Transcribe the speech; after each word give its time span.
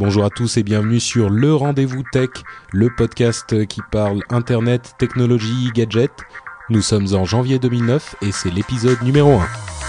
Bonjour 0.00 0.24
à 0.24 0.30
tous 0.30 0.56
et 0.56 0.62
bienvenue 0.62 0.98
sur 0.98 1.28
Le 1.28 1.54
Rendez-vous 1.54 2.02
Tech, 2.10 2.30
le 2.72 2.88
podcast 2.88 3.66
qui 3.66 3.82
parle 3.92 4.22
Internet, 4.30 4.94
technologie, 4.98 5.70
gadgets. 5.74 6.22
Nous 6.70 6.80
sommes 6.80 7.08
en 7.12 7.26
janvier 7.26 7.58
2009 7.58 8.16
et 8.22 8.32
c'est 8.32 8.50
l'épisode 8.50 9.02
numéro 9.02 9.32
1. 9.32 9.79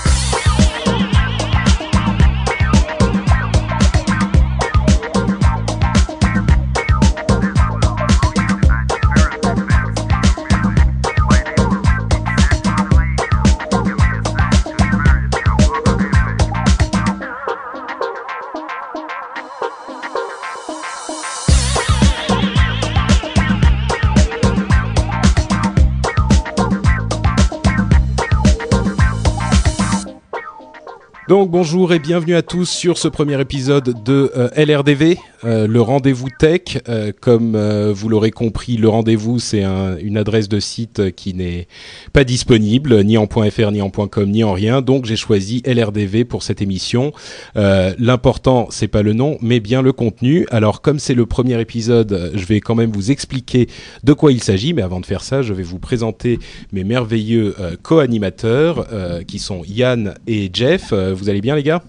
Donc 31.32 31.49
bonjour 31.49 31.93
et 31.93 31.99
bienvenue 31.99 32.35
à 32.35 32.41
tous 32.41 32.70
sur 32.70 32.98
ce 32.98 33.07
premier 33.07 33.40
épisode 33.40 34.04
de 34.04 34.34
euh, 34.35 34.49
LRDV, 34.57 35.18
euh, 35.46 35.65
le 35.65 35.82
rendez-vous 35.82 36.27
tech. 36.38 36.79
Euh, 36.90 37.13
comme 37.21 37.55
vous 37.91 38.10
l'aurez 38.10 38.32
compris, 38.32 38.76
le 38.76 38.90
rendez-vous 38.90 39.40
c'est 39.40 39.63
un, 39.63 39.96
une 39.96 40.18
adresse 40.18 40.49
de 40.49 40.60
site 40.60 41.15
qui 41.15 41.34
n'est 41.34 41.70
pas 42.12 42.26
disponible 42.26 43.01
ni 43.05 43.18
en 43.18 43.27
.fr, 43.27 43.71
ni 43.71 43.82
en 43.82 43.90
.com, 43.90 44.29
ni 44.29 44.43
en 44.43 44.51
rien. 44.51 44.82
Donc 44.82 45.05
j'ai 45.05 45.15
choisi 45.15 45.63
LRDV 45.65 46.26
pour 46.26 46.43
cette 46.43 46.62
émission. 46.62 47.13
L'important 47.55 48.68
c'est 48.70 48.90
pas 48.90 49.01
le 49.01 49.13
nom, 49.13 49.38
mais 49.41 49.62
bien 49.62 49.82
le 49.82 49.93
contenu. 49.93 50.45
Alors 50.51 50.82
comme 50.82 50.99
c'est 50.99 51.13
le 51.13 51.26
premier 51.26 51.62
épisode, 51.62 52.34
je 52.35 52.45
vais 52.45 52.60
quand 52.60 52.76
même 52.76 52.91
vous 52.91 53.10
expliquer 53.10 53.70
de 54.04 54.12
quoi 54.12 54.34
il 54.34 54.43
s'agit. 54.43 54.73
Mais 54.73 54.82
avant 54.82 54.99
de 54.99 55.05
faire 55.05 55.23
ça, 55.23 55.43
je 55.43 55.54
vais 55.54 55.63
vous 55.63 55.79
présenter 55.79 56.40
mes 56.73 56.84
merveilleux 56.84 57.55
co-animateurs 57.84 58.85
qui 59.26 59.40
sont 59.40 59.62
Yann 59.66 60.16
et 60.27 60.49
Jeff 60.51 60.93
vous 61.21 61.29
allez 61.29 61.41
bien 61.41 61.55
les 61.55 61.63
gars? 61.63 61.83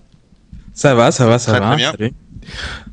Ça 0.75 0.95
va, 0.95 1.11
ça 1.11 1.27
va, 1.27 1.39
ça 1.39 1.53
Très, 1.53 1.61
va. 1.61 1.67
très 1.69 1.77
bien. 1.77 1.93
Salut. 1.93 2.13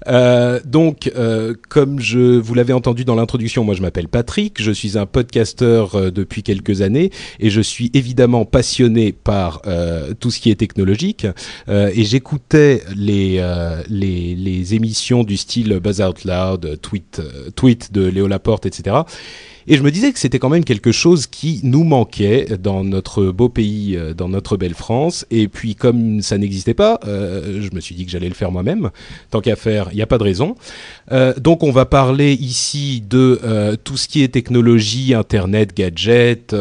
Euh, 0.08 0.60
donc, 0.64 1.12
euh, 1.16 1.56
comme 1.70 2.00
je 2.00 2.20
vous 2.38 2.54
l'avez 2.54 2.72
entendu 2.74 3.04
dans 3.04 3.16
l'introduction, 3.16 3.64
moi 3.64 3.74
je 3.74 3.82
m'appelle 3.82 4.08
Patrick, 4.08 4.62
je 4.62 4.72
suis 4.72 4.96
un 4.98 5.08
podcasteur 5.08 5.96
euh, 5.96 6.12
depuis 6.12 6.44
quelques 6.44 6.82
années 6.84 7.10
et 7.40 7.50
je 7.50 7.60
suis 7.62 7.90
évidemment 7.96 8.46
passionné 8.46 9.12
par 9.12 9.62
euh, 9.66 10.14
tout 10.20 10.30
ce 10.30 10.40
qui 10.40 10.52
est 10.52 10.56
technologique 10.56 11.26
Euh, 11.68 11.92
et 11.96 12.04
j'écoutais 12.04 12.84
les, 12.96 13.38
euh, 13.40 13.82
les 13.90 14.36
les 14.36 14.76
émissions 14.76 15.24
du 15.24 15.36
style 15.38 15.80
Buzz 15.80 16.02
Out 16.02 16.26
Loud, 16.26 16.80
Tweet, 16.82 17.20
euh, 17.20 17.50
Tweet 17.56 17.92
de 17.92 18.06
Léo 18.06 18.28
Laporte, 18.28 18.66
etc. 18.68 18.98
Et 19.72 19.78
je 19.78 19.84
me 19.84 19.92
disais 19.92 20.12
que 20.12 20.18
c'était 20.18 20.40
quand 20.40 20.50
même 20.50 20.64
quelque 20.64 20.92
chose 20.92 21.28
qui 21.28 21.60
nous 21.62 21.84
manquait 21.84 22.58
dans 22.60 22.84
notre 22.84 23.26
beau 23.26 23.50
pays, 23.50 23.96
euh, 23.96 24.16
dans 24.16 24.28
notre 24.28 24.58
belle 24.58 24.74
France. 24.74 25.28
Et 25.30 25.48
puis 25.48 25.76
comme 25.76 26.24
ça 26.24 26.40
n'existait 26.40 26.74
pas, 26.74 27.00
euh, 27.06 27.62
je 27.62 27.70
me 27.76 27.80
suis 27.80 27.94
dit 27.94 28.04
que 28.04 28.12
j'allais 28.12 28.30
le 28.30 28.34
faire 28.34 28.52
moi-même. 28.52 28.90
Tant 29.30 29.42
qu'à 29.42 29.56
faire, 29.56 29.90
il 29.92 29.98
n'y 29.98 30.02
a 30.02 30.08
pas 30.08 30.18
de 30.18 30.24
raison. 30.24 30.56
Euh, 31.12 31.36
donc 31.38 31.62
on 31.62 31.70
va 31.70 31.86
parler 31.86 32.34
ici 32.34 33.04
de 33.08 33.78
tout 33.84 33.96
ce 33.96 34.08
qui 34.08 34.24
est 34.24 34.30
technologie, 34.30 35.14
Internet, 35.14 35.78
gadgets. 35.78 36.56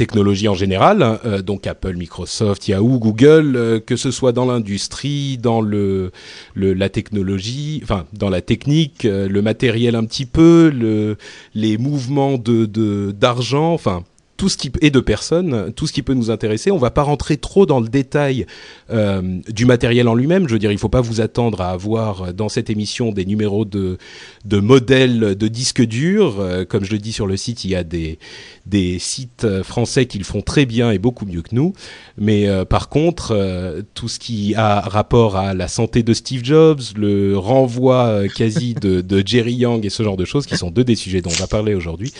Euh, 0.00 0.04
euh, 0.04 0.20
euh, 0.20 0.30
technologie 0.30 0.48
en 0.48 0.54
général, 0.54 1.02
euh, 1.26 1.42
donc 1.42 1.66
Apple, 1.66 1.94
Microsoft, 1.94 2.68
Yahoo, 2.68 2.98
Google, 2.98 3.56
euh, 3.56 3.80
que 3.80 3.96
ce 3.96 4.10
soit 4.10 4.32
dans 4.32 4.46
l'industrie, 4.46 5.36
dans 5.38 5.60
le, 5.60 6.10
la 6.54 6.88
technologie, 6.88 7.80
enfin 7.82 8.06
dans 8.12 8.30
la 8.30 8.40
technique, 8.40 9.04
euh, 9.04 9.28
le 9.28 9.42
matériel 9.42 9.94
un 9.94 10.04
petit 10.04 10.26
peu, 10.26 10.70
le, 10.74 11.16
les 11.54 11.76
mouvements 11.78 12.38
de- 12.38 13.12
d'argent, 13.12 13.72
enfin 13.74 14.02
tout 14.40 14.48
ce 14.48 14.56
qui 14.56 14.72
et 14.80 14.90
de 14.90 15.00
personnes, 15.00 15.70
tout 15.76 15.86
ce 15.86 15.92
qui 15.92 16.00
peut 16.00 16.14
nous 16.14 16.30
intéresser. 16.30 16.70
On 16.70 16.78
va 16.78 16.90
pas 16.90 17.02
rentrer 17.02 17.36
trop 17.36 17.66
dans 17.66 17.78
le 17.78 17.88
détail 17.88 18.46
euh, 18.90 19.20
du 19.50 19.66
matériel 19.66 20.08
en 20.08 20.14
lui-même. 20.14 20.48
Je 20.48 20.54
veux 20.54 20.58
dire, 20.58 20.72
il 20.72 20.78
faut 20.78 20.88
pas 20.88 21.02
vous 21.02 21.20
attendre 21.20 21.60
à 21.60 21.68
avoir 21.72 22.32
dans 22.32 22.48
cette 22.48 22.70
émission 22.70 23.12
des 23.12 23.26
numéros 23.26 23.66
de 23.66 23.98
de 24.46 24.58
modèles 24.58 25.36
de 25.36 25.48
disques 25.48 25.84
durs. 25.84 26.40
Euh, 26.40 26.64
comme 26.64 26.84
je 26.84 26.92
le 26.92 26.98
dis 26.98 27.12
sur 27.12 27.26
le 27.26 27.36
site, 27.36 27.66
il 27.66 27.70
y 27.72 27.74
a 27.74 27.84
des 27.84 28.18
des 28.64 28.98
sites 28.98 29.44
euh, 29.44 29.62
français 29.62 30.06
qui 30.06 30.16
le 30.16 30.24
font 30.24 30.40
très 30.40 30.64
bien 30.64 30.90
et 30.90 30.98
beaucoup 30.98 31.26
mieux 31.26 31.42
que 31.42 31.54
nous. 31.54 31.74
Mais 32.16 32.48
par 32.64 32.88
contre, 32.88 33.82
tout 33.94 34.08
ce 34.08 34.18
qui 34.18 34.54
a 34.54 34.80
rapport 34.80 35.36
à 35.36 35.54
la 35.54 35.68
santé 35.68 36.02
de 36.02 36.14
Steve 36.14 36.44
Jobs, 36.44 36.80
le 36.96 37.36
renvoi 37.36 38.22
quasi 38.34 38.74
de, 38.74 39.00
de 39.00 39.22
Jerry 39.24 39.54
Yang 39.54 39.86
et 39.86 39.90
ce 39.90 40.02
genre 40.02 40.16
de 40.16 40.24
choses, 40.24 40.46
qui 40.46 40.56
sont 40.56 40.70
deux 40.70 40.84
des 40.84 40.96
sujets 40.96 41.22
dont 41.22 41.30
on 41.30 41.40
va 41.40 41.46
parler 41.46 41.74
aujourd'hui, 41.74 42.12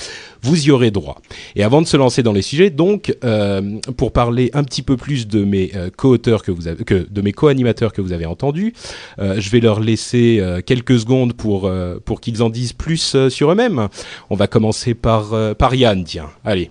vous 0.43 0.67
y 0.67 0.71
aurez 0.71 0.91
droit. 0.91 1.21
Et 1.55 1.63
avant 1.63 1.83
de 1.83 1.87
se 1.87 1.97
lancer 1.97 2.10
dans 2.19 2.33
les 2.33 2.43
sujets, 2.43 2.71
donc, 2.71 3.15
euh, 3.25 3.79
pour 3.97 4.13
parler 4.13 4.51
un 4.53 4.65
petit 4.65 4.83
peu 4.83 4.97
plus 4.97 5.27
de 5.27 5.45
mes 5.45 5.71
euh, 5.75 5.89
co-auteurs 5.97 6.43
que 6.43 6.51
vous 6.51 6.69
avez, 6.69 6.85
que 6.85 7.07
de 7.09 7.21
mes 7.23 7.33
co-animateurs 7.33 7.93
que 7.93 8.03
vous 8.03 8.13
avez 8.13 8.27
entendus, 8.27 8.75
euh, 9.19 9.37
je 9.41 9.51
vais 9.51 9.61
leur 9.61 9.81
laisser 9.81 10.39
euh, 10.41 10.61
quelques 10.61 10.99
secondes 10.99 11.33
pour 11.33 11.71
pour 12.05 12.21
qu'ils 12.21 12.43
en 12.43 12.51
disent 12.51 12.73
plus 12.73 13.17
sur 13.29 13.51
eux-mêmes. 13.53 13.89
On 14.29 14.35
va 14.37 14.47
commencer 14.47 14.95
par 14.95 15.55
par 15.57 15.75
Yann, 15.75 16.05
tiens. 16.05 16.31
Allez, 16.45 16.71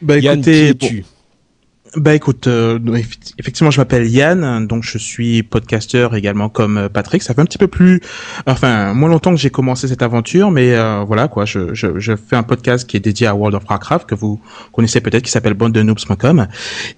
Bah 0.00 0.18
Yann, 0.18 0.42
écoutez, 0.42 0.52
qui 0.52 0.68
es-tu? 0.68 1.04
bon, 1.04 1.11
bah 1.94 2.14
écoute, 2.14 2.46
euh, 2.46 2.78
eff- 2.78 3.34
effectivement, 3.38 3.70
je 3.70 3.78
m'appelle 3.78 4.08
Yann, 4.08 4.66
donc 4.66 4.82
je 4.82 4.96
suis 4.96 5.42
podcasteur 5.42 6.14
également 6.16 6.48
comme 6.48 6.78
euh, 6.78 6.88
Patrick. 6.88 7.22
Ça 7.22 7.34
fait 7.34 7.42
un 7.42 7.44
petit 7.44 7.58
peu 7.58 7.66
plus, 7.68 8.00
enfin, 8.46 8.94
moins 8.94 9.10
longtemps 9.10 9.30
que 9.30 9.36
j'ai 9.36 9.50
commencé 9.50 9.88
cette 9.88 10.00
aventure, 10.00 10.50
mais 10.50 10.74
euh, 10.74 11.04
voilà 11.06 11.28
quoi. 11.28 11.44
Je, 11.44 11.74
je, 11.74 11.98
je 12.00 12.14
fais 12.16 12.36
un 12.36 12.44
podcast 12.44 12.88
qui 12.88 12.96
est 12.96 13.00
dédié 13.00 13.26
à 13.26 13.34
World 13.34 13.54
of 13.56 13.64
Warcraft 13.68 14.08
que 14.08 14.14
vous 14.14 14.40
connaissez 14.72 15.02
peut-être, 15.02 15.22
qui 15.24 15.30
s'appelle 15.30 15.52
bandenoobs.com. 15.54 16.46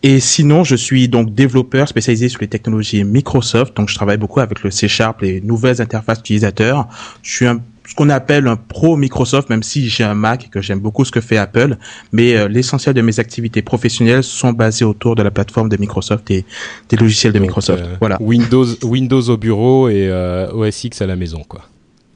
Et 0.04 0.20
sinon, 0.20 0.62
je 0.62 0.76
suis 0.76 1.08
donc 1.08 1.34
développeur 1.34 1.88
spécialisé 1.88 2.28
sur 2.28 2.40
les 2.40 2.48
technologies 2.48 3.02
Microsoft. 3.02 3.76
Donc, 3.76 3.88
je 3.88 3.96
travaille 3.96 4.18
beaucoup 4.18 4.38
avec 4.40 4.62
le 4.62 4.70
C 4.70 4.86
Sharp, 4.86 5.22
les 5.22 5.40
nouvelles 5.40 5.82
interfaces 5.82 6.20
utilisateurs. 6.20 6.86
Je 7.22 7.34
suis 7.34 7.46
un 7.46 7.60
ce 7.86 7.94
qu'on 7.94 8.08
appelle 8.08 8.46
un 8.48 8.56
pro 8.56 8.96
Microsoft, 8.96 9.50
même 9.50 9.62
si 9.62 9.88
j'ai 9.88 10.04
un 10.04 10.14
Mac 10.14 10.46
et 10.46 10.48
que 10.48 10.60
j'aime 10.62 10.80
beaucoup 10.80 11.04
ce 11.04 11.10
que 11.10 11.20
fait 11.20 11.36
Apple, 11.36 11.76
mais 12.12 12.34
euh, 12.36 12.48
l'essentiel 12.48 12.94
de 12.94 13.02
mes 13.02 13.20
activités 13.20 13.60
professionnelles 13.62 14.22
sont 14.24 14.52
basées 14.52 14.84
autour 14.86 15.16
de 15.16 15.22
la 15.22 15.30
plateforme 15.30 15.68
de 15.68 15.76
Microsoft 15.76 16.30
et 16.30 16.44
des 16.88 16.96
logiciels 16.96 17.32
de 17.32 17.38
Donc, 17.38 17.48
Microsoft. 17.48 17.82
euh, 17.84 17.96
Voilà, 18.00 18.16
Windows 18.20 18.66
Windows 18.84 19.28
au 19.28 19.36
bureau 19.36 19.88
et 19.90 20.08
euh, 20.08 20.50
OS 20.52 20.84
X 20.84 21.02
à 21.02 21.06
la 21.06 21.14
maison, 21.16 21.42
quoi. 21.46 21.60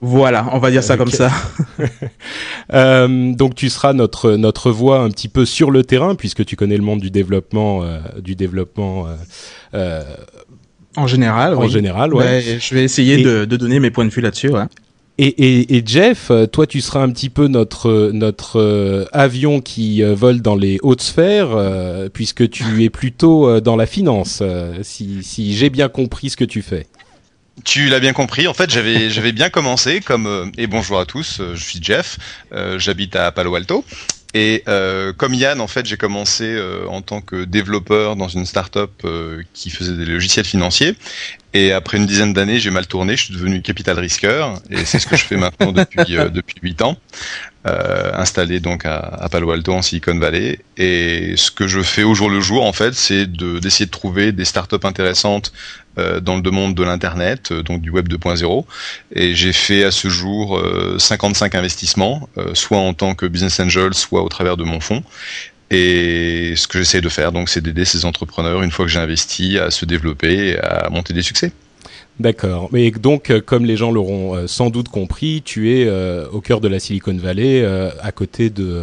voilà, 0.01 0.49
on 0.53 0.59
va 0.59 0.71
dire 0.71 0.83
ça 0.83 0.97
comme 0.97 1.11
ça. 1.11 1.31
Euh, 2.75 3.33
donc 3.33 3.55
tu 3.55 3.71
seras 3.71 3.95
notre 3.95 4.33
notre 4.33 4.71
voix 4.71 5.01
un 5.01 5.09
petit 5.09 5.29
peu 5.29 5.47
sur 5.47 5.71
le 5.71 5.85
terrain 5.85 6.15
puisque 6.15 6.45
tu 6.45 6.55
connais 6.55 6.77
le 6.77 6.83
monde 6.83 7.01
du 7.01 7.11
développement 7.11 7.83
euh, 7.83 7.99
du 8.23 8.35
développement 8.35 9.07
euh, 9.75 10.03
En 10.97 11.07
général, 11.07 11.55
en 11.55 11.63
oui. 11.63 11.71
général, 11.71 12.13
ouais. 12.13 12.25
Ouais, 12.25 12.59
je 12.61 12.75
vais 12.75 12.85
essayer 12.85 13.21
Et- 13.21 13.25
de, 13.25 13.45
de 13.47 13.57
donner 13.57 13.81
mes 13.81 13.91
points 13.91 14.05
de 14.05 14.11
vue 14.11 14.21
là-dessus. 14.21 14.51
Ouais. 14.51 14.65
Et, 15.21 15.27
et, 15.27 15.77
et 15.77 15.83
Jeff, 15.85 16.31
euh, 16.31 16.47
toi, 16.47 16.67
tu 16.67 16.81
seras 16.81 17.01
un 17.03 17.11
petit 17.11 17.29
peu 17.29 17.49
notre 17.49 18.11
notre 18.13 18.61
euh, 18.61 19.05
avion 19.13 19.61
qui 19.61 20.03
euh, 20.05 20.15
vole 20.15 20.41
dans 20.43 20.55
les 20.55 20.79
hautes 20.83 21.03
sphères, 21.03 21.51
euh, 21.53 22.09
puisque 22.09 22.49
tu 22.49 22.65
es 22.85 22.91
plutôt 22.91 23.49
euh, 23.49 23.61
dans 23.61 23.75
la 23.75 23.87
finance, 23.87 24.39
euh, 24.43 24.79
si, 24.83 25.25
si 25.25 25.57
j'ai 25.57 25.71
bien 25.71 25.89
compris 25.89 26.31
ce 26.31 26.37
que 26.37 26.45
tu 26.45 26.63
fais. 26.63 26.87
Tu 27.65 27.89
l'as 27.89 27.99
bien 27.99 28.13
compris. 28.13 28.47
En 28.47 28.55
fait, 28.55 28.71
j'avais 28.71 29.11
j'avais 29.11 29.33
bien 29.33 29.51
commencé 29.51 30.01
comme 30.01 30.27
euh, 30.29 30.47
et 30.57 30.69
bonjour 30.69 31.01
à 31.01 31.07
tous. 31.07 31.41
euh, 31.41 31.57
je 31.57 31.65
suis 31.65 31.81
Jeff. 31.83 32.17
euh, 32.53 32.79
J'habite 32.79 33.17
à 33.17 33.33
Palo 33.33 33.57
Alto. 33.57 33.85
Et 34.35 34.63
euh, 34.69 35.13
comme 35.15 35.33
Yann, 35.33 35.61
en 35.61 35.67
fait, 35.67 35.87
j'ai 35.87 35.97
commencé 35.97 36.45
euh, 36.45 36.87
en 36.89 37.01
tant 37.01 37.21
que 37.21 37.45
développeur 37.45 38.15
dans 38.15 38.29
une 38.29 38.45
start-up 38.45 38.91
euh, 39.05 39.43
qui 39.55 39.71
faisait 39.71 39.97
des 39.97 40.05
logiciels 40.05 40.45
financiers. 40.45 40.97
Et 41.55 41.73
après 41.73 41.97
une 41.97 42.05
dizaine 42.05 42.35
d'années, 42.35 42.61
j'ai 42.61 42.71
mal 42.71 42.87
tourné, 42.87 43.17
je 43.17 43.25
suis 43.25 43.35
devenu 43.35 43.63
capital 43.63 43.99
risqueur, 43.99 44.61
et 44.71 44.85
c'est 44.85 44.99
ce 44.99 45.07
que 45.07 45.17
je 45.17 45.25
fais 45.25 45.37
maintenant 45.39 45.73
depuis 45.73 46.19
euh, 46.19 46.29
depuis 46.29 46.57
huit 46.63 46.83
ans, 46.83 46.99
euh, 47.67 48.11
installé 48.15 48.61
donc 48.61 48.87
à, 48.87 49.29
Palo 49.31 49.51
Alto 49.51 49.73
en 49.73 49.83
Silicon 49.83 50.19
Valley. 50.19 50.61
Et 50.77 51.35
ce 51.37 51.51
que 51.51 51.67
je 51.67 51.81
fais 51.81 52.05
au 52.05 52.15
jour 52.15 52.31
le 52.31 52.41
jour, 52.41 52.65
en 52.65 52.73
fait, 52.73 52.95
c'est 52.95 53.27
de 53.27 53.59
d'essayer 53.59 53.87
de 53.87 53.91
trouver 53.91 54.33
des 54.33 54.45
startups 54.45 54.77
intéressantes 54.85 55.53
euh, 55.99 56.21
dans 56.21 56.37
le 56.37 56.51
monde 56.51 56.75
de 56.75 56.85
l'internet, 56.85 57.51
euh, 57.51 57.63
donc 57.63 57.81
du 57.81 57.91
web 57.91 58.09
2.0. 58.09 58.65
Et 59.13 59.35
j'ai 59.35 59.53
fait 59.53 59.83
à 59.85 59.91
ce 59.91 60.09
jour 60.09 60.63
55 60.99 61.55
euh, 61.55 61.59
investissements, 61.59 62.29
soit 62.55 62.79
en 62.79 62.95
tant 62.95 63.15
que 63.15 63.27
business 63.27 63.59
angel, 63.61 63.95
soit 63.95 64.23
au 64.23 64.29
travers 64.29 64.57
de 64.57 64.65
mon 64.65 64.81
fonds. 64.81 65.03
Et 65.71 66.55
ce 66.57 66.69
que 66.69 66.79
j'essaie 66.79 67.01
de 67.01 67.09
faire, 67.09 67.33
donc, 67.33 67.49
c'est 67.49 67.61
d'aider 67.61 67.85
ces 67.85 68.05
entrepreneurs, 68.05 68.63
une 68.63 68.71
fois 68.71 68.87
que 68.87 68.91
j'ai 68.91 69.01
investi, 69.01 69.59
à 69.59 69.71
se 69.71 69.85
développer 69.85 70.59
à 70.61 70.89
monter 70.91 71.13
des 71.13 71.23
succès. 71.23 71.53
D'accord. 72.21 72.69
Mais 72.73 72.91
donc, 72.91 73.31
euh, 73.31 73.41
comme 73.41 73.65
les 73.65 73.77
gens 73.77 73.93
l'auront 73.93 74.35
euh, 74.35 74.47
sans 74.49 74.71
doute 74.71 74.89
compris, 74.89 75.43
tu 75.45 75.73
es 75.73 75.87
euh, 75.87 76.27
au 76.33 76.41
cœur 76.41 76.61
de 76.61 76.67
la 76.67 76.81
Silicon 76.81 77.17
Valley, 77.17 77.65
à 78.03 78.13
côté 78.13 78.51
de, 78.51 78.83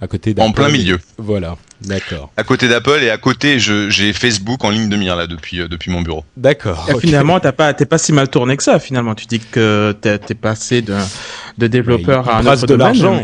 à 0.00 0.06
côté 0.06 0.34
En 0.38 0.52
plein 0.52 0.68
milieu. 0.68 0.98
Voilà. 1.18 1.56
D'accord. 1.82 2.32
À 2.36 2.42
côté 2.42 2.68
d'Apple 2.68 3.00
et 3.02 3.10
à 3.10 3.18
côté, 3.18 3.58
j'ai 3.58 4.12
Facebook 4.12 4.64
en 4.64 4.70
ligne 4.70 4.88
de 4.88 4.96
mire 4.96 5.14
là 5.14 5.26
depuis 5.26 5.58
depuis 5.68 5.90
mon 5.90 6.00
bureau. 6.00 6.24
D'accord. 6.36 6.88
Finalement, 7.00 7.38
t'as 7.38 7.52
pas 7.52 7.74
t'es 7.74 7.86
pas 7.86 7.98
si 7.98 8.12
mal 8.12 8.28
tourné 8.28 8.56
que 8.56 8.62
ça. 8.62 8.78
Finalement, 8.78 9.14
tu 9.14 9.26
dis 9.26 9.40
que 9.40 9.94
t'es 10.00 10.18
es 10.28 10.34
passé 10.34 10.82
de 10.82 10.94
de 11.58 11.66
développeur 11.66 12.28
à 12.28 12.38
un 12.38 12.46
autre 12.46 12.66
de 12.66 12.74
l'argent. 12.74 13.22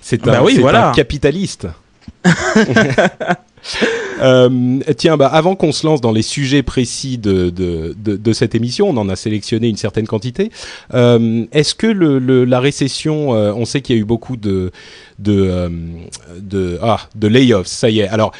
C'est 0.00 0.22
bah 0.22 0.40
un, 0.40 0.42
oui, 0.42 0.58
voilà. 0.60 0.90
un 0.90 0.92
capitaliste. 0.92 1.66
Euh, 4.20 4.80
tiens, 4.96 5.16
bah, 5.16 5.26
avant 5.26 5.56
qu'on 5.56 5.72
se 5.72 5.86
lance 5.86 6.00
dans 6.00 6.12
les 6.12 6.22
sujets 6.22 6.62
précis 6.62 7.18
de, 7.18 7.50
de, 7.50 7.94
de, 7.96 8.16
de, 8.16 8.32
cette 8.32 8.54
émission, 8.54 8.88
on 8.88 8.96
en 8.96 9.08
a 9.08 9.16
sélectionné 9.16 9.68
une 9.68 9.76
certaine 9.76 10.06
quantité. 10.06 10.50
Euh, 10.94 11.46
Est-ce 11.52 11.74
que 11.74 11.86
le, 11.86 12.18
le, 12.18 12.44
la 12.44 12.60
récession, 12.60 13.34
euh, 13.34 13.52
on 13.54 13.64
sait 13.64 13.80
qu'il 13.80 13.96
y 13.96 13.98
a 13.98 14.02
eu 14.02 14.04
beaucoup 14.04 14.36
de 14.36 14.70
de, 15.18 15.46
euh, 15.48 15.68
de 16.38 16.78
ah 16.82 17.00
de 17.14 17.28
layoffs, 17.28 17.66
ça 17.66 17.90
y 17.90 18.00
est. 18.00 18.08
Alors 18.08 18.32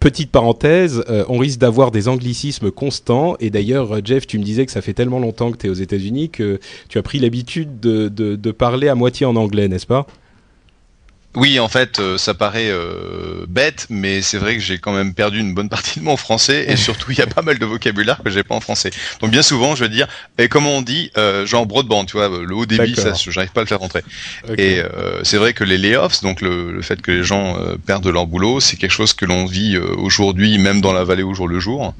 petite 0.00 0.30
parenthèse, 0.30 1.04
euh, 1.08 1.24
on 1.28 1.38
risque 1.38 1.60
d'avoir 1.60 1.90
des 1.90 2.08
anglicismes 2.08 2.70
constants. 2.70 3.36
Et 3.40 3.50
d'ailleurs, 3.50 4.04
Jeff, 4.04 4.26
tu 4.26 4.38
me 4.38 4.44
disais 4.44 4.66
que 4.66 4.72
ça 4.72 4.82
fait 4.82 4.94
tellement 4.94 5.18
longtemps 5.18 5.52
que 5.52 5.58
tu 5.58 5.66
es 5.66 5.70
aux 5.70 5.74
États-Unis 5.74 6.30
que 6.30 6.58
tu 6.88 6.98
as 6.98 7.02
pris 7.02 7.18
l'habitude 7.18 7.80
de, 7.80 8.08
de, 8.08 8.36
de, 8.36 8.50
parler 8.50 8.88
à 8.88 8.94
moitié 8.94 9.26
en 9.26 9.36
anglais, 9.36 9.68
n'est-ce 9.68 9.86
pas? 9.86 10.06
Oui, 11.36 11.60
en 11.60 11.68
fait, 11.68 12.00
euh, 12.00 12.18
ça 12.18 12.34
paraît 12.34 12.70
euh, 12.70 13.46
bête, 13.46 13.86
mais 13.88 14.20
c'est 14.20 14.36
vrai 14.36 14.54
que 14.56 14.60
j'ai 14.60 14.78
quand 14.78 14.92
même 14.92 15.14
perdu 15.14 15.38
une 15.38 15.54
bonne 15.54 15.68
partie 15.68 16.00
de 16.00 16.04
mon 16.04 16.16
français 16.16 16.66
et 16.68 16.76
surtout 16.88 17.12
il 17.12 17.18
y 17.18 17.22
a 17.22 17.26
pas 17.28 17.42
mal 17.42 17.56
de 17.56 17.64
vocabulaire 17.64 18.20
que 18.24 18.30
j'ai 18.30 18.42
pas 18.42 18.56
en 18.56 18.60
français. 18.60 18.90
Donc 19.20 19.30
bien 19.30 19.42
souvent, 19.42 19.76
je 19.76 19.84
veux 19.84 19.88
dire, 19.88 20.08
et 20.38 20.48
comment 20.48 20.70
on 20.70 20.82
dit, 20.82 21.12
euh, 21.16 21.46
genre 21.46 21.66
broadband, 21.66 22.04
tu 22.04 22.16
vois, 22.16 22.28
le 22.28 22.52
haut 22.54 22.66
débit, 22.66 22.96
ça, 22.96 23.12
j'arrive 23.14 23.52
pas 23.52 23.60
à 23.60 23.64
le 23.64 23.68
faire 23.68 23.78
rentrer. 23.78 24.02
Et 24.58 24.82
c'est 25.22 25.36
vrai 25.36 25.52
que 25.52 25.62
les 25.62 25.78
layoffs, 25.78 26.20
donc 26.22 26.40
le, 26.40 26.82
fait 26.82 27.00
que 27.00 27.12
les 27.12 27.22
gens 27.22 27.56
perdent 27.86 28.08
leur 28.08 28.26
boulot, 28.26 28.58
c'est 28.58 28.76
quelque 28.76 28.90
chose 28.90 29.12
que 29.12 29.24
l'on 29.24 29.46
vit 29.46 29.76
aujourd'hui, 29.76 30.58
même 30.58 30.80
dans 30.80 30.92
la 30.92 31.04
vallée 31.04 31.22
au 31.22 31.34
jour 31.34 31.46
le 31.46 31.60
jour, 31.60 31.94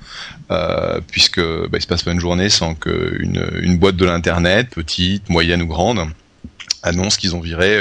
puisque 1.11 1.41
bah, 1.41 1.79
il 1.79 1.83
se 1.83 1.87
passe 1.87 2.03
pas 2.03 2.13
une 2.13 2.21
journée 2.21 2.49
sans 2.49 2.75
qu'une 2.75 3.49
une 3.61 3.79
boîte 3.79 3.97
de 3.97 4.07
l'internet, 4.07 4.71
petite, 4.71 5.29
moyenne 5.29 5.63
ou 5.63 5.67
grande, 5.67 6.09
annonce 6.83 7.17
qu'ils 7.17 7.37
ont 7.37 7.41
viré 7.41 7.81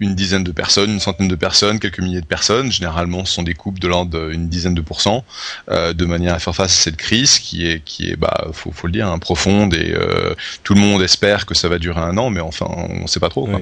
une 0.00 0.14
dizaine 0.14 0.44
de 0.44 0.52
personnes, 0.52 0.90
une 0.90 1.00
centaine 1.00 1.28
de 1.28 1.36
personnes, 1.36 1.78
quelques 1.78 2.00
milliers 2.00 2.20
de 2.20 2.26
personnes. 2.26 2.72
Généralement, 2.72 3.24
ce 3.24 3.34
sont 3.34 3.42
des 3.42 3.54
coupes 3.54 3.78
de 3.78 3.86
l'ordre 3.86 4.30
d'une 4.30 4.48
dizaine 4.48 4.74
de 4.74 4.80
pourcents, 4.80 5.24
euh, 5.70 5.92
de 5.92 6.04
manière 6.04 6.34
à 6.34 6.38
faire 6.38 6.54
face 6.54 6.72
à 6.72 6.82
cette 6.82 6.96
crise 6.96 7.38
qui 7.38 7.66
est, 7.66 7.84
qui 7.84 8.10
est, 8.10 8.16
bah, 8.16 8.48
faut, 8.52 8.72
faut 8.72 8.86
le 8.86 8.92
dire, 8.92 9.08
hein, 9.08 9.18
profonde 9.18 9.74
et 9.74 9.92
euh, 9.94 10.34
tout 10.64 10.74
le 10.74 10.80
monde 10.80 11.02
espère 11.02 11.46
que 11.46 11.54
ça 11.54 11.68
va 11.68 11.78
durer 11.78 12.00
un 12.00 12.16
an, 12.18 12.30
mais 12.30 12.40
enfin, 12.40 12.66
on 12.68 13.02
ne 13.02 13.06
sait 13.06 13.20
pas 13.20 13.28
trop. 13.28 13.46
Quoi. 13.46 13.60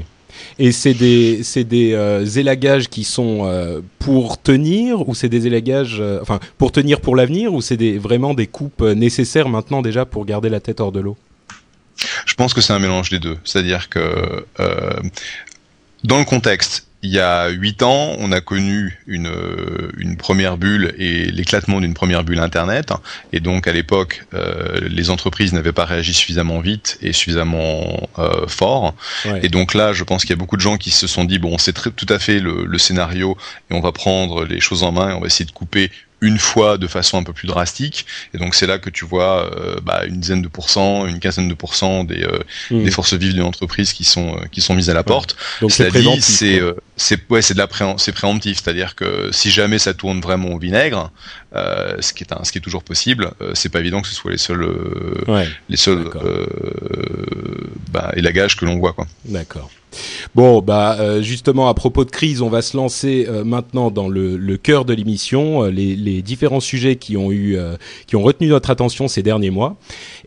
Et 0.59 0.73
c'est 0.73 0.95
des, 0.95 1.43
c'est 1.43 1.65
des 1.65 1.93
euh, 1.95 2.25
élagages 2.25 2.89
qui 2.89 3.05
sont 3.05 3.41
euh, 3.43 3.81
pour 3.99 4.41
tenir 4.41 5.09
ou 5.09 5.15
c'est 5.15 5.29
des 5.29 5.47
élagages, 5.47 5.99
euh, 6.01 6.19
enfin 6.23 6.41
pour 6.59 6.73
tenir 6.73 7.01
pour 7.01 7.17
l'avenir 7.17 7.55
ou 7.55 7.61
c'est 7.61 7.77
des, 7.77 7.99
vraiment 7.99 8.35
des 8.35 8.47
coupes 8.47 8.83
nécessaires 8.83 9.49
maintenant 9.49 9.83
déjà 9.83 10.05
pour 10.05 10.25
garder 10.25 10.49
la 10.49 10.61
tête 10.61 10.81
hors 10.81 10.93
de 10.93 11.01
l'eau? 11.01 11.17
Je 12.27 12.35
pense 12.35 12.55
que 12.55 12.61
c'est 12.61 12.73
un 12.73 12.79
mélange 12.79 13.11
des 13.11 13.19
deux. 13.19 13.39
C'est-à-dire 13.45 13.89
que 13.89 14.45
dans 16.05 16.19
le 16.19 16.25
contexte, 16.25 16.89
il 17.03 17.11
y 17.11 17.21
a 17.21 17.49
huit 17.49 17.83
ans, 17.83 18.17
on 18.19 18.33
a 18.33 18.41
connu 18.41 18.99
une, 19.07 19.31
une 19.99 20.17
première 20.17 20.57
bulle 20.57 20.95
et 20.99 21.27
l'éclatement 21.27 21.81
d'une 21.81 21.95
première 21.95 22.25
bulle 22.25 22.41
Internet. 22.41 22.93
Et 23.33 23.39
donc, 23.39 23.69
à 23.69 23.73
l'époque, 23.73 24.25
euh, 24.35 24.81
les 24.89 25.11
entreprises 25.11 25.53
n'avaient 25.53 25.73
pas 25.73 25.85
réagi 25.85 26.13
suffisamment 26.13 26.59
vite 26.59 26.99
et 27.01 27.13
suffisamment 27.13 28.09
euh, 28.19 28.49
fort. 28.49 28.97
Et 29.43 29.49
donc 29.49 29.75
là, 29.75 29.93
je 29.93 30.03
pense 30.03 30.23
qu'il 30.23 30.31
y 30.31 30.33
a 30.33 30.37
beaucoup 30.37 30.57
de 30.57 30.61
gens 30.61 30.77
qui 30.77 30.91
se 30.91 31.07
sont 31.07 31.25
dit, 31.25 31.39
bon, 31.39 31.57
c'est 31.57 31.73
tout 31.73 32.07
à 32.09 32.19
fait 32.19 32.41
le, 32.41 32.65
le, 32.65 32.79
scénario 32.79 33.37
et 33.71 33.75
on 33.75 33.81
va 33.81 33.93
prendre 33.93 34.45
les 34.45 34.61
choses 34.61 34.83
en 34.83 34.91
main 34.91 35.11
et 35.11 35.13
on 35.13 35.21
va 35.21 35.27
essayer 35.27 35.47
de 35.47 35.53
couper 35.53 35.93
une 36.21 36.39
fois 36.39 36.79
de 36.79 36.87
façon 36.87 37.19
un 37.19 37.23
peu 37.23 37.33
plus 37.33 37.47
drastique. 37.47 38.07
Et 38.35 38.39
donc 38.39 38.55
c'est 38.55 38.67
là 38.67 38.79
que 38.79 38.91
tu 38.91 39.05
vois 39.05 39.51
euh, 39.55 39.77
bah, 39.83 40.05
une 40.07 40.21
dizaine 40.21 40.43
de 40.43 40.49
pourcents, 40.49 41.07
une 41.07 41.21
quinzaine 41.21 41.49
de 41.49 41.55
pourcents 41.55 42.05
des, 42.05 42.25
euh, 42.25 42.39
hmm. 42.71 42.85
des 42.85 42.91
forces 42.91 43.15
vives 43.15 43.35
de 43.35 43.41
l'entreprise 43.41 43.93
qui 43.93 44.05
sont 44.05 44.37
euh, 44.37 44.45
qui 44.51 44.61
sont 44.61 44.75
mises 44.75 44.91
à 44.91 44.95
la 44.95 45.05
porte. 45.05 45.37
Donc 45.61 45.71
c'est 45.71 45.91
c'est 46.21 46.61
c'est 46.99 47.31
ouais 47.31 47.41
c'est 47.41 47.55
de 47.55 47.59
la 47.59 47.69
c'est 47.97 48.13
préemptif, 48.13 48.61
c'est-à-dire 48.63 48.95
que 48.95 49.31
si 49.33 49.51
jamais 49.51 49.79
ça 49.79 49.95
tourne 49.95 50.21
vraiment 50.21 50.51
au 50.51 50.59
vinaigre, 50.59 51.11
ce 51.55 52.13
qui 52.13 52.25
est 52.25 52.33
un, 52.33 52.45
ce 52.45 52.53
qui 52.53 52.59
est 52.59 52.61
toujours 52.61 52.85
possible, 52.85 53.31
c'est 53.55 53.71
pas 53.71 53.81
évident 53.81 54.03
que 54.03 54.09
ce 54.09 54.15
soit 54.15 54.33
les 54.33 54.39
seuls 54.39 54.69
les 55.69 55.77
seuls 55.77 56.11
bah, 57.91 58.13
élagages 58.17 58.57
que 58.57 58.67
l'on 58.67 58.79
voit 58.79 58.93
quoi. 58.93 59.07
D'accord. 59.25 59.71
Bon, 60.35 60.61
bah 60.61 60.97
euh, 61.01 61.23
justement 61.23 61.69
à 61.69 61.75
propos 61.75 62.05
de 62.05 62.11
crise, 62.11 62.43
on 62.43 62.49
va 62.49 62.63
se 62.63 62.77
lancer 62.77 63.27
euh, 63.29 63.45
maintenant 63.45 63.91
dans 63.91 64.09
le, 64.09 64.37
le 64.37 64.57
cœur 64.57 64.85
de 64.85 64.93
l'émission, 64.93 65.65
euh, 65.65 65.71
les, 65.71 65.97
les, 65.97 66.23
différents 66.23 66.61
sujets 66.61 66.97
qui 66.97 67.17
ont 67.17 67.33
eu, 67.33 67.57
qui 68.07 68.17
ont 68.17 68.23
retenu 68.23 68.49
notre 68.49 68.71
attention 68.71 69.09
ces 69.09 69.23
derniers 69.23 69.51
mois. 69.51 69.77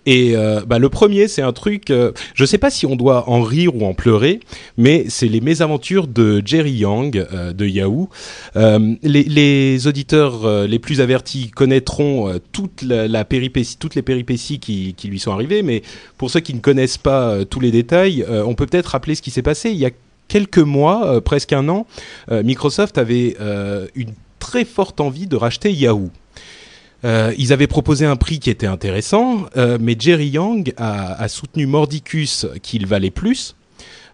Et 0.05 0.35
bah, 0.67 0.79
le 0.79 0.89
premier, 0.89 1.27
c'est 1.27 1.41
un 1.41 1.53
truc, 1.53 1.85
je 1.89 2.13
ne 2.39 2.45
sais 2.45 2.57
pas 2.57 2.69
si 2.69 2.85
on 2.85 2.95
doit 2.95 3.29
en 3.29 3.41
rire 3.41 3.75
ou 3.75 3.85
en 3.85 3.93
pleurer, 3.93 4.39
mais 4.77 5.05
c'est 5.09 5.27
les 5.27 5.41
mésaventures 5.41 6.07
de 6.07 6.41
Jerry 6.45 6.71
Yang 6.71 7.27
de 7.53 7.67
Yahoo. 7.67 8.09
Les, 8.55 9.23
les, 9.23 9.87
auditeurs 9.87 10.67
les 10.67 10.79
plus 10.79 11.01
avertis 11.01 11.51
connaîtront 11.51 12.39
toute 12.51 12.81
la, 12.81 13.25
péripétie, 13.25 13.77
toutes 13.79 13.95
les 13.95 14.01
péripéties 14.01 14.59
qui, 14.59 14.93
qui, 14.95 15.07
lui 15.07 15.19
sont 15.19 15.31
arrivées, 15.31 15.61
mais 15.61 15.83
pour 16.17 16.29
ceux 16.31 16.39
qui 16.39 16.53
ne 16.53 16.59
connaissent 16.59 16.97
pas 16.97 17.45
tous 17.45 17.59
les 17.59 17.71
détails, 17.71 18.25
on 18.27 18.55
peut 18.55 18.65
peut-être 18.65 18.87
rappeler 18.87 19.15
ce 19.15 19.21
qui 19.21 19.31
s'est 19.31 19.41
passé 19.41 19.69
il 19.69 19.77
y 19.77 19.85
a 19.85 19.91
quelques 20.31 20.59
mois, 20.59 21.07
euh, 21.07 21.21
presque 21.21 21.51
un 21.51 21.67
an, 21.67 21.85
euh, 22.31 22.41
Microsoft 22.41 22.97
avait 22.97 23.35
euh, 23.41 23.87
une 23.95 24.13
très 24.39 24.63
forte 24.63 25.01
envie 25.01 25.27
de 25.27 25.35
racheter 25.35 25.73
Yahoo. 25.73 26.09
Ils 27.03 27.53
avaient 27.53 27.67
proposé 27.67 28.05
un 28.05 28.15
prix 28.15 28.39
qui 28.39 28.49
était 28.49 28.67
intéressant, 28.67 29.45
mais 29.79 29.95
Jerry 29.97 30.27
Yang 30.27 30.73
a, 30.77 31.27
soutenu 31.27 31.65
Mordicus 31.65 32.47
qu'il 32.61 32.85
valait 32.85 33.11
plus. 33.11 33.55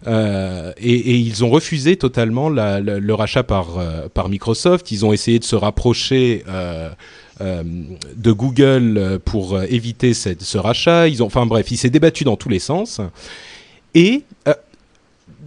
Et, 0.06 1.18
ils 1.18 1.44
ont 1.44 1.50
refusé 1.50 1.98
totalement 1.98 2.50
le 2.50 3.14
rachat 3.14 3.44
par, 3.44 3.80
par 4.14 4.30
Microsoft. 4.30 4.92
Ils 4.92 5.06
ont 5.06 5.14
essayé 5.14 5.40
de 5.40 5.44
se 5.44 5.56
rapprocher 5.56 6.44
de 7.40 8.32
Google 8.32 9.20
pour 9.26 9.62
éviter 9.64 10.14
ce 10.14 10.58
rachat. 10.58 11.08
Ils 11.08 11.24
ont, 11.24 11.28
enfin 11.28 11.46
bref, 11.46 11.70
il 11.72 11.78
s'est 11.78 11.90
débattu 11.90 12.24
dans 12.24 12.38
tous 12.38 12.50
les 12.50 12.60
sens. 12.60 13.02
Et 13.96 14.24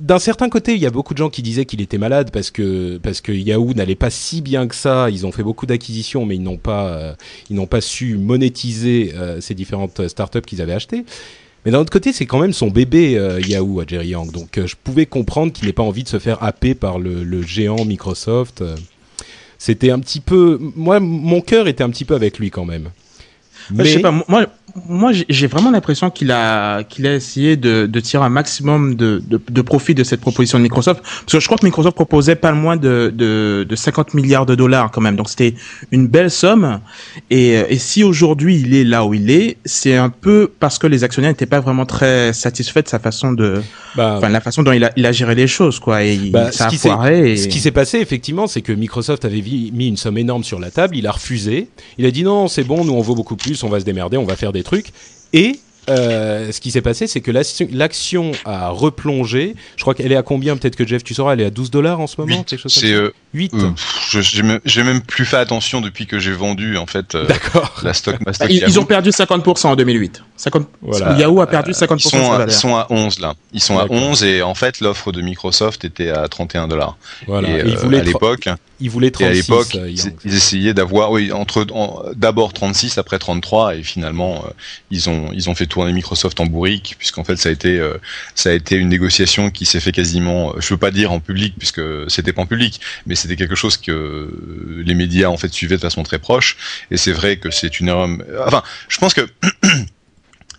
d'un 0.00 0.18
certain 0.18 0.48
côté, 0.48 0.74
il 0.74 0.80
y 0.80 0.86
a 0.86 0.90
beaucoup 0.90 1.14
de 1.14 1.18
gens 1.18 1.30
qui 1.30 1.42
disaient 1.42 1.66
qu'il 1.66 1.80
était 1.80 1.98
malade 1.98 2.30
parce 2.32 2.50
que 2.50 2.98
parce 2.98 3.20
que 3.20 3.32
Yahoo 3.32 3.74
n'allait 3.74 3.94
pas 3.94 4.10
si 4.10 4.40
bien 4.40 4.66
que 4.66 4.74
ça. 4.74 5.10
Ils 5.10 5.26
ont 5.26 5.32
fait 5.32 5.42
beaucoup 5.42 5.66
d'acquisitions, 5.66 6.26
mais 6.26 6.36
ils 6.36 6.42
n'ont 6.42 6.56
pas 6.56 6.88
euh, 6.88 7.14
ils 7.50 7.56
n'ont 7.56 7.66
pas 7.66 7.80
su 7.80 8.16
monétiser 8.16 9.12
euh, 9.14 9.40
ces 9.40 9.54
différentes 9.54 10.08
startups 10.08 10.40
qu'ils 10.40 10.62
avaient 10.62 10.72
achetées. 10.72 11.04
Mais 11.64 11.72
d'un 11.72 11.80
autre 11.80 11.92
côté, 11.92 12.12
c'est 12.14 12.24
quand 12.24 12.40
même 12.40 12.54
son 12.54 12.68
bébé 12.68 13.18
euh, 13.18 13.40
Yahoo 13.40 13.80
à 13.80 13.84
Jerry 13.86 14.08
Yang, 14.08 14.32
donc 14.32 14.58
je 14.64 14.74
pouvais 14.82 15.04
comprendre 15.04 15.52
qu'il 15.52 15.66
n'ait 15.66 15.74
pas 15.74 15.82
envie 15.82 16.04
de 16.04 16.08
se 16.08 16.18
faire 16.18 16.42
happer 16.42 16.74
par 16.74 16.98
le, 16.98 17.22
le 17.22 17.42
géant 17.42 17.84
Microsoft. 17.84 18.64
C'était 19.58 19.90
un 19.90 19.98
petit 19.98 20.20
peu, 20.20 20.58
moi, 20.74 21.00
mon 21.00 21.42
cœur 21.42 21.68
était 21.68 21.84
un 21.84 21.90
petit 21.90 22.06
peu 22.06 22.14
avec 22.14 22.38
lui 22.38 22.50
quand 22.50 22.64
même. 22.64 22.88
Mais... 23.70 23.84
Je 23.84 23.92
sais 23.92 24.00
pas, 24.00 24.10
moi, 24.26 24.46
moi, 24.88 25.12
j'ai 25.12 25.46
vraiment 25.46 25.70
l'impression 25.70 26.10
qu'il 26.10 26.30
a, 26.30 26.82
qu'il 26.84 27.06
a 27.06 27.14
essayé 27.14 27.56
de, 27.56 27.86
de 27.86 28.00
tirer 28.00 28.24
un 28.24 28.28
maximum 28.28 28.94
de, 28.94 29.22
de, 29.26 29.40
de, 29.50 29.62
profit 29.62 29.94
de 29.94 30.04
cette 30.04 30.20
proposition 30.20 30.58
de 30.58 30.62
Microsoft. 30.62 31.02
Parce 31.02 31.32
que 31.32 31.40
je 31.40 31.46
crois 31.46 31.58
que 31.58 31.64
Microsoft 31.64 31.94
proposait 31.94 32.36
pas 32.36 32.52
moins 32.52 32.76
de, 32.76 33.12
de, 33.14 33.66
de 33.68 33.76
50 33.76 34.14
milliards 34.14 34.46
de 34.46 34.54
dollars 34.54 34.90
quand 34.90 35.00
même. 35.00 35.16
Donc 35.16 35.28
c'était 35.28 35.54
une 35.90 36.06
belle 36.06 36.30
somme. 36.30 36.80
Et, 37.30 37.52
et 37.52 37.78
si 37.78 38.04
aujourd'hui 38.04 38.60
il 38.60 38.74
est 38.74 38.84
là 38.84 39.04
où 39.04 39.14
il 39.14 39.30
est, 39.30 39.56
c'est 39.64 39.96
un 39.96 40.10
peu 40.10 40.50
parce 40.60 40.78
que 40.78 40.86
les 40.86 41.04
actionnaires 41.04 41.30
n'étaient 41.30 41.46
pas 41.46 41.60
vraiment 41.60 41.86
très 41.86 42.32
satisfaits 42.32 42.82
de 42.82 42.88
sa 42.88 42.98
façon 42.98 43.32
de, 43.32 43.62
bah, 43.96 44.16
enfin 44.18 44.28
la 44.28 44.40
façon 44.40 44.62
dont 44.62 44.72
il 44.72 44.84
a, 44.84 44.92
il 44.96 45.06
a 45.06 45.12
géré 45.12 45.34
les 45.34 45.46
choses, 45.46 45.78
quoi. 45.78 46.04
Et 46.04 46.16
bah, 46.30 46.52
ça 46.52 46.66
a 46.66 46.70
foiré. 46.70 47.36
Ce 47.36 47.48
qui 47.48 47.60
s'est 47.60 47.70
passé 47.70 47.98
effectivement, 47.98 48.46
c'est 48.46 48.62
que 48.62 48.72
Microsoft 48.72 49.24
avait 49.24 49.42
mis 49.42 49.88
une 49.88 49.96
somme 49.96 50.18
énorme 50.18 50.44
sur 50.44 50.60
la 50.60 50.70
table. 50.70 50.96
Il 50.96 51.06
a 51.06 51.12
refusé. 51.12 51.68
Il 51.98 52.06
a 52.06 52.10
dit 52.10 52.22
non, 52.22 52.48
c'est 52.48 52.64
bon, 52.64 52.84
nous 52.84 52.92
on 52.92 53.00
vaut 53.00 53.14
beaucoup 53.14 53.36
plus, 53.36 53.62
on 53.64 53.68
va 53.68 53.80
se 53.80 53.84
démerder, 53.84 54.16
on 54.16 54.24
va 54.24 54.36
faire 54.36 54.52
des 54.52 54.59
des 54.60 54.64
trucs. 54.64 54.92
Et 55.32 55.58
euh, 55.88 56.52
ce 56.52 56.60
qui 56.60 56.70
s'est 56.70 56.82
passé, 56.82 57.06
c'est 57.06 57.20
que 57.20 57.30
l'action 57.30 58.32
a 58.44 58.68
replongé. 58.68 59.54
Je 59.76 59.82
crois 59.82 59.94
qu'elle 59.94 60.12
est 60.12 60.16
à 60.16 60.22
combien? 60.22 60.56
Peut-être 60.56 60.76
que 60.76 60.86
Jeff, 60.86 61.02
tu 61.02 61.14
sauras, 61.14 61.32
elle 61.32 61.40
est 61.40 61.46
à 61.46 61.50
12 61.50 61.70
dollars 61.70 62.00
en 62.00 62.06
ce 62.06 62.20
moment 62.20 62.44
C'est 62.46 63.12
8 63.32 63.54
euh, 63.54 63.70
euh 64.14 64.58
J'ai 64.64 64.82
même 64.82 65.00
plus 65.00 65.24
fait 65.24 65.36
attention 65.36 65.80
depuis 65.80 66.06
que 66.06 66.18
j'ai 66.18 66.32
vendu 66.32 66.76
en 66.76 66.86
fait 66.86 67.14
euh, 67.14 67.28
la 67.82 67.94
stock, 67.94 68.16
ils, 68.48 68.80
ont 68.80 68.84
perdu 68.84 69.10
50% 69.10 69.68
en 69.68 69.76
2008. 69.76 70.22
50... 70.36 70.68
Yahoo 71.18 71.40
a 71.40 71.46
perdu 71.46 71.72
50% 71.72 71.94
ils 71.94 72.00
sont, 72.00 72.32
à, 72.32 72.44
ils 72.44 72.52
sont 72.52 72.76
à 72.76 72.86
11 72.90 73.20
là. 73.20 73.34
Ils 73.52 73.62
sont 73.62 73.78
à 73.78 73.86
11 73.88 74.24
et 74.24 74.42
en 74.42 74.54
fait 74.54 74.80
l'offre 74.80 75.12
de 75.12 75.20
Microsoft 75.20 75.84
était 75.84 76.10
à 76.10 76.26
31 76.28 76.66
dollars. 76.68 76.96
Voilà. 77.26 77.48
Et, 77.48 77.60
à 77.60 78.02
l'époque, 78.02 78.48
ils 78.80 78.90
voulaient 78.90 79.10
36. 79.10 79.24
Et 79.24 79.28
à 79.28 79.32
l'époque, 79.32 79.78
ils, 80.24 80.34
essayaient 80.34 80.72
d'avoir, 80.72 81.12
oui, 81.12 81.30
entre 81.32 81.66
d'abord 82.16 82.52
36, 82.52 82.96
après 82.98 83.18
33, 83.18 83.76
et 83.76 83.82
finalement, 83.82 84.44
ils 84.90 85.10
ont 85.10 85.30
ils 85.32 85.50
ont 85.50 85.54
fait 85.54 85.66
tourner 85.66 85.92
Microsoft 85.92 86.40
en 86.40 86.46
bourrique, 86.46 86.96
puisqu'en 86.98 87.24
fait, 87.24 87.36
ça 87.36 87.50
a 87.50 87.52
été 87.52 87.80
ça 88.34 88.50
a 88.50 88.52
été 88.52 88.76
une 88.76 88.88
négociation 88.88 89.50
qui 89.50 89.66
s'est 89.66 89.80
fait 89.80 89.92
quasiment, 89.92 90.54
je 90.58 90.72
veux 90.72 90.78
pas 90.78 90.90
dire 90.90 91.12
en 91.12 91.20
public, 91.20 91.54
puisque 91.58 91.82
c'était 92.08 92.32
pas 92.32 92.42
en 92.42 92.46
public, 92.46 92.80
mais 93.06 93.14
c'était 93.20 93.36
quelque 93.36 93.54
chose 93.54 93.76
que 93.76 94.82
les 94.84 94.94
médias 94.94 95.28
en 95.28 95.36
fait 95.36 95.52
suivaient 95.52 95.76
de 95.76 95.82
façon 95.82 96.02
très 96.02 96.18
proche. 96.18 96.56
Et 96.90 96.96
c'est 96.96 97.12
vrai 97.12 97.36
que 97.36 97.50
c'est 97.50 97.80
une 97.80 97.88
erreur. 97.88 98.08
Enfin, 98.46 98.62
je 98.88 98.98
pense 98.98 99.14
que 99.14 99.26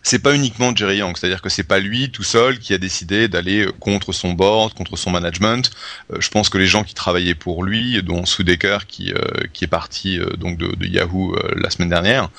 c'est 0.04 0.20
pas 0.20 0.34
uniquement 0.34 0.76
Jerry 0.76 0.98
Yang, 0.98 1.18
c'est-à-dire 1.18 1.42
que 1.42 1.50
c'est 1.50 1.64
pas 1.64 1.80
lui 1.80 2.12
tout 2.12 2.24
seul 2.24 2.60
qui 2.60 2.74
a 2.74 2.78
décidé 2.78 3.28
d'aller 3.28 3.68
contre 3.80 4.14
son 4.14 4.34
board, 4.34 4.74
contre 4.74 4.98
son 4.98 5.12
management. 5.12 5.72
Euh, 6.12 6.18
je 6.20 6.30
pense 6.30 6.50
que 6.50 6.58
les 6.58 6.68
gens 6.68 6.84
qui 6.84 6.94
travaillaient 6.94 7.36
pour 7.36 7.64
lui, 7.64 8.02
dont 8.04 8.26
Sudeker 8.26 8.88
qui 8.88 9.14
euh, 9.14 9.48
est 9.62 9.68
parti 9.68 10.20
euh, 10.20 10.32
donc 10.38 10.58
de, 10.58 10.86
Yahoo 10.86 11.36
la 11.56 11.70
semaine 11.70 11.90
dernière, 11.90 12.30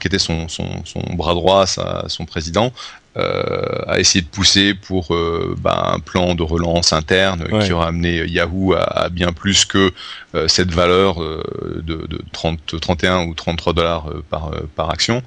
qui 0.00 0.08
était 0.08 0.18
son, 0.18 0.48
bras 1.14 1.34
droit, 1.34 1.66
son 1.66 2.24
président, 2.24 2.72
euh, 2.72 2.97
à 3.16 3.98
essayer 3.98 4.22
de 4.22 4.28
pousser 4.28 4.74
pour 4.74 5.14
euh, 5.14 5.56
bah, 5.58 5.92
un 5.94 5.98
plan 5.98 6.34
de 6.34 6.42
relance 6.42 6.92
interne 6.92 7.46
qui 7.62 7.72
aura 7.72 7.88
amené 7.88 8.24
Yahoo 8.26 8.74
à, 8.74 9.08
bien 9.08 9.32
plus 9.32 9.64
que 9.64 9.92
euh, 10.34 10.46
cette 10.46 10.70
valeur 10.70 11.18
de, 11.18 12.06
de 12.06 12.20
30, 12.32 12.80
31 12.80 13.26
ou 13.26 13.34
33 13.34 13.72
dollars 13.72 14.06
par, 14.30 14.52
par 14.76 14.90
action. 14.90 15.22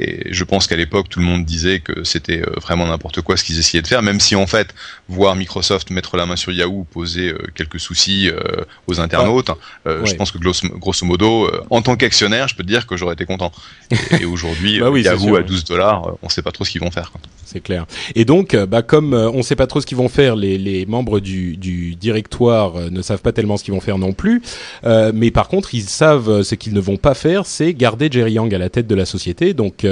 Et 0.00 0.32
je 0.32 0.44
pense 0.44 0.66
qu'à 0.66 0.76
l'époque, 0.76 1.08
tout 1.08 1.20
le 1.20 1.26
monde 1.26 1.44
disait 1.44 1.80
que 1.80 2.04
c'était 2.04 2.42
vraiment 2.60 2.86
n'importe 2.86 3.20
quoi 3.20 3.36
ce 3.36 3.44
qu'ils 3.44 3.58
essayaient 3.58 3.82
de 3.82 3.86
faire, 3.86 4.02
même 4.02 4.18
si 4.18 4.34
en 4.34 4.46
fait, 4.46 4.74
voir 5.08 5.36
Microsoft 5.36 5.90
mettre 5.90 6.16
la 6.16 6.26
main 6.26 6.36
sur 6.36 6.52
Yahoo 6.52 6.84
posait 6.84 7.34
quelques 7.54 7.78
soucis 7.78 8.30
aux 8.86 8.98
internautes. 8.98 9.50
Je 9.84 10.14
pense 10.14 10.32
que 10.32 10.38
grosso, 10.38 11.06
modo, 11.06 11.50
en 11.70 11.82
tant 11.82 11.96
qu'actionnaire, 11.96 12.48
je 12.48 12.56
peux 12.56 12.62
te 12.62 12.68
dire 12.68 12.86
que 12.86 12.96
j'aurais 12.96 13.14
été 13.14 13.24
content. 13.24 13.52
Et, 14.18 14.24
aujourd'hui, 14.24 14.80
bah 14.80 14.98
Yahoo 14.98 15.36
à 15.36 15.42
12 15.42 15.64
dollars, 15.64 16.08
on 16.22 16.28
sait 16.28 16.42
pas 16.42 16.52
trop 16.52 16.64
ce 16.64 16.70
qu'ils 16.70 16.80
vont 16.80 16.90
faire. 16.90 17.12
Quoi 17.12 17.20
c'est 17.46 17.60
clair. 17.60 17.86
Et 18.16 18.24
donc, 18.24 18.54
euh, 18.54 18.66
bah, 18.66 18.82
comme 18.82 19.14
euh, 19.14 19.30
on 19.30 19.38
ne 19.38 19.42
sait 19.42 19.54
pas 19.54 19.68
trop 19.68 19.80
ce 19.80 19.86
qu'ils 19.86 19.96
vont 19.96 20.08
faire, 20.08 20.34
les, 20.34 20.84
membres 20.86 21.20
du, 21.20 21.56
directoire 21.94 22.76
euh, 22.76 22.90
ne 22.90 23.00
savent 23.02 23.22
pas 23.22 23.32
tellement 23.32 23.56
ce 23.56 23.62
qu'ils 23.62 23.72
vont 23.72 23.80
faire 23.80 23.98
non 23.98 24.12
plus. 24.12 24.42
mais 24.84 25.30
par 25.30 25.48
contre, 25.48 25.74
ils 25.74 25.82
savent 25.82 26.42
ce 26.42 26.54
qu'ils 26.54 26.74
ne 26.74 26.80
vont 26.80 26.96
pas 26.96 27.14
faire, 27.14 27.46
c'est 27.46 27.72
garder 27.72 28.08
Jerry 28.10 28.32
Yang 28.32 28.54
à 28.54 28.58
la 28.58 28.68
tête 28.68 28.86
de 28.86 28.94
la 28.94 29.06
société. 29.06 29.54
Donc, 29.54 29.86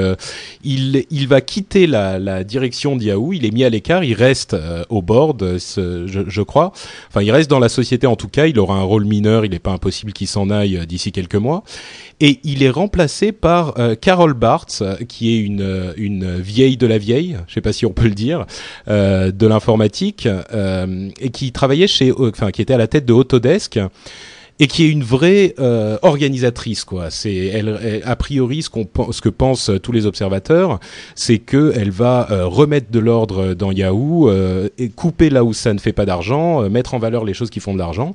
il, 0.65 1.27
va 1.29 1.41
quitter 1.41 1.87
la, 1.87 2.45
direction 2.45 2.97
d'Yahoo. 2.97 3.33
Il 3.33 3.47
est 3.47 3.53
mis 3.53 3.65
à 3.65 3.71
l'écart. 3.71 4.03
Il 4.03 4.15
reste 4.15 4.57
au 4.89 5.03
board, 5.03 5.59
je, 5.59 6.25
je, 6.27 6.43
crois. 6.43 6.73
Enfin, 7.09 7.23
il 7.23 7.31
reste 7.31 7.49
dans 7.49 7.61
la 7.61 7.69
société 7.69 8.07
en 8.07 8.17
tout 8.17 8.29
cas. 8.29 8.47
Il 8.47 8.59
aura 8.59 8.77
un 8.77 8.83
rôle 8.83 9.05
mineur. 9.05 9.45
Il 9.45 9.53
n'est 9.53 9.59
pas 9.59 9.73
impossible 9.73 10.13
qu'il 10.13 10.27
s'en 10.27 10.51
aille 10.51 10.87
d'ici 10.87 11.13
quelques 11.13 11.37
mois 11.37 11.63
et 12.21 12.41
il 12.45 12.63
est 12.63 12.71
remplacé 12.71 13.33
par 13.33 13.75
Carol 14.01 14.35
Bartz, 14.35 14.83
qui 15.09 15.35
est 15.35 15.41
une 15.41 16.41
vieille 16.41 16.77
de 16.77 16.87
la 16.87 16.99
vieille, 16.99 17.24
je 17.47 17.55
sais 17.55 17.61
pas 17.61 17.73
si 17.73 17.87
on 17.87 17.93
peut 17.93 18.09
le 18.09 18.15
dire, 18.15 18.47
euh, 18.89 19.31
de 19.33 19.47
l'informatique, 19.47 20.29
euh, 20.53 21.09
et 21.21 21.31
qui 21.31 21.53
travaillait 21.53 21.87
chez, 21.87 22.13
enfin, 22.13 22.51
qui 22.51 22.63
était 22.63 22.75
à 22.75 22.79
la 22.79 22.87
tête 22.87 23.07
de 23.07 23.13
Autodesk 23.13 23.79
et 24.61 24.67
qui 24.67 24.85
est 24.85 24.91
une 24.91 25.03
vraie 25.03 25.55
euh, 25.59 25.99
organisatrice 26.03 26.85
quoi. 26.85 27.11
C'est 27.11 27.35
elle, 27.35 28.03
a 28.05 28.17
priori 28.17 28.63
ce 28.63 28.71
qu'on 28.71 28.87
ce 29.11 29.21
que 29.21 29.29
pensent 29.29 29.71
tous 29.83 29.93
les 29.93 30.07
observateurs, 30.07 30.79
c'est 31.15 31.39
que 31.39 31.73
elle 31.77 31.91
va 31.91 32.29
euh, 32.31 32.47
remettre 32.47 32.91
de 32.91 32.99
l'ordre 32.99 33.55
dans 33.55 33.73
Yahoo 33.73 34.29
euh, 34.29 34.69
et 34.79 34.91
couper 34.91 35.31
là 35.31 35.45
où 35.45 35.53
ça 35.53 35.75
ne 35.75 35.79
fait 35.79 35.93
pas 35.93 36.07
d'argent, 36.07 36.69
mettre 36.71 36.95
en 36.95 36.99
valeur 36.99 37.25
les 37.25 37.35
choses 37.35 37.51
qui 37.51 37.61
font 37.61 37.75
de 37.75 37.79
l'argent. 37.79 38.15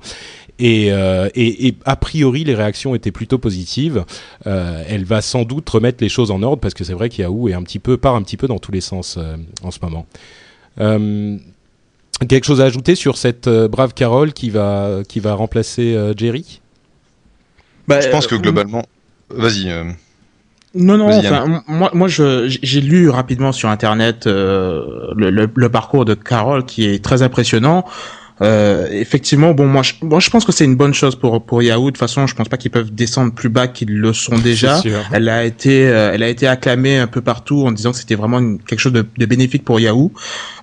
Et, 0.59 0.87
et, 0.87 1.67
et, 1.67 1.75
a 1.85 1.95
priori 1.95 2.43
les 2.43 2.53
réactions 2.53 2.93
étaient 2.93 3.11
plutôt 3.11 3.37
positives. 3.37 4.03
elle 4.45 5.05
va 5.05 5.21
sans 5.21 5.43
doute 5.43 5.69
remettre 5.69 5.97
les 6.01 6.09
choses 6.09 6.31
en 6.31 6.43
ordre 6.43 6.59
parce 6.59 6.73
que 6.73 6.83
c'est 6.83 6.93
vrai 6.93 7.09
que 7.09 7.15
Yahoo 7.21 7.47
est 7.47 7.53
un 7.53 7.63
petit 7.63 7.79
peu 7.79 7.97
part 7.97 8.15
un 8.15 8.21
petit 8.21 8.37
peu 8.37 8.47
dans 8.47 8.59
tous 8.59 8.71
les 8.71 8.81
sens 8.81 9.17
en 9.63 9.71
ce 9.71 9.79
moment. 9.81 10.05
Quelque 12.27 12.43
chose 12.43 12.59
à 12.59 12.65
ajouter 12.65 12.95
sur 12.95 13.17
cette 13.17 13.47
euh, 13.47 13.69
brave 13.69 13.93
Carole 13.93 14.33
qui 14.33 14.49
va, 14.49 14.99
qui 15.07 15.21
va 15.21 15.35
remplacer 15.35 15.95
euh, 15.95 16.13
Jerry? 16.15 16.59
Bah, 17.87 18.01
Je 18.01 18.09
pense 18.09 18.27
que 18.27 18.35
euh, 18.35 18.39
globalement. 18.39 18.83
Vas-y. 19.29 19.71
Non, 20.75 20.97
non, 20.97 21.09
enfin, 21.09 21.63
moi, 21.67 21.89
moi 21.93 22.07
j'ai 22.07 22.81
lu 22.81 23.09
rapidement 23.09 23.51
sur 23.51 23.69
Internet 23.69 24.25
le, 24.27 25.13
le, 25.15 25.69
parcours 25.69 26.05
de 26.05 26.13
Carole 26.13 26.65
qui 26.65 26.85
est 26.85 27.03
très 27.03 27.23
impressionnant. 27.23 27.85
Euh, 28.41 28.87
effectivement, 28.91 29.53
bon, 29.53 29.67
moi, 29.67 29.83
je, 29.83 29.93
moi, 30.01 30.19
je 30.19 30.29
pense 30.29 30.45
que 30.45 30.51
c'est 30.51 30.65
une 30.65 30.75
bonne 30.75 30.93
chose 30.93 31.15
pour 31.15 31.43
pour 31.45 31.61
Yahoo. 31.61 31.85
De 31.85 31.89
toute 31.91 31.97
façon, 31.97 32.25
je 32.25 32.35
pense 32.35 32.47
pas 32.47 32.57
qu'ils 32.57 32.71
peuvent 32.71 32.91
descendre 32.91 33.33
plus 33.33 33.49
bas 33.49 33.67
qu'ils 33.67 33.97
le 33.97 34.13
sont 34.13 34.37
déjà. 34.37 34.81
Elle 35.11 35.27
a 35.29 35.43
été, 35.43 35.87
euh, 35.87 36.11
elle 36.13 36.23
a 36.23 36.29
été 36.29 36.47
acclamée 36.47 36.97
un 36.97 37.07
peu 37.07 37.21
partout 37.21 37.65
en 37.65 37.71
disant 37.71 37.91
que 37.91 37.97
c'était 37.97 38.15
vraiment 38.15 38.57
quelque 38.57 38.79
chose 38.79 38.93
de, 38.93 39.05
de, 39.17 39.25
bénéfique 39.25 39.65
pour 39.65 39.79
Yahoo. 39.79 40.11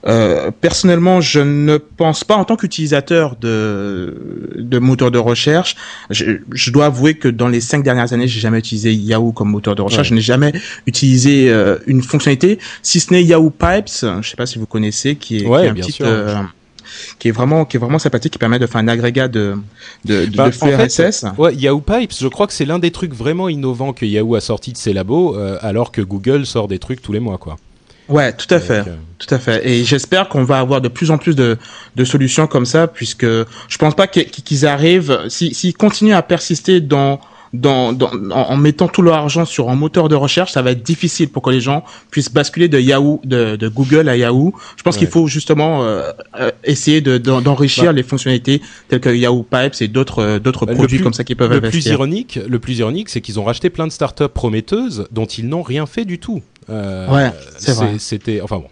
Euh, 0.06 0.50
personnellement, 0.61 1.21
je 1.21 1.40
ne 1.40 1.76
pense 1.76 2.25
pas 2.25 2.37
en 2.37 2.45
tant 2.45 2.56
qu'utilisateur 2.56 3.37
de 3.37 4.54
de 4.56 4.78
moteur 4.78 5.11
de 5.11 5.18
recherche. 5.18 5.76
Je, 6.11 6.38
je, 6.52 6.71
dois 6.71 6.87
avouer 6.87 7.14
que 7.14 7.28
dans 7.28 7.49
les 7.49 7.61
cinq 7.61 7.83
dernières 7.83 8.12
années, 8.12 8.28
j'ai 8.28 8.40
jamais 8.40 8.59
utilisé 8.59 8.95
Yahoo 8.95 9.33
comme 9.33 9.50
moteur 9.50 9.75
de 9.75 9.83
recherche. 9.83 10.09
Je 10.09 10.14
n'ai 10.14 10.21
jamais 10.21 10.52
utilisé 10.87 11.50
euh, 11.50 11.76
une 11.87 12.02
fonctionnalité, 12.02 12.59
si 12.83 13.00
ce 13.00 13.12
n'est 13.12 13.23
Yahoo 13.23 13.50
Pipes. 13.50 13.88
Je 13.88 14.28
sais 14.28 14.37
pas 14.37 14.47
si 14.47 14.59
vous 14.59 14.66
connaissez, 14.66 15.16
qui 15.16 15.38
est, 15.38 15.47
ouais, 15.47 15.61
qui 15.61 15.66
est 15.66 15.71
un 15.71 15.75
petit 15.75 16.02
qui 17.19 17.29
est 17.29 17.33
vraiment 17.33 17.65
qui 17.65 17.76
est 17.76 17.81
vraiment 17.81 17.99
sympathique, 17.99 18.33
qui 18.33 18.38
permet 18.38 18.59
de 18.59 18.67
faire 18.67 18.81
un 18.81 18.88
agrégat 18.88 19.29
de 19.29 19.57
de, 20.05 20.26
de, 20.26 20.37
bah, 20.37 20.49
RSS. 20.49 21.25
ouais, 21.38 21.55
Yahoo 21.55 21.81
Pipes, 21.81 22.12
je 22.19 22.29
crois 22.29 22.47
que 22.47 22.53
c'est 22.53 22.65
l'un 22.65 22.79
des 22.79 22.91
trucs 22.91 23.15
vraiment 23.15 23.49
innovants 23.49 23.93
que 23.93 24.07
Yahoo 24.07 24.35
a 24.35 24.41
sorti 24.41 24.73
de 24.73 24.79
ses 24.79 24.93
labos, 24.93 25.37
euh, 25.37 25.59
alors 25.62 25.93
que 25.93 26.00
Google 26.00 26.47
sort 26.47 26.69
des 26.69 26.79
trucs 26.79 27.03
tous 27.03 27.12
les 27.12 27.21
mois, 27.21 27.38
quoi. 27.38 27.57
Ouais, 28.09 28.33
tout 28.33 28.53
à 28.55 28.61
fait, 28.61 28.81
euh, 28.87 28.95
tout 29.19 29.35
à 29.35 29.38
fait. 29.38 29.69
Et 29.69 29.85
j'espère 29.85 30.29
qu'on 30.29 30.45
va 30.45 30.61
avoir 30.61 30.81
de 30.81 30.88
plus 30.88 31.11
en 31.11 31.19
plus 31.19 31.35
de, 31.35 31.59
de 31.97 32.05
solutions 32.05 32.47
comme 32.47 32.67
ça, 32.67 32.87
puisque 32.87 33.26
je 33.26 33.79
pense 33.79 33.97
pas 33.97 34.07
qu'ils 34.07 34.67
arrivent, 34.67 35.19
s'ils 35.29 35.75
continuent 35.75 36.15
à 36.15 36.23
persister 36.23 36.81
dans 36.81 37.21
dans, 37.61 37.93
dans, 37.93 38.11
en 38.31 38.57
mettant 38.57 38.89
tout 38.89 39.03
leur 39.03 39.15
argent 39.15 39.45
sur 39.45 39.71
un 39.71 39.75
moteur 39.75 40.09
de 40.09 40.15
recherche, 40.15 40.53
ça 40.53 40.63
va 40.63 40.73
être 40.73 40.83
difficile 40.83 41.29
pour 41.29 41.43
que 41.43 41.51
les 41.51 41.61
gens 41.61 41.85
puissent 42.11 42.33
basculer 42.33 42.69
de 42.69 42.79
Yahoo, 42.79 43.21
de, 43.25 43.57
de 43.57 43.69
Google 43.69 44.09
à 44.09 44.17
Yahoo. 44.17 44.55
Je 44.77 44.83
pense 44.83 44.97
qu'il 44.97 45.09
faut 45.09 45.27
justement 45.27 45.83
euh, 45.83 46.11
euh 46.39 46.51
essayer 46.65 47.01
d'enrichir 47.01 47.87
bah. 47.87 47.93
les 47.93 48.03
fonctionnalités 48.03 48.61
telles 48.89 49.01
que 49.01 49.09
Yahoo 49.09 49.43
Pipes 49.43 49.75
et 49.81 49.89
d'autres 49.89 50.23
euh, 50.23 50.39
d'autres 50.39 50.67
bah, 50.67 50.75
produits 50.75 51.01
comme 51.01 51.15
ça 51.15 51.25
qui 51.25 51.35
peuvent 51.35 51.51
le 51.51 51.59
investir. 51.59 51.81
Plus 51.83 51.91
ironique, 51.91 52.39
le 52.49 52.59
plus 52.59 52.79
ironique, 52.79 53.09
c'est 53.09 53.21
qu'ils 53.21 53.41
ont 53.41 53.45
racheté 53.45 53.71
plein 53.71 53.87
de 53.87 53.93
startups 53.93 54.29
prometteuses 54.29 55.07
dont 55.11 55.27
ils 55.27 55.49
n'ont 55.49 55.63
rien 55.63 55.87
fait 55.87 56.05
du 56.05 56.19
tout. 56.19 56.43
Euh, 56.71 57.09
ouais, 57.09 57.33
c'est 57.59 57.73
vrai. 57.73 57.95
C'était, 57.99 58.41
enfin 58.41 58.59
bon. 58.59 58.69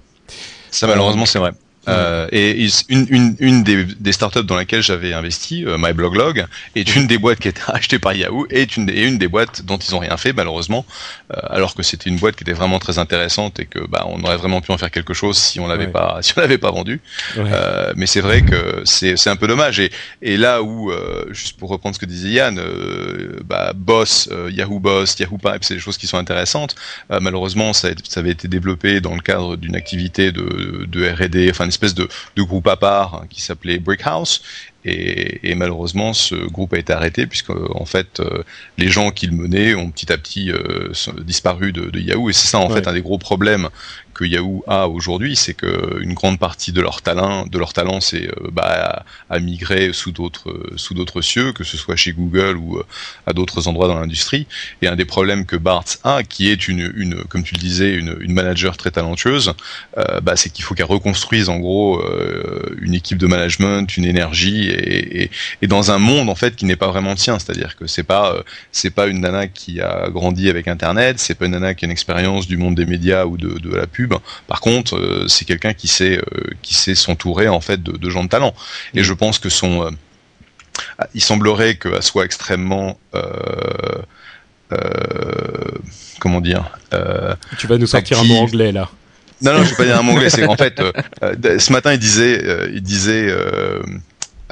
Ça 0.71 0.87
malheureusement 0.87 1.27
c'est 1.27 1.39
vrai. 1.39 1.53
Euh, 1.89 2.27
et 2.33 2.67
une, 2.89 3.07
une, 3.11 3.37
une 3.39 3.63
des, 3.63 3.85
des, 3.85 4.13
startups 4.13 4.45
dans 4.45 4.57
laquelle 4.57 4.83
j'avais 4.83 5.13
investi, 5.13 5.65
euh, 5.65 5.77
MyBlogLog, 5.79 6.47
est 6.75 6.97
une 6.97 7.07
des 7.07 7.19
boîtes 7.19 7.41
qui 7.41 7.49
a 7.49 7.51
été 7.51 7.61
achetée 7.69 7.99
par 7.99 8.15
Yahoo 8.15 8.47
et 8.51 8.67
une, 8.77 8.87
des, 8.87 9.03
une 9.03 9.19
des 9.19 9.29
boîtes 9.29 9.63
dont 9.63 9.77
ils 9.77 9.95
ont 9.95 9.99
rien 9.99 10.17
fait 10.17 10.33
malheureusement, 10.33 10.87
euh, 11.33 11.37
alors 11.51 11.75
que 11.75 11.83
c'était 11.83 12.09
une 12.09 12.17
boîte 12.17 12.37
qui 12.37 12.45
était 12.45 12.53
vraiment 12.53 12.79
très 12.79 12.99
intéressante 12.99 13.61
et 13.61 13.67
que 13.67 13.81
bah, 13.87 14.07
on 14.09 14.23
aurait 14.25 14.37
vraiment 14.37 14.61
pu 14.61 14.73
en 14.73 14.79
faire 14.79 14.91
quelque 14.91 15.15
chose 15.15 15.37
si 15.37 15.61
on 15.61 15.67
l'avait 15.67 15.89
pas 15.89 16.19
si 16.23 16.33
on 16.37 16.41
l'avait 16.41 16.59
pas 16.59 16.71
vendu. 16.71 17.01
Euh, 17.37 17.93
mais 17.97 18.07
c'est 18.07 18.21
vrai 18.21 18.43
que 18.43 18.83
c'est 18.85 19.29
un 19.29 19.37
peu 19.37 19.47
dommage 19.47 19.81
et, 19.81 19.91
et 20.23 20.37
là 20.37 20.63
où 20.63 20.93
juste 21.31 21.59
pour 21.59 21.69
reprendre 21.71 21.95
ce 21.95 22.01
que 22.01 22.07
disait 22.07 22.31
Yann, 22.31 22.61
bah, 23.45 23.73
Boss, 23.75 24.29
Yahoo 24.51 24.81
Boss, 24.81 25.17
Yahoo 25.19 25.39
Pipe, 25.39 25.63
c'est 25.63 25.75
des 25.75 25.81
choses 25.81 25.99
qui 25.99 26.07
sont 26.07 26.19
intéressantes. 26.19 26.75
malheureusement, 27.11 27.73
ça, 27.73 27.89
ça 28.09 28.21
avait 28.21 28.31
été 28.31 28.49
développé 28.49 29.01
dans 29.01 29.15
le 29.15 29.21
cadre 29.21 29.57
d'une 29.57 29.77
activité 29.77 30.33
de, 30.33 30.87
de 30.87 31.09
R&D, 31.09 31.49
enfin 31.51 31.67
espèce 31.75 31.95
de, 31.95 32.09
de 32.37 32.43
groupe 32.43 32.67
à 32.69 32.77
part 32.77 33.15
hein, 33.15 33.27
qui 33.29 33.41
s'appelait 33.41 33.79
Brickhouse 33.79 34.43
Et, 34.85 35.55
malheureusement, 35.55 36.13
ce 36.13 36.35
groupe 36.35 36.75
a 36.75 36.79
été 36.79 36.93
arrêté 36.93 37.27
puisque 37.27 37.51
en 37.51 37.85
fait, 37.85 38.21
les 38.79 38.89
gens 38.89 39.11
qui 39.11 39.27
le 39.27 39.33
menaient 39.33 39.75
ont 39.75 39.91
petit 39.91 40.13
à 40.13 40.19
petit 40.19 40.51
disparu 41.23 41.73
de, 41.73 41.99
Yahoo. 41.99 42.31
Et 42.31 42.33
c'est 42.33 42.49
ça 42.49 42.59
en 42.59 42.69
fait 42.69 42.87
un 42.87 42.93
des 42.93 43.03
gros 43.03 43.19
problèmes 43.19 43.69
que 44.15 44.25
Yahoo 44.25 44.65
a 44.67 44.89
aujourd'hui, 44.89 45.37
c'est 45.37 45.55
que 45.55 46.01
une 46.01 46.15
grande 46.15 46.39
partie 46.39 46.73
de 46.73 46.81
leur 46.81 47.03
talent, 47.03 47.47
de 47.47 47.59
leur 47.59 47.73
talent, 47.73 48.01
c'est 48.01 48.29
euh, 48.29 48.51
bah, 48.53 49.05
à, 49.29 49.39
migrer 49.41 49.93
sous 49.93 50.13
d'autres 50.13 50.55
sous 50.77 50.95
d'autres 50.95 51.21
cieux, 51.21 51.53
que 51.53 51.65
ce 51.65 51.77
soit 51.77 51.97
chez 51.97 52.13
Google 52.13 52.57
ou 52.57 52.79
euh, 52.79 52.87
à 53.27 53.33
d'autres 53.33 53.69
endroits 53.69 53.89
dans 53.89 53.99
l'industrie. 53.99 54.47
Et 54.81 54.87
un 54.87 54.97
des 54.97 55.05
problèmes 55.05 55.45
que 55.45 55.57
Bart 55.57 55.85
a, 56.05 56.23
qui 56.23 56.49
est 56.49 56.69
une, 56.69 57.25
comme 57.29 57.43
tu 57.43 57.55
le 57.55 57.61
disais, 57.61 57.93
une, 57.95 58.15
manager 58.35 58.77
très 58.77 58.91
talentueuse, 58.91 59.53
euh, 59.99 60.21
bah, 60.21 60.37
c'est 60.37 60.51
qu'il 60.51 60.65
faut 60.65 60.75
qu'elle 60.75 60.87
reconstruise 60.87 61.49
en 61.49 61.59
gros 61.59 62.03
une 62.81 62.95
équipe 62.95 63.19
de 63.19 63.27
management, 63.27 63.97
une 63.97 64.05
énergie, 64.05 64.69
et, 64.71 65.31
dans 65.63 65.91
un 65.91 65.99
monde 65.99 66.29
en 66.29 66.35
fait 66.35 66.55
qui 66.57 66.65
n'est 66.67 66.77
pas 66.77 66.89
vraiment 66.89 67.15
tien. 67.15 67.39
C'est-à-dire 67.39 67.77
que 67.77 67.87
c'est 67.87 68.05
pas 68.05 68.37
pas 68.95 69.07
une 69.09 69.21
nana 69.21 69.49
qui 69.49 69.81
a 69.81 70.09
grandi 70.09 70.49
avec 70.49 70.69
Internet, 70.69 71.19
c'est 71.19 71.35
pas 71.35 71.47
une 71.47 71.53
nana 71.53 71.75
qui 71.75 71.85
a 71.85 71.87
une 71.87 71.93
expérience 71.93 72.47
du 72.47 72.57
monde 72.57 72.77
des 72.77 72.87
médias 72.87 73.25
ou 73.25 73.37
de, 73.37 73.59
de 73.59 73.75
la 73.75 73.87
pub 73.87 74.04
par 74.47 74.61
contre, 74.61 74.97
euh, 74.97 75.29
c'est 75.29 75.45
quelqu'un 75.45 75.75
qui 75.75 75.89
sait 75.89 76.19
euh, 76.19 76.23
qui 76.63 76.75
sait 76.75 76.95
s'entourer 76.95 77.49
en 77.49 77.61
fait 77.61 77.83
de, 77.83 78.11
gens 78.11 78.25
de 78.25 78.29
talent. 78.29 78.55
Et 78.95 79.01
mm. 79.01 79.05
je 79.05 79.13
pense 79.13 79.39
que 79.39 79.49
son 79.49 79.87
euh, 79.87 79.91
il 81.15 81.23
semblerait 81.23 81.77
qu'elle 81.77 82.03
soit 82.03 82.25
extrêmement 82.25 82.99
comment 86.21 86.41
dire 86.41 86.65
Tu 87.59 87.67
vas 87.67 87.79
nous 87.79 87.87
sortir 87.87 88.21
un 88.21 88.25
mot 88.25 88.37
anglais 88.37 88.73
là. 88.73 88.91
Non, 89.43 89.53
non, 89.53 89.65
je 89.65 89.71
vais 89.71 89.77
pas 89.77 89.85
dire 89.85 89.99
un 89.99 90.03
mot 90.03 90.13
anglais. 90.13 90.31
C'est 90.31 90.47
en 90.47 90.57
fait, 90.57 90.81
ce 91.21 91.73
matin, 91.73 91.93
il 91.93 91.99
disait, 91.99 92.43
il 92.73 92.83
disait 92.83 93.33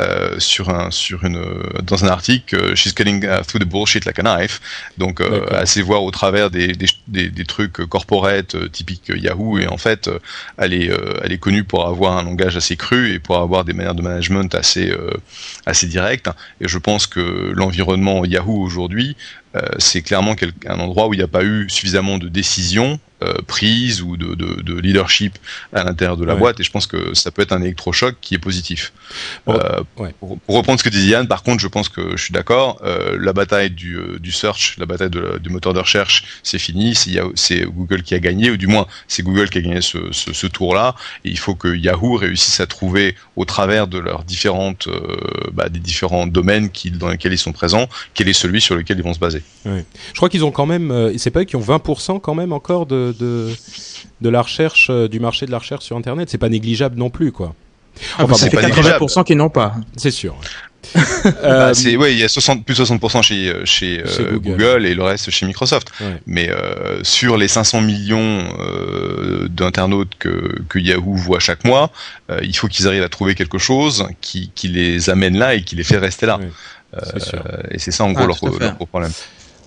euh, 0.00 0.38
sur 0.38 0.71
un 0.71 0.90
sur 0.90 1.23
une 1.25 1.38
dans 1.82 2.02
un 2.02 2.09
article 2.09 2.75
she's 2.75 2.94
cutting 2.94 3.26
uh, 3.26 3.42
through 3.44 3.61
the 3.61 3.68
bullshit 3.68 4.06
like 4.06 4.18
a 4.18 4.23
knife 4.23 4.59
donc 4.97 5.21
euh, 5.21 5.44
assez 5.50 5.82
voir 5.82 6.02
au 6.02 6.11
travers 6.11 6.49
des 6.49 6.68
des, 6.68 6.87
des, 7.12 7.45
trucs 7.45 7.73
corporate 7.88 8.71
typiques 8.71 9.12
Yahoo 9.14 9.59
et 9.59 9.66
en 9.66 9.76
fait 9.76 10.09
elle 10.57 10.73
est 10.73 10.90
elle 11.23 11.33
est 11.33 11.38
connue 11.38 11.64
pour 11.64 11.87
avoir 11.87 12.16
un 12.16 12.23
langage 12.23 12.57
assez 12.57 12.76
cru 12.76 13.12
et 13.12 13.19
pour 13.19 13.37
avoir 13.38 13.64
des 13.64 13.73
manières 13.73 13.95
de 13.95 14.02
management 14.02 14.54
assez 14.54 15.87
directes. 15.87 16.31
Et 16.61 16.69
je 16.69 16.78
pense 16.78 17.07
que 17.07 17.52
l'environnement 17.54 18.25
Yahoo 18.25 18.62
aujourd'hui 18.62 19.16
c'est 19.78 20.02
clairement 20.02 20.35
un 20.66 20.78
endroit 20.78 21.09
où 21.09 21.14
il 21.14 21.18
n'y 21.18 21.23
a 21.23 21.28
pas 21.28 21.44
eu 21.44 21.68
suffisamment 21.68 22.18
de 22.18 22.28
décisions 22.28 22.99
euh, 23.23 23.35
prise 23.47 24.02
ou 24.02 24.16
de, 24.16 24.35
de, 24.35 24.62
de, 24.62 24.80
leadership 24.80 25.38
à 25.73 25.85
l'intérieur 25.85 26.16
de 26.16 26.25
la 26.25 26.35
boîte 26.35 26.59
et 26.59 26.64
je 26.64 26.71
pense 26.71 26.87
que 26.87 27.14
ça 27.14 27.30
peut 27.30 27.42
être 27.42 27.52
un 27.52 27.62
électrochoc 27.62 28.16
qui 28.21 28.35
est 28.35 28.38
positif. 28.38 28.92
Euh, 29.49 29.82
pour, 30.18 30.38
reprendre 30.49 30.78
ce 30.78 30.85
que 30.85 30.88
disait 30.88 31.09
Yann, 31.09 31.28
par 31.28 31.42
contre, 31.42 31.61
je 31.61 31.68
pense 31.68 31.88
que 31.88 32.16
je 32.16 32.23
suis 32.23 32.32
d'accord. 32.32 32.80
Euh, 32.85 33.16
la 33.21 33.32
bataille 33.32 33.71
du, 33.71 33.97
euh, 33.97 34.18
du, 34.18 34.32
search, 34.32 34.76
la 34.78 34.87
bataille 34.87 35.11
de, 35.11 35.38
du 35.38 35.50
moteur 35.50 35.73
de 35.75 35.80
recherche, 35.80 36.25
c'est 36.42 36.59
fini. 36.59 36.94
C'est 37.35 37.64
Google 37.64 38.02
qui 38.02 38.14
a 38.14 38.18
gagné, 38.18 38.50
ou 38.50 38.56
du 38.56 38.66
moins 38.66 38.87
c'est 39.09 39.23
Google 39.23 39.50
qui 39.50 39.59
a 39.59 39.61
gagné 39.61 39.82
ce, 39.82 39.99
ce, 40.12 40.32
ce 40.32 40.47
tour-là. 40.47 40.94
Et 41.25 41.30
il 41.30 41.38
faut 41.38 41.54
que 41.54 41.68
Yahoo 41.68 42.16
réussisse 42.16 42.61
à 42.61 42.66
trouver, 42.66 43.14
au 43.37 43.44
travers 43.44 43.87
de 43.87 43.99
leurs 43.99 44.25
différentes, 44.25 44.88
euh, 44.88 45.16
bah, 45.52 45.68
des 45.68 45.80
différents 45.80 46.26
domaines 46.26 46.71
qui, 46.71 46.90
dans 46.90 47.09
lesquels 47.09 47.32
ils 47.32 47.38
sont 47.38 47.52
présents, 47.52 47.88
quel 48.14 48.28
est 48.28 48.32
celui 48.32 48.61
sur 48.61 48.75
lequel 48.75 48.99
ils 48.99 49.04
vont 49.04 49.14
se 49.14 49.18
baser. 49.18 49.42
Je 49.65 50.17
crois 50.17 50.29
qu'ils 50.29 50.45
ont 50.45 50.51
quand 50.51 50.67
même, 50.67 51.13
c'est 51.19 51.31
pas 51.31 51.41
eux 51.41 51.45
qui 51.45 51.57
ont 51.57 51.61
20% 51.61 52.21
quand 52.21 52.35
même 52.35 52.53
encore 52.53 52.87
de 52.87 53.15
de, 53.19 53.51
de, 54.21 54.29
la 54.29 54.43
recherche, 54.43 54.89
euh, 54.91 55.09
du 55.09 55.21
marché 55.21 55.47
de 55.47 55.51
la 55.51 55.59
recherche 55.59 55.85
sur 55.85 55.97
Internet. 55.97 56.29
C'est 56.31 56.39
pas 56.39 56.49
négligeable 56.49 56.97
non 56.97 57.11
plus, 57.11 57.33
quoi. 57.33 57.55
Ah, 58.19 58.25
enfin, 58.25 58.35
c'est 58.35 58.51
pas 58.51 58.63
80% 58.63 59.25
qui 59.25 59.37
n'ont 59.37 59.51
pas. 59.51 59.75
C'est 59.97 60.11
sûr. 60.11 60.37
bah, 61.43 61.75
c'est 61.75 61.97
ouais, 61.97 62.13
il 62.13 62.19
y 62.19 62.25
a 62.25 62.29
60 62.29 62.65
plus 62.65 62.79
60% 62.81 63.23
chez 63.23 63.49
euh, 63.49 63.65
chez, 63.65 64.03
euh, 64.05 64.39
Google. 64.39 64.85
et 64.85 64.95
le 64.95 65.03
reste 65.03 65.31
chez 65.31 65.47
Microsoft. 65.47 65.93
Mais 66.27 66.51
euh, 66.51 67.03
sur 67.05 67.37
les 67.37 67.49
500 67.49 67.83
millions 67.83 68.43
euh, 68.59 69.49
d'internautes 69.49 70.15
que, 70.19 70.61
que 70.69 70.79
Yahoo 70.79 71.15
voit 71.15 71.39
chaque 71.39 71.65
mois, 71.65 71.91
il 72.43 72.57
faut 72.57 72.69
qu'ils 72.69 72.89
arrivent 72.89 73.03
à 73.03 73.09
trouver 73.09 73.35
quelque 73.35 73.59
chose 73.59 74.09
qui, 74.21 74.51
qui 74.55 74.69
les 74.69 75.11
amène 75.11 75.39
là 75.39 75.55
et 75.55 75.63
qui 75.63 75.77
les 75.77 75.85
fait 75.85 75.99
rester 75.99 76.27
là. 76.27 76.41
Et 77.71 77.79
c'est 77.79 77.91
ça 77.91 78.05
en 78.05 78.13
gros 78.13 78.25
ah, 78.25 78.27
leur, 78.27 78.59
leur, 78.59 78.77
problème. 78.77 79.13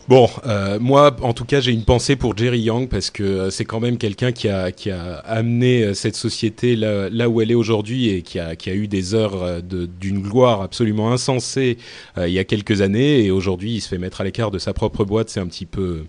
Bon, 0.08 0.30
euh, 0.46 0.78
moi, 0.80 1.16
en 1.22 1.34
tout 1.34 1.46
cas, 1.46 1.62
j'ai 1.62 1.72
une 1.72 1.84
pensée 1.84 2.16
pour 2.16 2.38
Jerry 2.38 2.60
Yang 2.60 2.90
parce 2.90 3.10
que 3.10 3.24
euh, 3.24 3.50
c'est 3.50 3.66
quand 3.66 3.80
même 3.80 3.98
quelqu'un 3.98 4.32
qui 4.32 4.48
a, 4.48 4.72
qui 4.72 4.92
a 4.92 5.16
amené 5.26 5.82
euh, 5.82 5.94
cette 5.96 6.16
société 6.16 6.76
là, 6.76 7.10
là 7.10 7.28
où 7.28 7.42
elle 7.42 7.50
est 7.50 7.56
aujourd'hui 7.56 8.10
et 8.10 8.22
qui 8.22 8.40
a, 8.40 8.56
qui 8.56 8.70
a 8.70 8.76
eu 8.76 8.88
des 8.88 9.16
heures 9.16 9.64
d'une 9.64 10.22
gloire 10.22 10.62
absolument 10.62 11.12
insensée 11.12 11.78
il 12.18 12.30
y 12.30 12.38
a 12.38 12.44
quelques 12.44 12.82
années. 12.82 13.26
Et 13.26 13.32
aujourd'hui, 13.32 13.76
il 13.76 13.82
se 13.82 13.88
fait 13.88 13.98
mettre 13.98 14.22
à 14.22 14.24
l'écart 14.24 14.52
de 14.52 14.60
sa 14.60 14.74
propre 14.74 15.06
boîte. 15.06 15.30
C'est 15.30 15.40
un 15.40 15.48
petit 15.48 15.66
peu 15.66 16.06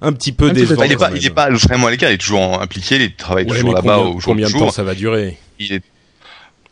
un 0.00 0.12
petit 0.12 0.32
peu 0.32 0.50
décevant. 0.50 0.84
Il 0.84 0.90
n'est 0.90 0.96
pas, 0.96 1.10
il 1.14 1.26
est 1.26 1.30
pas 1.30 1.50
vraiment 1.50 1.88
à 1.88 1.90
l'écart. 1.90 2.10
Il 2.10 2.14
est 2.14 2.18
toujours 2.18 2.62
impliqué. 2.62 2.96
Il 2.96 3.14
travaille 3.14 3.46
toujours 3.46 3.74
là-bas 3.74 3.98
au 3.98 4.20
jour 4.20 4.32
Combien 4.32 4.48
de 4.48 4.52
temps 4.52 4.70
ça 4.70 4.84
va 4.84 4.94
durer? 4.94 5.36
Il 5.58 5.74
est. 5.74 5.82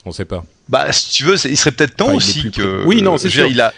On 0.06 0.12
sait 0.12 0.24
pas. 0.24 0.44
Bah, 0.68 0.92
si 0.92 1.10
tu 1.10 1.24
veux, 1.24 1.34
il 1.46 1.56
serait 1.56 1.72
peut-être 1.72 1.96
temps 1.96 2.14
aussi 2.14 2.50
que. 2.52 2.84
Oui, 2.86 3.02
non, 3.02 3.18
c'est 3.18 3.28
sûr. 3.28 3.46
il 3.46 3.60
a, 3.60 3.74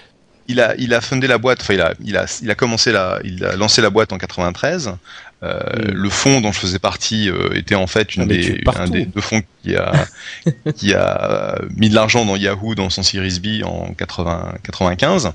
il 0.47 0.61
a, 0.61 0.75
il 0.77 0.93
a 0.93 1.01
fondé 1.01 1.27
la 1.27 1.39
boîte, 1.39 1.61
enfin 1.63 1.75
il 1.75 1.81
a, 1.81 1.95
il 2.05 2.17
a, 2.17 2.27
il 2.43 2.51
a 2.51 2.55
commencé 2.55 2.93
la, 2.93 3.19
il 3.25 3.43
a 3.45 3.57
lancé 3.57 3.81
la 3.81 3.89
boîte 3.89 4.13
en 4.13 4.19
93. 4.19 4.95
Euh, 5.43 5.61
mm. 5.61 5.93
Le 5.93 6.11
fonds 6.11 6.41
dont 6.41 6.53
je 6.53 6.59
faisais 6.59 6.79
partie 6.79 7.31
euh, 7.31 7.55
était 7.55 7.77
en 7.77 7.87
fait 7.87 8.17
une 8.17 8.23
ah, 8.23 8.27
des, 8.27 8.61
un 8.77 8.89
des 8.89 9.05
deux 9.05 9.21
fonds 9.21 9.43
qui 9.63 9.77
a, 9.77 9.93
qui 10.77 10.95
a 10.95 11.59
mis 11.77 11.89
de 11.89 11.95
l'argent 11.95 12.25
dans 12.25 12.37
Yahoo 12.37 12.75
dans 12.75 12.91
son 12.91 13.03
Series 13.03 13.41
B 13.41 13.65
en 13.65 13.93
80, 13.95 14.55
95. 14.65 15.33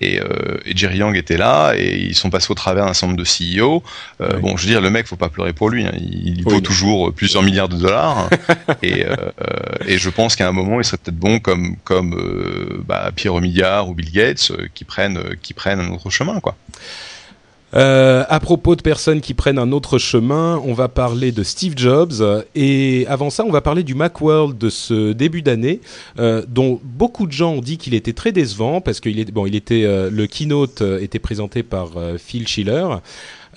Et, 0.00 0.20
euh, 0.20 0.26
et, 0.64 0.76
Jerry 0.76 0.98
Yang 0.98 1.16
était 1.16 1.36
là 1.36 1.74
et 1.76 1.96
ils 1.96 2.14
sont 2.14 2.30
passés 2.30 2.50
au 2.50 2.54
travers 2.54 2.86
d'un 2.86 2.94
certain 2.94 3.14
nombre 3.14 3.22
de 3.22 3.58
CEO. 3.58 3.82
Euh, 4.20 4.38
Bon, 4.38 4.56
je 4.56 4.64
veux 4.64 4.70
dire, 4.70 4.80
le 4.80 4.90
mec, 4.90 5.06
faut 5.06 5.16
pas 5.16 5.28
pleurer 5.28 5.52
pour 5.52 5.70
lui. 5.70 5.86
Hein. 5.86 5.92
Il, 5.96 6.42
vaut 6.42 6.60
toujours 6.60 7.12
plusieurs 7.12 7.42
milliards 7.42 7.68
de 7.68 7.76
dollars. 7.76 8.28
et, 8.82 9.06
euh, 9.06 9.14
et 9.86 9.98
je 9.98 10.10
pense 10.10 10.36
qu'à 10.36 10.48
un 10.48 10.52
moment, 10.52 10.80
il 10.80 10.84
serait 10.84 10.98
peut-être 10.98 11.16
bon 11.16 11.38
comme, 11.38 11.76
comme 11.84 12.82
bah, 12.86 13.10
Pierre 13.14 13.34
Omidyar 13.34 13.88
ou 13.88 13.94
Bill 13.94 14.10
Gates 14.10 14.52
qui 14.74 14.84
prennent, 14.84 15.20
qui 15.40 15.54
prennent 15.54 15.80
un 15.80 15.90
autre 15.90 16.10
chemin, 16.10 16.40
quoi. 16.40 16.56
Euh, 17.74 18.24
à 18.28 18.40
propos 18.40 18.76
de 18.76 18.82
personnes 18.82 19.20
qui 19.20 19.34
prennent 19.34 19.58
un 19.58 19.72
autre 19.72 19.98
chemin, 19.98 20.60
on 20.64 20.74
va 20.74 20.88
parler 20.88 21.32
de 21.32 21.42
Steve 21.42 21.74
Jobs 21.76 22.44
et 22.54 23.04
avant 23.08 23.30
ça, 23.30 23.44
on 23.44 23.50
va 23.50 23.60
parler 23.60 23.82
du 23.82 23.94
Macworld 23.94 24.56
de 24.56 24.68
ce 24.68 25.12
début 25.12 25.42
d'année, 25.42 25.80
euh, 26.18 26.44
dont 26.48 26.80
beaucoup 26.84 27.26
de 27.26 27.32
gens 27.32 27.54
ont 27.54 27.60
dit 27.60 27.76
qu'il 27.76 27.94
était 27.94 28.12
très 28.12 28.32
décevant 28.32 28.80
parce 28.80 29.00
qu'il 29.00 29.18
est 29.18 29.30
bon, 29.32 29.46
il 29.46 29.56
était 29.56 29.84
euh, 29.84 30.08
le 30.10 30.26
keynote 30.26 30.82
euh, 30.82 31.00
était 31.00 31.18
présenté 31.18 31.62
par 31.62 31.90
Phil 32.18 32.46
Schiller 32.46 32.86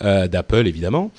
d'Apple 0.02 0.68
évidemment. 0.68 1.12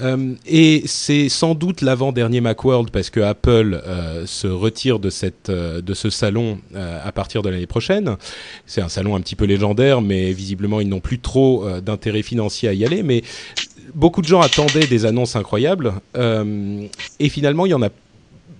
Euh, 0.00 0.34
et 0.46 0.82
c'est 0.86 1.28
sans 1.28 1.54
doute 1.54 1.80
l'avant-dernier 1.80 2.40
Macworld 2.40 2.90
parce 2.90 3.10
que 3.10 3.20
Apple 3.20 3.80
euh, 3.86 4.26
se 4.26 4.46
retire 4.46 4.98
de 4.98 5.10
cette 5.10 5.50
euh, 5.50 5.80
de 5.80 5.94
ce 5.94 6.10
salon 6.10 6.58
à 6.74 7.12
partir 7.12 7.42
de 7.42 7.48
l'année 7.48 7.66
prochaine. 7.66 8.16
C'est 8.66 8.80
un 8.80 8.88
salon 8.88 9.16
un 9.16 9.20
petit 9.20 9.36
peu 9.36 9.44
légendaire, 9.44 10.00
mais 10.00 10.32
visiblement 10.32 10.80
ils 10.80 10.88
n'ont 10.88 11.00
plus 11.00 11.18
trop 11.18 11.68
d'intérêt 11.80 12.22
financier 12.22 12.68
à 12.68 12.72
y 12.72 12.84
aller. 12.84 13.02
Mais 13.02 13.22
beaucoup 13.94 14.22
de 14.22 14.26
gens 14.26 14.40
attendaient 14.40 14.86
des 14.86 15.06
annonces 15.06 15.36
incroyables 15.36 15.94
et 16.14 17.28
finalement 17.28 17.66
il 17.66 17.70
y 17.70 17.74
en 17.74 17.82
a. 17.82 17.88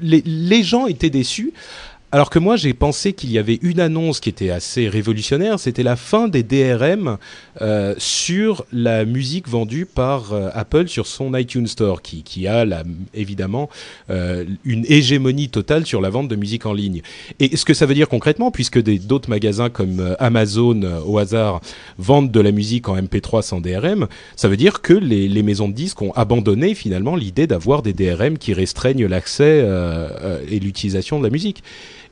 Les, 0.00 0.22
les 0.24 0.62
gens 0.62 0.86
étaient 0.86 1.10
déçus 1.10 1.52
alors 2.10 2.30
que 2.30 2.38
moi, 2.38 2.56
j'ai 2.56 2.72
pensé 2.72 3.12
qu'il 3.12 3.30
y 3.30 3.38
avait 3.38 3.58
une 3.60 3.80
annonce 3.80 4.20
qui 4.20 4.30
était 4.30 4.48
assez 4.48 4.88
révolutionnaire, 4.88 5.60
c'était 5.60 5.82
la 5.82 5.96
fin 5.96 6.28
des 6.28 6.42
DRM 6.42 7.18
euh, 7.60 7.94
sur 7.98 8.64
la 8.72 9.04
musique 9.04 9.46
vendue 9.46 9.84
par 9.84 10.32
euh, 10.32 10.48
Apple 10.54 10.88
sur 10.88 11.06
son 11.06 11.36
iTunes 11.36 11.66
Store, 11.66 12.00
qui, 12.00 12.22
qui 12.22 12.46
a 12.46 12.64
la, 12.64 12.82
évidemment 13.12 13.68
euh, 14.08 14.46
une 14.64 14.86
hégémonie 14.88 15.50
totale 15.50 15.84
sur 15.84 16.00
la 16.00 16.08
vente 16.08 16.28
de 16.28 16.36
musique 16.36 16.64
en 16.64 16.72
ligne. 16.72 17.02
Et 17.40 17.56
ce 17.56 17.66
que 17.66 17.74
ça 17.74 17.84
veut 17.84 17.94
dire 17.94 18.08
concrètement, 18.08 18.50
puisque 18.50 18.82
d'autres 18.82 19.28
magasins 19.28 19.68
comme 19.68 20.00
euh, 20.00 20.14
Amazon, 20.18 20.80
euh, 20.82 21.00
au 21.04 21.18
hasard, 21.18 21.60
vendent 21.98 22.30
de 22.30 22.40
la 22.40 22.52
musique 22.52 22.88
en 22.88 22.96
MP3 22.96 23.42
sans 23.42 23.60
DRM, 23.60 24.08
ça 24.34 24.48
veut 24.48 24.56
dire 24.56 24.80
que 24.80 24.94
les, 24.94 25.28
les 25.28 25.42
maisons 25.42 25.68
de 25.68 25.74
disques 25.74 26.00
ont 26.00 26.12
abandonné 26.12 26.74
finalement 26.74 27.16
l'idée 27.16 27.46
d'avoir 27.46 27.82
des 27.82 27.92
DRM 27.92 28.38
qui 28.38 28.54
restreignent 28.54 29.06
l'accès 29.06 29.66
et 30.48 30.58
l'utilisation 30.60 31.18
de 31.18 31.24
la 31.24 31.30
musique. 31.30 31.62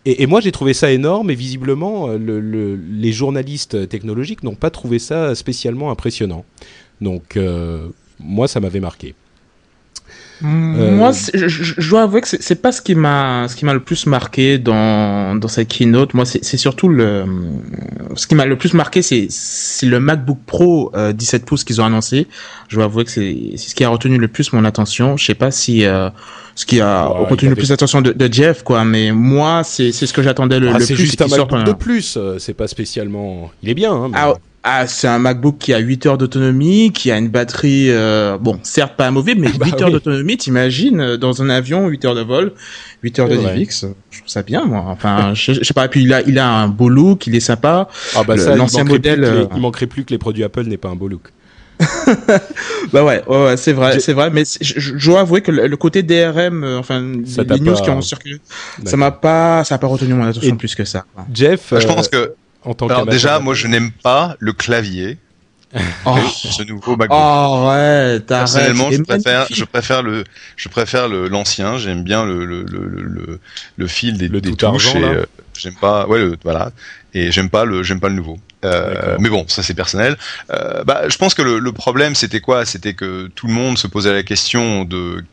Et, 0.09 0.27
moi, 0.27 0.41
j'ai 0.41 0.53
trouvé 0.53 0.73
ça 0.73 0.93
énorme 0.93 1.33
et 1.33 1.35
visiblement, 1.35 2.09
euh, 2.09 2.17
le, 2.17 2.39
le, 2.39 2.77
les 2.77 3.11
journalistes 3.11 3.89
technologiques 3.89 4.45
n'ont 4.45 4.55
pas 4.55 4.71
trouvé 4.71 5.01
ça 5.01 5.35
spécialement 5.35 5.91
impressionnant. 5.91 6.45
Donc, 7.01 7.37
euh, 7.37 7.89
moi, 8.21 8.47
ça 8.47 8.61
m'avait 8.61 8.79
marqué. 8.79 9.17
Moi, 10.41 11.13
je, 11.35 11.49
je, 11.49 11.89
dois 11.89 12.03
avouer 12.03 12.21
que 12.21 12.29
c'est 12.29 12.61
pas 12.61 12.73
ce 12.73 12.83
qui 12.83 12.95
m'a 12.95 13.47
ce 13.49 13.57
qui 13.57 13.65
m'a 13.65 13.73
le 13.73 13.81
plus 13.81 14.07
marqué 14.07 14.59
dans 14.59 15.35
dans 15.35 15.49
cette 15.49 15.69
keynote. 15.69 16.15
Moi, 16.15 16.25
c'est 16.27 16.57
surtout 16.57 16.89
le 16.89 17.25
ce 18.17 18.27
qui 18.27 18.35
m'a 18.35 18.45
le 18.45 18.57
plus 18.57 18.75
marqué, 18.75 19.03
c'est 19.03 19.27
c'est 19.31 19.87
le 19.87 20.01
MacBook 20.01 20.39
Pro 20.45 20.93
17 21.15 21.45
pouces 21.45 21.65
qu'ils 21.65 21.81
ont 21.81 21.85
annoncé. 21.85 22.27
Je 22.69 22.77
dois 22.77 22.85
avouer 22.85 23.05
que 23.05 23.11
c'est 23.11 23.53
c'est 23.57 23.71
ce 23.71 23.75
qui 23.75 23.85
a 23.85 23.89
retenu 23.89 24.19
le 24.19 24.29
plus 24.29 24.53
mon 24.53 24.65
attention. 24.65 25.17
Je 25.17 25.25
sais 25.25 25.35
pas 25.35 25.51
si 25.51 25.85
ce 26.57 26.67
qui 26.67 26.81
a 26.81 27.07
retenu 27.07 27.51
le 27.51 27.57
plus 27.57 27.71
l'attention 27.71 28.01
de, 28.01 28.13
de, 28.13 28.33
Jeff, 28.33 28.63
quoi. 28.63 28.85
Mais 28.85 29.13
moi, 29.13 29.63
c'est 29.65 29.93
c'est 29.93 30.07
ce 30.07 30.13
que 30.13 30.23
j'attendais 30.23 30.59
le, 30.59 30.71
ah, 30.71 30.77
plus. 30.77 30.87
C'est 30.87 30.97
juste 30.97 31.23
un 31.23 31.29
MacBook 31.29 31.65
de 31.65 31.73
plus. 31.73 32.19
C'est 32.39 32.55
pas 32.55 32.67
spécialement. 32.67 33.51
Il 33.63 33.69
est 33.69 33.75
bien. 33.75 33.93
Hein, 33.93 34.11
ah, 34.15 34.35
ah, 34.69 34.89
c'est 34.89 35.07
un 35.07 35.21
MacBook 35.21 35.59
qui 35.59 35.73
a 35.73 35.79
8 35.79 36.07
heures 36.07 36.19
d'autonomie, 36.19 36.91
qui 36.91 37.13
a 37.13 37.19
une 37.19 37.29
batterie, 37.29 37.89
euh, 37.89 38.37
bon, 38.37 38.59
certes 38.65 38.97
pas 38.97 39.09
mauvais, 39.13 39.37
mais 39.37 39.47
8 39.47 39.59
bah 39.61 39.67
heures 39.81 39.93
d'autonomie, 39.93 40.37
t'imagines, 40.37 41.01
euh, 41.01 41.17
dans 41.17 41.41
un 41.41 41.49
avion, 41.51 41.87
8 41.87 42.05
heures 42.05 42.15
de 42.17 42.23
vol, 42.23 42.53
8 43.05 43.19
heures 43.21 43.29
de 43.29 43.37
DivX, 43.37 43.87
je 44.11 44.19
trouve 44.19 44.29
ça 44.29 44.43
bien, 44.43 44.65
moi. 44.65 44.83
Enfin, 44.89 45.35
je, 45.35 45.63
sais 45.63 45.73
pas, 45.73 45.85
et 45.85 45.89
puis 45.89 46.03
il 46.03 46.13
a, 46.13 46.21
il 46.23 46.41
a 46.41 46.49
un 46.49 46.67
beau 46.67 46.89
look, 46.89 47.29
il 47.29 47.37
est 47.37 47.41
sympa. 47.41 47.89
Ah 48.17 48.25
bah 48.25 48.37
ça, 48.39 48.57
l'ancien 48.57 48.83
modèle... 48.83 49.23
Euh, 49.23 49.45
il 49.55 49.61
manquerait 49.61 49.87
plus 49.87 50.05
que 50.05 50.11
les 50.11 50.19
produits 50.19 50.43
Apple 50.43 50.65
n'aient 50.65 50.77
pas 50.77 50.89
un 50.89 50.97
beau 50.97 51.07
look. 51.07 51.31
bah 52.93 53.05
ouais, 53.05 53.23
ouais, 53.29 53.57
c'est 53.57 53.73
vrai, 53.73 54.01
c'est 54.01 54.15
vrai, 54.15 54.31
mais 54.31 54.43
je, 54.61 55.07
dois 55.07 55.21
avouer 55.21 55.43
que 55.43 55.53
le, 55.53 55.77
côté 55.77 56.03
DRM, 56.03 56.65
enfin, 56.77 57.01
les 57.01 57.61
news 57.61 57.77
qui 57.77 57.91
ont 57.91 58.03
circulé, 58.03 58.41
ça 58.85 58.97
m'a 58.97 59.13
pas, 59.13 59.63
ça 59.63 59.77
a 59.77 59.79
pas 59.79 59.87
retenu 59.87 60.15
mon 60.15 60.27
attention 60.27 60.57
plus 60.57 60.75
que 60.75 60.85
ça. 60.85 61.05
Jeff, 61.33 61.73
je 61.79 61.87
pense 61.87 62.09
que 62.09 62.35
alors 62.89 63.07
déjà, 63.07 63.39
moi 63.39 63.55
je 63.55 63.67
n'aime 63.67 63.91
pas 63.91 64.37
le 64.39 64.53
clavier. 64.53 65.19
Oh. 66.05 66.17
ce 66.33 66.63
nouveau 66.63 66.97
MacBook. 66.97 67.19
Oh 67.21 67.69
ouais, 67.69 68.21
Personnellement, 68.21 68.91
je 68.91 69.03
préfère, 69.03 69.47
je 69.51 69.65
préfère 69.65 70.03
le, 70.03 70.25
je 70.57 70.69
préfère 70.69 71.09
le 71.09 71.29
l'ancien. 71.29 71.79
J'aime 71.79 72.03
bien 72.03 72.25
le 72.25 72.45
le, 72.45 72.65
le 72.65 73.41
le 73.77 73.87
fil 73.87 74.17
des, 74.17 74.29
des 74.29 74.55
touches. 74.55 74.95
et, 74.95 75.03
euh, 75.03 75.27
j'aime 75.59 75.75
pas, 75.75 76.07
ouais, 76.07 76.19
le, 76.19 76.37
voilà. 76.45 76.71
Et 77.15 77.33
j'aime 77.33 77.51
pas 77.51 77.65
le, 77.65 77.83
j'aime 77.83 78.01
pas 78.01 78.09
le 78.09 78.15
nouveau. 78.15 78.39
Euh, 78.65 79.17
mais 79.21 79.29
bon, 79.29 79.45
ça 79.49 79.63
c'est 79.63 79.75
personnel. 79.75 80.17
Euh, 80.51 80.85
bah, 80.85 81.09
je 81.09 81.17
pense 81.17 81.35
que 81.35 81.43
le, 81.43 81.59
le 81.59 81.73
problème 81.73 82.15
c'était 82.15 82.41
quoi? 82.41 82.65
C'était 82.65 82.95
que 82.95 83.29
tout 83.35 83.47
le 83.47 83.53
monde 83.53 83.77
se 83.79 83.87
posait 83.87 84.13
la 84.13 84.23
question 84.23 84.85
de 84.85 85.25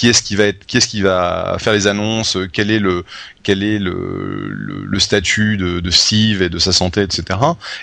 qui 0.00 0.08
est-ce 0.08 0.22
qui 0.22 0.34
va 0.34 0.44
être, 0.44 0.64
qui 0.64 0.78
est-ce 0.78 0.88
qui 0.88 1.02
va 1.02 1.58
faire 1.58 1.74
les 1.74 1.86
annonces, 1.86 2.38
quel 2.54 2.70
est 2.70 2.78
le, 2.78 3.04
quel 3.42 3.62
est 3.62 3.78
le, 3.78 4.48
le, 4.48 4.98
statut 4.98 5.58
de, 5.58 5.78
de, 5.80 5.90
Steve 5.90 6.40
et 6.40 6.48
de 6.48 6.58
sa 6.58 6.72
santé, 6.72 7.02
etc. 7.02 7.38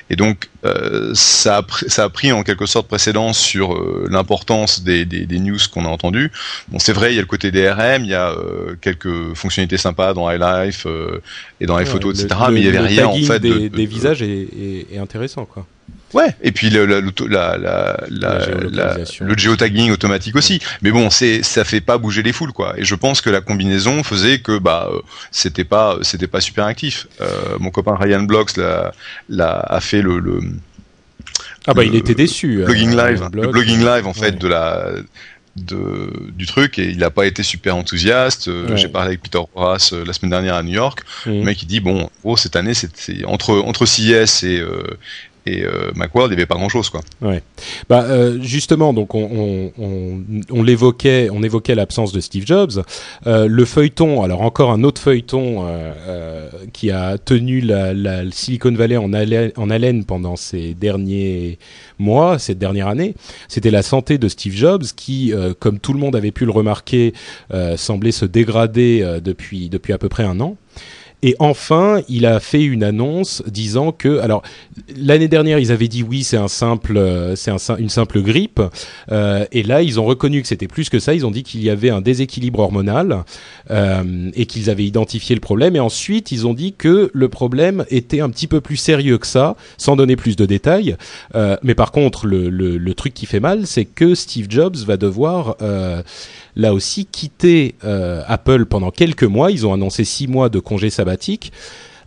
Et 0.10 0.16
donc 0.16 0.50
euh, 0.66 1.12
ça, 1.14 1.60
a, 1.60 1.66
ça 1.88 2.06
a 2.06 2.10
pris 2.10 2.32
en 2.32 2.42
quelque 2.42 2.66
sorte 2.66 2.88
précédence 2.88 3.38
sur 3.38 3.76
euh, 3.76 4.08
l'importance 4.10 4.82
des, 4.82 5.06
des, 5.06 5.28
des, 5.28 5.38
news 5.38 5.60
qu'on 5.72 5.86
a 5.86 5.90
entendues. 5.90 6.32
Bon, 6.70 6.80
c'est 6.80 6.92
vrai, 6.92 7.14
il 7.14 7.18
y 7.18 7.20
a 7.20 7.22
le 7.22 7.28
côté 7.28 7.52
DRM, 7.52 8.04
il 8.04 8.10
y 8.10 8.16
a 8.16 8.32
euh, 8.32 8.76
quelques 8.82 9.36
fonctionnalités 9.36 9.78
sympas 9.78 10.16
dans 10.16 10.28
iLife 10.32 10.88
euh, 10.88 11.22
et 11.62 11.68
dans 11.68 11.78
les 11.78 11.86
photos, 11.86 12.20
etc. 12.20 12.42
mais 12.52 12.62
il 12.62 12.66
y 12.66 12.70
avait 12.70 12.80
rien 12.80 13.06
en 13.06 13.14
fait. 13.14 13.40
Des, 13.40 13.70
des 13.70 13.86
visages 13.86 14.24
est, 14.24 14.26
est, 14.26 14.88
est 14.92 14.98
intéressant, 14.98 15.46
quoi. 15.46 15.68
Ouais, 16.14 16.34
et 16.42 16.54
puis 16.54 16.70
le, 16.70 16.86
la, 16.86 17.02
la, 17.58 17.98
la, 18.10 18.98
le 19.20 19.38
geotagging 19.38 19.92
automatique 19.92 20.38
aussi. 20.38 20.62
Mais 20.82 20.92
bon, 20.92 21.10
c'est 21.10 21.44
ça 21.44 21.66
fait 21.66 21.82
pas 21.82 21.98
bouger 21.98 22.24
les 22.24 22.32
foules 22.32 22.54
quoi. 22.54 22.76
Et 22.78 22.86
je 22.86 22.96
pense 22.96 23.20
que 23.20 23.30
la 23.30 23.42
combinaison 23.42 24.04
faisait 24.04 24.40
que 24.40 24.58
bah 24.58 24.90
euh, 24.90 25.02
c'était 25.32 25.66
pas 25.66 25.98
c'était 26.04 26.28
pas 26.28 26.40
super 26.40 26.66
actif. 26.66 27.08
Euh, 27.20 27.58
mon 27.60 27.72
copain 27.72 27.96
Ryan 28.00 28.24
Blocks 28.24 28.56
l'a, 28.56 28.94
a 29.60 29.82
fait 29.82 30.02
le, 30.02 30.20
le 30.20 30.40
ah 31.68 31.74
bah 31.74 31.84
il 31.84 31.94
était 31.94 32.16
déçu. 32.16 32.64
Blogging 32.64 32.98
euh, 32.98 33.10
live, 33.12 33.30
le 33.34 33.48
blogging 33.48 33.84
live 33.84 34.08
en 34.08 34.14
fait 34.14 34.38
de 34.38 34.48
la 34.48 34.88
de, 35.58 36.32
du 36.34 36.46
truc 36.46 36.80
et 36.80 36.88
il 36.88 37.00
n'a 37.00 37.10
pas 37.10 37.26
été 37.26 37.44
super 37.44 37.76
enthousiaste. 37.76 38.50
J'ai 38.76 38.88
parlé 38.88 39.10
avec 39.10 39.24
Peter 39.24 39.40
Horace 39.56 39.92
la 39.92 40.14
semaine 40.14 40.30
dernière 40.30 40.56
à 40.56 40.64
New 40.64 40.74
York. 40.74 41.02
Le 41.26 41.44
mec 41.44 41.62
il 41.64 41.66
dit 41.66 41.82
bon, 41.82 42.10
oh, 42.24 42.38
cette 42.38 42.56
année 42.56 42.74
c'est 42.74 43.26
entre 43.26 43.58
entre 43.58 43.86
CES 43.86 44.44
et 44.44 44.64
et 45.48 45.64
euh, 45.64 45.92
Macworld, 45.96 46.32
il 46.32 46.36
n'y 46.36 46.42
avait 46.42 46.48
pas 46.48 46.56
grand-chose. 46.56 46.92
Bah 47.90 48.04
euh, 48.04 48.40
justement, 48.42 48.94
donc 48.94 49.16
on, 49.16 49.72
on, 49.78 50.24
on, 50.50 50.64
l'évoquait, 50.64 51.30
on 51.32 51.44
évoquait 51.44 51.76
l'absence 51.76 52.12
de 52.12 52.20
Steve 52.20 52.46
Jobs. 52.46 52.84
Euh, 53.26 53.48
le 53.48 53.66
feuilleton, 53.66 54.24
alors 54.24 54.42
encore 54.42 54.72
un 54.72 54.84
autre 54.84 55.02
feuilleton 55.02 55.66
euh, 55.68 56.50
qui 56.74 56.92
a 56.92 57.18
tenu 57.18 57.62
la, 57.62 57.94
la 57.94 58.30
Silicon 58.32 58.72
Valley 58.74 58.98
en 58.98 59.14
haleine, 59.14 59.52
en 59.56 59.70
haleine 59.70 60.06
pendant 60.06 60.36
ces 60.36 60.74
derniers 60.74 61.58
mois, 62.00 62.40
cette 62.40 62.60
dernière 62.60 62.88
année, 62.88 63.16
c'était 63.48 63.72
la 63.72 63.82
santé 63.82 64.18
de 64.18 64.28
Steve 64.28 64.54
Jobs 64.54 64.84
qui, 64.96 65.34
comme 65.60 65.80
tout 65.80 65.94
le 65.94 66.00
monde 66.00 66.16
avait 66.16 66.32
pu 66.32 66.46
le 66.46 66.52
remarquer, 66.52 67.14
semblait 67.76 68.12
se 68.12 68.26
dégrader 68.26 69.20
depuis 69.24 69.70
depuis 69.70 69.94
à 69.94 69.98
peu 69.98 70.10
près 70.10 70.24
un 70.24 70.40
an. 70.40 70.58
Et 71.24 71.36
enfin, 71.40 72.02
il 72.08 72.28
a 72.28 72.40
fait 72.40 72.64
une 72.64 72.84
annonce 72.84 73.42
disant 73.48 73.92
que, 73.92 74.20
alors 74.20 74.44
l'année 74.96 75.28
dernière, 75.28 75.58
ils 75.58 75.72
avaient 75.72 75.88
dit 75.88 76.04
oui, 76.04 76.24
c'est 76.24 76.38
un 76.38 76.48
simple, 76.48 76.96
euh, 76.96 77.36
c'est 77.36 77.50
un, 77.50 77.58
une 77.78 77.90
simple 77.90 78.22
grippe, 78.22 78.62
euh, 79.12 79.46
et 79.52 79.64
là, 79.64 79.82
ils 79.82 80.00
ont 80.00 80.06
reconnu 80.06 80.44
que 80.44 80.48
c'était 80.48 80.68
plus 80.68 80.90
que 80.90 81.00
ça. 81.00 81.16
Ils 81.16 81.26
ont 81.26 81.32
dit 81.32 81.42
qu'il 81.42 81.64
y 81.64 81.72
avait 81.72 81.90
un 81.90 82.02
déséquilibre 82.02 82.60
hormonal 82.60 83.24
euh, 83.72 84.30
et 84.36 84.46
qu'ils 84.46 84.70
avaient 84.70 84.86
identifié 84.86 85.34
le 85.34 85.42
problème. 85.42 85.76
Et 85.76 85.80
ensuite, 85.80 86.32
ils 86.32 86.46
ont 86.46 86.54
dit 86.54 86.74
que 86.78 87.10
le 87.14 87.30
problème 87.30 87.86
était 87.90 88.22
un 88.22 88.30
petit 88.30 88.48
peu 88.48 88.62
plus 88.62 88.78
sérieux 88.78 89.18
que 89.18 89.28
ça, 89.28 89.56
sans 89.78 89.96
donner 89.96 90.16
plus 90.16 90.36
de 90.36 90.46
détails. 90.46 90.98
Euh, 91.34 91.58
mais 91.64 91.74
par 91.74 91.92
contre, 91.92 92.28
le, 92.28 92.50
le, 92.50 92.78
le, 92.78 92.94
truc 92.94 93.16
qui 93.16 93.26
fait 93.26 93.40
mal, 93.40 93.66
c'est 93.66 93.86
que 93.86 94.14
Steve 94.14 94.48
Jobs 94.50 94.78
va 94.86 94.98
devoir 94.98 95.56
euh, 95.62 96.04
là 96.58 96.74
aussi 96.74 97.06
quitté 97.06 97.76
euh, 97.86 98.22
Apple 98.28 98.66
pendant 98.66 98.92
quelques 98.92 99.24
mois. 99.24 99.52
Ils 99.52 99.66
ont 99.66 99.74
annoncé 99.74 100.04
six 100.04 100.28
mois 100.28 100.50
de 100.50 100.60
congé 100.60 100.90
sabbatique. 100.90 101.54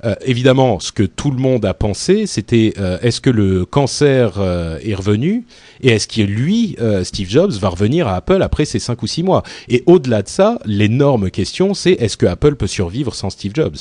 Euh, 0.05 0.15
évidemment, 0.23 0.81
ce 0.81 0.93
que 0.93 1.03
tout 1.03 1.31
le 1.31 1.37
monde 1.37 1.65
a 1.65 1.75
pensé, 1.75 2.27
c'était 2.27 2.73
euh, 2.79 2.99
est-ce 3.01 3.21
que 3.21 3.31
le 3.31 3.65
cancer 3.65 4.41
est 4.83 4.95
revenu? 4.95 5.45
Et 5.83 5.91
est-ce 5.91 6.09
que 6.09 6.23
lui, 6.23 6.77
Steve 7.05 7.31
Jobs, 7.31 7.53
va 7.53 7.69
revenir 7.69 8.09
à 8.09 8.17
Apple 8.17 8.43
après 8.43 8.65
ces 8.65 8.79
cinq 8.79 9.03
ou 9.03 9.07
six 9.07 9.23
mois? 9.23 9.43
Et 9.69 9.83
au-delà 9.87 10.23
de 10.23 10.29
ça, 10.29 10.59
l'énorme 10.67 11.31
question, 11.31 11.73
c'est 11.73 11.93
est-ce 11.93 12.17
que 12.17 12.27
Apple 12.27 12.57
peut 12.57 12.67
survivre 12.67 13.15
sans 13.15 13.31
Steve 13.31 13.53
Jobs? 13.55 13.77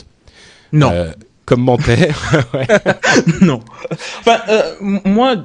Non 0.71 0.91
commentaire. 1.49 2.45
non. 3.41 3.59
Enfin, 4.19 4.37
euh, 4.49 4.75
moi, 4.81 5.35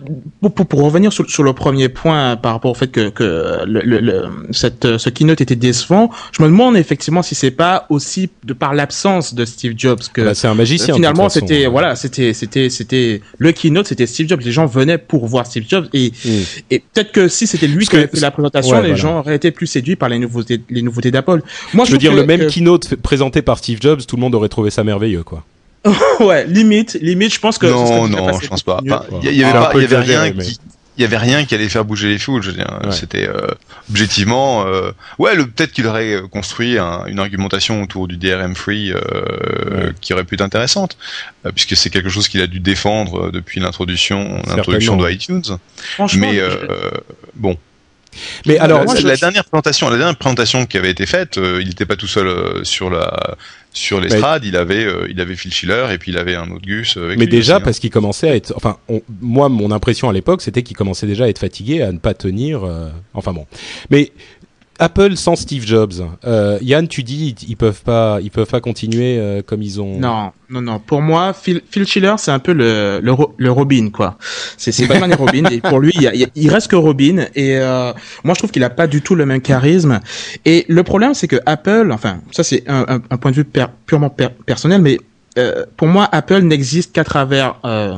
pour, 0.55 0.67
pour, 0.67 0.83
revenir 0.83 1.13
sur, 1.13 1.29
sur, 1.31 1.43
le 1.43 1.55
premier 1.55 1.89
point 1.89 2.37
par 2.37 2.53
rapport 2.53 2.71
au 2.71 2.75
fait 2.75 2.89
que, 2.89 3.09
que 3.09 3.65
le, 3.67 3.81
le, 3.81 4.25
cette, 4.51 4.99
ce 4.99 5.09
keynote 5.09 5.41
était 5.41 5.57
décevant, 5.57 6.11
je 6.33 6.43
me 6.43 6.49
demande 6.49 6.77
effectivement 6.77 7.23
si 7.23 7.35
c'est 7.35 7.51
pas 7.51 7.87
aussi 7.89 8.29
de 8.45 8.53
par 8.53 8.75
l'absence 8.75 9.35
de 9.35 9.45
Steve 9.47 9.75
Jobs 9.77 10.01
que 10.13 10.21
bah, 10.21 10.35
c'est 10.35 10.49
un 10.49 10.55
magicien. 10.55 10.95
finalement, 10.95 11.31
c'était 11.31 11.67
voilà, 11.67 11.97
c'était 11.97 12.35
c'était 12.35 12.69
c'était 12.69 13.23
le 13.39 13.53
keynote, 13.53 13.89
c'était 13.89 14.07
Steve 14.07 14.29
Jobs. 14.29 14.41
Les 14.43 14.53
gens 14.53 14.67
venaient 14.67 14.99
pour 14.99 15.27
voir 15.27 15.47
Steve 15.47 15.65
Jobs 15.67 15.89
et 15.95 16.13
mm. 16.25 16.29
et 16.71 16.79
peut-être 16.81 17.13
que 17.13 17.29
si 17.29 17.47
c'était 17.47 17.67
lui 17.67 17.87
qui 17.87 17.97
avait 17.97 18.09
fait 18.09 18.21
la 18.21 18.31
présentation, 18.31 18.81
les 18.83 18.97
gens 18.97 19.21
auraient 19.21 19.37
été 19.37 19.51
plus 19.51 19.67
séduits 19.67 19.97
par 19.97 20.11
les 20.11 20.19
nouveautés 20.19 20.61
les 20.69 20.83
nouveautés 20.83 21.11
d'Apple. 21.11 21.41
Moi, 21.73 21.87
je, 21.87 21.93
veux 21.93 21.99
dire 21.99 22.13
le 22.13 22.27
même 22.27 22.47
keynote 22.47 22.95
présenté 22.97 23.41
par 23.41 23.59
Steve 23.59 23.79
Jobs, 23.81 24.05
tout 24.07 24.17
le 24.17 24.21
monde 24.21 24.35
aurait 24.35 24.51
trouvé 24.51 24.71
ça 24.71 24.85
merveilleux, 24.85 25.23
quoi. 25.23 25.45
ouais, 26.21 26.47
limite, 26.47 26.95
limite, 27.01 27.35
je 27.35 27.41
pense 27.41 27.59
que. 27.59 27.67
Non, 27.67 28.09
non, 28.09 28.39
je 28.41 28.47
pense 28.47 28.63
pas. 28.63 28.81
Il 29.23 29.35
y, 29.35 29.45
avait, 29.45 29.53
pas, 29.53 29.73
y 29.75 29.85
avait 29.85 29.99
rien 29.99 30.33
qui. 30.33 30.59
Il 30.97 31.03
y 31.03 31.05
avait 31.05 31.19
rien 31.19 31.45
qui 31.45 31.57
allait 31.57 31.69
faire 31.69 31.85
bouger 31.85 32.09
les 32.09 32.19
foules. 32.19 32.41
Je 32.41 32.51
veux 32.51 32.57
dire, 32.57 32.79
c'était 32.93 33.29
euh, 33.29 33.49
objectivement, 33.91 34.65
euh, 34.65 34.93
ouais, 35.19 35.37
peut-être 35.37 35.73
qu'il 35.73 35.89
aurait 35.89 36.21
construit 36.31 36.79
un, 36.79 37.05
une 37.07 37.19
argumentation 37.19 37.83
autour 37.83 38.07
du 38.07 38.17
DRM 38.17 38.55
free 38.55 38.93
euh, 38.93 39.93
qui 40.01 40.13
aurait 40.13 40.23
pu 40.23 40.37
être 40.37 40.41
intéressante, 40.41 40.97
euh, 41.45 41.51
puisque 41.51 41.77
c'est 41.77 41.91
quelque 41.91 42.11
chose 42.11 42.29
qu'il 42.29 42.41
a 42.43 42.47
dû 42.47 42.61
défendre 42.61 43.33
depuis 43.33 43.59
l'introduction, 43.59 44.41
l'introduction 44.47 44.97
de 44.97 45.11
iTunes. 45.11 45.43
Mais 46.17 46.41
bon, 47.35 47.59
mais 48.47 48.59
alors, 48.59 48.85
la, 48.85 49.17
dernière 49.17 49.45
présentation, 49.45 49.89
la 49.91 49.97
dernière 49.97 50.17
présentation 50.17 50.67
qui 50.67 50.77
avait 50.77 50.91
été 50.91 51.07
faite, 51.07 51.39
euh, 51.39 51.61
il 51.61 51.69
n'était 51.69 51.87
pas 51.87 51.97
tout 51.97 52.07
seul 52.07 52.27
euh, 52.27 52.65
sur 52.65 52.91
la 52.91 53.37
sur 53.75 54.01
l'estrade. 54.01 54.45
il 54.45 54.57
avait 54.57 54.85
euh, 54.85 55.07
il 55.11 55.21
avait 55.21 55.37
Phil 55.37 55.53
Schiller 55.53 55.89
et 55.93 55.99
puis 55.99 56.13
il 56.13 56.19
avait 56.19 56.35
un 56.35 56.51
autre 56.51 56.67
Gus. 56.67 56.97
Avec 56.97 57.19
mais 57.19 57.27
déjà 57.27 57.57
hein. 57.57 57.61
parce 57.61 57.79
qu'il 57.79 57.91
commençait 57.91 58.31
à 58.31 58.37
être, 58.37 58.55
enfin, 58.57 58.79
moi 59.21 59.51
mon 59.51 59.71
impression 59.71 60.09
à 60.09 60.13
l'époque 60.13 60.41
c'était 60.41 60.63
qu'il 60.63 60.77
commençait 60.77 61.07
déjà 61.07 61.25
à 61.25 61.29
être 61.29 61.39
fatigué, 61.39 61.83
à 61.83 61.93
ne 61.93 61.99
pas 61.99 62.15
tenir. 62.15 62.63
enfin 63.13 63.33
bon, 63.33 63.47
mais 63.91 64.13
Apple 64.79 65.17
sans 65.17 65.37
Steve 65.37 65.65
Jobs. 65.67 65.95
Euh, 66.25 66.59
Yann, 66.61 66.89
tu 66.89 67.03
dis 67.03 67.35
ils, 67.49 67.57
peuvent 67.57 67.83
pas, 67.83 68.19
ils 68.23 68.31
peuvent 68.31 68.49
pas 68.49 68.61
continuer 68.61 69.19
euh, 69.19 69.43
comme 69.43 69.63
ils 69.63 69.81
ont. 69.81 69.99
Non, 69.99 70.33
non, 70.51 70.61
non. 70.63 70.79
Pour 70.81 71.01
moi, 71.01 71.33
Phil, 71.33 71.63
Phil 71.71 71.87
Schiller, 71.87 72.15
c'est 72.19 72.31
un 72.31 72.39
peu 72.39 72.53
le, 72.53 73.01
le, 73.03 73.13
le, 73.37 73.51
Robin, 73.51 73.91
quoi. 73.91 74.19
C'est 74.57 74.87
Batman 74.87 75.11
et 75.13 75.15
Robin. 75.15 75.45
Et 75.51 75.61
pour 75.61 75.79
lui, 75.79 75.93
il, 75.95 76.29
il 76.35 76.51
reste 76.51 76.69
que 76.69 76.77
Robin. 76.77 77.27
Et 77.35 77.57
euh, 77.57 77.93
moi, 78.25 78.35
je 78.35 78.41
trouve 78.41 78.51
qu'il 78.51 78.65
a 78.65 78.71
pas 78.71 78.87
du 78.87 79.01
tout 79.01 79.15
le 79.15 79.27
même 79.27 79.41
charisme. 79.41 80.01
Et 80.45 80.65
le 80.69 80.83
problème, 80.83 81.15
c'est 81.15 81.29
que 81.29 81.41
Apple, 81.47 81.91
enfin, 81.93 82.21
ça 82.33 82.43
c'est 82.43 82.65
un, 82.69 83.01
un, 83.11 83.17
point 83.17 83.31
de 83.31 83.37
vue 83.37 83.47
purement 83.87 84.11
personnel, 84.47 84.83
mais 84.83 84.99
euh, 85.37 85.65
pour 85.77 85.89
moi, 85.89 86.09
Apple 86.13 86.41
n'existe 86.41 86.93
qu'à 86.93 87.05
travers 87.05 87.57
euh, 87.65 87.97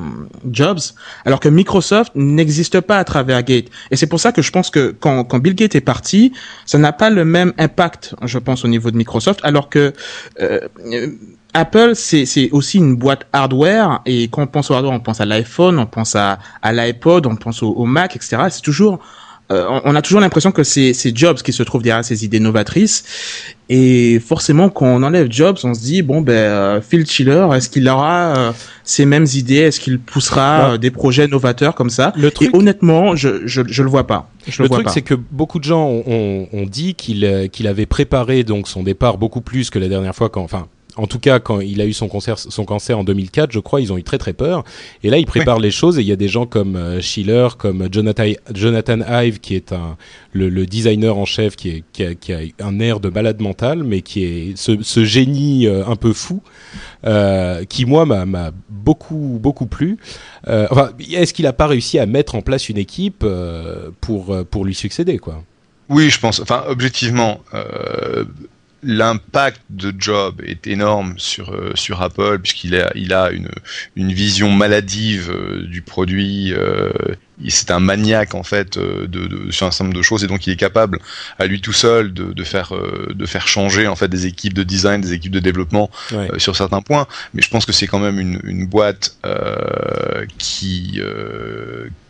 Jobs, 0.50 0.80
alors 1.24 1.40
que 1.40 1.48
Microsoft 1.48 2.12
n'existe 2.14 2.80
pas 2.80 2.98
à 2.98 3.04
travers 3.04 3.42
Gates. 3.42 3.66
Et 3.90 3.96
c'est 3.96 4.06
pour 4.06 4.20
ça 4.20 4.32
que 4.32 4.42
je 4.42 4.50
pense 4.50 4.70
que 4.70 4.94
quand, 4.98 5.24
quand 5.24 5.38
Bill 5.38 5.54
Gates 5.54 5.74
est 5.74 5.80
parti, 5.80 6.32
ça 6.64 6.78
n'a 6.78 6.92
pas 6.92 7.10
le 7.10 7.24
même 7.24 7.52
impact, 7.58 8.14
je 8.22 8.38
pense, 8.38 8.64
au 8.64 8.68
niveau 8.68 8.90
de 8.90 8.96
Microsoft, 8.96 9.40
alors 9.42 9.68
que 9.68 9.92
euh, 10.40 10.60
Apple, 11.52 11.92
c'est 11.94 12.50
aussi 12.52 12.78
une 12.78 12.96
boîte 12.96 13.26
hardware, 13.32 14.00
et 14.06 14.28
quand 14.28 14.42
on 14.42 14.46
pense 14.46 14.70
au 14.70 14.74
hardware, 14.74 14.94
on 14.94 15.00
pense 15.00 15.20
à 15.20 15.26
l'iPhone, 15.26 15.78
on 15.78 15.86
pense 15.86 16.14
à, 16.14 16.38
à 16.62 16.72
l'iPod, 16.72 17.26
on 17.26 17.36
pense 17.36 17.62
au, 17.62 17.68
au 17.68 17.84
Mac, 17.84 18.16
etc. 18.16 18.36
C'est 18.50 18.62
toujours 18.62 19.00
euh, 19.52 19.80
on 19.84 19.94
a 19.94 20.02
toujours 20.02 20.20
l'impression 20.20 20.50
que 20.50 20.64
c'est 20.64 21.16
Jobs 21.16 21.36
qui 21.36 21.52
se 21.52 21.62
trouve 21.62 21.82
derrière 21.82 22.04
ces 22.04 22.24
idées 22.24 22.40
novatrices. 22.40 23.04
Et 23.68 24.20
forcément, 24.20 24.68
quand 24.70 24.86
on 24.86 25.02
enlève 25.02 25.28
Jobs, 25.30 25.58
on 25.62 25.74
se 25.74 25.80
dit 25.80 26.02
bon 26.02 26.20
ben 26.20 26.32
euh, 26.32 26.80
Phil 26.80 27.06
Schiller, 27.06 27.46
est-ce 27.54 27.68
qu'il 27.68 27.88
aura 27.88 28.36
euh, 28.36 28.52
ces 28.82 29.06
mêmes 29.06 29.26
idées? 29.34 29.56
Est-ce 29.56 29.78
qu'il 29.78 30.00
poussera 30.00 30.70
bah. 30.70 30.78
des 30.78 30.90
projets 30.90 31.28
novateurs 31.28 31.74
comme 31.74 31.90
ça? 31.90 32.12
Le 32.16 32.30
truc... 32.30 32.50
Et 32.52 32.56
honnêtement, 32.56 33.14
je, 33.14 33.46
je 33.46 33.62
je 33.66 33.82
le 33.82 33.88
vois 33.88 34.06
pas. 34.06 34.28
Je 34.48 34.62
le, 34.62 34.68
truc, 34.68 34.88
c'est 34.90 35.02
que 35.02 35.14
beaucoup 35.14 35.58
de 35.58 35.64
gens 35.64 35.84
ont, 35.84 36.48
ont 36.52 36.66
dit 36.66 36.94
qu'il 36.94 37.48
qu'il 37.52 37.66
avait 37.66 37.86
préparé 37.86 38.44
donc 38.44 38.68
son 38.68 38.82
départ 38.82 39.18
beaucoup 39.18 39.40
plus 39.40 39.70
que 39.70 39.78
la 39.78 39.88
dernière 39.88 40.14
fois 40.14 40.28
quand, 40.28 40.42
enfin, 40.42 40.68
en 40.96 41.06
tout 41.06 41.18
cas, 41.18 41.38
quand 41.38 41.60
il 41.60 41.80
a 41.80 41.86
eu 41.86 41.92
son, 41.92 42.08
cancer, 42.08 42.38
son 42.38 42.64
cancer 42.64 42.98
en 42.98 43.04
2004, 43.04 43.52
je 43.52 43.60
crois, 43.60 43.80
ils 43.80 43.92
ont 43.92 43.98
eu 43.98 44.02
très 44.02 44.18
très 44.18 44.32
peur. 44.32 44.64
Et 45.02 45.10
là, 45.10 45.18
il 45.18 45.26
prépare 45.26 45.58
les 45.58 45.70
choses 45.70 45.98
et 45.98 46.02
il 46.02 46.06
y 46.06 46.12
a 46.12 46.16
des 46.16 46.28
gens 46.28 46.46
comme 46.46 46.76
euh, 46.76 47.00
Schiller, 47.00 47.48
comme 47.58 47.88
Jonathan, 47.92 48.24
Jonathan 48.54 48.98
Ive, 49.08 49.40
qui 49.40 49.54
est 49.54 49.72
un, 49.72 49.96
le, 50.36 50.66
designer 50.66 51.16
en 51.16 51.24
chef, 51.24 51.56
qui, 51.56 51.70
est, 51.70 51.84
qui, 51.92 52.04
a, 52.04 52.14
qui, 52.14 52.32
a, 52.32 52.38
un 52.60 52.80
air 52.80 53.00
de 53.00 53.08
malade 53.08 53.40
mental, 53.40 53.84
mais 53.84 54.02
qui 54.02 54.24
est 54.24 54.56
ce, 54.56 54.82
ce 54.82 55.04
génie 55.04 55.66
euh, 55.66 55.86
un 55.86 55.96
peu 55.96 56.12
fou, 56.12 56.42
euh, 57.04 57.64
qui 57.64 57.84
moi 57.84 58.06
m'a 58.06 58.50
beaucoup 58.68 59.38
beaucoup 59.40 59.66
plu. 59.66 59.98
Euh, 60.48 60.66
enfin, 60.70 60.90
est-ce 61.12 61.34
qu'il 61.34 61.44
n'a 61.44 61.52
pas 61.52 61.66
réussi 61.66 61.98
à 61.98 62.06
mettre 62.06 62.34
en 62.34 62.42
place 62.42 62.68
une 62.68 62.78
équipe 62.78 63.24
pour 64.00 64.36
pour 64.50 64.64
lui 64.64 64.74
succéder, 64.74 65.18
quoi? 65.18 65.42
Oui, 65.88 66.10
je 66.10 66.18
pense. 66.18 66.40
Enfin, 66.40 66.64
objectivement 66.68 67.40
l'impact 68.82 69.62
de 69.70 69.92
Job 69.98 70.42
est 70.44 70.66
énorme 70.66 71.14
sur 71.16 71.52
euh, 71.52 71.72
sur 71.74 72.02
Apple 72.02 72.38
puisqu'il 72.40 72.76
a 72.76 72.92
il 72.94 73.12
a 73.12 73.30
une 73.30 73.48
une 73.96 74.12
vision 74.12 74.50
maladive 74.50 75.30
euh, 75.30 75.66
du 75.66 75.82
produit. 75.82 76.52
Euh, 76.52 76.90
c'est 77.48 77.70
un 77.70 77.80
maniaque 77.80 78.34
en 78.34 78.42
fait 78.42 78.78
de, 78.78 79.06
de, 79.06 79.50
sur 79.50 79.66
un 79.66 79.70
certain 79.70 79.84
nombre 79.84 79.96
de 79.98 80.02
choses 80.02 80.24
et 80.24 80.26
donc 80.26 80.46
il 80.46 80.54
est 80.54 80.56
capable 80.56 80.98
à 81.38 81.44
lui 81.44 81.60
tout 81.60 81.74
seul 81.74 82.14
de, 82.14 82.32
de 82.32 82.44
faire 82.44 82.72
de 83.14 83.26
faire 83.26 83.46
changer 83.46 83.86
en 83.88 83.94
fait 83.94 84.08
des 84.08 84.24
équipes 84.24 84.54
de 84.54 84.62
design, 84.62 85.02
des 85.02 85.12
équipes 85.12 85.32
de 85.32 85.40
développement 85.40 85.90
sur 86.38 86.56
certains 86.56 86.80
points. 86.80 87.06
Mais 87.34 87.42
je 87.42 87.50
pense 87.50 87.66
que 87.66 87.72
c'est 87.72 87.86
quand 87.86 87.98
même 87.98 88.18
une, 88.18 88.40
une 88.44 88.66
boîte 88.66 89.18
qui 90.38 90.98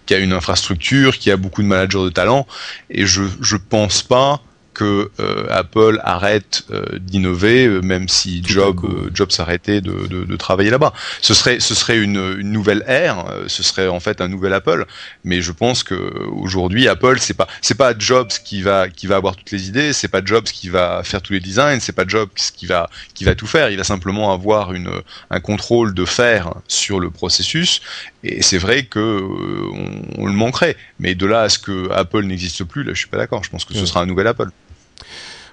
qui 0.06 0.14
a 0.14 0.18
une 0.18 0.32
infrastructure, 0.32 1.18
qui 1.18 1.32
a 1.32 1.36
beaucoup 1.36 1.62
de 1.62 1.66
managers 1.66 2.04
de 2.04 2.10
talent 2.10 2.46
et 2.88 3.04
je 3.04 3.24
je 3.40 3.56
pense 3.56 4.04
pas 4.04 4.40
que 4.76 5.10
euh, 5.20 5.46
Apple 5.48 6.00
arrête 6.04 6.64
euh, 6.70 6.84
d'innover, 6.98 7.66
euh, 7.66 7.80
même 7.80 8.10
si 8.10 8.42
Job, 8.44 8.86
Job 9.14 9.32
s'arrêtait 9.32 9.80
de, 9.80 10.06
de, 10.06 10.24
de, 10.24 10.36
travailler 10.36 10.68
là-bas. 10.68 10.92
Ce 11.22 11.32
serait, 11.32 11.60
ce 11.60 11.74
serait 11.74 11.96
une, 11.98 12.36
une, 12.38 12.52
nouvelle 12.52 12.84
ère, 12.86 13.24
ce 13.46 13.62
serait 13.62 13.88
en 13.88 14.00
fait 14.00 14.20
un 14.20 14.28
nouvel 14.28 14.52
Apple. 14.52 14.84
Mais 15.24 15.40
je 15.40 15.50
pense 15.50 15.82
que 15.82 15.94
aujourd'hui, 16.28 16.88
Apple, 16.88 17.16
c'est 17.20 17.32
pas, 17.32 17.48
c'est 17.62 17.74
pas 17.74 17.94
Jobs 17.98 18.28
qui 18.44 18.60
va, 18.60 18.90
qui 18.90 19.06
va 19.06 19.16
avoir 19.16 19.36
toutes 19.36 19.50
les 19.50 19.66
idées, 19.66 19.94
c'est 19.94 20.08
pas 20.08 20.20
Jobs 20.22 20.44
qui 20.44 20.68
va 20.68 21.02
faire 21.04 21.22
tous 21.22 21.32
les 21.32 21.40
designs, 21.40 21.80
c'est 21.80 21.96
pas 21.96 22.06
Jobs 22.06 22.28
qui 22.34 22.66
va, 22.66 22.90
qui 23.14 23.24
va 23.24 23.34
tout 23.34 23.46
faire. 23.46 23.70
Il 23.70 23.78
va 23.78 23.84
simplement 23.84 24.30
avoir 24.34 24.74
une, 24.74 24.90
un 25.30 25.40
contrôle 25.40 25.94
de 25.94 26.04
faire 26.04 26.52
sur 26.68 27.00
le 27.00 27.08
processus. 27.08 27.80
Et 28.24 28.42
c'est 28.42 28.58
vrai 28.58 28.82
que 28.84 29.22
on, 29.72 30.22
on, 30.22 30.26
le 30.26 30.34
manquerait. 30.34 30.76
Mais 30.98 31.14
de 31.14 31.24
là 31.24 31.42
à 31.42 31.48
ce 31.48 31.58
que 31.58 31.90
Apple 31.92 32.24
n'existe 32.24 32.64
plus, 32.64 32.82
là, 32.82 32.92
je 32.92 32.98
suis 32.98 33.08
pas 33.08 33.16
d'accord. 33.16 33.42
Je 33.42 33.48
pense 33.48 33.64
que 33.64 33.72
ce 33.72 33.86
sera 33.86 34.02
un 34.02 34.06
nouvel 34.06 34.26
Apple. 34.26 34.50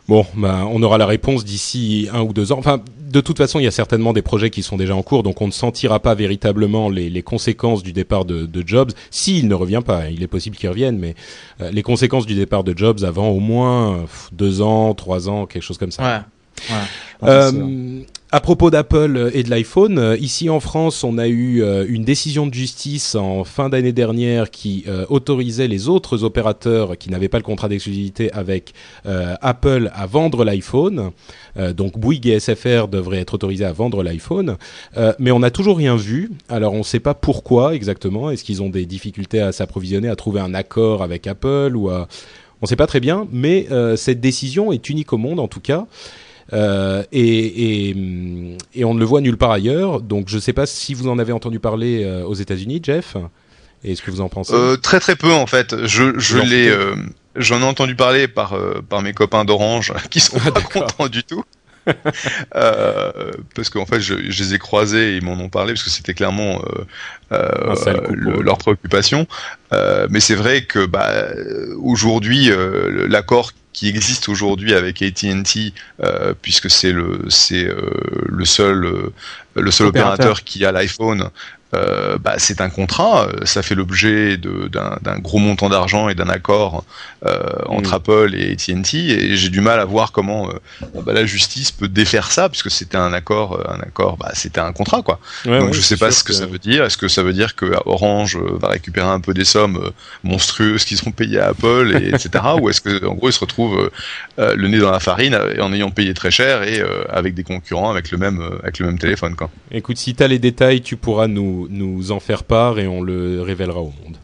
Bon, 0.08 0.26
ben, 0.36 0.68
on 0.72 0.84
aura 0.84 0.98
la 0.98 1.06
réponse 1.06 1.46
d'ici 1.46 2.10
un 2.13 2.22
ou 2.22 2.34
deux 2.34 2.52
ans. 2.52 2.58
Enfin, 2.60 2.82
de 3.10 3.22
toute 3.22 3.38
façon, 3.38 3.60
il 3.60 3.63
y 3.63 3.68
a 3.68 3.72
certainement 3.72 4.12
des 4.12 4.22
projets 4.22 4.50
qui 4.50 4.63
sont 4.63 4.76
déjà 4.76 4.96
en 4.96 5.02
cours, 5.02 5.24
donc 5.24 5.42
on 5.42 5.48
ne 5.48 5.52
sentira 5.52 6.00
pas 6.00 6.13
véritablement 6.13 6.89
les, 6.89 7.10
les 7.10 7.22
conséquences 7.22 7.84
du 7.84 7.94
départ 7.94 8.26
de, 8.26 8.46
de 8.46 8.68
Jobs. 8.68 8.92
S'il 9.12 9.48
ne 9.48 9.54
revient 9.56 9.82
pas, 9.86 10.10
il 10.10 10.22
est 10.22 10.28
possible 10.28 10.58
qu'il 10.58 10.68
revienne, 10.70 10.98
mais 10.98 11.16
euh, 11.62 11.72
les 11.72 11.84
conséquences 11.84 12.26
du 12.26 12.36
départ 12.36 12.63
de 12.63 12.78
Jobs 12.78 13.04
avant 13.04 13.30
au 13.30 13.39
moins 13.39 14.06
deux 14.32 14.62
ans, 14.62 14.94
trois 14.94 15.30
ans, 15.30 15.46
quelque 15.46 15.63
chose 15.63 15.78
comme 15.78 15.92
ça. 15.92 16.04
Ouais. 16.04 16.22
Ouais, 16.70 17.30
euh, 17.30 18.02
à 18.34 18.39
propos 18.39 18.72
d'Apple 18.72 19.30
et 19.36 19.43
de 19.43 19.52
l'iPhone, 19.52 20.00
euh, 20.00 20.17
ici 20.17 20.50
en 20.50 20.60
France, 20.60 21.04
on 21.04 21.19
a 21.19 21.28
eu 21.28 21.62
euh, 21.62 21.86
une 21.88 22.04
décision 22.04 22.48
de 22.48 22.54
justice 22.56 23.13
en 23.13 23.43
fin 23.43 23.69
d'année 23.69 23.91
dernière 23.91 24.50
qui 24.50 24.86
euh, 24.88 25.06
autorisait 25.10 25.67
les 25.67 25.88
autres 25.88 26.24
opérateurs 26.24 26.98
qui 26.98 27.12
n'avaient 27.12 27.28
pas 27.28 27.38
le 27.38 27.43
contrat 27.43 27.69
d'exclusivité 27.69 28.34
avec 28.34 28.74
Apple 29.06 29.91
à 29.93 30.08
vendre 30.08 30.43
l'iPhone. 30.43 31.12
donc 31.76 32.00
Bouygues 32.00 32.26
et 32.26 32.39
SFR 32.39 32.88
devraient 32.88 33.19
être 33.19 33.36
autorisés 33.36 33.65
à 33.65 33.72
vendre 33.72 34.02
l'iPhone, 34.02 34.58
mais 35.19 35.32
on 35.32 35.39
n'a 35.39 35.52
toujours 35.52 35.78
rien 35.78 35.96
vu. 35.96 36.32
Alors 36.50 36.74
on 36.74 36.80
ne 36.80 36.84
sait 36.84 37.00
pas 37.00 37.13
pourquoi 37.13 37.76
exactement. 37.76 38.32
Est-ce 38.32 38.43
qu'ils 38.43 38.63
ont 38.63 38.69
des 38.69 38.86
difficultés 38.86 39.41
à 39.41 39.52
s'approvisionner, 39.52 40.08
à 40.08 40.15
trouver 40.15 40.39
un 40.39 40.54
accord 40.56 41.04
avec 41.04 41.28
Apple 41.28 41.74
ou 41.76 41.89
à... 41.89 42.08
On 42.62 42.65
ne 42.65 42.67
sait 42.67 42.76
pas 42.78 42.88
très 42.88 43.02
bien, 43.02 43.28
mais 43.32 43.67
cette 43.96 44.22
décision 44.22 44.72
est 44.72 44.89
unique 44.89 45.13
au 45.13 45.17
monde 45.17 45.39
en 45.39 45.48
tout 45.48 45.62
cas. 45.62 45.86
Euh, 46.54 47.04
et, 47.12 47.89
et, 47.89 47.96
et, 48.76 48.86
on 48.86 48.94
ne 48.94 49.00
le 49.00 49.06
voit 49.06 49.22
nulle 49.22 49.38
part 49.38 49.52
ailleurs. 49.52 50.02
Donc 50.02 50.30
je 50.30 50.36
ne 50.36 50.42
sais 50.42 50.54
pas 50.54 50.66
si 50.66 50.94
vous 50.94 51.08
en 51.08 51.18
avez 51.18 51.34
entendu 51.34 51.60
parler 51.60 52.04
euh, 52.04 52.24
aux 52.24 52.36
États-Unis, 52.36 52.80
Jeff. 52.84 53.18
Et 53.84 53.96
ce 53.96 54.02
que 54.02 54.12
vous 54.12 54.22
en 54.22 54.30
pensez 54.30 54.54
euh, 54.54 54.78
Très 54.78 55.00
très 55.00 55.16
peu 55.16 55.34
en 55.34 55.48
fait. 55.48 55.86
Je, 55.86 56.18
je 56.18 56.38
l'ai, 56.38 56.72
j'en 57.36 57.62
ai 57.62 57.66
entendu 57.66 57.96
parler 57.96 58.28
par 58.28 58.56
par 58.88 59.02
mes 59.02 59.13
copains 59.13 59.46
d'Orange 59.46 59.94
qui 60.10 60.20
sont 60.20 60.38
ah, 60.46 60.52
pas 60.52 60.62
contents 60.62 61.08
du 61.08 61.24
tout. 61.24 61.44
euh, 62.56 63.32
parce 63.56 63.69
qu'en 63.69 63.86
fait, 63.86 64.00
je, 64.00 64.15
je, 64.30 64.43
les 64.43 64.54
ai 64.54 64.60
croisés 64.60 65.13
et 65.13 65.17
ils 65.17 65.24
m'en 65.24 65.34
ont 65.34 65.50
parlé 65.50 65.74
parce 65.74 65.84
que 65.84 65.89
c'était 65.89 66.13
clairement 66.13 66.63
euh, 67.32 67.76
le, 68.12 68.41
leur 68.41 68.58
préoccupation. 68.58 69.28
mais 70.10 70.19
c'est 70.19 70.36
vrai 70.36 70.65
que 70.65 70.86
bah, 70.86 71.12
aujourd'hui, 71.78 72.52
l'accord 73.08 73.52
qui 73.74 73.89
existe 73.89 74.30
aujourd'hui 74.30 74.74
avec 74.74 75.02
AT&T 75.02 75.74
euh, 76.02 76.34
puisque 76.41 76.69
c'est 76.69 76.91
le 76.91 77.26
c'est 77.30 77.65
euh, 77.65 77.89
le 78.26 78.46
seul 78.46 78.86
euh, 78.86 79.13
le 79.56 79.72
seul 79.72 79.88
opérateur, 79.88 80.13
opérateur 80.15 80.43
qui 80.43 80.63
a 80.63 80.72
l'iPhone 80.72 81.30
euh, 81.74 82.18
bah, 82.18 82.36
c'est 82.38 82.62
un 82.62 82.70
contrat, 82.70 83.28
euh, 83.28 83.46
ça 83.46 83.64
fait 83.64 83.76
l'objet 83.76 84.38
d'un 84.38 85.20
gros 85.20 85.40
montant 85.40 85.70
d'argent 85.70 86.10
et 86.10 86.16
d'un 86.16 86.30
accord 86.30 86.84
euh, 87.26 87.40
entre 87.68 87.92
mm. 87.92 87.94
Apple 87.94 88.36
et 88.36 88.52
AT&T, 88.52 88.98
et 88.98 89.36
j'ai 89.36 89.50
du 89.50 89.62
mal 89.62 89.80
à 89.80 89.86
voir 89.86 90.12
comment 90.12 90.50
bah, 90.94 91.14
la 91.14 91.26
justice 91.26 91.72
peut 91.72 91.88
défaire 91.88 92.32
ça, 92.32 92.50
puisque 92.50 92.70
c'était 92.70 92.98
un 92.98 93.14
accord, 93.14 93.60
un 93.68 93.80
accord, 93.80 94.18
bah, 94.18 94.32
c'était 94.34 94.60
un 94.60 94.72
contrat 94.72 95.02
quoi. 95.02 95.20
Ouais, 95.46 95.60
Donc 95.60 95.70
ouais, 95.70 95.74
je 95.74 95.82
sais 95.82 95.98
pas 95.98 96.12
ce 96.12 96.24
que, 96.24 96.30
que, 96.30 96.34
ça 96.34 96.46
veut 96.46 96.60
dire. 96.60 96.84
Est-ce 96.84 96.98
que 96.98 97.08
ça 97.08 97.24
veut 97.24 97.34
dire 97.34 97.56
que 97.56 97.74
Orange 97.86 98.38
va 98.38 98.70
récupérer 98.70 99.08
un 99.08 99.20
peu 99.20 99.34
des 99.34 99.46
sommes 99.46 99.92
monstrueuses 100.24 100.86
qu'ils 100.86 101.02
ont 101.08 101.12
payées 101.12 101.40
à 101.40 101.48
Apple, 101.50 101.94
et, 101.96 102.10
etc. 102.10 102.44
ou 102.62 102.70
est-ce 102.70 102.82
que 102.82 103.06
en 103.06 103.14
gros 103.14 103.30
ils 103.30 103.34
se 103.34 103.40
retrouvent 103.40 103.90
le 104.38 104.68
nez 104.68 104.80
dans 104.80 104.92
la 104.92 105.00
farine 105.00 105.38
en 105.60 105.74
ayant 105.74 105.90
payé 105.90 106.14
très 106.14 106.32
cher 106.32 106.64
et 106.64 106.84
avec 107.10 107.34
des 107.34 107.44
concurrents 107.44 107.90
avec 107.90 108.12
le 108.12 108.18
même 108.18 108.42
avec 108.62 108.80
le 108.80 108.86
même 108.86 109.00
téléphone 109.00 109.36
quoi. 109.36 109.50
Écoute, 109.72 109.98
si 109.98 110.14
tu 110.14 110.24
as 110.24 110.28
les 110.28 110.40
détails, 110.40 110.82
tu 110.82 110.98
pourras 110.98 111.28
nous 111.28 111.62
nous, 111.69 112.12
en 112.12 112.19
faire 112.19 112.43
part 112.43 112.80
et 112.80 112.88
on 112.88 113.02
le 113.02 113.41
révélera 113.41 113.82
au 113.82 113.93
monde. 114.04 114.17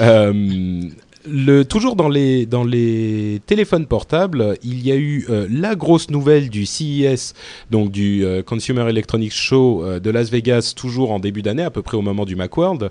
Euh, 0.00 1.64
toujours 1.64 1.94
dans 1.94 2.08
les, 2.08 2.46
dans 2.46 2.64
les 2.64 3.40
téléphones 3.46 3.86
portables, 3.86 4.56
il 4.64 4.84
y 4.84 4.90
a 4.90 4.96
eu 4.96 5.26
euh, 5.30 5.46
la 5.50 5.76
grosse 5.76 6.10
nouvelle 6.10 6.50
du 6.50 6.66
CES, 6.66 7.34
donc 7.70 7.92
du 7.92 8.24
euh, 8.24 8.42
Consumer 8.42 8.88
Electronics 8.88 9.32
Show 9.32 9.84
de 10.00 10.10
Las 10.10 10.30
Vegas, 10.30 10.72
toujours 10.76 11.12
en 11.12 11.20
début 11.20 11.42
d'année, 11.42 11.62
à 11.62 11.70
peu 11.70 11.82
près 11.82 11.96
au 11.96 12.02
moment 12.02 12.24
du 12.24 12.36
Macworld. 12.36 12.90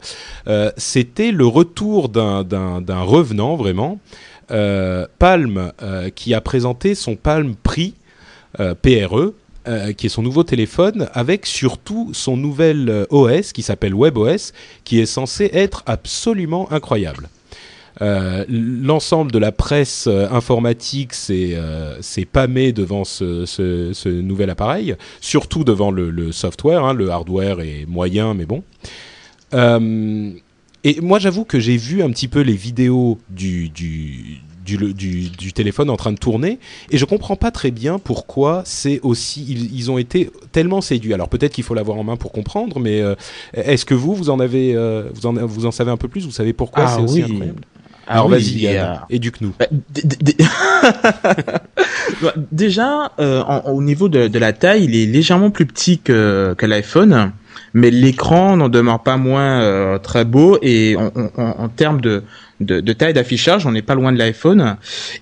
C'était 0.77 1.31
le 1.31 1.45
retour 1.45 2.09
d'un 2.09 3.01
revenant, 3.01 3.55
vraiment. 3.55 3.99
Palm, 4.47 5.71
qui 6.15 6.33
a 6.33 6.41
présenté 6.41 6.95
son 6.95 7.15
Palm 7.15 7.55
Prix, 7.55 7.93
PRE, 8.57 9.33
euh, 9.67 9.93
qui 9.93 10.07
est 10.07 10.09
son 10.09 10.23
nouveau 10.23 10.43
téléphone, 10.43 11.07
avec 11.13 11.45
surtout 11.45 12.09
son 12.13 12.35
nouvel 12.35 12.89
euh, 12.89 13.05
OS 13.11 13.51
qui 13.51 13.61
s'appelle 13.61 13.93
WebOS, 13.93 14.53
qui 14.83 14.99
est 14.99 15.05
censé 15.05 15.51
être 15.53 15.83
absolument 15.85 16.71
incroyable. 16.71 17.29
Euh, 18.01 18.43
L'ensemble 18.49 19.31
de 19.31 19.37
la 19.37 19.51
presse 19.51 20.07
informatique 20.07 21.13
s'est 21.13 21.51
euh, 21.53 21.99
pâmé 22.31 22.71
devant 22.71 23.03
ce, 23.03 23.45
ce, 23.45 23.93
ce, 23.93 24.09
nouvel 24.09 24.49
appareil, 24.49 24.95
surtout 25.19 25.63
devant 25.63 25.91
le, 25.91 26.09
le 26.09 26.31
software. 26.31 26.83
Hein, 26.83 26.95
le 26.95 27.11
hardware 27.11 27.59
est 27.59 27.85
moyen, 27.87 28.33
mais 28.33 28.45
bon. 28.45 28.63
et 29.53 31.01
moi, 31.01 31.19
j'avoue 31.19 31.45
que 31.45 31.59
j'ai 31.59 31.77
vu 31.77 32.01
un 32.01 32.09
petit 32.09 32.27
peu 32.27 32.41
les 32.41 32.55
vidéos 32.55 33.19
du, 33.29 33.69
du 33.69 34.41
du, 34.63 34.77
du, 34.93 35.29
du, 35.29 35.53
téléphone 35.53 35.89
en 35.89 35.97
train 35.97 36.11
de 36.11 36.17
tourner. 36.17 36.59
Et 36.91 36.97
je 36.97 37.05
comprends 37.05 37.35
pas 37.35 37.51
très 37.51 37.71
bien 37.71 37.99
pourquoi 37.99 38.63
c'est 38.65 38.99
aussi. 39.03 39.45
Ils, 39.47 39.73
ils, 39.75 39.91
ont 39.91 39.97
été 39.97 40.29
tellement 40.51 40.81
séduits. 40.81 41.13
Alors 41.13 41.29
peut-être 41.29 41.53
qu'il 41.53 41.63
faut 41.63 41.73
l'avoir 41.73 41.97
en 41.97 42.03
main 42.03 42.15
pour 42.17 42.31
comprendre, 42.31 42.79
mais 42.79 43.01
euh, 43.01 43.15
est-ce 43.53 43.85
que 43.85 43.93
vous, 43.93 44.13
vous 44.15 44.29
en 44.29 44.39
avez, 44.39 44.75
euh, 44.75 45.09
vous, 45.13 45.25
en, 45.25 45.33
vous 45.33 45.65
en 45.65 45.71
savez 45.71 45.91
un 45.91 45.97
peu 45.97 46.07
plus? 46.07 46.25
Vous 46.25 46.31
savez 46.31 46.53
pourquoi 46.53 46.85
ah, 46.87 46.93
c'est 46.95 47.01
aussi 47.01 47.15
oui. 47.23 47.31
incroyable? 47.31 47.61
Ah 48.07 48.13
Alors 48.15 48.25
oui, 48.27 48.31
vas-y, 48.33 48.59
Yann, 48.61 48.75
euh, 48.75 48.95
éduque-nous. 49.09 49.53
Bah, 49.59 49.67
Bah, 52.21 52.33
Déjà, 52.51 53.11
euh, 53.19 53.41
en- 53.43 53.71
au 53.71 53.81
niveau 53.81 54.09
de, 54.09 54.27
de 54.27 54.39
la 54.39 54.53
taille, 54.53 54.83
il 54.85 54.95
est 54.95 55.05
légèrement 55.05 55.49
plus 55.51 55.65
petit 55.65 55.99
que, 55.99 56.53
que 56.57 56.65
l'iPhone, 56.65 57.31
mais 57.73 57.91
l'écran 57.91 58.57
n'en 58.57 58.69
demeure 58.69 59.01
pas 59.03 59.17
moins 59.17 59.61
euh, 59.61 59.97
très 59.97 60.25
beau 60.25 60.57
et 60.61 60.95
en- 60.97 61.11
en- 61.37 61.63
en 61.63 61.69
termes 61.69 62.01
de, 62.01 62.23
de, 62.61 62.79
de 62.79 62.93
taille 62.93 63.13
d'affichage, 63.13 63.65
on 63.65 63.71
n'est 63.71 63.81
pas 63.81 63.95
loin 63.95 64.11
de 64.13 64.17
l'iPhone. 64.17 64.77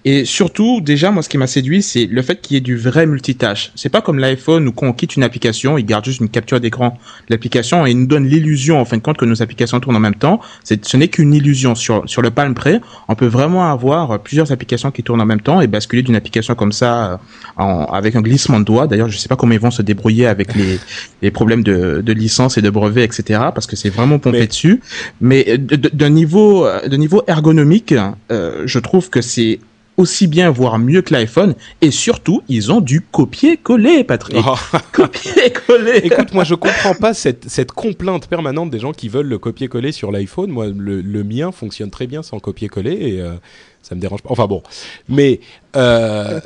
Et 0.05 0.25
surtout, 0.25 0.81
déjà, 0.81 1.11
moi, 1.11 1.23
ce 1.23 1.29
qui 1.29 1.37
m'a 1.37 1.47
séduit, 1.47 1.81
c'est 1.81 2.05
le 2.05 2.21
fait 2.21 2.39
qu'il 2.41 2.55
y 2.55 2.57
ait 2.57 2.61
du 2.61 2.75
vrai 2.77 3.05
multitâche. 3.05 3.71
C'est 3.75 3.89
pas 3.89 4.01
comme 4.01 4.19
l'iPhone 4.19 4.67
où 4.67 4.71
quand 4.71 4.87
on 4.87 4.93
quitte 4.93 5.15
une 5.15 5.23
application, 5.23 5.77
il 5.77 5.85
garde 5.85 6.05
juste 6.05 6.19
une 6.21 6.29
capture 6.29 6.59
d'écran 6.59 6.89
de 7.29 7.33
l'application 7.33 7.85
et 7.85 7.91
il 7.91 7.99
nous 7.99 8.07
donne 8.07 8.25
l'illusion, 8.27 8.79
en 8.79 8.85
fin 8.85 8.97
de 8.97 9.01
compte, 9.01 9.17
que 9.17 9.25
nos 9.25 9.41
applications 9.41 9.79
tournent 9.79 9.95
en 9.95 9.99
même 10.01 10.15
temps. 10.15 10.39
Ce 10.63 10.97
n'est 10.97 11.07
qu'une 11.07 11.33
illusion. 11.33 11.75
Sur, 11.75 12.03
sur 12.07 12.21
le 12.21 12.29
Palm 12.31 12.53
Pre, 12.53 12.79
on 13.07 13.15
peut 13.15 13.25
vraiment 13.27 13.71
avoir 13.71 14.19
plusieurs 14.19 14.51
applications 14.51 14.91
qui 14.91 15.03
tournent 15.03 15.21
en 15.21 15.25
même 15.25 15.41
temps 15.41 15.61
et 15.61 15.67
basculer 15.67 16.01
d'une 16.03 16.15
application 16.15 16.55
comme 16.55 16.71
ça 16.71 17.13
euh, 17.13 17.17
en- 17.57 17.85
avec 17.85 18.15
un 18.15 18.21
glissement 18.21 18.59
de 18.59 18.65
doigts. 18.65 18.87
D'ailleurs, 18.87 19.09
je 19.09 19.17
sais 19.17 19.27
pas 19.29 19.35
comment 19.35 19.53
ils 19.53 19.59
vont 19.59 19.71
se 19.71 19.81
débrouiller 19.81 20.25
avec 20.27 20.55
les, 20.55 20.79
les 21.21 21.31
problèmes 21.31 21.63
de, 21.63 22.01
de 22.03 22.13
licence 22.13 22.57
et 22.57 22.61
de 22.61 22.69
brevet, 22.69 23.03
etc. 23.03 23.39
Parce 23.53 23.67
que 23.67 23.75
c'est 23.75 23.89
vraiment 23.89 24.19
pompé 24.19 24.39
Mais- 24.39 24.47
dessus. 24.47 24.81
Mais 25.21 25.45
euh, 25.49 25.57
d'un 25.57 26.09
niveau, 26.09 26.65
euh, 26.65 26.87
de 26.87 26.95
niveau 26.97 27.21
ergonomique, 27.29 27.93
euh, 28.31 28.63
je 28.65 28.79
trouve 28.79 29.09
que 29.09 29.21
c'est 29.21 29.59
aussi 29.97 30.27
bien, 30.27 30.49
voire 30.49 30.79
mieux 30.79 31.01
que 31.01 31.13
l'iPhone. 31.13 31.55
Et 31.81 31.91
surtout, 31.91 32.41
ils 32.47 32.71
ont 32.71 32.79
du 32.79 33.01
copier-coller, 33.01 34.05
Patrick. 34.05 34.37
Oh. 34.47 34.55
Copier-coller. 34.93 36.01
Écoute, 36.03 36.33
moi 36.33 36.45
je 36.45 36.55
comprends 36.55 36.95
pas 36.95 37.13
cette, 37.13 37.49
cette 37.49 37.73
complainte 37.73 38.27
permanente 38.27 38.69
des 38.69 38.79
gens 38.79 38.93
qui 38.93 39.09
veulent 39.09 39.27
le 39.27 39.37
copier-coller 39.37 39.91
sur 39.91 40.11
l'iPhone. 40.11 40.51
Moi, 40.51 40.67
le, 40.67 41.01
le 41.01 41.23
mien 41.23 41.51
fonctionne 41.51 41.91
très 41.91 42.07
bien 42.07 42.23
sans 42.23 42.39
copier-coller 42.39 42.93
et 42.93 43.21
euh, 43.21 43.33
ça 43.81 43.93
me 43.93 43.99
dérange 43.99 44.21
pas. 44.21 44.29
Enfin 44.31 44.47
bon, 44.47 44.63
mais 45.09 45.41
euh, 45.75 46.39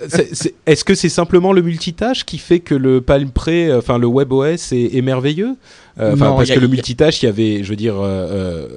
est-ce 0.66 0.84
que 0.84 0.96
c'est 0.96 1.10
simplement 1.10 1.54
le 1.54 1.62
multitâche 1.62 2.26
qui 2.26 2.40
fait 2.40 2.60
que 2.60 2.76
le 2.76 3.02
Palm 3.02 3.30
Pre, 3.30 3.78
enfin 3.78 4.00
le 4.00 4.08
WebOS 4.08 4.74
est, 4.74 4.96
est 4.96 5.02
merveilleux? 5.04 5.56
Euh, 6.00 6.16
Non, 6.16 6.36
parce 6.38 6.50
a- 6.50 6.56
que 6.56 6.60
le 6.60 6.68
multitâche, 6.68 7.22
il 7.22 7.28
y 7.28 7.30
avait, 7.30 7.64
je 7.64 7.70
veux 7.70 7.76
dire, 7.76 7.96
euh, 8.00 8.08
euh, 8.32 8.68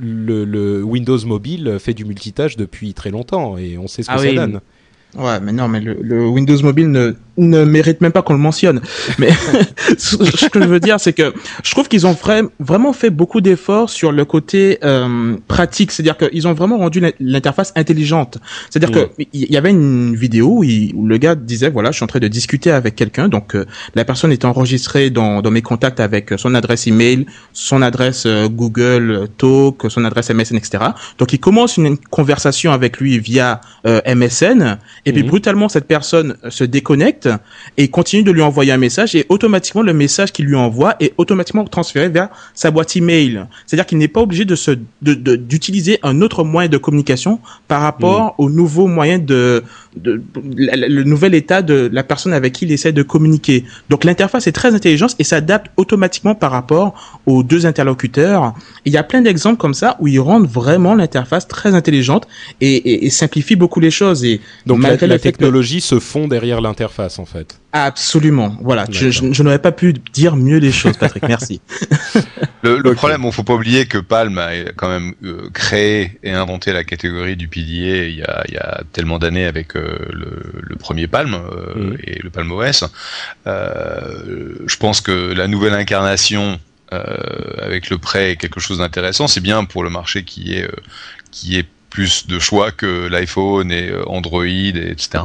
le, 0.00 0.44
le 0.44 0.82
Windows 0.84 1.18
Mobile 1.26 1.76
fait 1.80 1.94
du 1.94 2.04
multitâche 2.04 2.56
depuis 2.56 2.94
très 2.94 3.10
longtemps 3.10 3.56
et 3.58 3.78
on 3.78 3.88
sait 3.88 4.02
ce 4.02 4.08
que 4.08 4.12
Ah 4.14 4.18
ça 4.18 4.24
oui, 4.28 4.34
donne. 4.36 4.60
Ouais, 5.18 5.40
mais 5.40 5.52
non, 5.52 5.68
mais 5.68 5.80
le, 5.80 5.98
le 6.00 6.26
Windows 6.28 6.62
Mobile 6.62 6.90
ne, 6.90 7.12
ne 7.38 7.64
mérite 7.64 8.00
même 8.00 8.12
pas 8.12 8.22
qu'on 8.22 8.34
le 8.34 8.38
mentionne. 8.38 8.80
Mais 9.18 9.30
ce 9.98 10.46
que 10.48 10.60
je 10.60 10.66
veux 10.66 10.80
dire, 10.80 11.00
c'est 11.00 11.12
que 11.12 11.32
je 11.62 11.70
trouve 11.70 11.88
qu'ils 11.88 12.06
ont 12.06 12.12
vra- 12.12 12.48
vraiment 12.60 12.92
fait 12.92 13.10
beaucoup 13.10 13.40
d'efforts 13.40 13.88
sur 13.90 14.12
le 14.12 14.24
côté 14.24 14.78
euh, 14.84 15.36
pratique. 15.48 15.92
C'est-à-dire 15.92 16.16
qu'ils 16.16 16.46
ont 16.46 16.52
vraiment 16.52 16.78
rendu 16.78 17.00
l'in- 17.00 17.12
l'interface 17.20 17.72
intelligente. 17.76 18.38
C'est-à-dire 18.70 18.96
Ouais. 18.96 19.08
que 19.16 19.22
il 19.32 19.50
y 19.50 19.56
avait 19.56 19.70
une 19.70 20.14
vidéo 20.14 20.58
où, 20.58 20.64
il- 20.64 20.92
où 20.94 21.06
le 21.06 21.16
gars 21.18 21.34
disait, 21.34 21.70
voilà, 21.70 21.90
je 21.90 21.96
suis 21.96 22.04
en 22.04 22.06
train 22.08 22.18
de 22.18 22.28
discuter 22.28 22.70
avec 22.70 22.96
quelqu'un. 22.96 23.28
Donc, 23.28 23.54
euh, 23.54 23.64
la 23.94 24.04
personne 24.04 24.32
est 24.32 24.44
enregistrée 24.44 25.10
dans, 25.10 25.40
dans 25.42 25.50
mes 25.50 25.62
contacts 25.62 26.00
avec 26.00 26.32
son 26.36 26.54
adresse 26.54 26.86
email, 26.86 27.26
son 27.52 27.82
adresse 27.82 28.24
euh, 28.26 28.48
Google 28.48 29.28
Talk, 29.38 29.84
son 29.88 30.04
adresse 30.04 30.30
MSN, 30.30 30.56
etc. 30.56 30.84
Donc, 31.18 31.32
il 31.32 31.38
commence 31.40 31.76
une 31.76 31.96
conversation 31.96 32.72
avec 32.72 32.98
lui 32.98 33.18
via 33.18 33.60
euh, 33.86 34.00
MSN. 34.06 34.78
Et 35.06 35.12
puis 35.12 35.22
Mhm. 35.22 35.28
brutalement, 35.28 35.68
cette 35.68 35.86
personne 35.86 36.36
se 36.48 36.64
déconnecte 36.64 37.21
et 37.76 37.88
continue 37.88 38.22
de 38.22 38.30
lui 38.30 38.42
envoyer 38.42 38.72
un 38.72 38.76
message 38.78 39.14
et 39.14 39.26
automatiquement, 39.28 39.82
le 39.82 39.92
message 39.92 40.32
qu'il 40.32 40.46
lui 40.46 40.56
envoie 40.56 40.96
est 41.00 41.12
automatiquement 41.18 41.64
transféré 41.64 42.08
vers 42.08 42.28
sa 42.54 42.70
boîte 42.70 42.96
email. 42.96 43.44
C'est-à-dire 43.66 43.86
qu'il 43.86 43.98
n'est 43.98 44.08
pas 44.08 44.20
obligé 44.20 44.44
de 44.44 44.54
se, 44.54 44.72
d'utiliser 45.00 45.98
un 46.02 46.20
autre 46.20 46.44
moyen 46.44 46.68
de 46.68 46.78
communication 46.78 47.40
par 47.68 47.82
rapport 47.82 48.34
au 48.38 48.50
nouveau 48.50 48.86
moyen 48.86 49.18
de, 49.18 49.64
le 50.02 51.02
nouvel 51.04 51.34
état 51.34 51.62
de 51.62 51.88
la 51.92 52.02
personne 52.02 52.32
avec 52.32 52.52
qui 52.54 52.64
il 52.64 52.72
essaie 52.72 52.92
de 52.92 53.02
communiquer. 53.02 53.64
Donc 53.90 54.04
l'interface 54.04 54.46
est 54.46 54.52
très 54.52 54.74
intelligente 54.74 55.14
et 55.18 55.24
s'adapte 55.24 55.70
automatiquement 55.76 56.34
par 56.34 56.50
rapport 56.50 57.20
aux 57.26 57.42
deux 57.42 57.66
interlocuteurs. 57.66 58.54
Et 58.84 58.90
il 58.90 58.92
y 58.92 58.96
a 58.96 59.02
plein 59.02 59.20
d'exemples 59.22 59.58
comme 59.58 59.74
ça 59.74 59.96
où 60.00 60.08
ils 60.08 60.20
rendent 60.20 60.48
vraiment 60.48 60.94
l'interface 60.94 61.46
très 61.48 61.74
intelligente 61.74 62.26
et, 62.60 62.74
et, 62.74 63.06
et 63.06 63.10
simplifient 63.10 63.56
beaucoup 63.56 63.80
les 63.80 63.90
choses. 63.90 64.24
Et 64.24 64.40
Donc 64.66 64.82
la, 64.82 64.88
malgré 64.90 65.06
la 65.06 65.18
que- 65.18 65.22
technologie 65.22 65.80
se 65.80 65.98
fond 66.00 66.28
derrière 66.28 66.60
l'interface 66.60 67.11
en 67.18 67.24
fait. 67.26 67.58
Absolument. 67.72 68.56
Voilà. 68.60 68.84
Je, 68.90 69.10
je, 69.10 69.20
D'accord. 69.20 69.34
je 69.34 69.42
n'aurais 69.42 69.58
pas 69.58 69.72
pu 69.72 69.92
dire 70.12 70.36
mieux 70.36 70.58
les 70.58 70.72
choses, 70.72 70.96
Patrick. 70.96 71.22
Merci. 71.28 71.60
Le, 72.64 72.78
le 72.78 72.90
Ok. 72.90 72.96
problème, 72.96 73.22
bon, 73.22 73.32
faut 73.32 73.42
pas 73.42 73.54
oublier 73.54 73.86
que 73.86 73.98
Palm 73.98 74.38
a 74.38 74.50
quand 74.76 74.88
même 74.88 75.14
euh, 75.24 75.48
créé 75.52 76.18
et 76.22 76.30
inventé 76.30 76.72
la 76.72 76.84
catégorie 76.84 77.34
du 77.36 77.48
PDA 77.48 78.04
il 78.06 78.14
y 78.18 78.22
a, 78.22 78.44
il 78.46 78.54
y 78.54 78.56
a 78.56 78.82
tellement 78.92 79.18
d'années 79.18 79.46
avec 79.46 79.74
euh, 79.74 79.98
le, 80.12 80.60
le 80.62 80.76
premier 80.76 81.08
Palm 81.08 81.34
euh, 81.34 81.74
Mhm. 81.74 81.96
et 82.04 82.20
le 82.22 82.30
Palm 82.30 82.52
OS. 82.52 82.84
Euh, 83.48 84.54
je 84.66 84.76
pense 84.76 85.00
que 85.00 85.32
la 85.32 85.48
nouvelle 85.48 85.74
incarnation 85.74 86.60
euh, 86.92 87.04
avec 87.60 87.90
le 87.90 87.98
prêt 87.98 88.32
est 88.32 88.36
quelque 88.36 88.60
chose 88.60 88.78
d'intéressant. 88.78 89.26
C'est 89.26 89.40
bien 89.40 89.64
pour 89.64 89.82
le 89.82 89.90
marché 89.90 90.22
qui 90.24 90.54
est 90.54 90.64
euh, 90.64 90.70
qui 91.30 91.56
est 91.58 91.66
plus 91.92 92.26
de 92.26 92.38
choix 92.38 92.70
que 92.72 93.06
l'iPhone 93.06 93.70
et 93.70 93.90
euh, 93.90 94.02
Android, 94.08 94.46
et 94.46 94.90
etc. 94.90 95.22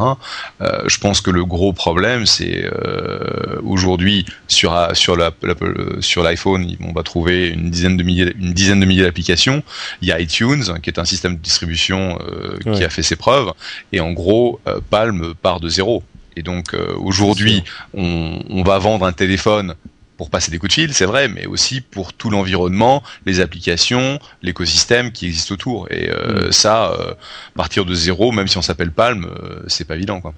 Euh, 0.62 0.84
je 0.88 0.97
pense 0.97 1.21
que 1.21 1.32
le 1.32 1.45
gros 1.45 1.71
problème, 1.71 2.25
c'est 2.25 2.65
euh, 2.65 3.60
aujourd'hui 3.63 4.25
sur 4.49 4.73
a- 4.73 4.93
sur 4.93 5.15
la, 5.15 5.32
la- 5.43 5.56
sur 6.01 6.23
l'iPhone, 6.23 6.67
on 6.82 6.91
va 6.91 7.03
trouver 7.03 7.47
une 7.49 7.69
dizaine 7.69 7.95
de 7.95 8.03
milliers 8.03 8.34
une 8.38 8.53
dizaine 8.53 8.82
de 8.82 8.86
milliers 8.86 9.03
d'applications. 9.03 9.63
Il 10.01 10.10
y 10.10 10.12
a 10.12 10.19
iTunes, 10.19 10.63
qui 10.84 10.89
est 10.89 10.99
un 10.99 11.06
système 11.06 11.36
de 11.38 11.41
distribution 11.41 12.19
euh, 12.21 12.58
qui 12.75 12.84
a 12.84 12.89
fait 12.89 13.03
ses 13.03 13.15
preuves, 13.15 13.51
et 13.93 13.99
en 14.01 14.12
gros, 14.12 14.60
Palm 14.89 15.34
part 15.41 15.60
de 15.62 15.69
zéro. 15.69 16.03
Et 16.36 16.43
donc 16.43 16.73
euh, 16.73 16.93
aujourd'hui, 16.99 17.63
on, 17.93 18.39
on 18.49 18.62
va 18.63 18.77
vendre 18.77 19.06
un 19.06 19.13
téléphone 19.13 19.73
pour 20.17 20.30
passer 20.30 20.51
des 20.51 20.58
coups 20.58 20.69
de 20.69 20.82
fil, 20.82 20.93
c'est 20.93 21.06
vrai, 21.06 21.27
mais 21.27 21.45
aussi 21.45 21.82
pour 21.82 22.13
tout 22.13 22.30
l'environnement, 22.30 23.03
les 23.25 23.39
applications, 23.39 24.19
l'écosystème 24.41 25.12
qui 25.12 25.27
existe 25.27 25.51
autour. 25.51 25.88
Et 25.91 26.10
euh, 26.10 26.51
ça, 26.51 26.91
euh, 26.91 27.13
partir 27.56 27.86
de 27.86 27.93
zéro, 27.93 28.32
même 28.32 28.47
si 28.47 28.58
on 28.58 28.62
s'appelle 28.62 28.91
Palm, 28.91 29.25
euh, 29.25 29.62
c'est 29.67 29.86
pas 29.86 29.95
évident, 29.95 30.19
quoi. 30.19 30.34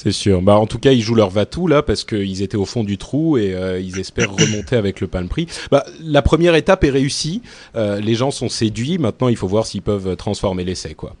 C'est 0.00 0.12
sûr. 0.12 0.42
Bah, 0.42 0.56
en 0.56 0.66
tout 0.66 0.78
cas, 0.78 0.92
ils 0.92 1.02
jouent 1.02 1.16
leur 1.16 1.28
va-tout 1.28 1.66
là 1.66 1.82
parce 1.82 2.04
qu'ils 2.04 2.42
étaient 2.42 2.56
au 2.56 2.64
fond 2.64 2.84
du 2.84 2.98
trou 2.98 3.36
et 3.36 3.52
euh, 3.52 3.80
ils 3.80 3.98
espèrent 3.98 4.30
remonter 4.36 4.76
avec 4.76 5.00
le 5.00 5.08
Palm 5.08 5.26
Prix. 5.26 5.48
Bah, 5.72 5.84
la 6.00 6.22
première 6.22 6.54
étape 6.54 6.84
est 6.84 6.90
réussie. 6.90 7.42
Euh, 7.74 7.98
les 7.98 8.14
gens 8.14 8.30
sont 8.30 8.48
séduits. 8.48 8.98
Maintenant, 8.98 9.26
il 9.26 9.36
faut 9.36 9.48
voir 9.48 9.66
s'ils 9.66 9.82
peuvent 9.82 10.14
transformer 10.14 10.62
l'essai, 10.62 10.94
quoi. 10.94 11.16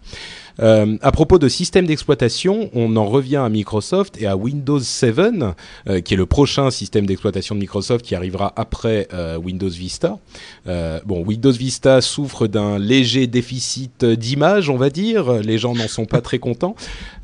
Euh, 0.60 0.96
à 1.02 1.12
propos 1.12 1.38
de 1.38 1.48
système 1.48 1.86
d'exploitation, 1.86 2.70
on 2.74 2.96
en 2.96 3.06
revient 3.06 3.36
à 3.36 3.48
Microsoft 3.48 4.20
et 4.20 4.26
à 4.26 4.36
Windows 4.36 4.78
7, 4.78 5.18
euh, 5.88 6.00
qui 6.00 6.14
est 6.14 6.16
le 6.16 6.26
prochain 6.26 6.70
système 6.70 7.06
d'exploitation 7.06 7.54
de 7.54 7.60
Microsoft 7.60 8.04
qui 8.04 8.14
arrivera 8.14 8.52
après 8.56 9.08
euh, 9.12 9.36
Windows 9.36 9.68
Vista. 9.68 10.18
Euh, 10.66 11.00
bon, 11.04 11.24
Windows 11.24 11.52
Vista 11.52 12.00
souffre 12.00 12.46
d'un 12.46 12.78
léger 12.78 13.26
déficit 13.26 14.04
d'image, 14.04 14.70
on 14.70 14.76
va 14.76 14.90
dire. 14.90 15.32
Les 15.34 15.58
gens 15.58 15.74
n'en 15.74 15.88
sont 15.88 16.06
pas 16.06 16.20
très 16.20 16.38
contents. 16.38 16.74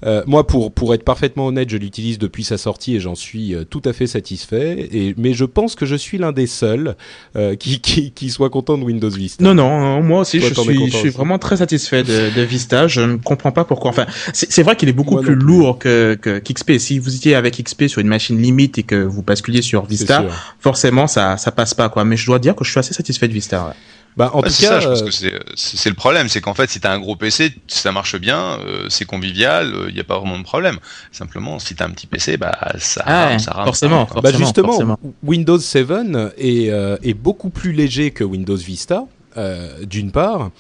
Euh, 0.07 0.23
moi, 0.27 0.47
pour 0.47 0.73
pour 0.73 0.95
être 0.95 1.05
parfaitement 1.05 1.47
honnête, 1.47 1.71
je 1.71 1.77
l'utilise 1.77 2.19
depuis 2.19 2.45
sa 2.45 2.59
sortie 2.59 2.97
et 2.97 3.01
j'en 3.01 3.15
suis 3.15 3.55
euh, 3.55 3.65
tout 3.65 3.83
à 3.85 3.93
fait 3.93 4.07
satisfait. 4.07 4.89
Et 4.93 5.15
mais 5.17 5.33
je 5.33 5.45
pense 5.45 5.75
que 5.75 5.87
je 5.87 5.97
suis 5.97 6.19
l'un 6.19 6.33
des 6.33 6.47
seuls 6.47 6.97
euh, 7.37 7.57
qui, 7.57 7.81
qui 7.81 8.13
qui 8.13 8.31
soit 8.31 8.51
content 8.51 8.77
de 8.77 8.85
Windows 8.85 9.09
Vista. 9.11 9.43
Non, 9.43 9.55
non, 9.55 10.03
moi 10.03 10.21
aussi, 10.21 10.41
Toi, 10.41 10.51
je 10.55 10.61
suis, 10.61 10.91
je 10.91 10.97
suis 10.97 11.09
vraiment 11.11 11.39
très 11.39 11.57
satisfait 11.57 12.03
de, 12.03 12.35
de 12.35 12.43
Vista. 12.43 12.87
Je 12.87 13.01
ne 13.01 13.17
comprends 13.25 13.53
pas 13.53 13.65
pourquoi. 13.65 13.91
Enfin, 13.91 14.07
c'est 14.33 14.51
c'est 14.53 14.63
vrai 14.63 14.77
qu'il 14.77 14.89
est 14.89 14.93
beaucoup 14.93 15.17
plus 15.17 15.37
plus. 15.37 15.45
lourd 15.47 15.79
que 15.79 16.15
que- 16.21 16.39
qu'XP. 16.39 16.79
si 16.79 16.99
vous 16.99 17.15
étiez 17.17 17.35
avec 17.35 17.63
XP 17.63 17.89
sur 17.89 18.01
une 18.01 18.09
machine 18.09 18.41
limite 18.41 18.79
et 18.79 18.83
que 18.85 18.97
vous 19.03 19.23
basculiez 19.23 19.63
sur 19.63 19.85
Vista, 19.85 20.25
forcément, 20.61 21.07
ça 21.07 21.37
ça 21.37 21.51
passe 21.51 21.75
pas 21.75 21.89
quoi. 21.89 22.05
Mais 22.05 22.17
je 22.17 22.27
dois 22.27 22.39
dire 22.39 22.55
que 22.55 22.65
je 22.65 22.71
suis 22.71 22.79
assez 22.81 22.95
satisfait 22.95 23.29
de 23.29 23.33
Vista. 23.33 23.67
ouais. 23.67 23.73
Bah, 24.17 24.31
en 24.33 24.43
tout 24.43 24.49
c'est 24.49 24.67
cas, 24.69 24.75
ça, 24.75 24.79
je 24.81 24.89
pense 24.91 25.03
euh, 25.03 25.07
que 25.07 25.43
c'est 25.57 25.89
le 25.89 25.97
problème, 25.97 26.29
c'est 26.29 26.41
qu'en 26.41 26.55
fait, 26.55 26.71
si 26.71 26.79
t'as 26.79 26.93
un 26.93 27.01
gros 27.01 27.17
PC, 27.17 27.53
ça 27.67 27.91
marche 27.91 28.15
bien, 28.17 28.61
euh, 28.65 28.87
c'est 28.89 29.05
convivial, 29.07 29.75
il 29.89 29.95
n'y 29.95 29.99
a 29.99 30.05
pas 30.05 30.21
vraiment 30.21 30.39
de 30.39 30.45
problème. 30.45 30.77
Simplement, 31.11 31.59
si 31.59 31.75
t'as 31.75 31.87
un 31.87 31.91
petit 31.91 32.07
PC, 32.07 32.37
bah 32.37 32.57
ça 32.79 33.03
Ah, 33.07 33.27
rame, 33.31 33.39
ça 33.41 33.51
rame. 33.51 33.65
forcément, 33.65 34.07
quoi. 34.07 34.21
Bah 34.23 34.29
Forcément, 34.31 34.47
justement, 34.47 34.69
forcément. 34.69 34.99
Windows 35.25 35.59
7 35.59 35.91
est, 36.39 36.71
euh, 36.71 36.97
est 37.03 37.15
beaucoup 37.15 37.51
plus 37.51 37.73
léger 37.73 38.13
que 38.13 38.23
Windows 38.23 38.55
Vista, 38.55 39.03
euh, 39.37 39.85
d'une 39.85 40.13
part, 40.13 40.51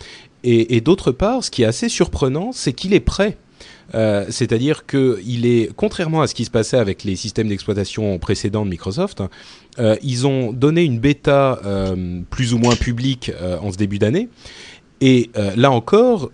et, 0.44 0.80
d'autre 0.80 1.11
part, 1.11 1.42
ce 1.42 1.50
qui 1.50 1.62
est 1.62 1.66
assez 1.66 1.88
surprenant, 1.88 2.52
c'est 2.52 2.72
qu'il 2.72 2.92
est 2.92 3.00
prêt. 3.00 3.37
Euh, 3.94 4.26
C'est-à-dire 4.28 4.87
que 4.87 5.20
il 5.26 5.46
est, 5.46 5.70
contrairement 5.74 6.22
à 6.22 6.26
ce 6.26 6.35
qui 6.35 6.44
se 6.44 6.50
passait 6.50 6.76
avec 6.76 7.04
les 7.04 7.16
systèmes 7.16 7.48
d'exploitation 7.48 8.18
précédents 8.18 8.64
de 8.64 8.70
Microsoft, 8.70 9.22
euh, 9.78 9.96
ils 10.02 10.26
ont 10.26 10.52
donné 10.52 10.85
une 10.85 10.98
bêta 10.98 11.61
euh, 11.64 12.20
plus 12.30 12.54
ou 12.54 12.59
moins 12.59 12.76
publique 12.76 13.33
en 13.61 13.72
ce 13.72 13.76
début 13.76 13.98
d'année. 13.98 14.28
Et 15.07 15.29
là 15.57 15.71
encore, 15.71 16.31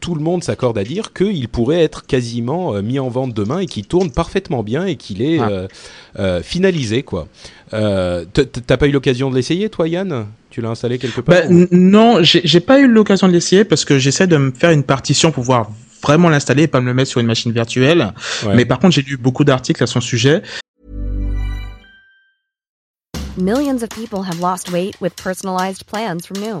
tout 0.00 0.14
le 0.14 0.20
monde 0.20 0.44
s'accorde 0.44 0.76
à 0.76 0.84
dire 0.84 1.14
qu'il 1.14 1.48
pourrait 1.48 1.82
être 1.82 2.04
quasiment 2.04 2.74
mis 2.82 2.98
en 2.98 3.08
vente 3.08 3.32
demain 3.32 3.60
et 3.60 3.66
qu'il 3.66 3.86
tourne 3.86 4.10
parfaitement 4.10 4.62
bien 4.62 4.84
et 4.84 4.96
qu'il 4.96 5.22
est 5.22 5.38
ah. 5.38 6.42
finalisé, 6.42 7.02
quoi. 7.02 7.26
T'as 7.70 8.76
pas 8.76 8.86
eu 8.86 8.90
l'occasion 8.90 9.30
de 9.30 9.34
l'essayer, 9.34 9.70
toi, 9.70 9.88
Yann? 9.88 10.26
Tu 10.50 10.60
l'as 10.60 10.68
installé 10.68 10.98
quelque 10.98 11.22
part 11.22 11.36
bah, 11.36 11.66
Non, 11.70 12.18
j'ai 12.22 12.60
pas 12.60 12.80
eu 12.80 12.86
l'occasion 12.86 13.28
de 13.28 13.32
l'essayer 13.32 13.64
parce 13.64 13.86
que 13.86 13.98
j'essaie 13.98 14.26
de 14.26 14.36
me 14.36 14.50
faire 14.50 14.72
une 14.72 14.82
partition 14.82 15.32
pour 15.32 15.44
voir 15.44 15.70
vraiment 16.02 16.28
l'installer 16.28 16.64
et 16.64 16.68
pas 16.68 16.82
me 16.82 16.86
le 16.86 16.94
mettre 16.94 17.10
sur 17.10 17.20
une 17.20 17.26
machine 17.26 17.50
virtuelle. 17.50 18.12
Ouais. 18.44 18.54
Mais 18.54 18.66
par 18.66 18.78
contre, 18.78 18.94
j'ai 18.94 19.02
lu 19.02 19.16
beaucoup 19.16 19.44
d'articles 19.44 19.82
à 19.82 19.86
son 19.86 20.02
sujet. 20.02 20.42
Millions 23.38 23.82
of 23.82 23.88
people 23.88 24.20
have 24.22 24.38
lost 24.40 24.70
weight 24.70 24.94
with 25.00 25.14
personalized 25.16 25.84
plans 25.86 26.26
from 26.26 26.38
Noom, 26.38 26.60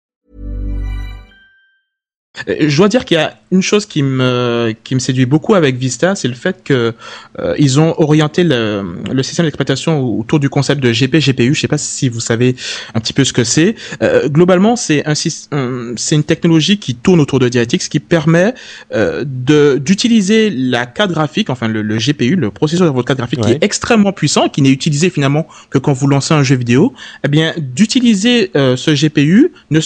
Euh, 2.47 2.69
je 2.69 2.77
dois 2.77 2.87
dire 2.87 3.03
qu'il 3.05 3.15
y 3.15 3.19
a 3.19 3.37
une 3.51 3.61
chose 3.61 3.85
qui 3.85 4.03
me 4.03 4.73
qui 4.83 4.95
me 4.95 4.99
séduit 4.99 5.25
beaucoup 5.25 5.53
avec 5.53 5.75
Vista, 5.75 6.15
c'est 6.15 6.29
le 6.29 6.33
fait 6.33 6.63
que 6.63 6.93
euh, 7.39 7.55
ils 7.59 7.79
ont 7.79 7.93
orienté 7.99 8.43
le, 8.43 8.83
le 9.11 9.23
système 9.23 9.45
d'exploitation 9.45 10.01
autour 10.01 10.39
du 10.39 10.49
concept 10.49 10.81
de 10.81 10.91
GP 10.91 11.17
GPU. 11.17 11.53
Je 11.53 11.59
sais 11.59 11.67
pas 11.67 11.77
si 11.77 12.07
vous 12.07 12.21
savez 12.21 12.55
un 12.95 13.01
petit 13.01 13.11
peu 13.13 13.25
ce 13.25 13.33
que 13.33 13.43
c'est. 13.43 13.75
Euh, 14.01 14.29
globalement, 14.29 14.77
c'est 14.77 15.03
un, 15.05 15.13
c'est 15.15 16.15
une 16.15 16.23
technologie 16.23 16.77
qui 16.77 16.95
tourne 16.95 17.19
autour 17.19 17.39
de 17.39 17.49
DirectX 17.49 17.89
qui 17.89 17.99
permet 17.99 18.53
euh, 18.93 19.25
de 19.27 19.77
d'utiliser 19.77 20.49
la 20.49 20.85
carte 20.85 21.11
graphique, 21.11 21.49
enfin 21.49 21.67
le, 21.67 21.81
le, 21.81 21.97
GPU, 21.97 22.35
le 22.35 22.49
processeur 22.49 22.87
de 22.87 22.93
votre 22.93 23.07
carte 23.07 23.19
graphique, 23.19 23.39
ouais. 23.39 23.47
qui 23.47 23.51
est 23.53 23.63
extrêmement 23.63 24.13
puissant, 24.13 24.47
qui 24.47 24.61
n'est 24.61 24.71
utilisé 24.71 25.09
finalement 25.09 25.47
que 25.69 25.77
quand 25.77 25.93
vous 25.93 26.07
lancez 26.07 26.33
un 26.33 26.43
jeu 26.43 26.55
vidéo. 26.55 26.93
Eh 27.25 27.27
bien, 27.27 27.53
d'utiliser 27.57 28.51
euh, 28.55 28.77
ce 28.77 28.91
GPU 28.91 29.51
ne 29.69 29.81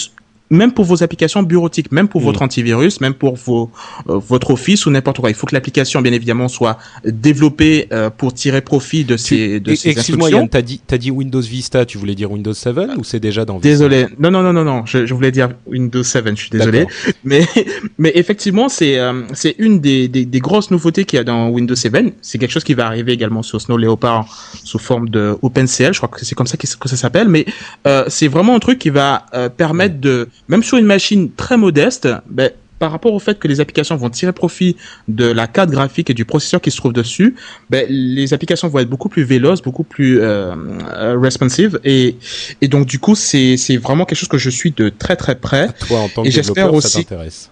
même 0.50 0.72
pour 0.72 0.84
vos 0.84 1.02
applications 1.02 1.42
bureautiques, 1.42 1.92
même 1.92 2.08
pour 2.08 2.20
mmh. 2.20 2.24
votre 2.24 2.42
antivirus, 2.42 3.00
même 3.00 3.14
pour 3.14 3.36
vos, 3.36 3.70
euh, 4.08 4.18
votre 4.18 4.50
Office 4.50 4.86
ou 4.86 4.90
n'importe 4.90 5.18
quoi. 5.18 5.30
Il 5.30 5.34
faut 5.34 5.46
que 5.46 5.54
l'application, 5.54 6.00
bien 6.02 6.12
évidemment, 6.12 6.48
soit 6.48 6.78
développée 7.04 7.88
euh, 7.92 8.10
pour 8.10 8.32
tirer 8.32 8.60
profit 8.60 9.04
de 9.04 9.16
ces, 9.16 9.60
de 9.60 9.74
ces 9.74 9.90
Excuse-moi, 9.90 10.30
Yann, 10.30 10.48
t'as 10.48 10.62
dit, 10.62 10.80
as 10.90 10.98
dit 10.98 11.10
Windows 11.10 11.40
Vista, 11.40 11.84
tu 11.84 11.98
voulais 11.98 12.14
dire 12.14 12.30
Windows 12.30 12.54
7 12.54 12.76
ou 12.96 13.04
c'est 13.04 13.20
déjà 13.20 13.44
dans 13.44 13.54
Vista 13.54 13.68
Désolé. 13.68 14.06
Non, 14.18 14.30
non, 14.30 14.42
non, 14.42 14.52
non, 14.52 14.64
non. 14.64 14.86
Je, 14.86 15.06
je 15.06 15.14
voulais 15.14 15.32
dire 15.32 15.50
Windows 15.66 16.02
7, 16.02 16.24
je 16.30 16.34
suis 16.34 16.50
désolé. 16.50 16.86
Mais, 17.24 17.46
mais 17.98 18.12
effectivement, 18.14 18.68
c'est, 18.68 18.98
euh, 18.98 19.22
c'est 19.32 19.54
une 19.58 19.80
des, 19.80 20.08
des, 20.08 20.24
des, 20.24 20.40
grosses 20.40 20.70
nouveautés 20.70 21.04
qu'il 21.04 21.16
y 21.16 21.20
a 21.20 21.24
dans 21.24 21.48
Windows 21.48 21.74
7. 21.74 22.14
C'est 22.22 22.38
quelque 22.38 22.50
chose 22.50 22.64
qui 22.64 22.74
va 22.74 22.86
arriver 22.86 23.12
également 23.12 23.42
sur 23.42 23.60
Snow 23.60 23.76
Leopard 23.76 24.26
sous 24.64 24.78
forme 24.78 25.08
de 25.08 25.36
OpenCL. 25.42 25.92
Je 25.92 25.98
crois 25.98 26.08
que 26.08 26.24
c'est 26.24 26.34
comme 26.34 26.46
ça 26.46 26.56
que 26.56 26.88
ça 26.88 26.96
s'appelle. 26.96 27.28
Mais 27.28 27.46
euh, 27.86 28.04
c'est 28.08 28.28
vraiment 28.28 28.54
un 28.54 28.58
truc 28.58 28.78
qui 28.78 28.90
va 28.90 29.26
euh, 29.34 29.48
permettre 29.48 30.00
de 30.00 30.28
même 30.48 30.62
sur 30.62 30.78
une 30.78 30.86
machine 30.86 31.30
très 31.32 31.56
modeste, 31.56 32.08
ben, 32.28 32.50
par 32.78 32.90
rapport 32.90 33.14
au 33.14 33.18
fait 33.18 33.38
que 33.38 33.48
les 33.48 33.60
applications 33.60 33.96
vont 33.96 34.10
tirer 34.10 34.32
profit 34.32 34.76
de 35.08 35.24
la 35.24 35.46
carte 35.46 35.70
graphique 35.70 36.10
et 36.10 36.14
du 36.14 36.24
processeur 36.24 36.60
qui 36.60 36.70
se 36.70 36.76
trouve 36.76 36.92
dessus, 36.92 37.34
ben, 37.70 37.86
les 37.88 38.34
applications 38.34 38.68
vont 38.68 38.80
être 38.80 38.90
beaucoup 38.90 39.08
plus 39.08 39.24
véloces, 39.24 39.62
beaucoup 39.62 39.84
plus 39.84 40.20
euh, 40.20 40.54
euh 40.94 41.18
responsive 41.18 41.80
et, 41.84 42.16
et 42.60 42.68
donc 42.68 42.86
du 42.86 42.98
coup 42.98 43.14
c'est 43.14 43.56
vraiment 43.78 44.04
quelque 44.04 44.18
chose 44.18 44.28
que 44.28 44.38
je 44.38 44.50
suis 44.50 44.72
de 44.72 44.90
très 44.90 45.16
très 45.16 45.36
près. 45.36 45.70
Toi 45.88 46.00
en 46.00 46.08
tant 46.08 46.22
que 46.22 46.28
et 46.28 46.32
développeur, 46.32 46.74
aussi, 46.74 46.88
ça 46.88 46.98
t'intéresse. 46.98 47.50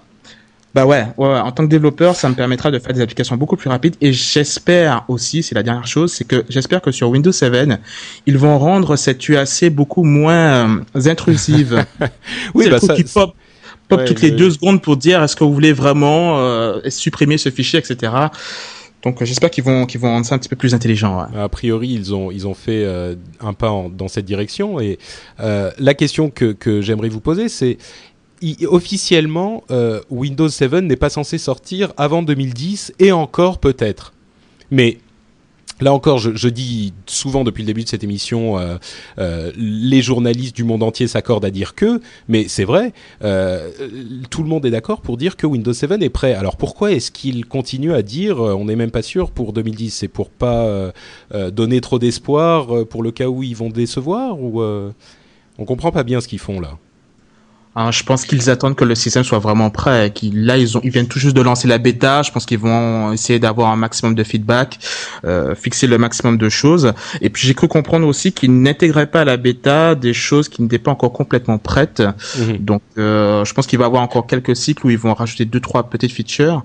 Bah 0.74 0.86
ouais, 0.86 1.06
ouais, 1.16 1.28
ouais, 1.28 1.38
en 1.38 1.52
tant 1.52 1.64
que 1.64 1.70
développeur, 1.70 2.16
ça 2.16 2.28
me 2.28 2.34
permettra 2.34 2.72
de 2.72 2.80
faire 2.80 2.92
des 2.92 3.00
applications 3.00 3.36
beaucoup 3.36 3.56
plus 3.56 3.70
rapides 3.70 3.94
et 4.00 4.12
j'espère 4.12 5.04
aussi, 5.06 5.44
c'est 5.44 5.54
la 5.54 5.62
dernière 5.62 5.86
chose, 5.86 6.12
c'est 6.12 6.24
que 6.24 6.44
j'espère 6.48 6.82
que 6.82 6.90
sur 6.90 7.10
Windows 7.10 7.30
7, 7.30 7.54
ils 8.26 8.36
vont 8.36 8.58
rendre 8.58 8.96
cette 8.96 9.28
UAC 9.28 9.70
beaucoup 9.70 10.02
moins 10.02 10.68
euh, 10.96 11.06
intrusive. 11.06 11.84
oui, 12.54 12.68
bah 12.68 12.80
ça, 12.80 12.94
qui 12.96 13.04
pop, 13.04 13.34
pop 13.88 14.00
ouais, 14.00 14.04
toutes 14.04 14.20
les 14.22 14.32
deux 14.32 14.50
secondes 14.50 14.82
pour 14.82 14.96
dire 14.96 15.22
est-ce 15.22 15.36
que 15.36 15.44
vous 15.44 15.54
voulez 15.54 15.72
vraiment 15.72 16.38
euh, 16.38 16.80
supprimer 16.88 17.38
ce 17.38 17.50
fichier, 17.50 17.78
etc. 17.78 18.12
Donc 19.04 19.22
j'espère 19.22 19.50
qu'ils 19.50 19.64
vont 19.64 19.84
qu'ils 19.84 20.00
vont 20.00 20.08
rendre 20.08 20.24
ça 20.24 20.34
un 20.34 20.38
petit 20.38 20.48
peu 20.48 20.56
plus 20.56 20.74
intelligent. 20.74 21.20
Ouais. 21.20 21.38
A 21.38 21.48
priori, 21.48 21.90
ils 21.90 22.14
ont 22.14 22.30
ils 22.30 22.48
ont 22.48 22.54
fait 22.54 22.84
euh, 22.84 23.14
un 23.40 23.52
pas 23.52 23.70
en, 23.70 23.90
dans 23.90 24.08
cette 24.08 24.24
direction 24.24 24.80
et 24.80 24.98
euh, 25.40 25.70
la 25.78 25.92
question 25.94 26.30
que 26.30 26.52
que 26.52 26.80
j'aimerais 26.80 27.10
vous 27.10 27.20
poser 27.20 27.50
c'est 27.50 27.76
officiellement, 28.68 29.64
euh, 29.70 30.00
Windows 30.10 30.48
7 30.48 30.74
n'est 30.74 30.96
pas 30.96 31.10
censé 31.10 31.38
sortir 31.38 31.92
avant 31.96 32.22
2010 32.22 32.94
et 32.98 33.12
encore 33.12 33.58
peut-être. 33.58 34.12
Mais 34.70 34.98
Là 35.80 35.92
encore, 35.92 36.18
je, 36.18 36.48
dis 36.48 36.94
souvent 37.04 37.42
depuis 37.42 37.64
le 37.64 37.66
début 37.66 37.82
de 37.82 37.88
cette 37.88 38.04
émission, 38.04 38.58
euh, 38.60 38.76
euh, 39.18 39.50
les 39.56 40.02
journalistes 40.02 40.54
du 40.54 40.62
monde 40.62 40.84
entier 40.84 41.08
s'accordent 41.08 41.44
à 41.44 41.50
dire 41.50 41.74
que, 41.74 42.00
mais 42.28 42.46
c'est 42.46 42.62
vrai, 42.62 42.92
tout 43.20 44.42
le 44.44 44.48
monde 44.48 44.64
est 44.64 44.70
d'accord 44.70 45.00
pour 45.00 45.16
dire 45.16 45.36
que 45.36 45.48
Windows 45.48 45.72
7 45.72 46.00
est 46.00 46.10
prêt. 46.10 46.32
Alors 46.32 46.56
pourquoi 46.56 46.92
est-ce 46.92 47.10
qu'ils 47.10 47.44
continuent 47.44 47.92
à 47.92 48.02
dire, 48.02 48.38
on 48.38 48.66
n'est 48.66 48.76
même 48.76 48.92
pas 48.92 49.02
sûr 49.02 49.32
pour 49.32 49.52
2010 49.52 49.90
C'est 49.90 50.06
pour 50.08 50.30
pas 50.30 50.92
donner 51.50 51.80
trop 51.80 51.98
d'espoir 51.98 52.86
pour 52.86 53.02
le 53.02 53.10
cas 53.10 53.26
où 53.26 53.42
ils 53.42 53.56
vont 53.56 53.68
décevoir 53.68 54.40
ou 54.40 54.62
on 54.62 55.64
comprend 55.64 55.90
pas 55.90 56.04
bien 56.04 56.20
ce 56.20 56.28
qu'ils 56.28 56.38
font 56.38 56.60
là 56.60 56.78
Hein, 57.76 57.90
je 57.90 58.02
pense 58.04 58.24
qu'ils 58.24 58.50
attendent 58.50 58.76
que 58.76 58.84
le 58.84 58.94
système 58.94 59.24
soit 59.24 59.40
vraiment 59.40 59.70
prêt. 59.70 60.12
Qu'ils, 60.14 60.46
là, 60.46 60.56
ils 60.56 60.78
ont, 60.78 60.80
ils 60.84 60.90
viennent 60.90 61.08
tout 61.08 61.18
juste 61.18 61.36
de 61.36 61.42
lancer 61.42 61.66
la 61.66 61.78
bêta. 61.78 62.22
Je 62.22 62.30
pense 62.30 62.46
qu'ils 62.46 62.58
vont 62.58 63.12
essayer 63.12 63.38
d'avoir 63.38 63.70
un 63.70 63.76
maximum 63.76 64.14
de 64.14 64.22
feedback, 64.22 64.78
euh, 65.24 65.54
fixer 65.54 65.86
le 65.86 65.98
maximum 65.98 66.38
de 66.38 66.48
choses. 66.48 66.92
Et 67.20 67.30
puis 67.30 67.46
j'ai 67.46 67.54
cru 67.54 67.66
comprendre 67.66 68.06
aussi 68.06 68.32
qu'ils 68.32 68.62
n'intégraient 68.62 69.08
pas 69.08 69.22
à 69.22 69.24
la 69.24 69.36
bêta 69.36 69.94
des 69.94 70.14
choses 70.14 70.48
qui 70.48 70.62
n'étaient 70.62 70.78
pas 70.78 70.92
encore 70.92 71.12
complètement 71.12 71.58
prêtes. 71.58 72.00
Mmh. 72.00 72.52
Donc, 72.60 72.82
euh, 72.96 73.44
je 73.44 73.52
pense 73.54 73.66
qu'il 73.66 73.78
va 73.78 73.84
y 73.84 73.86
avoir 73.86 74.02
encore 74.02 74.26
quelques 74.26 74.54
cycles 74.54 74.86
où 74.86 74.90
ils 74.90 74.98
vont 74.98 75.14
rajouter 75.14 75.44
deux 75.44 75.60
trois 75.60 75.84
petites 75.90 76.12
features. 76.12 76.62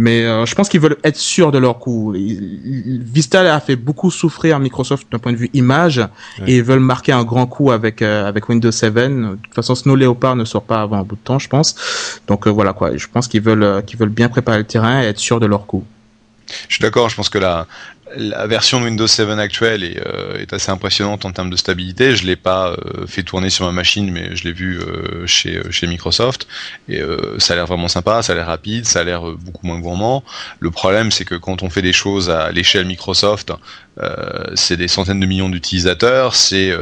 Mais 0.00 0.22
euh, 0.22 0.46
je 0.46 0.54
pense 0.54 0.70
qu'ils 0.70 0.80
veulent 0.80 0.96
être 1.04 1.18
sûrs 1.18 1.52
de 1.52 1.58
leur 1.58 1.78
coup. 1.78 2.14
Vista 2.16 3.54
a 3.54 3.60
fait 3.60 3.76
beaucoup 3.76 4.10
souffrir 4.10 4.58
Microsoft 4.58 5.06
d'un 5.12 5.18
point 5.18 5.32
de 5.32 5.36
vue 5.36 5.50
image 5.52 5.98
ouais. 5.98 6.46
et 6.46 6.56
ils 6.56 6.62
veulent 6.62 6.80
marquer 6.80 7.12
un 7.12 7.22
grand 7.22 7.46
coup 7.46 7.70
avec 7.70 8.00
euh, 8.00 8.26
avec 8.26 8.48
Windows 8.48 8.70
7. 8.70 8.94
De 8.94 9.36
toute 9.42 9.54
façon, 9.54 9.74
Snow 9.74 9.96
Leopard 9.96 10.36
ne 10.40 10.44
sort 10.44 10.64
pas 10.64 10.82
avant 10.82 10.98
un 10.98 11.02
bout 11.02 11.16
de 11.16 11.20
temps, 11.20 11.38
je 11.38 11.48
pense. 11.48 11.76
Donc 12.26 12.46
euh, 12.46 12.50
voilà 12.50 12.72
quoi. 12.72 12.96
Je 12.96 13.06
pense 13.06 13.28
qu'ils 13.28 13.42
veulent 13.42 13.62
euh, 13.62 13.82
qu'ils 13.82 13.98
veulent 13.98 14.08
bien 14.08 14.28
préparer 14.28 14.58
le 14.58 14.64
terrain 14.64 15.02
et 15.02 15.06
être 15.06 15.18
sûrs 15.18 15.40
de 15.40 15.46
leur 15.46 15.66
coup. 15.66 15.84
Je 16.68 16.74
suis 16.74 16.82
d'accord. 16.82 17.08
Je 17.08 17.16
pense 17.16 17.28
que 17.28 17.38
la 17.38 17.66
la 18.16 18.48
version 18.48 18.80
de 18.80 18.86
Windows 18.86 19.06
7 19.06 19.38
actuelle 19.38 19.84
est, 19.84 20.04
euh, 20.04 20.36
est, 20.38 20.52
assez 20.52 20.72
impressionnante 20.72 21.24
en 21.24 21.30
termes 21.30 21.48
de 21.48 21.54
stabilité. 21.54 22.16
Je 22.16 22.26
l'ai 22.26 22.34
pas 22.34 22.74
fait 23.06 23.22
tourner 23.22 23.50
sur 23.50 23.64
ma 23.66 23.70
machine, 23.70 24.10
mais 24.10 24.34
je 24.34 24.42
l'ai 24.42 24.52
vu 24.52 24.80
chez, 25.26 25.62
chez 25.70 25.86
Microsoft. 25.86 26.48
Et 26.88 27.00
ça 27.38 27.52
a 27.52 27.56
l'air 27.56 27.66
vraiment 27.66 27.86
sympa, 27.86 28.20
ça 28.22 28.32
a 28.32 28.34
l'air 28.34 28.48
rapide, 28.48 28.84
ça 28.84 28.98
a 28.98 29.04
l'air 29.04 29.22
beaucoup 29.22 29.64
moins 29.64 29.78
gourmand. 29.78 30.24
Le 30.58 30.72
problème, 30.72 31.12
c'est 31.12 31.24
que 31.24 31.36
quand 31.36 31.62
on 31.62 31.70
fait 31.70 31.82
des 31.82 31.92
choses 31.92 32.30
à 32.30 32.50
l'échelle 32.50 32.84
Microsoft, 32.84 33.52
c'est 34.54 34.76
des 34.76 34.88
centaines 34.88 35.20
de 35.20 35.26
millions 35.26 35.50
d'utilisateurs, 35.50 36.34
c'est 36.34 36.72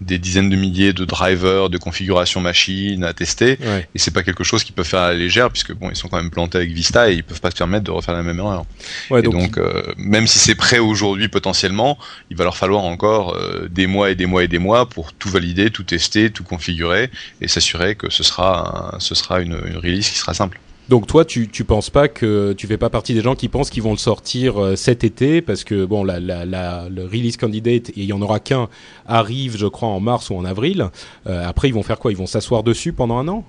des 0.00 0.18
dizaines 0.18 0.50
de 0.50 0.56
milliers 0.56 0.92
de 0.92 1.04
drivers, 1.04 1.70
de 1.70 1.78
configurations 1.78 2.40
machines 2.40 3.04
à 3.04 3.14
tester. 3.14 3.58
Ouais. 3.62 3.88
Et 3.94 3.98
c'est 3.98 4.10
pas 4.10 4.22
quelque 4.22 4.44
chose 4.44 4.62
qu'ils 4.62 4.74
peuvent 4.74 4.86
faire 4.86 5.00
à 5.00 5.08
la 5.08 5.14
légère, 5.14 5.50
puisque 5.50 5.72
bon, 5.72 5.88
ils 5.90 5.96
sont 5.96 6.08
quand 6.08 6.18
même 6.18 6.30
plantés 6.30 6.58
avec 6.58 6.72
Vista 6.72 7.10
et 7.10 7.14
ils 7.14 7.24
peuvent 7.24 7.40
pas 7.40 7.50
se 7.50 7.56
permettre 7.56 7.84
de 7.84 7.90
refaire 7.90 8.14
la 8.14 8.22
même 8.22 8.38
erreur. 8.38 8.66
Ouais, 9.10 9.20
et 9.20 9.22
donc, 9.22 9.58
donc 9.58 9.58
même 9.96 10.26
si 10.26 10.38
c'est 10.38 10.54
prêt 10.54 10.78
aujourd'hui 10.78 11.28
potentiellement, 11.28 11.98
il 12.30 12.36
va 12.36 12.44
leur 12.44 12.56
falloir 12.56 12.84
encore 12.84 13.34
euh, 13.34 13.68
des 13.70 13.86
mois 13.86 14.10
et 14.10 14.14
des 14.14 14.26
mois 14.26 14.44
et 14.44 14.48
des 14.48 14.58
mois 14.58 14.88
pour 14.88 15.12
tout 15.12 15.28
valider, 15.28 15.70
tout 15.70 15.84
tester, 15.84 16.30
tout 16.30 16.44
configurer 16.44 17.10
et 17.40 17.48
s'assurer 17.48 17.94
que 17.94 18.10
ce 18.10 18.22
sera, 18.22 18.94
un, 18.94 19.00
ce 19.00 19.14
sera 19.14 19.40
une, 19.40 19.58
une, 19.66 19.76
release 19.76 20.08
qui 20.10 20.18
sera 20.18 20.34
simple. 20.34 20.60
Donc 20.88 21.06
toi, 21.06 21.24
tu 21.24 21.48
tu 21.48 21.64
penses 21.64 21.90
pas 21.90 22.06
que 22.08 22.52
tu 22.52 22.66
fais 22.66 22.76
pas 22.76 22.90
partie 22.90 23.12
des 23.14 23.20
gens 23.20 23.34
qui 23.34 23.48
pensent 23.48 23.70
qu'ils 23.70 23.82
vont 23.82 23.92
le 23.92 23.98
sortir 23.98 24.62
euh, 24.62 24.76
cet 24.76 25.02
été 25.02 25.40
parce 25.40 25.64
que 25.64 25.84
bon, 25.84 26.04
la, 26.04 26.20
la, 26.20 26.44
la, 26.44 26.88
le 26.88 27.04
release 27.04 27.36
candidate, 27.36 27.90
et 27.90 28.02
il 28.02 28.04
y 28.04 28.12
en 28.12 28.22
aura 28.22 28.38
qu'un, 28.38 28.68
arrive, 29.06 29.56
je 29.56 29.66
crois, 29.66 29.88
en 29.88 30.00
mars 30.00 30.30
ou 30.30 30.36
en 30.36 30.44
avril. 30.44 30.90
Euh, 31.26 31.48
après, 31.48 31.68
ils 31.68 31.74
vont 31.74 31.82
faire 31.82 31.98
quoi? 31.98 32.12
Ils 32.12 32.16
vont 32.16 32.26
s'asseoir 32.26 32.62
dessus 32.62 32.92
pendant 32.92 33.18
un 33.18 33.26
an? 33.28 33.44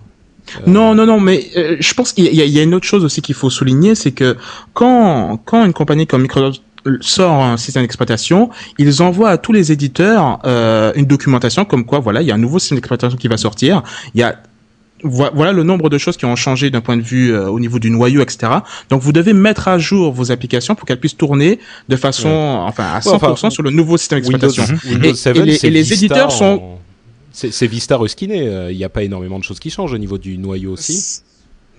Non, 0.65 0.95
non, 0.95 1.05
non, 1.05 1.19
mais 1.19 1.45
euh, 1.57 1.75
je 1.79 1.93
pense 1.93 2.13
qu'il 2.13 2.25
y, 2.25 2.37
y 2.37 2.59
a 2.59 2.63
une 2.63 2.73
autre 2.73 2.85
chose 2.85 3.03
aussi 3.03 3.21
qu'il 3.21 3.35
faut 3.35 3.49
souligner, 3.49 3.95
c'est 3.95 4.13
que 4.13 4.37
quand, 4.73 5.37
quand 5.43 5.65
une 5.65 5.73
compagnie 5.73 6.07
comme 6.07 6.21
Microsoft 6.21 6.61
sort 7.01 7.43
un 7.43 7.57
système 7.57 7.83
d'exploitation, 7.83 8.49
ils 8.77 9.01
envoient 9.01 9.29
à 9.29 9.37
tous 9.37 9.51
les 9.51 9.73
éditeurs 9.73 10.39
euh, 10.45 10.93
une 10.95 11.05
documentation 11.05 11.65
comme 11.65 11.85
quoi, 11.85 11.99
voilà, 11.99 12.21
il 12.21 12.27
y 12.27 12.31
a 12.31 12.35
un 12.35 12.39
nouveau 12.39 12.59
système 12.59 12.77
d'exploitation 12.77 13.17
qui 13.17 13.27
va 13.27 13.35
sortir. 13.35 13.83
Il 14.15 14.21
y 14.21 14.23
a 14.23 14.39
Vo- 15.03 15.29
voilà 15.33 15.51
le 15.53 15.61
nombre 15.63 15.89
de 15.89 15.97
choses 15.99 16.17
qui 16.17 16.25
ont 16.25 16.35
changé 16.35 16.69
d'un 16.71 16.81
point 16.81 16.97
de 16.97 17.03
vue 17.03 17.31
euh, 17.31 17.47
au 17.49 17.59
niveau 17.59 17.77
du 17.77 17.91
noyau, 17.91 18.21
etc. 18.21 18.51
Donc 18.89 19.01
vous 19.03 19.11
devez 19.11 19.33
mettre 19.33 19.67
à 19.67 19.77
jour 19.77 20.11
vos 20.11 20.31
applications 20.31 20.73
pour 20.73 20.87
qu'elles 20.87 20.99
puissent 20.99 21.15
tourner 21.17 21.59
de 21.87 21.95
façon, 21.95 22.29
enfin 22.29 22.85
à 22.85 22.99
100% 22.99 23.09
Ouais, 23.11 23.17
enfin, 23.31 23.49
sur 23.51 23.61
le 23.63 23.69
nouveau 23.69 23.97
système 23.97 24.19
d'exploitation. 24.19 24.63
Et- 25.03 25.13
7, 25.13 25.35
et 25.37 25.41
les- 25.45 25.65
et 25.65 25.93
éditeurs 25.93 26.31
sont- 26.31 26.45
en- 26.45 26.79
C'est 27.31 27.53
c'est 27.53 27.67
Vista 27.67 27.95
reskiné. 27.97 28.47
euh, 28.47 28.71
Il 28.71 28.77
n'y 28.77 28.83
a 28.83 28.89
pas 28.89 29.03
énormément 29.03 29.37
de 29.37 29.43
choses 29.43 29.59
qui 29.59 29.69
changent 29.69 29.93
au 29.93 29.99
niveau 29.99 30.17
du 30.17 30.39
noyau 30.39 30.71
aussi. 30.73 31.21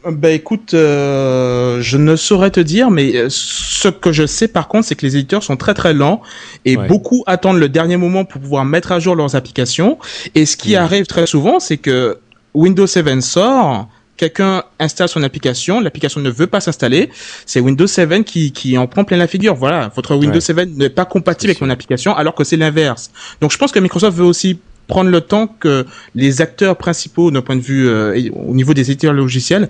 Ben 0.09 0.33
écoute, 0.33 0.75
euh, 0.75 1.81
je 1.83 1.97
ne 1.97 2.15
saurais 2.15 2.53
te 2.53 2.61
dire, 2.61 2.89
mais 2.91 3.25
ce 3.29 3.89
que 3.89 4.13
je 4.13 4.27
sais 4.27 4.47
par 4.47 4.69
contre, 4.69 4.87
c'est 4.87 4.95
que 4.95 5.05
les 5.05 5.17
éditeurs 5.17 5.43
sont 5.43 5.57
très 5.57 5.75
très 5.75 5.93
lents 5.93 6.23
et 6.65 6.77
Ouais. 6.77 6.87
beaucoup 6.87 7.25
attendent 7.27 7.59
le 7.59 7.69
dernier 7.69 7.97
moment 7.97 8.25
pour 8.25 8.41
pouvoir 8.41 8.65
mettre 8.65 8.93
à 8.93 9.01
jour 9.01 9.17
leurs 9.17 9.35
applications. 9.35 9.99
Et 10.37 10.47
ce 10.47 10.57
qui 10.57 10.71
Mhm. 10.71 10.77
arrive 10.77 11.07
très 11.07 11.27
souvent, 11.27 11.59
c'est 11.59 11.79
que 11.79 12.19
Windows 12.63 12.87
7 12.87 13.21
sort, 13.23 13.89
quelqu'un 14.17 14.63
installe 14.81 15.09
son 15.09 15.23
application, 15.23 15.81
l'application 15.81 16.21
ne 16.21 16.31
veut 16.31 16.49
pas 16.49 16.61
s'installer, 16.61 17.09
c'est 17.47 17.61
Windows 17.61 17.87
7 17.87 18.25
qui, 18.25 18.53
qui 18.53 18.77
en 18.77 18.87
prend 18.87 19.05
plein 19.05 19.17
la 19.17 19.29
figure. 19.29 19.55
Voilà, 19.55 19.91
votre 19.95 20.15
Windows 20.17 20.35
Ouais. 20.35 20.41
7 20.41 20.77
n'est 20.77 20.91
pas 20.91 21.05
compatible 21.05 21.51
avec 21.51 21.61
mon 21.61 21.71
application, 21.71 22.15
alors 22.17 22.35
que 22.35 22.45
c'est 22.45 22.57
l'inverse. 22.57 23.11
Donc 23.41 23.53
je 23.53 23.59
pense 23.59 23.71
que 23.73 23.79
Microsoft 23.79 24.17
veut 24.17 24.25
aussi 24.25 24.59
prendre 24.89 25.11
le 25.11 25.21
temps 25.21 25.47
que 25.47 25.87
les 26.15 26.41
acteurs 26.41 26.77
principaux 26.77 27.31
d'un 27.31 27.43
point 27.43 27.57
de 27.57 27.61
vue 27.61 27.87
euh, 27.89 28.19
au 28.35 28.55
niveau 28.55 28.73
des 28.75 28.91
éditeurs 28.91 29.13
logiciels 29.13 29.69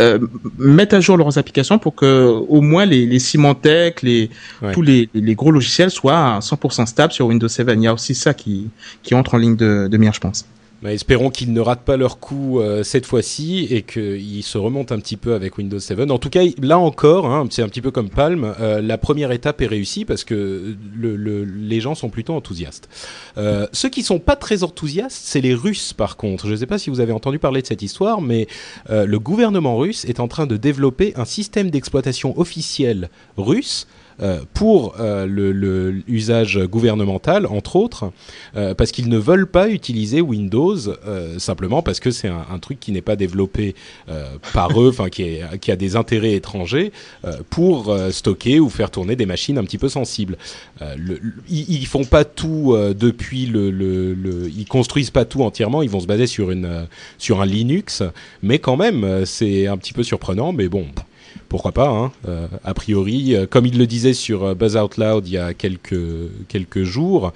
euh, 0.00 0.18
mettent 0.58 0.94
à 0.94 1.00
jour 1.00 1.16
leurs 1.18 1.36
applications 1.36 1.78
pour 1.78 1.94
que 1.94 2.24
au 2.48 2.60
moins 2.62 2.86
les, 2.86 3.04
les 3.04 3.18
Symantec, 3.18 4.00
les 4.02 4.30
Ouais. 4.62 4.72
tous 4.72 4.80
les, 4.82 5.08
les 5.12 5.34
gros 5.34 5.50
logiciels 5.50 5.90
soient 5.90 6.36
à 6.36 6.38
100% 6.38 6.86
stables 6.86 7.12
sur 7.12 7.26
Windows 7.26 7.48
7. 7.48 7.68
Il 7.74 7.82
y 7.82 7.86
a 7.86 7.92
aussi 7.92 8.14
ça 8.14 8.32
qui 8.32 8.68
qui 9.02 9.14
entre 9.14 9.34
en 9.34 9.38
ligne 9.38 9.56
de, 9.56 9.88
de 9.90 9.96
mire, 9.98 10.14
je 10.14 10.20
pense. 10.20 10.46
Espérons 10.86 11.28
qu'ils 11.28 11.52
ne 11.52 11.60
ratent 11.60 11.84
pas 11.84 11.98
leur 11.98 12.20
coup 12.20 12.58
euh, 12.58 12.82
cette 12.82 13.04
fois-ci 13.04 13.66
et 13.70 13.82
qu'ils 13.82 14.42
se 14.42 14.56
remontent 14.56 14.94
un 14.94 14.98
petit 14.98 15.18
peu 15.18 15.34
avec 15.34 15.58
Windows 15.58 15.78
7. 15.78 16.10
En 16.10 16.18
tout 16.18 16.30
cas, 16.30 16.40
là 16.62 16.78
encore, 16.78 17.26
hein, 17.26 17.46
c'est 17.50 17.60
un 17.62 17.68
petit 17.68 17.82
peu 17.82 17.90
comme 17.90 18.08
Palm, 18.08 18.54
euh, 18.60 18.80
la 18.80 18.96
première 18.96 19.30
étape 19.30 19.60
est 19.60 19.66
réussie 19.66 20.06
parce 20.06 20.24
que 20.24 20.74
le- 20.96 21.44
les 21.44 21.80
gens 21.80 21.94
sont 21.94 22.08
plutôt 22.08 22.32
enthousiastes. 22.32 22.88
Euh, 23.36 23.66
ceux 23.72 23.90
qui 23.90 24.02
sont 24.02 24.18
pas 24.20 24.36
très 24.36 24.62
enthousiastes, 24.62 25.20
c'est 25.22 25.42
les 25.42 25.52
Russes 25.54 25.92
par 25.92 26.16
contre. 26.16 26.46
Je 26.46 26.52
ne 26.52 26.56
sais 26.56 26.66
pas 26.66 26.78
si 26.78 26.88
vous 26.88 27.00
avez 27.00 27.12
entendu 27.12 27.38
parler 27.38 27.60
de 27.60 27.66
cette 27.66 27.82
histoire, 27.82 28.22
mais 28.22 28.46
euh, 28.88 29.04
le 29.04 29.18
gouvernement 29.18 29.76
russe 29.76 30.06
est 30.06 30.18
en 30.18 30.28
train 30.28 30.46
de 30.46 30.56
développer 30.56 31.12
un 31.16 31.26
système 31.26 31.70
d'exploitation 31.70 32.38
officiel 32.40 33.10
russe 33.36 33.86
euh, 33.86 33.99
pour 34.54 34.96
euh, 35.00 35.26
le, 35.26 35.52
le 35.52 35.92
gouvernemental, 36.66 37.46
entre 37.46 37.76
autres, 37.76 38.12
euh, 38.56 38.74
parce 38.74 38.92
qu'ils 38.92 39.08
ne 39.08 39.18
veulent 39.18 39.46
pas 39.46 39.68
utiliser 39.68 40.20
Windows 40.20 40.76
euh, 41.06 41.38
simplement 41.38 41.82
parce 41.82 42.00
que 42.00 42.10
c'est 42.10 42.28
un, 42.28 42.58
truc 42.58 42.78
qui 42.80 42.92
n'est 42.92 43.00
pas 43.00 43.16
développé 43.16 43.74
euh, 44.08 44.26
par 44.52 44.80
eux, 44.80 44.90
enfin 44.90 45.08
qui, 45.08 45.40
a 45.40 45.76
des 45.76 45.96
intérêts 45.96 46.34
étrangers 46.34 46.92
euh, 47.24 47.38
pour 47.48 47.88
euh, 47.90 48.10
stocker 48.10 48.60
ou 48.60 48.68
faire 48.68 48.90
tourner 48.90 49.16
des 49.16 49.26
machines 49.26 49.56
un 49.58 49.64
petit 49.64 49.78
peu 49.78 49.88
sensibles. 49.88 50.36
Euh, 50.82 50.94
le- 50.98 51.18
le- 51.22 51.32
ils, 51.48 51.80
ils 51.80 51.86
font 51.86 52.04
pas 52.04 52.24
tout 52.24 52.74
euh, 52.74 52.92
depuis 52.94 53.46
le, 53.46 53.70
le, 53.70 54.14
le- 54.14 54.48
ils 54.50 54.66
construisent 54.66 55.10
pas 55.10 55.24
tout 55.24 55.42
entièrement. 55.42 55.82
Ils 55.82 55.90
vont 55.90 56.00
se 56.00 56.06
baser 56.06 56.26
sur 56.26 56.50
une 56.50 56.64
euh, 56.66 56.84
sur 57.18 57.40
un 57.40 57.46
Linux, 57.46 58.02
mais 58.42 58.58
quand 58.58 58.76
même 58.76 59.04
euh, 59.04 59.24
c'est 59.24 59.66
un 59.66 59.76
petit 59.78 59.92
peu 59.92 60.02
surprenant. 60.02 60.52
Mais 60.52 60.68
bon. 60.68 60.86
Pourquoi 61.50 61.72
pas 61.72 61.88
hein 61.90 62.12
Euh, 62.28 62.46
A 62.64 62.72
priori, 62.72 63.34
euh, 63.34 63.44
comme 63.44 63.66
il 63.66 63.76
le 63.76 63.86
disait 63.86 64.14
sur 64.14 64.44
euh, 64.44 64.54
Buzz 64.54 64.76
Out 64.76 64.96
Loud 64.96 65.26
il 65.28 65.32
y 65.34 65.38
a 65.38 65.52
quelques 65.52 66.00
quelques 66.48 66.84
jours, 66.84 67.32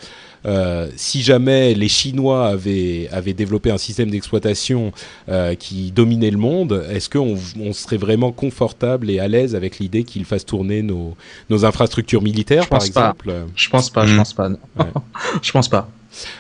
euh, 0.47 0.89
si 0.97 1.23
jamais 1.23 1.75
les 1.75 1.89
Chinois 1.89 2.47
avaient, 2.47 3.09
avaient 3.11 3.33
développé 3.35 3.71
un 3.71 3.79
système 3.79 4.11
d'exploitation 4.11 4.93
euh, 5.29 5.55
qui 5.57 5.91
dominait 5.91 6.31
le 6.31 6.39
monde, 6.39 6.85
est-ce 6.91 7.11
qu'on 7.11 7.37
on 7.61 7.73
serait 7.73 7.97
vraiment 7.97 8.31
confortable 8.31 9.11
et 9.11 9.19
à 9.19 9.27
l'aise 9.29 9.55
avec 9.55 9.79
l'idée 9.81 10.05
qu'ils 10.05 10.25
fassent 10.25 10.47
tourner 10.47 10.83
nos, 10.83 11.17
nos 11.51 11.65
infrastructures 11.65 12.23
militaires, 12.23 12.63
Je 12.65 12.69
par 12.69 12.79
pense 12.79 12.91
pas. 12.91 13.01
exemple 13.11 13.35
Je 13.57 13.69
pense 13.69 13.91
pas, 13.91 14.07
je 14.07 14.13
Mhm. 14.13 14.19
pense 14.19 14.33
pas. 14.35 14.49
non. 14.49 14.59
Ouais. 14.79 14.87
je 15.43 15.51
pense 15.53 15.69
pas. 15.69 15.89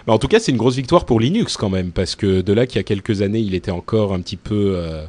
Mais 0.07 0.13
En 0.13 0.19
tout 0.19 0.29
cas, 0.29 0.39
c'est 0.39 0.53
une 0.53 0.59
grosse 0.59 0.77
victoire 0.77 1.05
pour 1.05 1.19
Linux 1.19 1.57
quand 1.57 1.71
même, 1.71 1.91
parce 1.91 2.15
que 2.15 2.41
de 2.43 2.53
là 2.53 2.67
qu'il 2.67 2.77
y 2.77 2.81
a 2.81 2.85
quelques 2.85 3.21
années, 3.23 3.41
il 3.41 3.55
était 3.57 3.73
encore 3.73 4.15
un 4.15 4.21
petit 4.21 4.37
peu... 4.37 4.75
euh, 4.77 5.05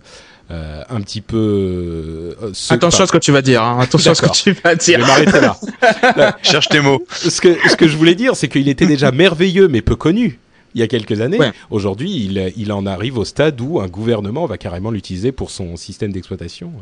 euh, 0.51 0.83
un 0.89 1.01
petit 1.01 1.21
peu... 1.21 2.35
euh, 2.41 2.49
ce- 2.53 2.73
Attention 2.73 3.03
à 3.03 3.07
ce 3.07 3.11
que 3.11 3.17
tu 3.17 3.31
vas 3.31 3.41
dire. 3.41 3.63
Hein. 3.63 3.79
Attention 3.81 4.11
à 4.11 4.15
ce 4.15 4.21
que 4.21 4.31
tu 4.31 4.51
vas 4.51 4.71
Je 4.73 4.91
vais 4.91 4.97
dire. 4.97 4.99
m'arrêter 4.99 5.41
là. 5.41 6.37
Cherche 6.43 6.69
tes 6.69 6.81
mots. 6.81 7.03
ce 7.09 7.41
que, 7.41 7.55
ce 7.69 7.75
que 7.75 7.87
je 7.87 7.97
voulais 7.97 8.15
dire, 8.15 8.35
c'est 8.35 8.47
qu'il 8.47 8.67
était 8.69 8.85
déjà 8.87 9.11
merveilleux, 9.11 9.67
mais 9.67 9.81
peu 9.81 9.95
connu. 9.95 10.39
Il 10.75 10.81
y 10.81 10.83
a 10.83 10.87
quelques 10.87 11.21
années. 11.21 11.37
Ouais. 11.39 11.53
Aujourd'hui, 11.71 12.11
il, 12.25 12.51
il 12.57 12.71
en 12.73 12.85
arrive 12.85 13.17
au 13.17 13.23
stade 13.23 13.61
où 13.61 13.79
un 13.79 13.87
gouvernement 13.87 14.45
va 14.45 14.57
carrément 14.57 14.91
l'utiliser 14.91 15.31
pour 15.31 15.49
son 15.49 15.77
système 15.77 16.11
d'exploitation. 16.11 16.73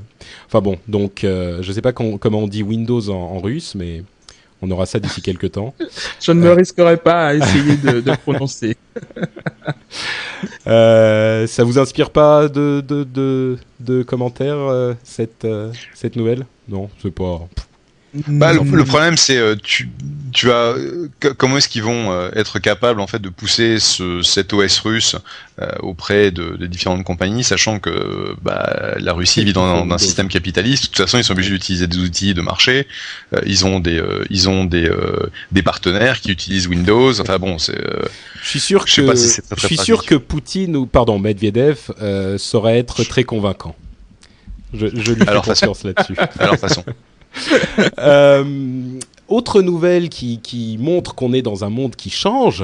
Enfin 0.47 0.61
bon, 0.61 0.77
donc 0.87 1.23
euh, 1.23 1.59
je 1.61 1.71
sais 1.71 1.81
pas 1.83 1.91
comment 1.93 2.17
on 2.39 2.47
dit 2.47 2.63
Windows 2.63 3.07
en, 3.09 3.13
en 3.13 3.39
russe, 3.39 3.75
mais 3.75 4.03
on 4.63 4.71
aura 4.71 4.85
ça 4.85 4.97
d'ici 4.99 5.21
quelques 5.21 5.51
temps. 5.51 5.73
Je 6.21 6.31
ne 6.31 6.39
me 6.39 6.51
risquerai 6.53 6.95
pas 6.95 7.27
à 7.27 7.33
essayer 7.33 7.75
de, 7.75 7.99
de 7.99 8.15
prononcer. 8.23 8.77
Euh, 10.67 11.45
ça 11.47 11.63
vous 11.65 11.77
inspire 11.79 12.09
pas 12.09 12.47
de, 12.47 12.81
de, 12.87 13.03
de, 13.03 13.57
de 13.81 14.03
commentaires 14.03 14.57
euh, 14.57 14.93
cette, 15.03 15.43
euh, 15.43 15.71
cette 15.93 16.15
nouvelle? 16.15 16.45
Non, 16.69 16.89
c'est 17.01 17.11
pas. 17.13 17.41
Bah, 18.27 18.53
le, 18.53 18.59
le 18.59 18.85
problème, 18.85 19.17
c'est 19.17 19.37
euh, 19.37 19.55
tu, 19.55 19.89
tu 20.31 20.51
as 20.51 20.75
euh, 20.75 21.09
comment 21.37 21.57
est-ce 21.57 21.67
qu'ils 21.67 21.81
vont 21.81 22.11
euh, 22.11 22.29
être 22.35 22.59
capables 22.59 22.99
en 23.01 23.07
fait 23.07 23.17
de 23.19 23.29
pousser 23.29 23.79
ce, 23.79 24.21
cet 24.21 24.53
OS 24.53 24.79
russe 24.81 25.15
euh, 25.59 25.67
auprès 25.79 26.29
de, 26.29 26.55
de 26.55 26.67
différentes 26.67 27.03
compagnies, 27.03 27.43
sachant 27.43 27.79
que 27.79 28.35
bah, 28.43 28.93
la 28.99 29.13
Russie 29.13 29.43
vit 29.43 29.53
dans, 29.53 29.83
dans 29.85 29.95
un 29.95 29.97
système 29.97 30.27
capitaliste. 30.27 30.83
De 30.83 30.87
toute 30.89 30.97
façon, 30.97 31.17
ils 31.17 31.23
sont 31.23 31.33
obligés 31.33 31.49
d'utiliser 31.51 31.87
des 31.87 31.97
outils 31.97 32.35
de 32.35 32.41
marché. 32.41 32.87
Euh, 33.33 33.41
ils 33.47 33.65
ont 33.65 33.79
des 33.79 33.97
euh, 33.99 34.23
ils 34.29 34.47
ont 34.47 34.63
des 34.65 34.87
euh, 34.87 35.31
des 35.51 35.63
partenaires 35.63 36.21
qui 36.21 36.29
utilisent 36.31 36.67
Windows. 36.67 37.19
Enfin 37.19 37.39
bon, 37.39 37.57
c'est 37.57 37.75
euh, 37.77 38.03
Je 38.43 38.47
suis 38.49 38.59
sûr 38.59 38.85
Je 38.85 38.93
sais 38.93 39.01
que 39.01 39.07
pas 39.07 39.15
si 39.15 39.27
c'est 39.27 39.41
très, 39.41 39.55
je 39.55 39.65
suis 39.65 39.75
pratique. 39.75 39.85
sûr 39.85 40.05
que 40.05 40.15
Poutine 40.15 40.75
ou 40.75 40.85
pardon 40.85 41.17
Medvedev 41.17 41.79
euh, 41.99 42.37
saurait 42.37 42.77
être 42.77 43.03
très 43.03 43.23
convaincant. 43.23 43.75
Je, 44.75 44.87
je 44.87 45.13
lui 45.13 45.21
fais 45.23 45.29
Alors, 45.29 45.43
confiance 45.45 45.83
là-dessus. 45.83 46.15
à 46.39 46.45
leur 46.45 46.57
façon. 46.57 46.83
Euh, 47.99 48.99
autre 49.27 49.61
nouvelle 49.61 50.09
qui, 50.09 50.77
montre 50.79 51.15
qu'on 51.15 51.33
est 51.33 51.41
dans 51.41 51.63
un 51.63 51.69
monde 51.69 51.95
qui 51.95 52.09
change. 52.09 52.63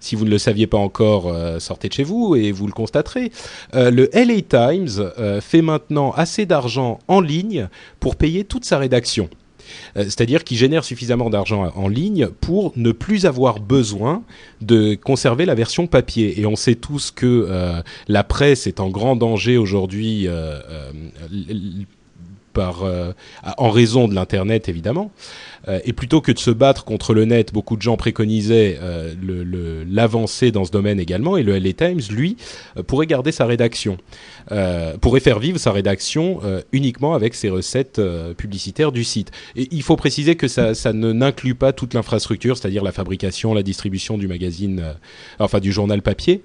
Si 0.00 0.16
vous 0.16 0.24
ne 0.24 0.30
le 0.30 0.38
saviez 0.38 0.66
pas 0.66 0.78
encore, 0.78 1.28
euh, 1.28 1.58
sortez 1.60 1.88
de 1.88 1.92
chez 1.92 2.02
vous 2.02 2.34
et 2.34 2.52
vous 2.52 2.66
le 2.66 2.72
constaterez. 2.72 3.30
Euh, 3.74 3.90
le 3.90 4.08
LA 4.12 4.42
Times 4.42 5.12
fait 5.40 5.62
maintenant 5.62 6.12
assez 6.12 6.46
d'argent 6.46 6.98
en 7.08 7.20
ligne 7.20 7.68
pour 8.00 8.16
payer 8.16 8.44
toute 8.44 8.64
sa 8.64 8.78
rédaction. 8.78 9.28
C'est-à-dire 9.94 10.42
qu'il 10.42 10.56
génère 10.56 10.82
suffisamment 10.82 11.30
d'argent 11.30 11.70
en 11.76 11.86
ligne 11.86 12.26
pour 12.26 12.72
ne 12.74 12.90
plus 12.90 13.24
avoir 13.24 13.60
besoin 13.60 14.24
de 14.60 14.96
conserver 14.96 15.44
la 15.44 15.54
version 15.54 15.86
papier. 15.86 16.40
Et 16.40 16.46
on 16.46 16.56
sait 16.56 16.74
tous 16.74 17.12
que 17.12 17.82
la 18.08 18.24
presse 18.24 18.66
est 18.66 18.80
en 18.80 18.88
grand 18.88 19.14
danger 19.14 19.58
aujourd'hui 19.58 20.26
par, 22.52 22.84
euh, 22.84 23.12
en 23.56 23.70
raison 23.70 24.08
de 24.08 24.14
l'internet 24.14 24.68
évidemment. 24.68 25.10
Euh, 25.68 25.78
et 25.84 25.92
plutôt 25.92 26.20
que 26.20 26.32
de 26.32 26.38
se 26.38 26.50
battre 26.50 26.84
contre 26.84 27.12
le 27.12 27.24
net, 27.24 27.52
beaucoup 27.52 27.76
de 27.76 27.82
gens 27.82 27.96
préconisaient 27.96 28.78
euh, 28.80 29.84
l'avancée 29.88 30.50
dans 30.50 30.64
ce 30.64 30.70
domaine 30.70 30.98
également. 30.98 31.36
Et 31.36 31.42
le 31.42 31.58
LA 31.58 31.72
Times, 31.72 32.00
lui, 32.10 32.36
pourrait 32.86 33.06
garder 33.06 33.32
sa 33.32 33.46
rédaction, 33.46 33.98
pourrait 35.00 35.20
faire 35.20 35.38
vivre 35.38 35.58
sa 35.58 35.72
rédaction 35.72 36.40
uniquement 36.72 37.14
avec 37.14 37.34
ses 37.34 37.50
recettes 37.50 38.00
publicitaires 38.36 38.92
du 38.92 39.04
site. 39.04 39.30
Et 39.56 39.68
il 39.70 39.82
faut 39.82 39.96
préciser 39.96 40.36
que 40.36 40.48
ça, 40.48 40.74
ça 40.74 40.92
ne 40.92 41.12
n'inclut 41.12 41.54
pas 41.54 41.72
toute 41.72 41.94
l'infrastructure, 41.94 42.56
c'est-à-dire 42.56 42.82
la 42.82 42.92
fabrication, 42.92 43.54
la 43.54 43.62
distribution 43.62 44.18
du 44.18 44.28
magazine, 44.28 44.94
enfin 45.38 45.60
du 45.60 45.72
journal 45.72 46.02
papier. 46.02 46.42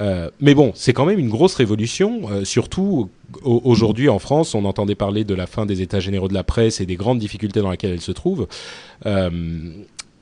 Euh, 0.00 0.28
mais 0.40 0.54
bon, 0.54 0.72
c'est 0.74 0.92
quand 0.92 1.04
même 1.06 1.18
une 1.20 1.28
grosse 1.28 1.54
révolution, 1.54 2.22
euh, 2.30 2.44
surtout 2.44 3.10
au- 3.42 3.60
aujourd'hui 3.64 4.08
en 4.08 4.18
France, 4.18 4.54
on 4.54 4.64
entendait 4.64 4.96
parler 4.96 5.22
de 5.24 5.34
la 5.34 5.46
fin 5.46 5.66
des 5.66 5.82
états 5.82 6.00
généraux 6.00 6.26
de 6.28 6.34
la 6.34 6.42
presse 6.42 6.80
et 6.80 6.86
des 6.86 6.96
grandes 6.96 7.20
difficultés 7.20 7.60
dans 7.60 7.70
lesquelles 7.70 7.92
elle 7.92 8.00
se 8.00 8.12
trouve. 8.12 8.48
Euh, 9.06 9.30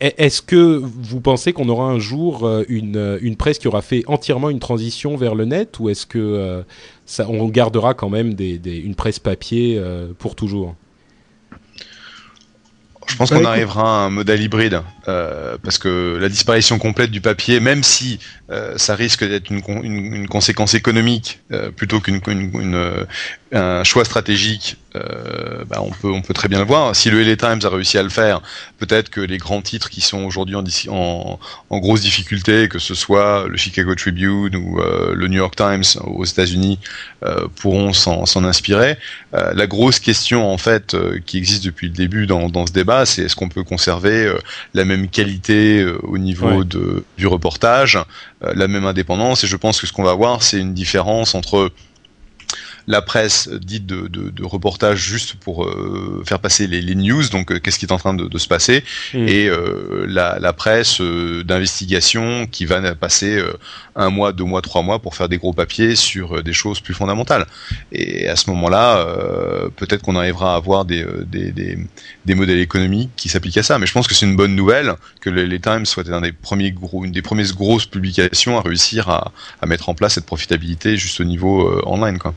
est-ce 0.01 0.43
que 0.43 0.83
vous 0.85 1.21
pensez 1.21 1.53
qu'on 1.53 1.69
aura 1.69 1.87
un 1.87 2.01
jour 2.01 2.51
une, 2.69 3.19
une 3.23 3.37
presse 3.37 3.59
qui 3.61 3.69
aura 3.69 3.83
fait 3.83 4.03
entièrement 4.09 4.51
une 4.51 4.59
transition 4.59 5.17
vers 5.17 5.37
le 5.37 5.45
net 5.45 5.79
ou 5.79 5.91
est-ce 5.91 6.07
que 6.07 6.65
ça, 7.07 7.29
on 7.31 7.47
gardera 7.47 7.95
quand 7.95 8.11
même 8.11 8.35
des, 8.35 8.59
des, 8.59 8.79
une 8.79 8.97
presse 8.97 9.21
papier 9.21 9.81
pour 10.19 10.35
toujours? 10.35 10.75
Je 13.07 13.17
pense 13.17 13.31
qu'on 13.31 13.45
arrivera 13.45 14.03
à 14.03 14.07
un 14.07 14.11
modèle 14.11 14.43
hybride, 14.43 14.83
euh, 15.09 15.57
parce 15.63 15.79
que 15.79 16.19
la 16.21 16.29
disparition 16.29 16.79
complète 16.79 17.11
du 17.11 17.21
papier, 17.21 17.61
même 17.61 17.83
si 17.83 18.19
euh, 18.53 18.77
ça 18.77 18.95
risque 18.95 19.27
d'être 19.27 19.51
une, 19.51 20.29
conséquence 20.29 20.75
économique 20.75 21.41
euh, 21.53 21.71
plutôt 21.71 22.01
qu'une 22.01 22.21
euh, 22.75 23.05
un 23.53 23.85
choix 23.85 24.05
stratégique, 24.05 24.77
bah 24.95 25.81
on 25.81 25.91
peut 25.91 26.11
on 26.11 26.21
peut 26.21 26.35
très 26.35 26.49
bien 26.49 26.59
le 26.59 26.67
voir. 26.67 26.95
Si 26.95 27.09
le 27.09 27.23
LA 27.23 27.37
Times 27.37 27.61
a 27.65 27.69
réussi 27.71 27.97
à 27.97 28.03
le 28.03 28.11
faire, 28.11 28.43
peut-être 28.79 29.09
que 29.09 29.23
les 29.23 29.39
grands 29.39 29.63
titres 29.63 29.89
qui 29.89 30.03
sont 30.03 30.25
aujourd'hui 30.25 30.55
en, 30.89 31.39
grosse 31.71 32.03
difficulté, 32.03 32.69
que 32.69 32.79
ce 32.79 32.95
soit 32.95 33.47
le 33.49 33.57
Chicago 33.57 33.95
Tribune 33.95 34.55
ou 34.57 34.81
le 34.81 35.29
New 35.29 35.39
York 35.39 35.57
Times 35.57 35.85
aux 36.05 36.27
États-Unis, 36.27 36.79
pourront 37.57 37.95
s'en 37.95 38.45
inspirer. 38.45 38.99
la 39.33 39.67
grosse 39.67 39.99
question 39.99 40.51
en 40.51 40.59
fait 40.59 40.95
qui 41.25 41.39
existe 41.39 41.65
depuis 41.65 41.89
le 41.89 41.95
début 41.95 42.27
dans, 42.27 42.51
dans 42.51 42.67
ce 42.67 42.73
débat, 42.73 43.07
c'est 43.07 43.23
est-ce 43.23 43.37
qu'on 43.37 43.49
peut 43.49 43.65
conserver 43.65 44.31
la 44.75 44.85
même 44.93 45.09
qualité 45.09 45.85
au 46.03 46.19
niveau 46.19 46.65
de, 46.65 47.05
du 47.19 47.27
reportage 47.27 47.97
euh, 48.45 48.53
la 48.55 48.69
même 48.69 48.87
indépendance. 48.87 49.45
Et 49.45 49.47
je 49.47 49.57
pense 49.57 49.81
que 49.81 49.87
ce 49.87 49.93
qu'on 49.93 50.03
va 50.03 50.15
voir, 50.15 50.43
c'est 50.43 50.59
une 50.59 50.75
différence 50.75 51.35
entre 51.35 51.71
la 52.87 53.03
presse 53.03 53.49
dite 53.49 53.87
de, 53.87 54.09
de, 54.09 54.31
de 54.31 54.45
reportage 54.45 54.99
juste 54.99 55.35
pour 55.35 55.65
euh, 55.65 56.23
faire 56.27 56.41
passer 56.41 56.67
les, 56.67 56.81
les, 56.83 56.95
news, 56.95 57.29
donc 57.29 57.53
euh, 57.53 57.59
qu'est-ce 57.59 57.79
qui 57.79 57.87
est 57.87 57.93
en 57.93 57.99
train 57.99 58.15
de, 58.15 58.27
de 58.27 58.39
se 58.39 58.49
passer, 58.49 58.85
mm. 59.15 59.29
et 59.29 59.49
euh, 59.49 60.05
la, 60.09 60.39
la, 60.41 60.53
presse 60.53 61.01
d'investigation 61.01 62.47
qui 62.47 62.67
va 62.67 62.95
passer 62.95 63.43
un 63.97 64.11
mois, 64.11 64.33
deux 64.33 64.45
mois, 64.45 64.61
trois 64.61 64.83
mois 64.83 64.99
pour 64.99 65.15
faire 65.15 65.29
des 65.29 65.39
gros 65.39 65.53
papiers 65.53 65.97
sur 65.97 66.43
des 66.43 66.53
choses 66.53 66.81
plus 66.81 66.95
fondamentales. 66.95 67.47
Et 67.91 68.29
à 68.29 68.37
ce 68.37 68.51
moment-là, 68.51 69.07
peut-être 69.77 70.03
qu'on 70.03 70.15
arrivera 70.15 70.55
à 70.55 70.57
avoir 70.57 70.85
des, 70.85 71.05
des, 71.27 71.51
des, 71.53 71.79
des 72.27 72.35
modèles 72.35 72.61
économiques 72.61 73.11
qui 73.17 73.29
s'appliquent 73.29 73.59
à 73.59 73.63
ça. 73.63 73.79
Mais 73.79 73.87
je 73.87 73.93
pense 73.93 74.07
que 74.07 74.15
c'est 74.15 74.27
une 74.27 74.37
bonne 74.37 74.55
nouvelle 74.55 74.95
que 75.21 75.31
les, 75.31 75.59
Times 75.59 75.87
soit 75.87 76.09
un 76.11 76.21
des 76.21 76.33
premiers 76.33 76.71
gros, 76.71 77.05
une 77.05 77.13
des 77.13 77.23
premières 77.23 77.53
grosses 77.55 77.87
publications 77.87 78.59
à 78.59 78.63
réussir 78.63 79.09
à, 79.09 79.33
à 79.61 79.67
mettre 79.67 79.89
en 79.89 79.95
place 79.95 80.15
cette 80.15 80.27
profitabilité 80.27 80.97
juste 80.97 81.21
au 81.21 81.25
niveau 81.25 81.83
online, 81.87 82.19
quoi. 82.19 82.35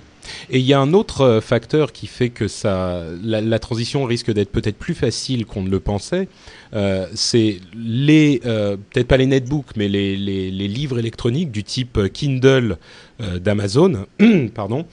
Et 0.50 0.60
il 0.60 0.66
y 0.66 0.74
a 0.74 0.80
un 0.80 0.94
autre 0.94 1.22
euh, 1.22 1.42
facteur 1.42 1.92
qui 1.92 2.08
fait 2.08 2.30
que 2.30 2.48
ça, 2.48 3.04
la, 3.24 3.60
transition 3.60 4.04
risque 4.04 4.32
d'être 4.32 4.52
peut-être 4.52 4.78
plus 4.78 4.94
facile 4.94 5.46
qu'on 5.46 5.64
ne 5.64 5.70
le 5.70 5.80
pensait. 5.80 6.28
Euh, 6.74 7.08
c'est 7.14 7.60
les, 7.76 8.42
euh, 8.46 8.78
peut-être 8.78 9.08
pas 9.08 9.18
les 9.18 9.26
netbooks, 9.26 9.76
mais 9.76 9.88
les, 9.88 10.16
livres 10.16 11.00
électroniques 11.00 11.52
du 11.52 11.64
type 11.64 12.12
Kindle 12.12 12.78
d'Amazon, 13.20 14.06
pardon. 14.56 14.86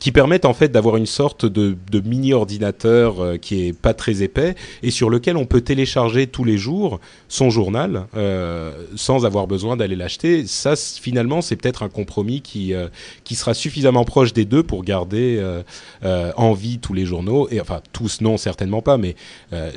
Qui 0.00 0.12
permettent 0.12 0.46
en 0.46 0.54
fait 0.54 0.70
d'avoir 0.70 0.96
une 0.96 1.06
sorte 1.06 1.44
de, 1.44 1.76
mini 2.04 2.32
ordinateur 2.32 3.20
euh, 3.20 3.36
qui 3.36 3.66
est 3.66 3.72
pas 3.72 3.92
très 3.92 4.22
épais 4.22 4.56
et 4.82 4.90
sur 4.90 5.10
lequel 5.10 5.36
on 5.36 5.44
peut 5.44 5.60
télécharger 5.60 6.26
tous 6.26 6.42
les 6.42 6.56
jours 6.56 7.00
son 7.28 7.50
journal 7.50 8.06
euh, 8.16 8.72
sans 8.96 9.24
avoir 9.24 9.46
besoin 9.46 9.76
d'aller 9.76 9.96
l'acheter. 9.96 10.46
Ça, 10.46 10.74
finalement, 10.76 11.42
c'est 11.42 11.56
peut-être 11.56 11.82
un 11.82 11.88
compromis 11.88 12.40
qui 12.40 12.74
euh, 12.74 12.88
qui 13.24 13.34
sera 13.34 13.54
suffisamment 13.54 14.04
proche 14.04 14.32
des 14.32 14.46
deux 14.46 14.62
pour 14.62 14.84
garder 14.84 15.36
euh, 15.38 16.32
en 16.36 16.54
vie 16.54 16.78
tous 16.78 16.94
les 16.94 17.04
journaux 17.04 17.48
et 17.50 17.60
enfin 17.60 17.80
tous 17.92 18.20
non 18.22 18.36
certainement 18.36 18.82
pas, 18.82 18.96
mais 18.96 19.14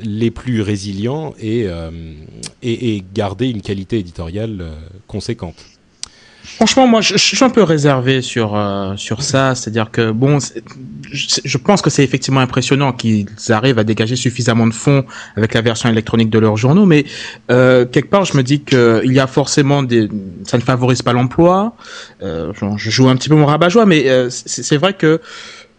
les 0.04 0.32
plus 0.32 0.62
résilients 0.62 1.34
et, 1.40 1.68
et, 2.62 2.96
et 2.96 3.04
garder 3.14 3.50
une 3.50 3.62
qualité 3.62 4.00
éditoriale 4.00 4.72
conséquente. 5.08 5.73
Franchement, 6.44 6.88
moi, 6.88 7.00
je, 7.00 7.14
je, 7.14 7.36
suis 7.36 7.44
un 7.44 7.50
peu 7.50 7.64
réservé 7.64 8.22
sur 8.22 8.56
euh, 8.56 8.96
sur 8.98 9.24
ça. 9.24 9.56
C'est-à-dire 9.56 9.92
que 9.92 10.12
bon, 10.12 10.40
je, 11.12 11.58
pense 11.58 11.82
que 11.82 11.90
c'est 11.90 12.04
effectivement 12.04 12.42
impressionnant 12.42 12.92
qu'ils 12.92 13.28
arrivent 13.50 13.80
à 13.80 13.86
dégager 13.86 14.18
suffisamment 14.18 14.68
de 14.68 14.74
fonds 14.74 15.06
avec 15.38 15.54
la 15.54 15.62
version 15.62 15.90
électronique 15.90 16.30
de 16.30 16.40
leurs 16.40 16.58
journaux, 16.58 16.86
mais 16.86 17.06
euh, 17.50 17.86
quelque 17.86 18.10
part, 18.10 18.26
je 18.26 18.36
me 18.36 18.44
dis 18.44 18.62
que 18.62 19.02
il 19.06 19.14
y 19.14 19.20
a 19.20 19.28
forcément 19.28 19.84
des, 19.84 20.10
ça 20.46 20.58
ne 20.58 20.64
favorise 20.64 21.02
pas 21.02 21.14
l'emploi. 21.14 21.76
Euh, 22.22 22.52
je 22.76 22.90
joue 22.90 23.08
un 23.08 23.16
petit 23.16 23.30
peu 23.30 23.36
mon 23.36 23.46
rabat-joie, 23.46 23.86
mais 23.86 24.06
c'est 24.30 24.78
vrai 24.78 24.94
que 24.94 25.22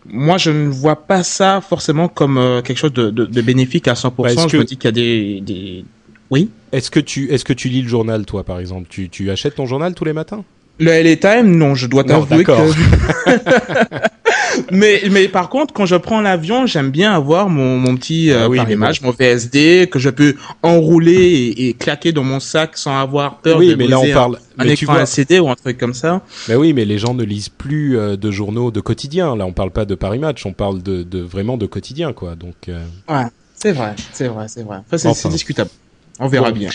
moi, 0.07 0.39
je 0.39 0.51
ne 0.51 0.69
vois 0.69 1.07
pas 1.07 1.23
ça 1.23 1.61
forcément 1.61 2.09
comme 2.09 2.63
quelque 2.65 2.79
chose 2.79 2.93
de, 2.93 3.11
de, 3.11 3.27
de, 3.27 3.43
bénéfique 3.43 3.87
à 3.87 3.95
100%. 3.95 4.13
Bah, 4.17 4.29
je 4.37 4.47
que... 4.49 4.57
me 4.57 4.65
dis 4.65 4.77
qu'il 4.77 4.89
y 4.89 4.89
a 4.89 4.93
des, 4.93 5.41
des... 5.41 5.85
oui? 6.31 6.51
Est-ce 6.75 6.91
que 6.91 7.01
tu 7.01 7.33
est-ce 7.33 7.45
que 7.45 7.53
tu 7.53 7.69
lis 7.69 7.83
le 7.83 7.89
journal, 7.89 8.27
toi, 8.27 8.43
par 8.43 8.59
exemple? 8.59 8.87
Tu 8.89 9.09
tu 9.09 9.31
achètes 9.31 9.55
ton 9.55 9.67
journal 9.67 9.95
tous 9.95 10.05
les 10.05 10.13
matins? 10.13 10.45
Le 10.81 10.91
LA 10.91 11.17
Time, 11.17 11.57
non, 11.57 11.77
je 11.77 11.87
dois 11.87 12.03
t'avouer 12.03 12.43
que. 12.43 12.53
mais 14.73 15.03
mais 15.09 15.29
par 15.29 15.49
contre, 15.49 15.73
quand 15.73 15.87
je 15.87 15.95
prends 15.95 16.21
l'avion, 16.21 16.67
j'aime 16.67 16.91
bien 16.91 17.13
avoir 17.13 17.49
mon 17.49 17.79
mon 17.79 17.97
petit 17.97 18.33
euh, 18.33 18.47
ah 18.47 18.49
oui, 18.49 18.59
image, 18.69 19.01
bon. 19.01 19.09
mon 19.09 19.13
VSD 19.13 19.89
que 19.89 20.01
je 20.01 20.11
peux 20.11 20.35
enrouler 20.65 21.13
et, 21.13 21.69
et, 21.69 21.75
claquer 21.75 22.11
dans 22.11 22.25
mon 22.25 22.41
sac 22.41 22.77
sans 22.77 22.99
avoir 22.99 23.39
peur 23.39 23.59
oui, 23.59 23.69
de 23.69 23.77
mais 23.77 23.87
là 23.87 24.01
on 24.01 24.13
parle 24.13 24.39
un, 24.59 24.65
un 24.65 24.69
écran 24.69 24.95
vois... 24.95 25.07
CD 25.07 25.39
ou 25.39 25.49
un 25.49 25.55
truc 25.55 25.79
comme 25.79 25.95
ça. 25.95 26.23
Mais 26.49 26.57
oui, 26.57 26.73
mais 26.73 26.85
les 26.85 26.99
gens 26.99 27.15
ne 27.15 27.23
lisent 27.23 27.51
plus 27.51 27.97
euh, 27.97 28.17
de 28.17 28.31
journaux 28.33 28.73
de 28.73 28.81
quotidien. 28.81 29.37
Là, 29.37 29.47
on 29.47 29.53
parle 29.53 29.71
pas 29.71 29.85
de 29.85 29.95
Paris 29.95 30.19
Match, 30.19 30.45
on 30.45 30.53
parle 30.53 30.83
de, 30.83 31.05
de 31.05 31.21
vraiment 31.21 31.57
de 31.57 31.67
quotidien, 31.67 32.13
quoi. 32.13 32.35
Donc. 32.35 32.69
Euh... 32.69 32.85
Ouais, 33.09 33.27
c'est 33.55 33.73
vrai, 33.73 33.95
c'est 34.13 34.27
vrai, 34.27 34.47
c'est 34.49 34.65
vrai. 34.65 34.79
Enfin, 34.79 34.99
c'est 34.99 35.09
enfin. 35.09 35.29
discutable. 35.29 35.71
On 36.19 36.29
verra 36.29 36.51
bon. 36.51 36.59
bien. 36.59 36.71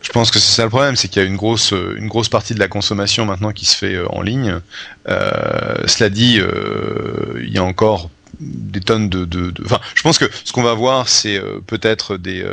Je 0.00 0.10
pense 0.10 0.30
que 0.30 0.38
c'est 0.38 0.52
ça 0.52 0.62
le 0.62 0.68
problème, 0.68 0.96
c'est 0.96 1.08
qu'il 1.08 1.20
y 1.20 1.24
a 1.24 1.28
une 1.28 1.36
grosse, 1.36 1.72
une 1.72 2.08
grosse 2.08 2.28
partie 2.28 2.54
de 2.54 2.60
la 2.60 2.68
consommation 2.68 3.24
maintenant 3.24 3.52
qui 3.52 3.64
se 3.64 3.76
fait 3.76 3.94
euh, 3.94 4.06
en 4.10 4.22
ligne. 4.22 4.60
Euh, 5.08 5.86
cela 5.86 6.08
dit, 6.08 6.38
euh, 6.40 7.42
il 7.42 7.52
y 7.52 7.58
a 7.58 7.64
encore 7.64 8.10
des 8.40 8.80
tonnes 8.80 9.08
de, 9.08 9.24
de, 9.24 9.50
de... 9.50 9.64
Enfin, 9.64 9.80
je 9.94 10.02
pense 10.02 10.18
que 10.18 10.26
ce 10.44 10.52
qu'on 10.52 10.62
va 10.62 10.74
voir, 10.74 11.08
c'est 11.08 11.36
euh, 11.36 11.60
peut-être 11.66 12.16
des 12.16 12.46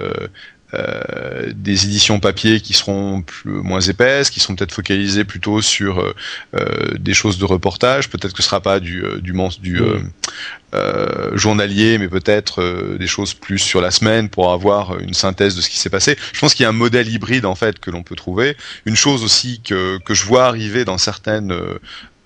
euh, 0.74 1.52
des 1.56 1.86
éditions 1.86 2.20
papier 2.20 2.60
qui 2.60 2.74
seront 2.74 3.22
plus, 3.22 3.52
moins 3.52 3.82
épaisses, 3.82 4.30
qui 4.30 4.40
seront 4.40 4.56
peut-être 4.56 4.74
focalisées 4.74 5.24
plutôt 5.24 5.62
sur 5.62 6.00
euh, 6.00 6.16
euh, 6.56 6.98
des 6.98 7.14
choses 7.14 7.38
de 7.38 7.46
reportage. 7.46 8.10
Peut-être 8.10 8.34
que 8.34 8.42
ce 8.42 8.50
sera 8.50 8.62
pas 8.62 8.80
du 8.80 9.04
du, 9.22 9.34
du 9.62 9.80
mmh. 9.80 11.36
journalier, 11.36 11.98
mais 11.98 12.08
peut-être 12.08 12.98
des 12.98 13.08
choses 13.08 13.34
plus 13.34 13.60
sur 13.60 13.80
la 13.80 13.92
semaine 13.92 14.28
pour 14.28 14.52
avoir 14.52 15.00
une 15.00 15.14
synthèse 15.14 15.56
de 15.56 15.62
ce 15.62 15.70
qui 15.70 15.78
s'est 15.78 15.90
passé. 15.90 16.18
Je 16.34 16.40
pense 16.40 16.54
qu'il 16.54 16.64
y 16.64 16.66
a 16.66 16.70
un 16.70 16.74
modèle 16.74 17.08
hybride 17.08 17.46
en 17.46 17.56
fait 17.56 17.80
que 17.80 17.92
l'on 17.92 18.04
peut 18.04 18.16
trouver. 18.16 18.58
Une 18.86 18.96
chose 18.96 19.24
aussi 19.24 19.62
que 19.62 20.00
que 20.04 20.14
je 20.14 20.26
vois 20.26 20.46
arriver 20.46 20.84
dans 20.84 20.98
certaines 20.98 21.54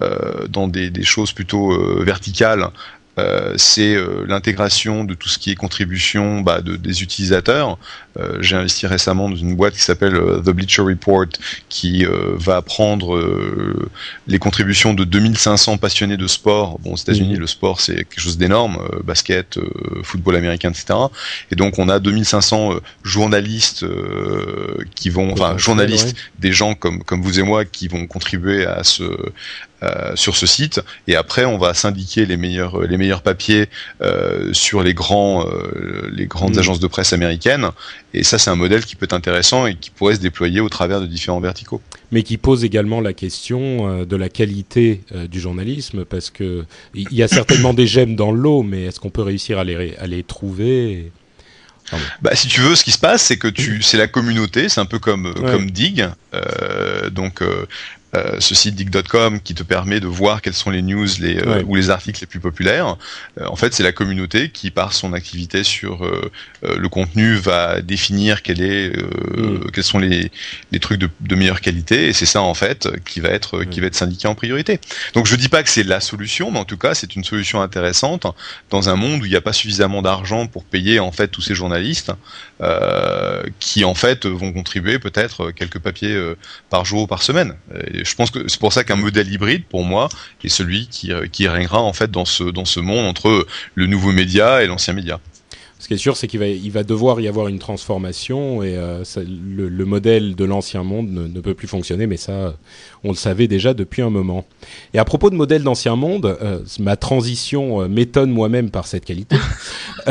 euh, 0.01 0.47
dans 0.47 0.69
des, 0.69 0.89
des, 0.89 1.03
choses 1.03 1.33
plutôt 1.33 1.73
euh, 1.73 2.01
verticales, 2.05 2.63
euh, 2.63 2.69
c'est 3.57 3.95
euh, 3.95 4.25
l'intégration 4.27 5.03
de 5.03 5.13
tout 5.13 5.29
ce 5.29 5.37
qui 5.37 5.51
est 5.51 5.55
contribution 5.55 6.41
bah, 6.41 6.61
de, 6.61 6.75
des 6.75 7.03
utilisateurs. 7.03 7.77
Euh, 8.19 8.37
j'ai 8.41 8.55
investi 8.55 8.87
récemment 8.87 9.29
dans 9.29 9.35
une 9.35 9.55
boîte 9.55 9.73
qui 9.73 9.81
s'appelle 9.81 10.13
The 10.13 10.49
Bleacher 10.49 10.81
Report, 10.81 11.27
qui 11.69 12.05
va 12.35 12.61
prendre 12.61 13.21
les 14.27 14.39
contributions 14.39 14.93
de 14.93 15.03
2500 15.03 15.77
passionnés 15.77 16.17
de 16.17 16.27
sport. 16.27 16.79
Bon, 16.79 16.93
aux 16.93 16.97
États-Unis, 16.97 17.35
mmh. 17.35 17.39
le 17.39 17.47
sport 17.47 17.81
c'est 17.81 17.95
quelque 17.95 18.19
chose 18.19 18.37
d'énorme, 18.37 18.79
basket, 19.03 19.59
football 20.03 20.35
américain, 20.35 20.71
etc. 20.71 20.99
Et 21.51 21.55
donc 21.55 21.79
on 21.79 21.87
a 21.87 21.99
2500 21.99 22.75
journalistes 23.03 23.85
qui 24.95 25.09
vont, 25.09 25.31
enfin 25.31 25.57
journalistes, 25.57 26.15
des 26.39 26.51
gens 26.51 26.73
comme 26.73 27.03
comme 27.03 27.21
vous 27.21 27.39
et 27.39 27.43
moi 27.43 27.65
qui 27.65 27.87
vont 27.87 28.07
contribuer 28.07 28.65
à 28.65 28.83
ce 28.83 29.03
euh, 29.83 30.15
sur 30.15 30.35
ce 30.35 30.45
site 30.45 30.81
et 31.07 31.15
après 31.15 31.45
on 31.45 31.57
va 31.57 31.73
syndiquer 31.73 32.25
les 32.25 32.37
meilleurs 32.37 32.81
les 32.81 32.97
meilleurs 32.97 33.21
papiers 33.21 33.69
euh, 34.01 34.53
sur 34.53 34.83
les 34.83 34.93
grands 34.93 35.47
euh, 35.47 36.09
les 36.11 36.25
grandes 36.25 36.55
mmh. 36.55 36.59
agences 36.59 36.79
de 36.79 36.87
presse 36.87 37.13
américaines 37.13 37.69
et 38.13 38.23
ça 38.23 38.37
c'est 38.37 38.49
un 38.49 38.55
modèle 38.55 38.85
qui 38.85 38.95
peut 38.95 39.05
être 39.05 39.13
intéressant 39.13 39.67
et 39.67 39.75
qui 39.75 39.89
pourrait 39.89 40.15
se 40.15 40.19
déployer 40.19 40.59
au 40.59 40.69
travers 40.69 41.01
de 41.01 41.05
différents 41.05 41.39
verticaux 41.39 41.81
mais 42.11 42.23
qui 42.23 42.37
pose 42.37 42.63
également 42.63 43.01
la 43.01 43.13
question 43.13 43.89
euh, 43.89 44.05
de 44.05 44.15
la 44.15 44.29
qualité 44.29 45.01
euh, 45.13 45.27
du 45.27 45.39
journalisme 45.39 46.05
parce 46.05 46.29
que 46.29 46.65
il 46.93 47.13
y 47.13 47.23
a 47.23 47.27
certainement 47.27 47.73
des 47.73 47.87
gemmes 47.87 48.15
dans 48.15 48.31
l'eau 48.31 48.63
mais 48.63 48.85
est-ce 48.85 48.99
qu'on 48.99 49.09
peut 49.09 49.21
réussir 49.21 49.59
à 49.59 49.63
les 49.63 49.95
à 49.95 50.07
les 50.07 50.23
trouver? 50.23 50.91
Et... 50.91 51.11
Bah, 52.21 52.35
si 52.35 52.47
tu 52.47 52.61
veux, 52.61 52.75
ce 52.75 52.83
qui 52.83 52.91
se 52.91 52.97
passe, 52.97 53.23
c'est 53.23 53.37
que 53.37 53.47
tu, 53.47 53.81
c'est 53.81 53.97
la 53.97 54.07
communauté, 54.07 54.69
c'est 54.69 54.81
un 54.81 54.85
peu 54.85 54.99
comme 54.99 55.25
ouais. 55.25 55.51
comme 55.51 55.71
Dig. 55.71 56.07
Euh, 56.33 57.09
donc, 57.09 57.41
euh, 57.41 57.65
ce 58.13 58.55
site 58.55 58.75
dig.com 58.75 59.39
qui 59.39 59.53
te 59.53 59.63
permet 59.63 59.99
de 59.99 60.07
voir 60.07 60.41
quelles 60.41 60.53
sont 60.53 60.71
les 60.71 60.81
news 60.81 61.07
les, 61.19 61.41
ou 61.65 61.75
les 61.75 61.89
articles 61.89 62.19
les 62.21 62.27
plus 62.27 62.39
populaires. 62.39 62.97
en 63.43 63.55
fait, 63.55 63.73
c'est 63.73 63.83
la 63.83 63.91
communauté 63.91 64.49
qui, 64.49 64.71
par 64.71 64.93
son 64.93 65.13
activité 65.13 65.63
sur 65.63 66.09
le 66.63 66.89
contenu, 66.89 67.35
va 67.35 67.81
définir 67.81 68.41
quel 68.41 68.61
est, 68.61 68.95
mm. 68.97 69.71
quels 69.71 69.83
sont 69.83 69.99
les, 69.99 70.31
les 70.71 70.79
trucs 70.79 70.99
de, 70.99 71.09
de 71.19 71.35
meilleure 71.35 71.61
qualité, 71.61 72.07
et 72.07 72.13
c'est 72.13 72.25
ça 72.25 72.41
en 72.41 72.53
fait 72.53 72.89
qui 73.05 73.19
va 73.19 73.29
être 73.29 73.63
qui 73.63 73.79
va 73.79 73.87
être 73.87 73.95
syndiqué 73.95 74.27
en 74.27 74.35
priorité. 74.35 74.79
Donc 75.13 75.27
je 75.27 75.35
dis 75.35 75.49
pas 75.49 75.63
que 75.63 75.69
c'est 75.69 75.83
la 75.83 75.99
solution, 75.99 76.51
mais 76.51 76.59
en 76.59 76.65
tout 76.65 76.77
cas 76.77 76.93
c'est 76.93 77.15
une 77.15 77.23
solution 77.23 77.61
intéressante 77.61 78.25
dans 78.69 78.89
un 78.89 78.95
monde 78.95 79.21
où 79.21 79.25
il 79.25 79.29
n'y 79.31 79.35
a 79.35 79.41
pas 79.41 79.53
suffisamment 79.53 80.01
d'argent 80.01 80.47
pour 80.47 80.63
payer 80.63 80.99
en 80.99 81.11
fait 81.11 81.27
tous 81.27 81.41
ces 81.41 81.55
journalistes 81.55 82.11
euh, 82.61 83.43
qui 83.59 83.85
en 83.85 83.93
fait 83.93 84.25
vont 84.25 84.51
contribuer 84.51 84.99
peut-être 84.99 85.51
quelques 85.51 85.79
papiers 85.79 86.13
euh, 86.13 86.35
par 86.69 86.83
jour 86.83 87.03
ou 87.03 87.07
par 87.07 87.23
semaine. 87.23 87.55
Je 87.73 88.15
pense 88.15 88.31
que 88.31 88.49
c'est 88.49 88.59
pour 88.59 88.73
ça 88.73 88.83
qu'un 88.83 88.97
modèle 88.97 89.31
hybride 89.31 89.63
pour 89.65 89.85
moi 89.85 90.09
est 90.43 90.49
celui 90.49 90.87
qui, 90.87 91.13
euh, 91.13 91.27
qui 91.31 91.47
régnera 91.47 91.81
en 91.81 91.93
fait 91.93 92.11
dans 92.11 92.25
ce 92.25 92.43
dans 92.43 92.65
ce 92.65 92.81
monde 92.81 93.05
entre 93.05 93.47
le 93.75 93.85
nouveau 93.85 94.11
média 94.11 94.61
et 94.61 94.67
l'ancien 94.67 94.93
média. 94.93 95.21
Ce 95.79 95.87
qui 95.87 95.93
est 95.93 95.97
sûr, 95.97 96.17
c'est 96.17 96.27
qu'il 96.27 96.41
va, 96.41 96.47
il 96.47 96.71
va 96.71 96.83
devoir 96.83 97.21
y 97.21 97.29
avoir 97.29 97.47
une 97.47 97.57
transformation 97.57 98.61
et 98.63 98.75
euh, 98.75 99.01
le, 99.15 99.85
modèle 99.85 100.35
de 100.35 100.43
l'ancien 100.43 100.83
monde 100.83 101.09
ne, 101.09 101.39
peut 101.39 101.53
plus 101.53 101.69
fonctionner, 101.69 102.05
mais 102.05 102.17
ça, 102.17 102.53
on 103.05 103.09
le 103.09 103.15
savait 103.15 103.47
déjà 103.47 103.73
depuis 103.73 104.01
un 104.01 104.09
moment. 104.09 104.45
Et 104.93 104.99
à 104.99 105.05
propos 105.05 105.29
de 105.29 105.35
modèle 105.35 105.63
d'ancien 105.63 105.95
monde, 105.95 106.37
euh, 106.41 106.59
ma 106.79 106.97
transition 106.97 107.81
euh, 107.81 107.87
m'étonne 107.87 108.29
moi-même 108.29 108.71
par 108.71 108.87
cette 108.87 109.05
qualité. 109.05 109.37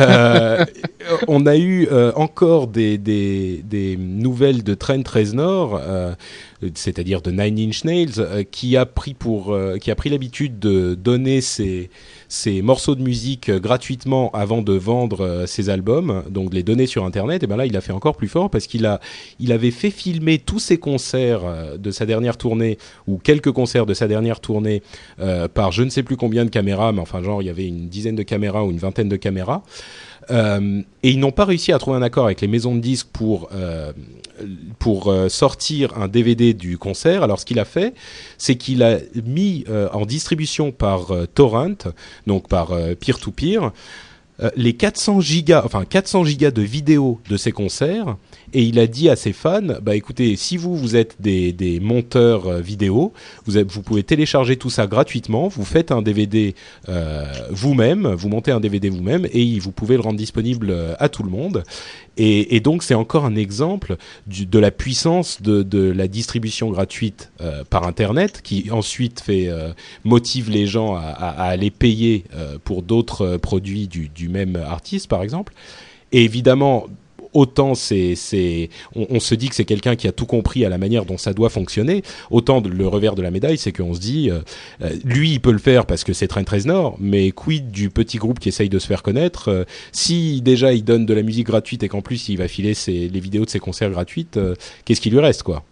on 1.28 1.44
a 1.46 1.56
eu 1.56 1.86
encore 2.16 2.66
des, 2.66 2.96
des, 2.96 3.62
des, 3.62 3.98
nouvelles 3.98 4.62
de 4.62 4.72
Trent 4.72 5.02
Reznor, 5.06 5.80
c'est-à-dire 6.74 7.22
de 7.22 7.30
Nine 7.30 7.68
Inch 7.68 7.84
Nails, 7.84 8.46
qui 8.50 8.76
a 8.76 8.86
pris 8.86 9.14
pour, 9.14 9.56
qui 9.80 9.90
a 9.90 9.94
pris 9.94 10.10
l'habitude 10.10 10.58
de 10.58 10.94
donner 10.94 11.40
ses 11.40 11.90
ses 12.28 12.60
morceaux 12.62 12.94
de 12.94 13.02
musique 13.02 13.48
euh, 13.48 13.58
gratuitement 13.58 14.30
avant 14.32 14.60
de 14.62 14.74
vendre 14.74 15.24
euh, 15.24 15.46
ses 15.46 15.70
albums, 15.70 16.22
donc 16.28 16.50
de 16.50 16.54
les 16.54 16.62
donner 16.62 16.86
sur 16.86 17.04
Internet, 17.04 17.42
et 17.42 17.46
ben 17.46 17.56
là 17.56 17.66
il 17.66 17.76
a 17.76 17.80
fait 17.80 17.92
encore 17.92 18.16
plus 18.16 18.28
fort 18.28 18.50
parce 18.50 18.66
qu'il 18.66 18.86
a, 18.86 19.00
il 19.40 19.50
avait 19.50 19.70
fait 19.70 19.90
filmer 19.90 20.38
tous 20.38 20.58
ses 20.58 20.78
concerts 20.78 21.40
euh, 21.44 21.78
de 21.78 21.90
sa 21.90 22.04
dernière 22.04 22.36
tournée 22.36 22.78
ou 23.06 23.18
quelques 23.18 23.52
concerts 23.52 23.86
de 23.86 23.94
sa 23.94 24.06
dernière 24.06 24.40
tournée 24.40 24.82
par 25.54 25.72
je 25.72 25.82
ne 25.82 25.90
sais 25.90 26.02
plus 26.02 26.16
combien 26.16 26.44
de 26.44 26.50
caméras, 26.50 26.92
mais 26.92 27.00
enfin 27.00 27.22
genre 27.22 27.42
il 27.42 27.46
y 27.46 27.50
avait 27.50 27.66
une 27.66 27.88
dizaine 27.88 28.16
de 28.16 28.22
caméras 28.22 28.64
ou 28.64 28.70
une 28.70 28.78
vingtaine 28.78 29.08
de 29.08 29.16
caméras. 29.16 29.62
Euh, 30.30 30.82
et 31.02 31.10
ils 31.10 31.20
n'ont 31.20 31.32
pas 31.32 31.44
réussi 31.44 31.72
à 31.72 31.78
trouver 31.78 31.96
un 31.96 32.02
accord 32.02 32.26
avec 32.26 32.40
les 32.40 32.48
maisons 32.48 32.74
de 32.74 32.80
disques 32.80 33.08
pour 33.12 33.48
euh, 33.52 33.92
pour 34.78 35.08
euh, 35.08 35.28
sortir 35.28 35.96
un 35.96 36.08
DVD 36.08 36.54
du 36.54 36.78
concert. 36.78 37.22
Alors 37.22 37.40
ce 37.40 37.44
qu'il 37.44 37.58
a 37.58 37.64
fait, 37.64 37.94
c'est 38.36 38.56
qu'il 38.56 38.82
a 38.82 38.98
mis 39.24 39.64
en 39.92 40.06
distribution 40.06 40.70
par 40.70 41.12
torrent, 41.34 41.92
donc 42.26 42.48
par 42.48 42.72
peer-to-peer, 43.00 43.72
les 44.56 44.74
400 44.74 45.20
gigas, 45.20 45.62
enfin 45.64 45.84
400 45.84 46.24
gigas 46.24 46.50
de 46.52 46.62
vidéos 46.62 47.20
de 47.28 47.36
ces 47.36 47.50
concerts 47.50 48.16
et 48.52 48.62
il 48.62 48.78
a 48.78 48.86
dit 48.86 49.08
à 49.08 49.16
ses 49.16 49.32
fans, 49.32 49.78
bah 49.82 49.94
écoutez, 49.94 50.36
si 50.36 50.56
vous 50.56 50.76
vous 50.76 50.96
êtes 50.96 51.16
des, 51.20 51.52
des 51.52 51.80
monteurs 51.80 52.46
euh, 52.46 52.60
vidéo, 52.60 53.12
vous, 53.44 53.58
vous 53.68 53.82
pouvez 53.82 54.02
télécharger 54.02 54.56
tout 54.56 54.70
ça 54.70 54.86
gratuitement, 54.86 55.48
vous 55.48 55.64
faites 55.64 55.92
un 55.92 56.02
DVD 56.02 56.54
euh, 56.88 57.26
vous-même, 57.50 58.08
vous 58.08 58.28
montez 58.28 58.50
un 58.50 58.60
DVD 58.60 58.88
vous-même 58.88 59.26
et 59.32 59.58
vous 59.58 59.72
pouvez 59.72 59.96
le 59.96 60.02
rendre 60.02 60.16
disponible 60.16 60.70
euh, 60.70 60.94
à 60.98 61.08
tout 61.08 61.22
le 61.22 61.30
monde. 61.30 61.64
Et, 62.20 62.58
donc 62.58 62.82
c'est 62.82 62.94
encore 62.94 63.24
un 63.24 63.36
exemple 63.36 63.96
de 64.26 64.58
la 64.58 64.72
puissance 64.72 65.40
de, 65.40 65.78
la 65.92 66.08
distribution 66.08 66.68
gratuite 66.68 67.30
par 67.70 67.86
Internet, 67.86 68.40
qui 68.42 68.72
ensuite 68.72 69.20
fait 69.20 69.48
motive 70.02 70.50
les 70.50 70.66
gens 70.66 70.96
à 70.96 71.44
aller 71.44 71.70
payer 71.70 72.24
pour 72.64 72.82
d'autres 72.82 73.36
produits 73.36 73.86
du, 73.86 74.08
du 74.08 74.28
même 74.28 74.56
artiste, 74.56 75.06
par 75.06 75.22
exemple. 75.22 75.54
Et 76.10 76.24
évidemment, 76.24 76.88
autant 77.32 77.74
c'est, 77.74 78.14
c'est, 78.14 78.70
on, 78.94 79.20
se 79.20 79.34
dit 79.34 79.48
que 79.48 79.54
c'est 79.54 79.64
quelqu'un 79.64 79.96
qui 79.96 80.08
a 80.08 80.12
tout 80.12 80.26
compris 80.26 80.64
à 80.64 80.68
la 80.68 80.78
manière 80.78 81.04
dont 81.04 81.18
ça 81.18 81.32
doit 81.32 81.50
fonctionner, 81.50 82.02
autant 82.30 82.60
le 82.60 82.86
revers 82.86 83.14
de 83.14 83.22
la 83.22 83.30
médaille, 83.30 83.58
c'est 83.58 83.72
qu'on 83.72 83.94
se 83.94 84.00
dit, 84.00 84.30
euh, 84.30 84.40
euh, 84.82 84.90
lui, 85.04 85.32
il 85.32 85.40
peut 85.40 85.52
le 85.52 85.58
faire 85.58 85.86
parce 85.86 86.04
que 86.04 86.12
c'est 86.12 86.28
Trent 86.28 86.44
Reznor, 86.48 86.96
mais 86.98 87.30
quid 87.32 87.70
du 87.70 87.90
petit 87.90 88.18
groupe 88.18 88.38
qui 88.38 88.48
essaye 88.48 88.68
de 88.68 88.78
se 88.78 88.86
faire 88.86 89.02
connaître 89.02 89.48
euh, 89.48 89.64
Si 89.92 90.40
déjà 90.42 90.72
il 90.72 90.84
donne 90.84 91.06
de 91.06 91.14
la 91.14 91.22
musique 91.22 91.46
gratuite 91.46 91.82
et 91.82 91.88
qu'en 91.88 92.02
plus 92.02 92.28
il 92.28 92.36
va 92.36 92.48
filer 92.48 92.74
les 92.86 93.20
vidéos 93.20 93.44
de 93.44 93.50
ses 93.50 93.60
concerts 93.60 93.90
gratuites, 93.90 94.38
qu'est-ce 94.84 95.00
qui 95.00 95.10
lui 95.10 95.20
reste, 95.20 95.42
quoi? 95.42 95.64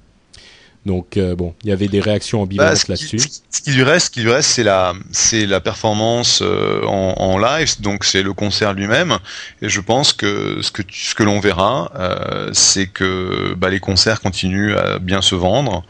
Donc 0.87 1.17
euh, 1.17 1.35
bon, 1.35 1.53
il 1.65 1.71
y 1.71 1.73
avait 1.73 1.89
des 1.89 2.01
réactions 2.01 2.43
ambivalentes 2.43 2.85
bah, 2.89 2.95
là-dessus. 2.95 3.19
Ce 3.19 3.61
qui 3.61 3.73
lui 3.73 3.83
reste, 3.83 4.07
ce 4.07 4.11
qui 4.13 4.21
lui 4.21 4.31
reste, 4.31 4.51
c'est 4.51 4.63
la, 4.63 4.95
c'est 5.11 5.45
la 5.45 5.61
performance 5.61 6.43
euh, 6.43 6.83
en, 6.85 7.15
en, 7.19 7.39
live, 7.39 7.81
donc 7.81 8.05
c'est 8.05 8.23
le 8.23 8.33
concert 8.33 8.73
lui-même. 8.73 9.19
Et 9.63 9.69
je 9.69 9.81
pense 9.81 10.13
que 10.13 10.61
ce 10.63 10.71
que 10.71 10.83
ce 10.89 11.17
que 11.17 11.25
l'on 11.25 11.41
verra, 11.41 11.91
euh, 11.99 12.51
c'est 12.53 12.87
que 12.87 13.55
bah, 13.55 13.69
les 13.69 13.81
concerts 13.81 14.21
continuent 14.21 14.77
à 14.77 15.01
bien 15.01 15.23
se 15.23 15.35
vendre 15.35 15.85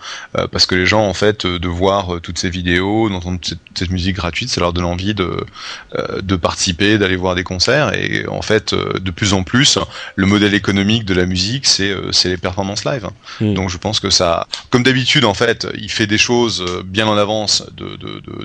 parce 0.50 0.64
que 0.64 0.74
les 0.74 0.86
gens 0.86 1.06
en 1.06 1.12
fait 1.12 1.44
de 1.46 1.68
voir 1.68 2.20
toutes 2.22 2.38
ces 2.38 2.48
vidéos, 2.48 3.10
d'entendre 3.10 3.38
cette, 3.42 3.58
cette, 3.74 3.90
musique 3.90 4.16
gratuite, 4.16 4.48
ça 4.48 4.62
leur 4.62 4.72
donne 4.72 4.84
envie 4.84 5.14
de 5.14 5.44
de 6.22 6.36
participer, 6.36 6.96
d'aller 6.96 7.16
voir 7.16 7.34
des 7.34 7.44
concerts. 7.44 7.92
Et 7.94 8.26
en 8.28 8.42
fait, 8.42 8.74
de 8.74 9.10
plus 9.10 9.34
en 9.34 9.42
plus, 9.42 9.78
le 10.14 10.26
modèle 10.26 10.54
économique 10.54 11.04
de 11.04 11.12
la 11.12 11.26
musique, 11.26 11.66
c'est 11.66 11.94
c'est 12.12 12.30
les 12.30 12.38
performances 12.38 12.86
live. 12.86 13.08
Hmm. 13.40 13.52
Donc 13.52 13.68
je 13.68 13.76
pense 13.76 14.00
que 14.00 14.08
ça, 14.08 14.46
comme 14.70 14.85
d'habitude, 14.86 15.24
en 15.24 15.34
fait, 15.34 15.66
il 15.76 15.90
fait 15.90 16.06
des 16.06 16.16
choses 16.16 16.62
euh, 16.62 16.82
bien 16.82 17.06
en 17.06 17.16
avance 17.16 17.64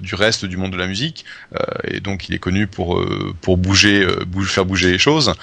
du 0.02 0.16
reste 0.16 0.46
du 0.46 0.58
monde 0.58 0.72
de 0.72 0.78
la 0.78 0.88
musique, 0.88 1.24
euh, 1.56 1.64
et 1.88 2.00
donc 2.00 2.28
il 2.28 2.36
est 2.36 2.40
connu 2.40 2.68
pour 2.68 2.98
euh, 2.98 3.34
pour 3.42 3.58
bouger, 3.58 4.06
faire 4.46 4.66
bouger 4.66 4.92
les 4.92 5.00
choses. 5.00 5.34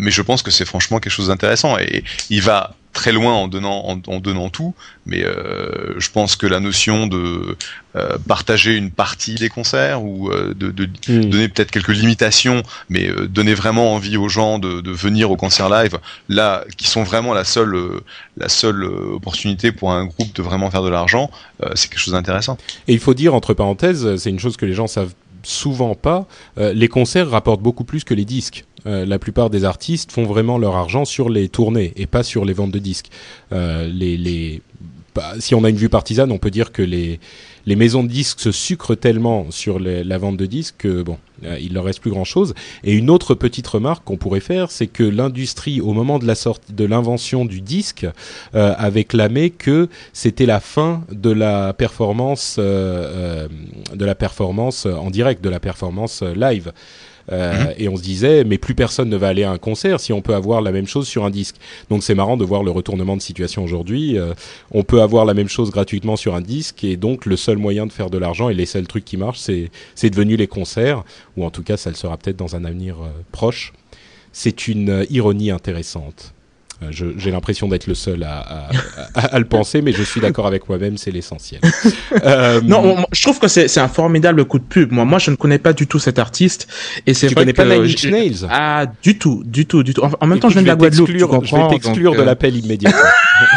mais 0.00 0.10
je 0.10 0.22
pense 0.22 0.42
que 0.42 0.50
c'est 0.50 0.64
franchement 0.64 0.98
quelque 0.98 1.12
chose 1.12 1.28
d'intéressant, 1.28 1.78
et 1.78 2.02
il 2.30 2.42
va 2.42 2.74
très 2.92 3.12
loin 3.12 3.32
en 3.32 3.48
donnant 3.48 4.00
en, 4.06 4.20
donnant 4.20 4.50
tout, 4.50 4.74
mais 5.06 5.24
euh, 5.24 5.98
je 5.98 6.10
pense 6.10 6.36
que 6.36 6.46
la 6.46 6.60
notion 6.60 7.06
de 7.06 7.56
euh, 7.96 8.18
partager 8.28 8.76
une 8.76 8.90
partie 8.90 9.34
des 9.34 9.48
concerts 9.48 10.04
ou 10.04 10.30
euh, 10.30 10.54
de, 10.54 10.70
de 10.70 10.88
hmm. 11.08 11.24
donner 11.24 11.48
peut-être 11.48 11.70
quelques 11.70 11.88
limitations, 11.88 12.62
mais 12.90 13.10
donner 13.28 13.54
vraiment 13.54 13.94
envie 13.94 14.16
aux 14.16 14.28
gens 14.28 14.58
de, 14.58 14.80
de, 14.80 14.90
venir 14.90 15.30
au 15.30 15.36
concert 15.36 15.70
live, 15.70 15.98
là, 16.28 16.64
qui 16.76 16.86
sont 16.86 17.02
vraiment 17.02 17.32
la 17.32 17.44
seule 17.44 17.76
la 18.36 18.48
seule 18.48 18.84
opportunité 18.84 19.72
pour 19.72 19.92
un 19.92 20.04
groupe 20.04 20.34
de 20.34 20.42
vraiment 20.42 20.70
faire 20.70 20.82
de 20.82 20.88
l'argent, 20.88 21.30
c'est 21.74 21.88
quelque 21.88 22.00
chose 22.00 22.14
d'intéressant. 22.14 22.58
Et 22.88 22.92
il 22.92 23.00
faut 23.00 23.14
dire 23.14 23.34
entre 23.34 23.54
parenthèses, 23.54 24.16
c'est 24.16 24.30
une 24.30 24.40
chose 24.40 24.56
que 24.56 24.66
les 24.66 24.74
gens 24.74 24.86
savent 24.86 25.14
souvent 25.44 25.94
pas, 25.94 26.26
les 26.56 26.88
concerts 26.88 27.30
rapportent 27.30 27.62
beaucoup 27.62 27.84
plus 27.84 28.04
que 28.04 28.14
les 28.14 28.24
disques. 28.24 28.64
Euh, 28.86 29.06
la 29.06 29.18
plupart 29.18 29.50
des 29.50 29.64
artistes 29.64 30.10
font 30.10 30.24
vraiment 30.24 30.58
leur 30.58 30.74
argent 30.74 31.04
sur 31.04 31.28
les 31.28 31.48
tournées 31.48 31.92
et 31.96 32.06
pas 32.06 32.22
sur 32.22 32.44
les 32.44 32.52
ventes 32.52 32.72
de 32.72 32.78
disques. 32.78 33.10
Euh, 33.52 33.88
les, 33.88 34.16
les, 34.16 34.60
bah, 35.14 35.34
si 35.38 35.54
on 35.54 35.62
a 35.64 35.70
une 35.70 35.76
vue 35.76 35.88
partisane, 35.88 36.32
on 36.32 36.38
peut 36.38 36.50
dire 36.50 36.72
que 36.72 36.82
les, 36.82 37.20
les 37.66 37.76
maisons 37.76 38.02
de 38.02 38.08
disques 38.08 38.40
se 38.40 38.52
sucrent 38.52 38.96
tellement 38.96 39.50
sur 39.50 39.78
la 39.78 40.18
vente 40.18 40.36
de 40.36 40.46
disques 40.46 40.76
que 40.78 41.02
bon, 41.02 41.18
euh, 41.44 41.58
il 41.60 41.74
leur 41.74 41.84
reste 41.84 42.00
plus 42.00 42.10
grand 42.10 42.24
chose. 42.24 42.54
Et 42.84 42.92
une 42.92 43.10
autre 43.10 43.34
petite 43.34 43.66
remarque 43.66 44.04
qu'on 44.04 44.16
pourrait 44.16 44.40
faire, 44.40 44.70
c'est 44.70 44.86
que 44.86 45.02
l'industrie, 45.02 45.80
au 45.80 45.92
moment 45.92 46.18
de 46.18 46.26
la 46.26 46.34
sortie, 46.34 46.72
de 46.72 46.84
l'invention 46.84 47.44
du 47.44 47.60
disque, 47.60 48.06
euh, 48.54 48.74
avait 48.76 49.04
clamé 49.04 49.50
que 49.50 49.88
c'était 50.12 50.46
la 50.46 50.60
fin 50.60 51.04
de 51.10 51.30
la 51.30 51.72
performance, 51.72 52.56
euh, 52.58 53.48
de 53.94 54.04
la 54.04 54.14
performance 54.14 54.86
en 54.86 55.10
direct, 55.10 55.42
de 55.42 55.50
la 55.50 55.60
performance 55.60 56.22
live. 56.22 56.72
Euh. 57.30 57.72
Et 57.78 57.88
on 57.88 57.96
se 57.96 58.02
disait, 58.02 58.44
mais 58.44 58.58
plus 58.58 58.74
personne 58.74 59.08
ne 59.08 59.16
va 59.16 59.28
aller 59.28 59.44
à 59.44 59.50
un 59.50 59.58
concert 59.58 60.00
si 60.00 60.12
on 60.12 60.22
peut 60.22 60.34
avoir 60.34 60.60
la 60.60 60.72
même 60.72 60.86
chose 60.86 61.06
sur 61.06 61.24
un 61.24 61.30
disque. 61.30 61.56
Donc 61.90 62.02
c'est 62.02 62.14
marrant 62.14 62.36
de 62.36 62.44
voir 62.44 62.62
le 62.62 62.70
retournement 62.70 63.16
de 63.16 63.22
situation 63.22 63.62
aujourd'hui. 63.62 64.18
Euh, 64.18 64.34
on 64.70 64.82
peut 64.82 65.02
avoir 65.02 65.24
la 65.24 65.34
même 65.34 65.48
chose 65.48 65.70
gratuitement 65.70 66.16
sur 66.16 66.34
un 66.34 66.40
disque 66.40 66.84
et 66.84 66.96
donc 66.96 67.26
le 67.26 67.36
seul 67.36 67.58
moyen 67.58 67.86
de 67.86 67.92
faire 67.92 68.10
de 68.10 68.18
l'argent 68.18 68.48
et 68.48 68.54
les 68.54 68.66
seuls 68.66 68.86
trucs 68.86 69.04
qui 69.04 69.16
marchent, 69.16 69.40
c'est 69.94 70.10
devenu 70.10 70.36
les 70.36 70.46
concerts, 70.46 71.04
ou 71.36 71.44
en 71.44 71.50
tout 71.50 71.62
cas 71.62 71.76
ça 71.76 71.90
le 71.90 71.96
sera 71.96 72.16
peut-être 72.16 72.36
dans 72.36 72.56
un 72.56 72.64
avenir 72.64 72.96
euh, 73.00 73.08
proche. 73.30 73.72
C'est 74.32 74.66
une 74.66 75.06
ironie 75.10 75.50
intéressante. 75.50 76.32
Euh, 76.82 77.12
j'ai 77.16 77.30
l'impression 77.30 77.68
d'être 77.68 77.86
le 77.86 77.94
seul 77.94 78.22
à, 78.22 78.68
à, 79.14 79.20
à, 79.20 79.38
le 79.38 79.44
penser, 79.44 79.82
mais 79.82 79.92
je 79.92 80.02
suis 80.02 80.20
d'accord 80.20 80.46
avec 80.46 80.68
moi-même, 80.68 80.96
c'est 80.96 81.10
l'essentiel. 81.10 81.60
Euh, 82.24 82.60
non, 82.62 83.04
je 83.10 83.22
trouve 83.22 83.38
que 83.38 83.48
c'est 83.48 83.78
un 83.78 83.88
formidable 83.88 84.44
coup 84.44 84.58
de 84.58 84.64
pub. 84.64 84.92
Moi, 84.92 85.04
moi, 85.04 85.18
je 85.18 85.30
ne 85.30 85.36
connais 85.36 85.58
pas 85.58 85.72
du 85.72 85.86
tout 85.86 85.98
cet 85.98 86.18
artiste, 86.18 86.68
et 87.06 87.14
c'est 87.14 87.26
vrai 87.26 87.34
connais 87.42 87.52
pas 87.52 87.64
Nine 87.64 87.84
Inch 87.84 88.04
Nails? 88.04 88.46
Ah, 88.50 88.86
du 89.02 89.18
tout, 89.18 89.42
du 89.44 89.66
tout, 89.66 89.82
du 89.82 89.94
tout. 89.94 90.02
En, 90.20 90.26
même 90.26 90.38
temps, 90.38 90.48
je 90.48 90.54
viens 90.54 90.62
de 90.62 90.68
la 90.68 90.76
Guadeloupe. 90.76 91.08
Je 91.08 91.56
vais 91.56 91.68
t'exclure 91.68 92.12
de 92.14 92.20
euh, 92.20 92.24
l'appel 92.24 92.56
immédiatement. 92.56 93.00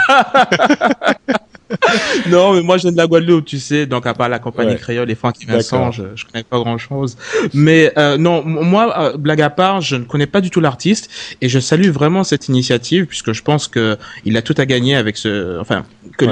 non, 2.30 2.54
mais 2.54 2.62
moi 2.62 2.78
je 2.78 2.84
viens 2.84 2.92
de 2.92 2.98
la 2.98 3.08
Guadeloupe, 3.08 3.46
tu 3.46 3.60
sais, 3.60 3.86
donc 3.86 4.06
à 4.06 4.14
part 4.14 4.30
la 4.30 4.40
compagnie 4.40 4.76
créole 4.76 5.10
et 5.10 5.16
Francky 5.16 5.46
Vincent, 5.46 5.92
je, 5.92 6.04
je 6.16 6.26
connais 6.26 6.44
pas 6.44 6.60
grand 6.60 6.78
chose. 6.78 7.18
Mais 7.54 7.92
euh, 7.98 8.18
non, 8.18 8.44
moi, 8.44 8.94
euh, 8.98 9.18
blague 9.18 9.42
à 9.42 9.50
part, 9.50 9.82
je 9.82 9.96
ne 9.96 10.04
connais 10.04 10.28
pas 10.28 10.42
du 10.42 10.50
tout 10.50 10.62
l'artiste 10.62 11.10
et 11.42 11.50
je 11.50 11.60
salue 11.60 11.90
vraiment 11.90 12.24
cette 12.24 12.48
initiative 12.50 13.06
puisque 13.06 13.34
je 13.34 13.42
pense 13.42 13.68
que 13.68 13.98
il 14.26 14.38
a 14.38 14.42
tout 14.42 14.56
à 14.58 14.66
gagner 14.66 14.96
avec 14.96 15.18
ce, 15.18 15.60
enfin, 15.60 15.86
que 16.18 16.26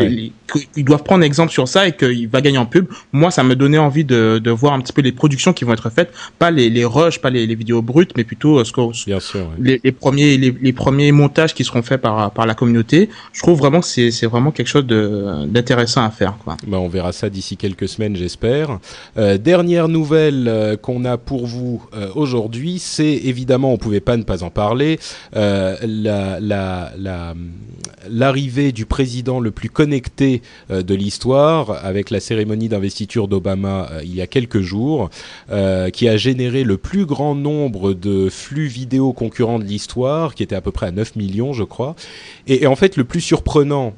qu'ils 0.74 0.86
doivent 0.86 1.04
prendre 1.04 1.24
exemple 1.24 1.52
sur 1.52 1.68
ça 1.68 1.88
et 1.88 1.94
qu'il 1.94 2.28
va 2.28 2.42
gagner 2.42 2.60
en 2.60 2.66
pub. 2.66 2.88
Moi, 3.12 3.32
ça 3.32 3.44
me 3.44 3.56
donnait 3.56 3.78
envie 3.78 4.06
de, 4.06 4.40
de 4.44 4.52
voir 4.52 4.74
un 4.74 4.82
petit 4.82 4.94
peu 4.94 5.02
les 5.02 5.12
productions 5.12 5.54
qui 5.54 5.66
vont 5.66 5.74
être 5.74 5.90
faites, 5.90 6.14
pas 6.38 6.52
les, 6.52 6.70
les 6.70 6.86
rushs, 6.86 7.20
pas 7.20 7.32
les, 7.32 7.48
les 7.48 7.56
vidéos 7.56 7.82
brutes, 7.82 8.12
mais 8.16 8.24
plutôt 8.24 8.60
euh, 8.60 8.64
ce 8.64 8.72
que, 8.72 8.82
Bien 9.06 9.20
sûr, 9.20 9.50
les, 9.60 9.82
les, 9.84 9.92
premiers 9.92 10.38
les, 10.38 10.56
les, 10.62 10.74
premiers 10.74 11.12
montages 11.12 11.54
qui 11.54 11.64
seront 11.64 11.82
faits 11.82 12.02
par 12.02 12.32
par 12.32 12.46
la 12.46 12.54
communauté. 12.54 13.10
Je 13.32 13.42
trouve 13.42 13.58
vraiment 13.58 13.80
que 13.80 13.88
c'est 13.88 14.12
c'est 14.12 14.28
vraiment 14.28 14.52
quelque 14.52 14.68
chose 14.68 14.86
de 14.86 15.23
d'intéressant 15.48 16.04
à 16.04 16.10
faire. 16.10 16.38
Quoi. 16.44 16.58
Bah, 16.68 16.80
on 16.80 16.88
verra 16.88 17.12
ça 17.12 17.30
d'ici 17.30 17.58
quelques 17.58 17.88
semaines, 17.88 18.16
j'espère. 18.16 18.80
Euh, 19.18 19.38
dernière 19.38 19.88
nouvelle 19.88 20.48
euh, 20.48 20.78
qu'on 20.78 21.06
a 21.06 21.18
pour 21.18 21.46
vous 21.46 21.86
euh, 21.94 22.10
aujourd'hui, 22.16 22.80
c'est 22.80 23.06
évidemment, 23.06 23.74
on 23.74 23.78
pouvait 23.78 24.00
pas 24.00 24.18
ne 24.18 24.24
pas 24.24 24.44
en 24.44 24.50
parler, 24.50 25.00
la, 25.34 26.40
la, 26.40 26.92
la, 26.98 27.34
l'arrivée 28.10 28.72
du 28.72 28.86
président 28.86 29.40
le 29.40 29.52
plus 29.52 29.70
connecté 29.70 30.42
de 30.70 30.96
l'histoire, 30.96 31.84
avec 31.86 32.10
la 32.10 32.20
cérémonie 32.20 32.70
d'investiture 32.70 33.28
d'Obama 33.28 33.90
il 34.04 34.14
y 34.14 34.22
a 34.22 34.28
quelques 34.28 34.62
jours, 34.62 35.10
qui 35.94 36.08
a 36.08 36.18
généré 36.18 36.64
le 36.64 36.78
plus 36.78 37.06
grand 37.06 37.36
nombre 37.36 37.94
de 37.94 38.30
flux 38.30 38.68
vidéo 38.68 39.14
concurrents 39.14 39.60
de 39.60 39.66
l'histoire, 39.66 40.36
qui 40.36 40.44
était 40.44 40.56
à 40.56 40.62
peu 40.62 40.72
près 40.72 40.88
à 40.88 40.92
9 40.92 41.16
millions, 41.16 41.54
je 41.54 41.64
crois. 41.64 41.96
Et, 42.46 42.68
en 42.68 42.76
fait, 42.76 42.98
le 42.98 43.06
plus 43.06 43.22
surprenant 43.22 43.94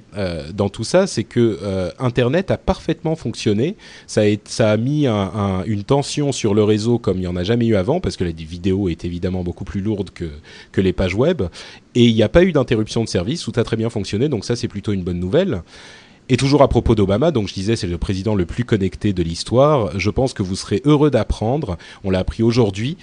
dans 0.54 0.70
tout 0.70 0.84
ça, 0.84 1.08
c'est 1.08 1.24
que 1.24 1.60
Internet 2.00 2.52
a 2.52 2.58
parfaitement 2.58 3.16
fonctionné. 3.16 3.76
Ça 4.06 4.22
a, 4.22 4.36
ça 4.46 4.72
a 4.72 4.78
mis 4.78 5.08
un, 5.08 5.14
un, 5.16 5.64
une 5.66 5.84
tension 5.84 6.32
sur 6.32 6.54
le 6.54 6.64
réseau 6.64 7.00
comme 7.00 7.18
il 7.18 7.22
n'y 7.22 7.28
en 7.28 7.36
a 7.36 7.44
jamais 7.44 7.66
eu 7.66 7.76
avant, 7.76 8.00
parce 8.00 8.18
que 8.18 8.24
la 8.24 8.32
vidéo 8.32 8.88
est 8.90 9.04
évidemment 9.04 9.44
beaucoup 9.44 9.64
plus 9.64 9.82
lourde 9.82 10.12
que, 10.12 10.30
que 10.72 10.82
les 10.82 10.94
pages 10.94 11.16
web. 11.16 11.42
Et 11.96 12.06
il 12.06 12.14
n'y 12.14 12.24
a 12.24 12.30
pas 12.30 12.44
eu 12.44 12.52
d'interruption 12.52 13.04
de 13.04 13.10
service, 13.10 13.42
tout 13.42 13.54
a 13.56 13.64
très 13.64 13.78
bien 13.78 13.90
fonctionné, 13.90 14.30
donc 14.30 14.46
ça 14.46 14.56
c'est 14.56 14.68
plutôt 14.68 14.92
une 14.92 15.04
bonne 15.04 15.20
nouvelle. 15.20 15.64
Et 16.28 16.38
toujours 16.38 16.62
à 16.62 16.68
propos 16.68 16.96
d'Obama, 16.96 17.32
donc 17.32 17.48
je 17.48 17.54
disais 17.54 17.76
c'est 17.76 17.88
le 17.88 17.98
président 17.98 18.36
le 18.36 18.46
plus 18.46 18.66
connecté 18.66 19.14
de 19.14 19.24
l'histoire, 19.24 19.98
je 20.00 20.10
pense 20.10 20.34
que 20.34 20.44
vous 20.44 20.56
serez 20.56 20.82
heureux 20.84 21.12
d'apprendre, 21.12 21.78
on 22.04 22.10
l'a 22.10 22.20
appris 22.20 22.44
aujourd'hui, 22.44 22.98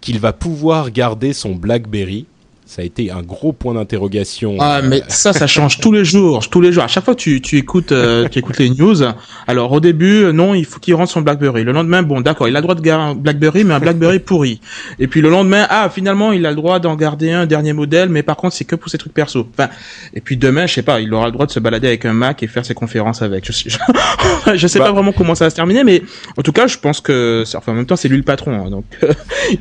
qu'il 0.00 0.18
va 0.18 0.32
pouvoir 0.32 0.90
garder 0.90 1.32
son 1.32 1.54
BlackBerry 1.54 2.26
ça 2.70 2.82
a 2.82 2.84
été 2.84 3.10
un 3.10 3.22
gros 3.22 3.52
point 3.52 3.74
d'interrogation. 3.74 4.56
Ah, 4.60 4.80
mais 4.80 5.02
ça, 5.08 5.32
ça 5.32 5.48
change 5.48 5.80
tous 5.80 5.90
les 5.90 6.04
jours, 6.04 6.48
tous 6.48 6.60
les 6.60 6.70
jours. 6.70 6.84
À 6.84 6.86
chaque 6.86 7.04
fois, 7.04 7.16
tu, 7.16 7.40
tu 7.40 7.56
écoutes, 7.56 7.90
euh, 7.90 8.28
tu 8.28 8.38
écoutes 8.38 8.58
les 8.58 8.70
news. 8.70 9.02
Alors, 9.48 9.72
au 9.72 9.80
début, 9.80 10.32
non, 10.32 10.54
il 10.54 10.64
faut 10.64 10.78
qu'il 10.78 10.94
rentre 10.94 11.10
son 11.10 11.20
BlackBerry. 11.20 11.64
Le 11.64 11.72
lendemain, 11.72 12.04
bon, 12.04 12.20
d'accord, 12.20 12.46
il 12.46 12.54
a 12.54 12.60
le 12.60 12.62
droit 12.62 12.76
de 12.76 12.80
garder 12.80 13.10
un 13.10 13.16
BlackBerry, 13.16 13.64
mais 13.64 13.74
un 13.74 13.80
BlackBerry 13.80 14.18
pourri. 14.20 14.60
Et 15.00 15.08
puis 15.08 15.20
le 15.20 15.30
lendemain, 15.30 15.66
ah, 15.68 15.90
finalement, 15.92 16.30
il 16.30 16.46
a 16.46 16.50
le 16.50 16.54
droit 16.54 16.78
d'en 16.78 16.94
garder 16.94 17.32
un 17.32 17.44
dernier 17.44 17.72
modèle, 17.72 18.08
mais 18.08 18.22
par 18.22 18.36
contre, 18.36 18.54
c'est 18.54 18.64
que 18.64 18.76
pour 18.76 18.88
ses 18.88 18.98
trucs 18.98 19.14
perso. 19.14 19.48
Enfin, 19.52 19.68
et 20.14 20.20
puis 20.20 20.36
demain, 20.36 20.68
je 20.68 20.74
sais 20.74 20.82
pas, 20.82 21.00
il 21.00 21.12
aura 21.12 21.26
le 21.26 21.32
droit 21.32 21.46
de 21.46 21.50
se 21.50 21.58
balader 21.58 21.88
avec 21.88 22.04
un 22.04 22.12
Mac 22.12 22.40
et 22.44 22.46
faire 22.46 22.64
ses 22.64 22.74
conférences 22.74 23.20
avec. 23.20 23.46
Je 23.46 23.50
sais, 23.50 23.68
je, 23.68 23.78
je 24.54 24.66
sais 24.68 24.78
bah. 24.78 24.84
pas 24.84 24.92
vraiment 24.92 25.10
comment 25.10 25.34
ça 25.34 25.46
va 25.46 25.50
se 25.50 25.56
terminer, 25.56 25.82
mais 25.82 26.04
en 26.36 26.42
tout 26.42 26.52
cas, 26.52 26.68
je 26.68 26.78
pense 26.78 27.00
que, 27.00 27.42
enfin, 27.56 27.72
en 27.72 27.74
même 27.74 27.86
temps, 27.86 27.96
c'est 27.96 28.06
lui 28.06 28.16
le 28.16 28.22
patron, 28.22 28.64
hein, 28.64 28.70
donc 28.70 28.84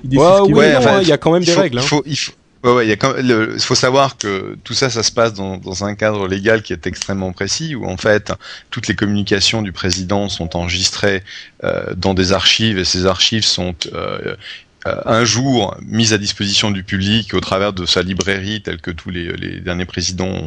il 0.04 0.10
décide 0.10 0.20
ouais, 0.20 0.54
ouais, 0.54 0.76
enfin, 0.76 1.00
il 1.02 1.08
y 1.08 1.12
a 1.12 1.18
quand 1.18 1.32
même 1.32 1.44
des 1.44 1.54
faut, 1.54 1.62
règles. 1.62 1.80
Hein. 1.80 1.82
Il 1.84 1.88
faut, 1.88 2.04
il 2.06 2.16
faut... 2.16 2.34
Ouais, 2.64 2.74
ouais, 2.74 3.60
faut 3.60 3.76
savoir 3.76 4.18
que 4.18 4.58
tout 4.66 4.74
ça, 4.74 4.90
ça 4.90 5.02
se 5.02 5.14
passe 5.14 5.34
dans, 5.34 5.56
dans, 5.56 5.86
un 5.86 5.96
cadre 5.96 6.28
légal 6.28 6.62
qui 6.62 6.74
est 6.74 6.88
extrêmement 6.88 7.32
précis, 7.32 7.74
où 7.74 7.86
en 7.86 7.96
fait 7.96 8.34
toutes 8.70 8.88
les 8.88 8.96
communications 8.96 9.62
du 9.62 9.72
président 9.72 10.28
sont 10.28 10.58
enregistrées 10.58 11.24
euh, 11.64 11.94
dans 11.96 12.14
des 12.14 12.34
archives 12.34 12.78
et 12.78 12.84
ces 12.84 13.06
archives 13.06 13.46
sont 13.46 13.76
euh, 13.94 14.36
un 14.86 15.26
jour 15.26 15.76
mise 15.86 16.14
à 16.14 16.18
disposition 16.18 16.72
du 16.72 16.84
public 16.84 17.34
au 17.34 17.42
travers 17.42 17.74
de 17.74 17.86
sa 17.86 18.02
librairie, 18.02 18.62
telle 18.62 18.80
que 18.80 18.92
tous 18.92 19.10
les, 19.10 19.34
les 19.34 19.60
derniers 19.60 19.86
présidents 19.86 20.44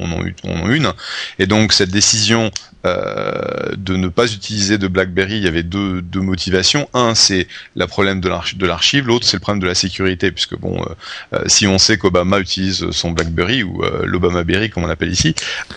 en 0.00 0.12
ont, 0.12 0.68
une. 0.68 0.92
Et 1.38 1.46
donc 1.46 1.72
cette 1.72 1.90
décision 1.90 2.50
euh, 2.86 3.72
de 3.76 3.96
ne 3.96 4.08
pas 4.08 4.30
utiliser 4.30 4.76
de 4.76 4.88
BlackBerry, 4.88 5.36
il 5.36 5.44
y 5.44 5.48
avait 5.48 5.62
deux, 5.62 6.02
deux 6.02 6.20
motivations. 6.20 6.86
Un, 6.92 7.14
c'est 7.14 7.46
le 7.76 7.86
problème 7.86 8.20
de 8.20 8.28
l'archive, 8.66 9.06
l'autre, 9.06 9.26
c'est 9.26 9.38
le 9.38 9.40
problème 9.40 9.62
de 9.62 9.66
la 9.66 9.74
sécurité, 9.74 10.30
puisque 10.30 10.58
bon, 10.58 10.84
euh, 11.32 11.38
si 11.46 11.66
on 11.66 11.78
sait 11.78 11.96
qu'Obama 11.96 12.40
utilise 12.40 12.90
son 12.90 13.12
BlackBerry 13.12 13.62
ou 13.62 13.82
euh, 13.82 14.02
l'Obama-Berry, 14.04 14.68
comme 14.68 14.84
on 14.84 14.90
appelle 14.90 15.12
ici, 15.12 15.34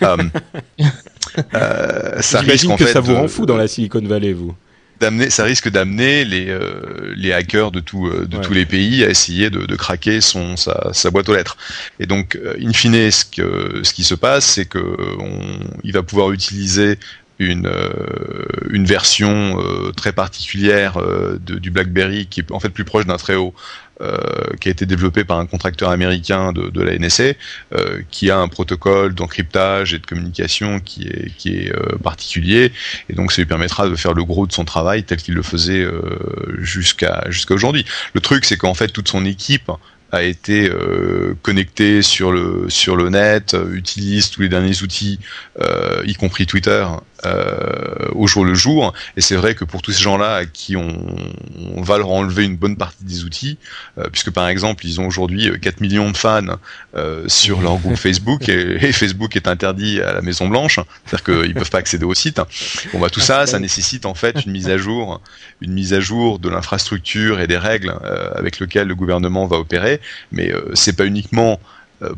ça 2.20 2.40
risque 2.40 2.68
en 2.68 2.76
que 2.76 2.84
fait. 2.84 2.92
ça 2.92 3.00
vous 3.00 3.14
rend 3.14 3.28
fou 3.28 3.46
dans 3.46 3.56
la 3.56 3.68
Silicon 3.68 4.02
Valley, 4.02 4.34
vous 4.34 4.54
d'amener, 5.00 5.30
ça 5.30 5.44
risque 5.44 5.68
d'amener 5.68 6.24
les 6.24 6.48
euh, 6.48 7.14
les 7.16 7.32
hackers 7.32 7.70
de 7.70 7.80
tout 7.80 8.10
de 8.10 8.36
ouais. 8.36 8.42
tous 8.42 8.52
les 8.52 8.66
pays 8.66 9.04
à 9.04 9.08
essayer 9.08 9.50
de, 9.50 9.66
de 9.66 9.76
craquer 9.76 10.20
son 10.20 10.56
sa, 10.56 10.90
sa, 10.92 11.10
boîte 11.10 11.28
aux 11.28 11.34
lettres. 11.34 11.56
Et 12.00 12.06
donc, 12.06 12.36
euh, 12.36 12.56
in 12.60 12.72
fine, 12.72 13.10
ce 13.10 13.24
que 13.24 13.80
ce 13.82 13.92
qui 13.92 14.04
se 14.04 14.14
passe, 14.14 14.44
c'est 14.44 14.66
que 14.66 14.78
on, 15.18 15.40
il 15.84 15.92
va 15.92 16.02
pouvoir 16.02 16.32
utiliser 16.32 16.98
une 17.38 17.66
euh, 17.66 17.90
une 18.70 18.84
version 18.84 19.56
très 19.96 20.12
particulière 20.12 20.98
de, 20.98 21.58
du 21.58 21.70
BlackBerry 21.70 22.26
qui 22.26 22.40
est 22.40 22.52
en 22.52 22.60
fait 22.60 22.70
plus 22.70 22.84
proche 22.84 23.06
d'un 23.06 23.16
haut 23.36 23.54
euh, 24.00 24.16
qui 24.60 24.68
a 24.68 24.70
été 24.70 24.86
développé 24.86 25.24
par 25.24 25.40
un 25.40 25.46
contracteur 25.46 25.90
américain 25.90 26.52
de, 26.52 26.82
la 26.82 26.96
NSA, 26.96 27.32
euh, 27.72 28.00
qui 28.12 28.30
a 28.30 28.38
un 28.38 28.46
protocole 28.46 29.12
d'encryptage 29.12 29.92
et 29.92 29.98
de 29.98 30.06
communication 30.06 30.78
qui 30.78 31.08
est, 31.08 31.34
qui 31.36 31.56
est 31.56 31.74
euh, 31.74 31.98
particulier, 32.00 32.70
et 33.08 33.14
donc 33.14 33.32
ça 33.32 33.42
lui 33.42 33.46
permettra 33.46 33.88
de 33.88 33.96
faire 33.96 34.14
le 34.14 34.22
gros 34.22 34.46
de 34.46 34.52
son 34.52 34.64
travail 34.64 35.02
tel 35.02 35.18
qu'il 35.18 35.34
le 35.34 35.42
faisait 35.42 35.84
jusqu'à 36.58 37.24
aujourd'hui. 37.50 37.84
Le 38.14 38.20
truc, 38.20 38.44
c'est 38.44 38.56
qu'en 38.56 38.74
fait 38.74 38.86
toute 38.86 39.08
son 39.08 39.24
équipe 39.24 39.68
a 40.12 40.22
été 40.22 40.70
euh, 40.70 41.36
connecté 41.42 42.02
sur 42.02 42.32
le 42.32 42.66
sur 42.68 42.96
le 42.96 43.10
net, 43.10 43.54
euh, 43.54 43.74
utilise 43.74 44.30
tous 44.30 44.40
les 44.40 44.48
derniers 44.48 44.82
outils, 44.82 45.18
euh, 45.60 46.02
y 46.06 46.14
compris 46.14 46.46
Twitter, 46.46 46.86
au 47.24 48.26
jour 48.26 48.44
le 48.44 48.54
jour. 48.54 48.92
Et 49.16 49.20
c'est 49.20 49.36
vrai 49.36 49.54
que 49.54 49.64
pour 49.64 49.82
tous 49.82 49.92
ces 49.92 50.02
gens-là 50.02 50.36
à 50.36 50.46
qui 50.46 50.76
on, 50.76 51.82
va 51.82 51.98
leur 51.98 52.10
enlever 52.10 52.44
une 52.44 52.56
bonne 52.56 52.76
partie 52.76 53.04
des 53.04 53.24
outils, 53.24 53.58
puisque 54.12 54.30
par 54.30 54.48
exemple 54.48 54.86
ils 54.86 55.00
ont 55.00 55.06
aujourd'hui 55.06 55.50
4 55.60 55.80
millions 55.80 56.10
de 56.10 56.16
fans 56.16 56.58
sur 57.26 57.60
leur 57.60 57.78
groupe 57.78 57.96
Facebook 57.96 58.48
et, 58.48 58.92
Facebook 58.92 59.36
est 59.36 59.48
interdit 59.48 60.00
à 60.00 60.12
la 60.12 60.22
Maison 60.22 60.48
Blanche, 60.48 60.80
c'est-à-dire 61.04 61.24
qu'ils 61.24 61.54
peuvent 61.54 61.70
pas 61.70 61.78
accéder 61.78 62.04
au 62.04 62.14
site. 62.14 62.40
Bon 62.92 63.00
bah 63.00 63.10
tout 63.10 63.20
ça, 63.20 63.46
ça 63.46 63.58
nécessite 63.58 64.06
en 64.06 64.14
fait 64.14 64.44
une 64.44 64.52
mise 64.52 64.68
à 64.68 64.78
jour, 64.78 65.20
une 65.60 65.72
mise 65.72 65.94
à 65.94 66.00
jour 66.00 66.38
de 66.38 66.48
l'infrastructure 66.48 67.40
et 67.40 67.46
des 67.46 67.58
règles 67.58 67.94
avec 68.34 68.60
lesquelles 68.60 68.88
le 68.88 68.94
gouvernement 68.94 69.46
va 69.46 69.56
opérer 69.56 70.00
mais 70.32 70.52
euh, 70.52 70.70
c'est 70.74 70.96
pas 70.96 71.06
uniquement 71.06 71.52
euh, 71.52 71.56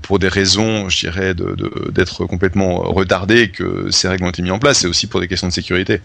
pour 0.02 0.18
des 0.18 0.28
raisons, 0.28 0.88
je 0.88 1.00
dirais, 1.00 1.34
d'être 1.90 2.26
complètement 2.26 2.80
retardé 2.80 3.50
que 3.50 3.90
ces 3.90 4.08
règles 4.08 4.24
ont 4.24 4.30
été 4.30 4.42
mises 4.42 4.52
en 4.52 4.58
place, 4.58 4.80
c'est 4.80 4.86
aussi 4.86 5.06
pour 5.06 5.20
des 5.20 5.28
questions 5.28 5.48
de 5.48 5.52
sécurité. 5.52 6.00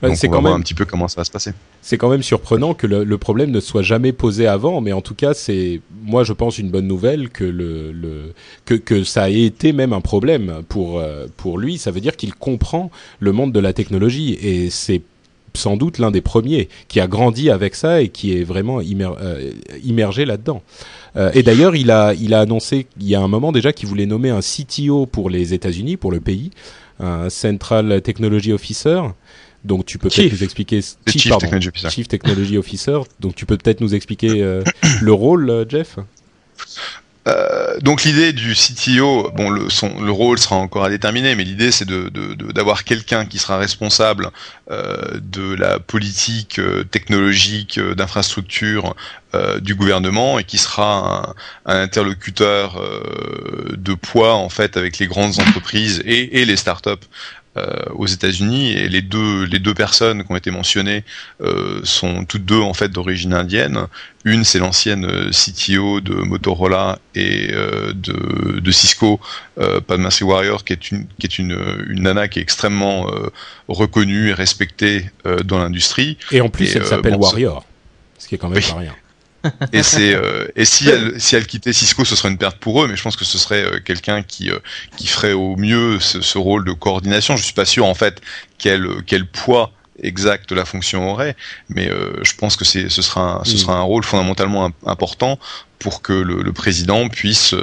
Bah, 0.00 0.08
Donc 0.08 0.18
on 0.22 0.26
va 0.26 0.28
quand 0.28 0.40
voir 0.40 0.52
même... 0.52 0.60
un 0.60 0.62
petit 0.62 0.74
peu 0.74 0.84
comment 0.84 1.08
ça 1.08 1.20
va 1.20 1.24
se 1.24 1.30
passer. 1.30 1.52
C'est 1.82 1.98
quand 1.98 2.08
même 2.08 2.22
surprenant 2.22 2.74
que 2.74 2.86
le, 2.86 3.04
le, 3.04 3.18
problème 3.18 3.50
ne 3.50 3.60
soit 3.60 3.82
jamais 3.82 4.12
posé 4.12 4.46
avant, 4.46 4.80
mais 4.80 4.92
en 4.92 5.00
tout 5.00 5.14
cas, 5.14 5.34
c'est, 5.34 5.80
moi, 6.02 6.24
je 6.24 6.32
pense, 6.32 6.58
une 6.58 6.70
bonne 6.70 6.86
nouvelle 6.86 7.30
que 7.30 7.44
le, 7.44 7.92
le 7.92 8.32
que, 8.64 8.74
que 8.74 9.02
ça 9.02 9.30
ait 9.30 9.42
été 9.42 9.72
même 9.72 9.92
un 9.92 10.00
problème 10.00 10.62
pour 10.68 11.00
euh, 11.00 11.26
pour 11.36 11.58
lui. 11.58 11.78
Ça 11.78 11.90
veut 11.90 12.00
dire 12.00 12.16
qu'il 12.16 12.34
comprend 12.34 12.90
le 13.18 13.32
monde 13.32 13.52
de 13.52 13.60
la 13.60 13.72
technologie 13.72 14.34
et 14.40 14.70
c'est 14.70 15.02
sans 15.54 15.76
doute 15.76 15.98
l'un 15.98 16.10
des 16.10 16.20
premiers 16.20 16.68
qui 16.88 17.00
a 17.00 17.06
grandi 17.06 17.50
avec 17.50 17.74
ça 17.74 18.02
et 18.02 18.08
qui 18.08 18.36
est 18.36 18.44
vraiment 18.44 18.80
immer, 18.80 19.10
euh, 19.20 19.50
immergé 19.84 20.24
là-dedans. 20.24 20.62
Euh, 21.16 21.30
et 21.34 21.42
d'ailleurs, 21.42 21.74
il 21.76 21.90
a, 21.90 22.14
il 22.14 22.34
a 22.34 22.40
annoncé 22.40 22.86
il 23.00 23.08
y 23.08 23.14
a 23.14 23.20
un 23.20 23.28
moment 23.28 23.52
déjà 23.52 23.72
qu'il 23.72 23.88
voulait 23.88 24.06
nommer 24.06 24.30
un 24.30 24.40
CTO 24.40 25.06
pour 25.06 25.30
les 25.30 25.54
États-Unis, 25.54 25.96
pour 25.96 26.12
le 26.12 26.20
pays, 26.20 26.50
un 26.98 27.30
Central 27.30 28.00
Technology 28.02 28.52
Officer. 28.52 29.00
Donc 29.64 29.84
tu 29.84 29.98
peux 29.98 30.08
peut-être 30.08 30.32
nous 30.32 30.44
expliquer 30.44 30.80
Chief, 30.80 30.96
Chief, 31.22 31.28
pardon, 31.28 31.40
Technology 31.46 31.68
Officer. 31.68 31.90
Chief 31.90 32.08
Technology 32.08 32.58
Officer. 32.58 32.98
Donc 33.20 33.34
tu 33.34 33.44
peux 33.44 33.58
peut-être 33.58 33.80
nous 33.80 33.94
expliquer 33.94 34.42
euh, 34.42 34.62
le 35.02 35.12
rôle, 35.12 35.66
Jeff? 35.68 35.98
Euh, 37.28 37.78
donc 37.80 38.04
l'idée 38.04 38.32
du 38.32 38.54
CTO, 38.54 39.30
bon 39.34 39.50
le, 39.50 40.10
rôle 40.10 40.38
sera 40.38 40.56
encore 40.56 40.84
à 40.84 40.88
déterminer, 40.88 41.34
mais 41.34 41.44
l'idée 41.44 41.70
c'est 41.70 41.86
d'avoir 41.86 42.84
quelqu'un 42.84 43.26
qui 43.26 43.38
sera 43.38 43.58
responsable 43.58 44.30
euh, 44.70 45.18
de 45.20 45.54
la 45.54 45.78
politique 45.78 46.58
euh, 46.58 46.84
technologique 46.84 47.78
d'infrastructure 47.78 48.94
du 49.60 49.76
gouvernement 49.76 50.40
et 50.40 50.44
qui 50.44 50.58
sera 50.58 51.36
un, 51.66 51.72
un 51.72 51.82
interlocuteur 51.82 52.82
de 53.70 53.94
poids 53.94 54.34
en 54.34 54.48
fait 54.48 54.76
avec 54.76 54.98
les 54.98 55.06
grandes 55.06 55.38
entreprises 55.38 56.02
et, 56.04 56.40
et 56.40 56.44
les 56.44 56.56
startups 56.56 57.06
aux 57.94 58.06
États-Unis 58.06 58.70
et 58.70 58.88
les 58.88 59.02
deux 59.02 59.44
les 59.44 59.58
deux 59.58 59.74
personnes 59.74 60.24
qui 60.24 60.30
ont 60.30 60.36
été 60.36 60.52
mentionnées 60.52 61.04
sont 61.82 62.24
toutes 62.24 62.44
deux 62.44 62.60
en 62.60 62.74
fait 62.74 62.88
d'origine 62.88 63.34
indienne. 63.34 63.86
Une 64.24 64.44
c'est 64.44 64.60
l'ancienne 64.60 65.30
CTO 65.30 66.00
de 66.00 66.14
Motorola 66.14 67.00
et 67.16 67.48
de, 67.48 68.60
de 68.60 68.70
Cisco, 68.70 69.18
Padma 69.86 70.10
Warrior, 70.22 70.64
qui 70.64 70.74
est 70.74 70.90
une 70.92 71.06
qui 71.18 71.26
est 71.26 71.38
une, 71.38 71.58
une 71.88 72.02
nana 72.02 72.28
qui 72.28 72.38
est 72.38 72.42
extrêmement 72.42 73.10
reconnue 73.66 74.28
et 74.28 74.34
respectée 74.34 75.10
dans 75.44 75.58
l'industrie. 75.58 76.18
Et 76.30 76.40
en 76.40 76.50
plus, 76.50 76.76
elle 76.76 76.86
s'appelle 76.86 77.16
Warrior, 77.16 77.64
ce 78.18 78.28
qui 78.28 78.36
est 78.36 78.38
quand 78.38 78.48
même 78.48 78.62
pas 78.62 78.78
rien 78.78 78.94
et 79.72 79.82
c'est 79.82 80.14
euh, 80.14 80.46
et 80.56 80.64
si 80.64 80.88
elle 80.88 81.20
si 81.20 81.36
elle 81.36 81.46
quittait 81.46 81.72
Cisco, 81.72 82.04
ce 82.04 82.16
serait 82.16 82.28
une 82.28 82.38
perte 82.38 82.58
pour 82.58 82.82
eux, 82.82 82.88
mais 82.88 82.96
je 82.96 83.02
pense 83.02 83.16
que 83.16 83.24
ce 83.24 83.38
serait 83.38 83.62
euh, 83.62 83.80
quelqu'un 83.80 84.22
qui 84.22 84.50
euh, 84.50 84.58
qui 84.96 85.06
ferait 85.06 85.32
au 85.32 85.56
mieux 85.56 85.98
ce, 86.00 86.38
rôle 86.38 86.64
de 86.64 86.72
coordination. 86.72 87.36
Je 87.36 87.44
suis 87.44 87.54
pas 87.54 87.64
sûr 87.64 87.86
en 87.86 87.94
fait 87.94 88.20
quel 88.58 88.86
quel 89.06 89.26
poids 89.26 89.72
exact 90.02 90.52
la 90.52 90.64
fonction 90.64 91.10
aurait, 91.10 91.36
mais 91.68 91.90
je 92.22 92.34
pense 92.34 92.56
que 92.56 92.64
c'est 92.64 92.88
ce 92.88 93.02
sera 93.02 93.40
un, 93.40 93.44
ce 93.44 93.54
mm. 93.54 93.58
sera 93.58 93.74
un 93.74 93.82
rôle 93.82 94.02
fondamentalement 94.02 94.70
important 94.86 95.38
pour 95.78 96.00
que 96.00 96.12
le, 96.12 96.42
le 96.42 96.52
président 96.52 97.08
puisse 97.08 97.54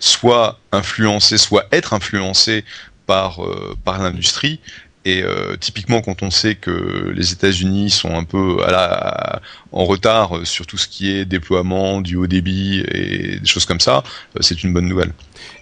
soit 0.00 0.58
influencer, 0.72 1.38
soit 1.38 1.66
être 1.70 1.94
influencé 1.94 2.64
par 3.06 3.38
par 3.84 4.02
l'industrie 4.02 4.58
et 5.04 5.22
euh, 5.22 5.56
typiquement, 5.56 6.00
quand 6.00 6.22
on 6.22 6.30
sait 6.30 6.54
que 6.54 7.12
les 7.14 7.32
États-Unis 7.32 7.90
sont 7.90 8.14
un 8.14 8.24
peu 8.24 8.64
à 8.64 8.70
la, 8.70 9.42
en 9.72 9.84
retard 9.84 10.40
sur 10.44 10.66
tout 10.66 10.78
ce 10.78 10.88
qui 10.88 11.10
est 11.10 11.26
déploiement 11.26 12.00
du 12.00 12.16
haut 12.16 12.26
débit 12.26 12.80
et 12.90 13.38
des 13.38 13.46
choses 13.46 13.66
comme 13.66 13.80
ça, 13.80 14.02
euh, 14.36 14.38
c'est 14.40 14.64
une 14.64 14.72
bonne 14.72 14.88
nouvelle. 14.88 15.12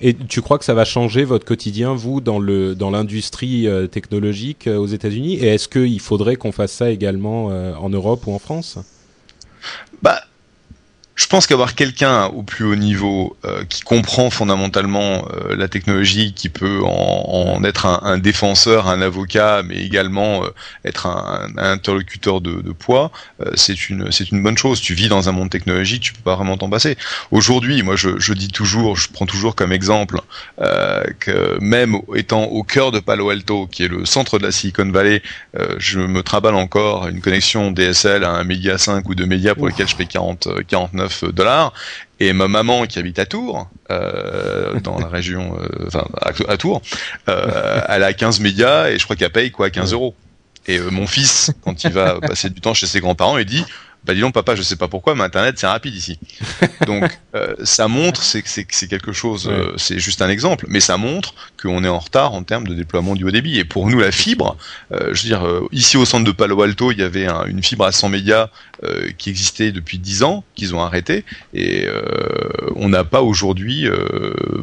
Et 0.01 0.14
tu 0.14 0.43
crois 0.43 0.59
que 0.59 0.64
ça 0.64 0.74
va 0.74 0.84
changer 0.84 1.24
votre 1.24 1.45
quotidien, 1.45 1.93
vous, 1.93 2.20
dans 2.20 2.38
le 2.38 2.76
dans 2.76 2.90
l'industrie 2.90 3.66
euh, 3.66 3.88
technologique 3.88 4.68
aux 4.68 4.86
États-Unis? 4.86 5.34
Et 5.34 5.49
est-ce 5.49 5.68
qu'il 5.68 6.01
faudrait 6.01 6.36
qu'on 6.36 6.53
fasse 6.53 6.72
ça 6.72 6.90
également 6.90 7.47
en 7.47 7.88
Europe 7.90 8.26
ou 8.26 8.32
en 8.32 8.38
France? 8.38 8.78
Bah 10.03 10.20
je 11.23 11.29
pense 11.29 11.47
qu'avoir 11.47 11.77
quelqu'un 11.77 12.25
au 12.27 12.43
plus 12.43 12.64
haut 12.64 12.75
niveau 12.75 13.37
euh, 13.45 13.64
qui 13.68 13.83
comprend 13.83 14.29
fondamentalement 14.29 15.25
euh, 15.31 15.55
la 15.55 15.68
technologie, 15.68 16.35
qui 16.35 16.49
peut 16.49 16.81
en, 16.85 17.55
en 17.55 17.64
être 17.64 17.87
un, 17.87 18.01
un, 18.03 18.18
défenseur, 18.18 18.89
un 18.89 19.01
avocat, 19.01 19.62
mais 19.62 19.77
également 19.77 20.45
euh, 20.45 20.49
être 20.85 21.07
un, 21.07 21.49
un, 21.57 21.73
interlocuteur 21.75 22.41
de, 22.41 22.61
de 22.61 22.73
poids, 22.73 23.12
c'est 23.55 23.89
une 23.89 24.11
c'est 24.11 24.33
une 24.33 24.43
bonne 24.43 24.59
chose. 24.59 24.81
Tu 24.81 24.95
vis 24.95 25.09
dans 25.09 25.29
un 25.29 25.33
monde 25.33 25.49
technologique, 25.49 26.03
tu 26.03 26.12
peux 26.12 26.23
pas 26.25 26.35
vraiment 26.35 26.57
t'en 26.57 26.68
passer. 26.68 26.97
Aujourd'hui, 27.31 27.83
moi, 27.85 27.95
je, 27.95 28.18
je, 28.18 28.33
dis 28.33 28.49
toujours, 28.49 28.97
je 28.97 29.09
prends 29.09 29.27
toujours 29.27 29.55
comme 29.55 29.73
exemple 29.73 30.20
que 31.20 31.59
même 31.61 31.99
étant 32.16 32.45
au 32.45 32.64
cœur 32.64 32.91
de 32.91 32.99
Palo 32.99 33.31
Alto, 33.31 33.68
qui 33.68 33.85
est 33.85 33.89
le 33.89 34.05
centre 34.07 34.39
de 34.39 34.45
la 34.45 34.53
Silicon 34.53 34.91
Valley, 34.91 35.23
je 35.79 36.01
me 36.01 36.23
traballe 36.23 36.57
encore 36.57 37.07
une 37.07 37.20
connexion 37.20 37.70
DSL 37.70 38.25
à 38.25 38.31
un 38.31 38.45
média 38.45 38.77
5 38.79 39.09
ou 39.09 39.14
deux 39.14 39.27
médias 39.27 39.55
pour 39.55 39.68
lesquels 39.68 39.89
je 39.89 39.97
paye 39.97 40.09
40 40.09 40.49
49 40.66 41.12
dollars. 41.25 41.73
Et 42.21 42.33
ma 42.33 42.47
maman 42.47 42.87
qui 42.87 42.99
habite 42.99 43.19
à 43.19 43.27
Tours, 43.27 43.69
euh, 43.91 44.79
dans 44.81 44.99
la 44.99 45.09
région, 45.09 45.59
euh, 45.59 45.87
enfin 45.89 46.07
à, 46.21 46.57
Tours, 46.57 46.83
euh, 47.29 47.81
elle 47.89 48.05
a 48.05 48.13
15 48.13 48.41
médias 48.41 48.89
et 48.89 48.99
je 48.99 49.05
crois 49.05 49.17
qu'elle 49.17 49.33
paye 49.33 49.51
quoi 49.51 49.71
15 49.71 49.93
euros. 49.93 50.15
Et 50.69 50.79
mon 50.79 51.09
fils, 51.09 51.53
quand 51.65 51.83
il 51.83 51.91
va 51.91 52.21
passer 52.21 52.49
du 52.49 52.61
temps 52.61 52.75
chez 52.75 52.87
ses 52.87 53.01
grands-parents, 53.01 53.39
il 53.39 53.45
dit 53.45 53.65
bah 54.05 54.15
dis 54.15 54.21
donc 54.21 54.35
papa, 54.35 54.57
je 54.57 54.63
sais 54.63 54.75
pas 54.75 54.89
pourquoi, 54.89 55.15
mais 55.15 55.23
Internet 55.23 55.57
c'est 55.59 55.67
rapide 55.67 55.95
ici. 55.95 56.19
Donc 56.87 57.05
euh, 57.37 57.55
ça 57.63 57.87
montre, 57.87 58.23
c'est 58.23 58.43
quelque 58.89 59.13
chose, 59.13 59.49
euh, 59.49 59.73
c'est 59.77 60.01
juste 60.01 60.23
un 60.23 60.29
exemple, 60.29 60.67
mais 60.69 60.81
ça 60.81 60.97
montre 60.97 61.35
qu'on 61.61 61.85
est 61.85 61.89
en 61.89 62.01
retard 62.01 62.35
en 62.35 62.43
termes 62.43 62.67
de 62.67 62.75
déploiement 62.75 63.15
du 63.15 63.25
haut 63.25 63.31
débit. 63.31 63.59
Et 63.59 63.65
pour 63.65 63.89
nous 63.89 64.01
la 64.01 64.11
fibre, 64.11 64.57
euh, 64.93 65.11
je 65.13 65.23
veux 65.23 65.29
dire, 65.29 65.47
ici 65.71 65.97
au 65.97 66.05
centre 66.05 66.25
de 66.25 66.33
Palo 66.33 66.61
Alto, 66.63 66.91
il 66.91 66.99
y 66.99 67.03
avait 67.03 67.29
une 67.47 67.63
fibre 67.63 67.85
à 67.85 67.93
100 67.93 68.09
mégas 68.09 68.51
qui 69.17 69.31
existait 69.31 69.71
depuis 69.71 69.99
10 69.99 70.25
ans, 70.25 70.43
qu'ils 70.57 70.75
ont 70.75 70.81
arrêté, 70.81 71.25
et 71.55 71.87
on 72.75 72.89
n'a 72.89 73.05
pas 73.05 73.23
aujourd'hui 73.23 73.87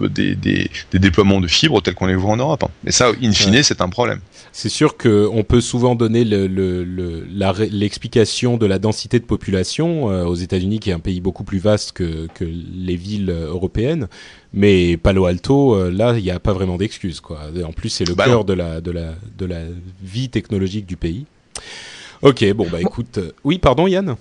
des, 0.10 0.36
des, 0.36 0.70
des, 0.92 1.00
déploiements 1.00 1.40
de 1.40 1.48
fibre 1.48 1.82
tels 1.82 1.96
qu'on 1.96 2.08
les 2.08 2.16
voit 2.16 2.32
en 2.32 2.38
Europe. 2.38 2.64
Hein. 2.64 2.70
Mais 2.84 2.92
ça, 2.92 3.12
in 3.24 3.32
fine, 3.32 3.64
c'est 3.64 3.82
un 3.82 3.88
problème. 3.88 4.20
C'est 4.52 4.68
sûr 4.68 4.98
qu'on 4.98 5.46
peut 5.48 5.62
souvent 5.62 5.96
donner 5.96 6.26
l'explication 6.26 8.52
le, 8.52 8.58
le, 8.58 8.60
de 8.60 8.66
la 8.66 8.80
densité 8.80 9.20
de 9.20 9.29
population 9.30 10.10
euh, 10.10 10.26
aux 10.26 10.36
États-Unis, 10.36 10.80
qui 10.80 10.90
est 10.90 10.94
un 10.94 11.00
pays 11.00 11.22
beaucoup 11.22 11.46
plus 11.46 11.60
vaste 11.60 11.94
que, 11.94 12.28
que 12.34 12.44
les 12.44 12.96
villes 12.96 13.30
européennes. 13.30 14.08
Mais 14.54 14.98
Palo 14.98 15.26
Alto, 15.26 15.76
euh, 15.76 15.92
là, 15.92 16.16
il 16.18 16.24
n'y 16.24 16.32
a 16.32 16.40
pas 16.40 16.52
vraiment 16.52 16.78
d'excuse, 16.78 17.22
quoi. 17.22 17.40
En 17.64 17.72
plus, 17.72 17.90
c'est 17.90 18.06
le 18.06 18.16
bah 18.16 18.26
cœur 18.26 18.44
de 18.44 18.54
la, 18.54 18.82
de, 18.82 18.92
la, 18.92 19.14
de 19.38 19.46
la 19.46 19.62
vie 20.04 20.30
technologique 20.30 20.86
du 20.86 20.98
pays. 20.98 21.26
Ok, 22.22 22.44
bon, 22.54 22.68
bah 22.70 22.82
écoute. 22.82 23.20
Euh, 23.20 23.32
oui, 23.44 23.60
pardon, 23.60 23.88
Yann? 23.88 24.16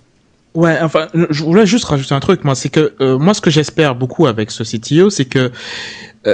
Ouais, 0.55 0.79
enfin, 0.81 1.09
je 1.31 1.43
voulais 1.43 1.67
juste 1.67 1.87
rajouter 1.87 2.15
un 2.15 2.21
truc, 2.21 2.45
moi, 2.45 2.55
c'est 2.55 2.69
que 2.69 3.17
moi, 3.17 3.35
ce 3.35 3.41
que 3.41 3.51
j'espère 3.51 3.95
beaucoup 3.95 4.27
avec 4.27 4.51
ce 4.51 4.63
CTO, 4.65 5.11
c'est 5.11 5.27
que 5.27 5.51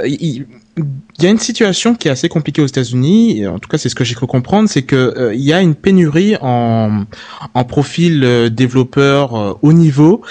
il, 0.05 0.45
il 0.77 1.23
y 1.23 1.27
a 1.27 1.29
une 1.29 1.39
situation 1.39 1.95
qui 1.95 2.07
est 2.07 2.11
assez 2.11 2.27
compliquée 2.29 2.61
aux 2.61 2.67
États-Unis. 2.67 3.47
En 3.47 3.59
tout 3.59 3.69
cas, 3.69 3.77
c'est 3.77 3.89
ce 3.89 3.95
que 3.95 4.03
j'ai 4.03 4.15
cru 4.15 4.27
comprendre, 4.27 4.67
c'est 4.69 4.83
que 4.83 4.95
euh, 4.95 5.33
il 5.33 5.41
y 5.41 5.53
a 5.53 5.61
une 5.61 5.75
pénurie 5.75 6.35
en 6.41 7.05
en 7.53 7.63
profil 7.63 8.23
euh, 8.23 8.49
développeur 8.49 9.35
euh, 9.35 9.53
haut 9.61 9.73
niveau. 9.73 10.21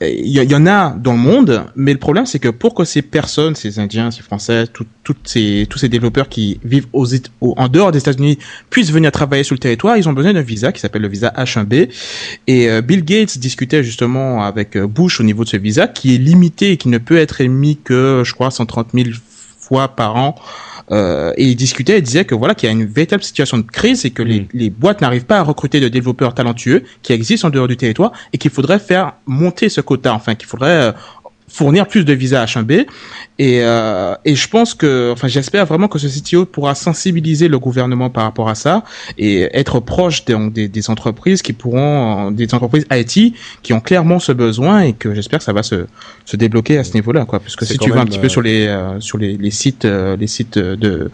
Il 0.00 0.26
y, 0.26 0.54
en 0.54 0.66
a 0.66 0.90
dans 0.90 1.12
le 1.12 1.18
monde, 1.18 1.64
mais 1.76 1.92
le 1.94 1.98
problème 1.98 2.26
c'est 2.26 2.40
que 2.40 2.50
pour 2.50 2.74
que 2.74 2.84
ces 2.84 3.00
personnes, 3.00 3.54
ces 3.54 3.78
Indiens, 3.78 4.10
ces 4.10 4.20
Français, 4.20 4.66
toutes 4.66 5.16
ces 5.24 5.66
tous 5.70 5.78
ces 5.78 5.88
développeurs 5.88 6.28
qui 6.28 6.60
vivent 6.62 6.88
aux, 6.92 7.06
en 7.40 7.68
dehors 7.68 7.90
des 7.90 8.00
États-Unis 8.00 8.38
puissent 8.68 8.90
venir 8.90 9.12
travailler 9.12 9.44
sur 9.44 9.54
le 9.54 9.60
territoire, 9.60 9.96
ils 9.96 10.06
ont 10.06 10.12
besoin 10.12 10.34
d'un 10.34 10.42
visa 10.42 10.72
qui 10.72 10.80
s'appelle 10.80 11.00
le 11.00 11.08
visa 11.08 11.32
H1B. 11.34 11.88
Et 12.48 12.82
Bill 12.82 13.02
Gates 13.02 13.38
discutait 13.38 13.82
justement 13.82 14.44
avec 14.44 14.76
Bush 14.76 15.20
au 15.20 15.22
niveau 15.22 15.44
de 15.44 15.48
ce 15.48 15.56
visa 15.56 15.86
qui 15.86 16.16
est 16.16 16.18
limité 16.18 16.72
et 16.72 16.76
qui 16.76 16.88
ne 16.88 16.98
peut 16.98 17.16
être 17.16 17.40
émis 17.40 17.78
que 17.82 18.24
je 18.26 18.34
crois 18.34 18.50
130 18.50 18.88
000 18.92 19.08
fois 19.64 19.88
par 19.88 20.16
an. 20.16 20.34
Euh, 20.90 21.32
et 21.36 21.46
il 21.46 21.56
discutait 21.56 21.98
et 21.98 22.02
disait 22.02 22.26
que 22.26 22.34
voilà 22.34 22.54
qu'il 22.54 22.68
y 22.68 22.70
a 22.70 22.74
une 22.74 22.84
véritable 22.84 23.22
situation 23.22 23.56
de 23.56 23.62
crise 23.62 24.04
et 24.04 24.10
que 24.10 24.22
les, 24.22 24.40
mm. 24.40 24.48
les, 24.52 24.70
boîtes 24.70 25.00
n'arrivent 25.00 25.24
pas 25.24 25.38
à 25.38 25.42
recruter 25.42 25.80
de 25.80 25.88
développeurs 25.88 26.34
talentueux 26.34 26.84
qui 27.02 27.14
existent 27.14 27.48
en 27.48 27.50
dehors 27.50 27.68
du 27.68 27.78
territoire 27.78 28.12
et 28.34 28.38
qu'il 28.38 28.50
faudrait 28.50 28.78
faire 28.78 29.14
monter 29.26 29.70
ce 29.70 29.80
quota, 29.80 30.12
enfin 30.12 30.34
qu'il 30.34 30.46
faudrait 30.46 30.88
euh, 30.88 30.92
fournir 31.48 31.86
plus 31.86 32.04
de 32.04 32.12
visas 32.12 32.44
H1B 32.44 32.86
et, 33.38 33.60
euh, 33.62 34.14
et 34.24 34.36
je 34.36 34.48
pense 34.48 34.74
que, 34.74 35.10
enfin, 35.12 35.26
j'espère 35.26 35.66
vraiment 35.66 35.88
que 35.88 35.98
ce 35.98 36.06
CTO 36.06 36.46
pourra 36.46 36.76
sensibiliser 36.76 37.48
le 37.48 37.58
gouvernement 37.58 38.08
par 38.08 38.22
rapport 38.22 38.48
à 38.48 38.54
ça 38.54 38.84
et 39.18 39.48
être 39.52 39.80
proche 39.80 40.24
des, 40.24 40.68
des, 40.68 40.90
entreprises 40.90 41.42
qui 41.42 41.52
pourront, 41.52 42.30
des 42.30 42.54
entreprises 42.54 42.86
IT 42.92 43.34
qui 43.62 43.72
ont 43.72 43.80
clairement 43.80 44.20
ce 44.20 44.30
besoin 44.30 44.82
et 44.82 44.92
que 44.92 45.14
j'espère 45.14 45.40
que 45.40 45.44
ça 45.44 45.52
va 45.52 45.64
se, 45.64 45.86
se 46.24 46.36
débloquer 46.36 46.78
à 46.78 46.84
ce 46.84 46.94
niveau-là, 46.94 47.24
quoi. 47.24 47.40
Parce 47.40 47.56
que 47.56 47.64
si 47.64 47.76
tu 47.76 47.90
vas 47.90 48.00
un 48.00 48.06
petit 48.06 48.20
peu 48.20 48.28
sur 48.28 48.42
les, 48.42 48.66
euh, 48.66 49.00
sur 49.00 49.18
les, 49.18 49.36
les 49.36 49.50
sites, 49.50 49.84
euh, 49.84 50.16
les 50.16 50.28
sites 50.28 50.56
de, 50.56 51.10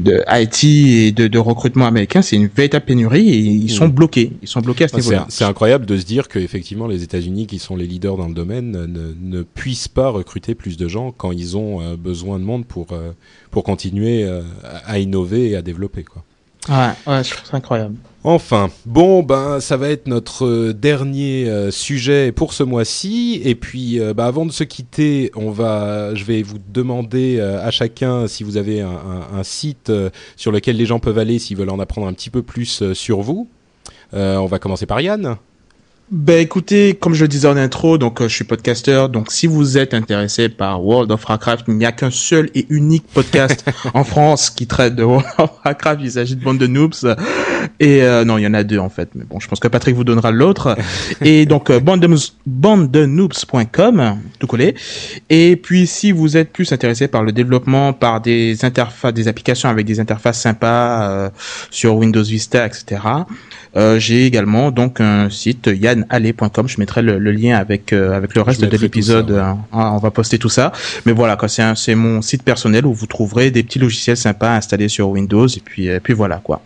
de 0.00 0.24
IT 0.30 0.64
et 0.64 1.12
de, 1.12 1.28
de 1.28 1.38
recrutement 1.38 1.86
américain, 1.86 2.22
c'est 2.22 2.36
une 2.36 2.48
véritable 2.48 2.86
pénurie 2.86 3.28
et 3.28 3.38
ils 3.38 3.70
sont 3.70 3.88
mm. 3.88 3.92
bloqués. 3.92 4.32
Ils 4.40 4.48
sont 4.48 4.60
bloqués 4.60 4.84
à 4.84 4.88
ce 4.88 4.96
niveau-là. 4.96 5.26
C'est 5.28 5.44
incroyable 5.44 5.84
de 5.84 5.98
se 5.98 6.06
dire 6.06 6.28
que 6.28 6.38
effectivement 6.38 6.86
les 6.86 7.02
États-Unis, 7.02 7.46
qui 7.46 7.58
sont 7.58 7.76
les 7.76 7.86
leaders 7.86 8.16
dans 8.16 8.28
le 8.28 8.34
domaine, 8.34 8.70
ne, 8.70 9.14
ne 9.20 9.42
puissent 9.60 9.88
pas 9.88 10.08
recruter 10.08 10.54
plus 10.54 10.78
de 10.78 10.88
gens 10.88 11.12
quand 11.12 11.32
ils 11.32 11.54
ont 11.54 11.82
euh, 11.82 11.94
besoin 11.94 12.38
de 12.38 12.44
monde 12.44 12.64
pour 12.64 12.92
euh, 12.92 13.12
pour 13.50 13.62
continuer 13.62 14.24
euh, 14.24 14.40
à 14.86 14.98
innover 14.98 15.50
et 15.50 15.56
à 15.56 15.60
développer 15.60 16.02
quoi. 16.02 16.24
Ouais, 16.70 16.92
ouais, 17.06 17.22
je 17.24 17.34
trouve 17.34 17.46
ça 17.46 17.58
incroyable. 17.58 17.96
Enfin, 18.24 18.70
bon, 18.86 19.22
ben, 19.22 19.60
ça 19.60 19.76
va 19.76 19.90
être 19.90 20.06
notre 20.06 20.72
dernier 20.72 21.70
sujet 21.70 22.32
pour 22.32 22.52
ce 22.52 22.62
mois-ci. 22.62 23.40
Et 23.44 23.54
puis, 23.54 23.98
ben, 23.98 24.24
avant 24.24 24.44
de 24.44 24.52
se 24.52 24.62
quitter, 24.62 25.30
on 25.34 25.50
va, 25.50 26.14
je 26.14 26.24
vais 26.24 26.42
vous 26.42 26.58
demander 26.68 27.40
à 27.40 27.70
chacun 27.70 28.28
si 28.28 28.44
vous 28.44 28.58
avez 28.58 28.82
un, 28.82 29.00
un, 29.34 29.42
site 29.42 29.90
sur 30.36 30.52
lequel 30.52 30.76
les 30.76 30.84
gens 30.84 31.00
peuvent 31.00 31.16
aller 31.16 31.38
s'ils 31.38 31.56
veulent 31.56 31.70
en 31.70 31.78
apprendre 31.78 32.06
un 32.06 32.12
petit 32.12 32.28
peu 32.28 32.42
plus 32.42 32.92
sur 32.92 33.22
vous. 33.22 33.48
on 34.12 34.46
va 34.46 34.58
commencer 34.58 34.84
par 34.84 35.00
Yann. 35.00 35.38
Ben 36.10 36.40
écoutez, 36.40 36.94
comme 36.94 37.14
je 37.14 37.22
le 37.22 37.28
disais 37.28 37.46
en 37.46 37.56
intro, 37.56 37.96
donc 37.96 38.20
euh, 38.20 38.26
je 38.26 38.34
suis 38.34 38.42
podcasteur, 38.42 39.10
donc 39.10 39.30
si 39.30 39.46
vous 39.46 39.78
êtes 39.78 39.94
intéressé 39.94 40.48
par 40.48 40.84
World 40.84 41.12
of 41.12 41.24
Warcraft, 41.24 41.66
il 41.68 41.74
n'y 41.74 41.86
a 41.86 41.92
qu'un 41.92 42.10
seul 42.10 42.50
et 42.56 42.66
unique 42.68 43.04
podcast 43.14 43.64
en 43.94 44.02
France 44.02 44.50
qui 44.50 44.66
traite 44.66 44.96
de 44.96 45.04
World 45.04 45.28
of 45.38 45.50
Warcraft. 45.64 46.00
Il 46.02 46.10
s'agit 46.10 46.34
de 46.34 46.42
Bande 46.42 46.58
de 46.58 46.66
Noobs. 46.66 47.16
Et 47.78 48.02
euh, 48.02 48.24
non, 48.24 48.38
il 48.38 48.42
y 48.42 48.46
en 48.48 48.54
a 48.54 48.64
deux 48.64 48.80
en 48.80 48.88
fait, 48.88 49.10
mais 49.14 49.22
bon, 49.22 49.38
je 49.38 49.46
pense 49.46 49.60
que 49.60 49.68
Patrick 49.68 49.94
vous 49.94 50.02
donnera 50.02 50.32
l'autre. 50.32 50.76
et 51.20 51.46
donc 51.46 51.70
euh, 51.70 51.78
bande-de-noobs.com, 51.78 54.18
tout 54.40 54.48
collé. 54.48 54.74
Et 55.28 55.54
puis 55.54 55.86
si 55.86 56.10
vous 56.10 56.36
êtes 56.36 56.52
plus 56.52 56.72
intéressé 56.72 57.06
par 57.06 57.22
le 57.22 57.30
développement, 57.30 57.92
par 57.92 58.20
des 58.20 58.64
interfaces, 58.64 59.14
des 59.14 59.28
applications 59.28 59.68
avec 59.68 59.86
des 59.86 60.00
interfaces 60.00 60.40
sympas 60.40 61.08
euh, 61.08 61.30
sur 61.70 61.94
Windows 61.94 62.24
Vista, 62.24 62.66
etc 62.66 62.98
j'ai 63.74 64.26
également 64.26 64.70
donc 64.70 65.00
un 65.00 65.30
site 65.30 65.70
yannallé.com. 65.72 66.68
Je 66.68 66.78
mettrai 66.80 67.02
le, 67.02 67.18
le 67.18 67.32
lien 67.32 67.56
avec 67.56 67.92
euh, 67.92 68.12
avec 68.12 68.34
le 68.34 68.42
reste 68.42 68.62
de 68.64 68.76
l'épisode. 68.76 69.30
ouais. 69.30 69.38
hein. 69.38 69.58
Ah, 69.72 69.92
on 69.92 69.98
va 69.98 70.10
poster 70.10 70.38
tout 70.38 70.48
ça. 70.48 70.72
Mais 71.06 71.12
voilà, 71.12 71.38
c'est 71.46 71.62
c'est 71.76 71.94
mon 71.94 72.20
site 72.22 72.42
personnel 72.42 72.86
où 72.86 72.92
vous 72.92 73.06
trouverez 73.06 73.50
des 73.50 73.62
petits 73.62 73.78
logiciels 73.78 74.16
sympas 74.16 74.56
installés 74.56 74.88
sur 74.88 75.08
Windows 75.10 75.46
et 75.46 75.60
puis 75.60 75.86
et 75.86 76.00
puis 76.00 76.14
voilà 76.14 76.40
quoi. 76.42 76.62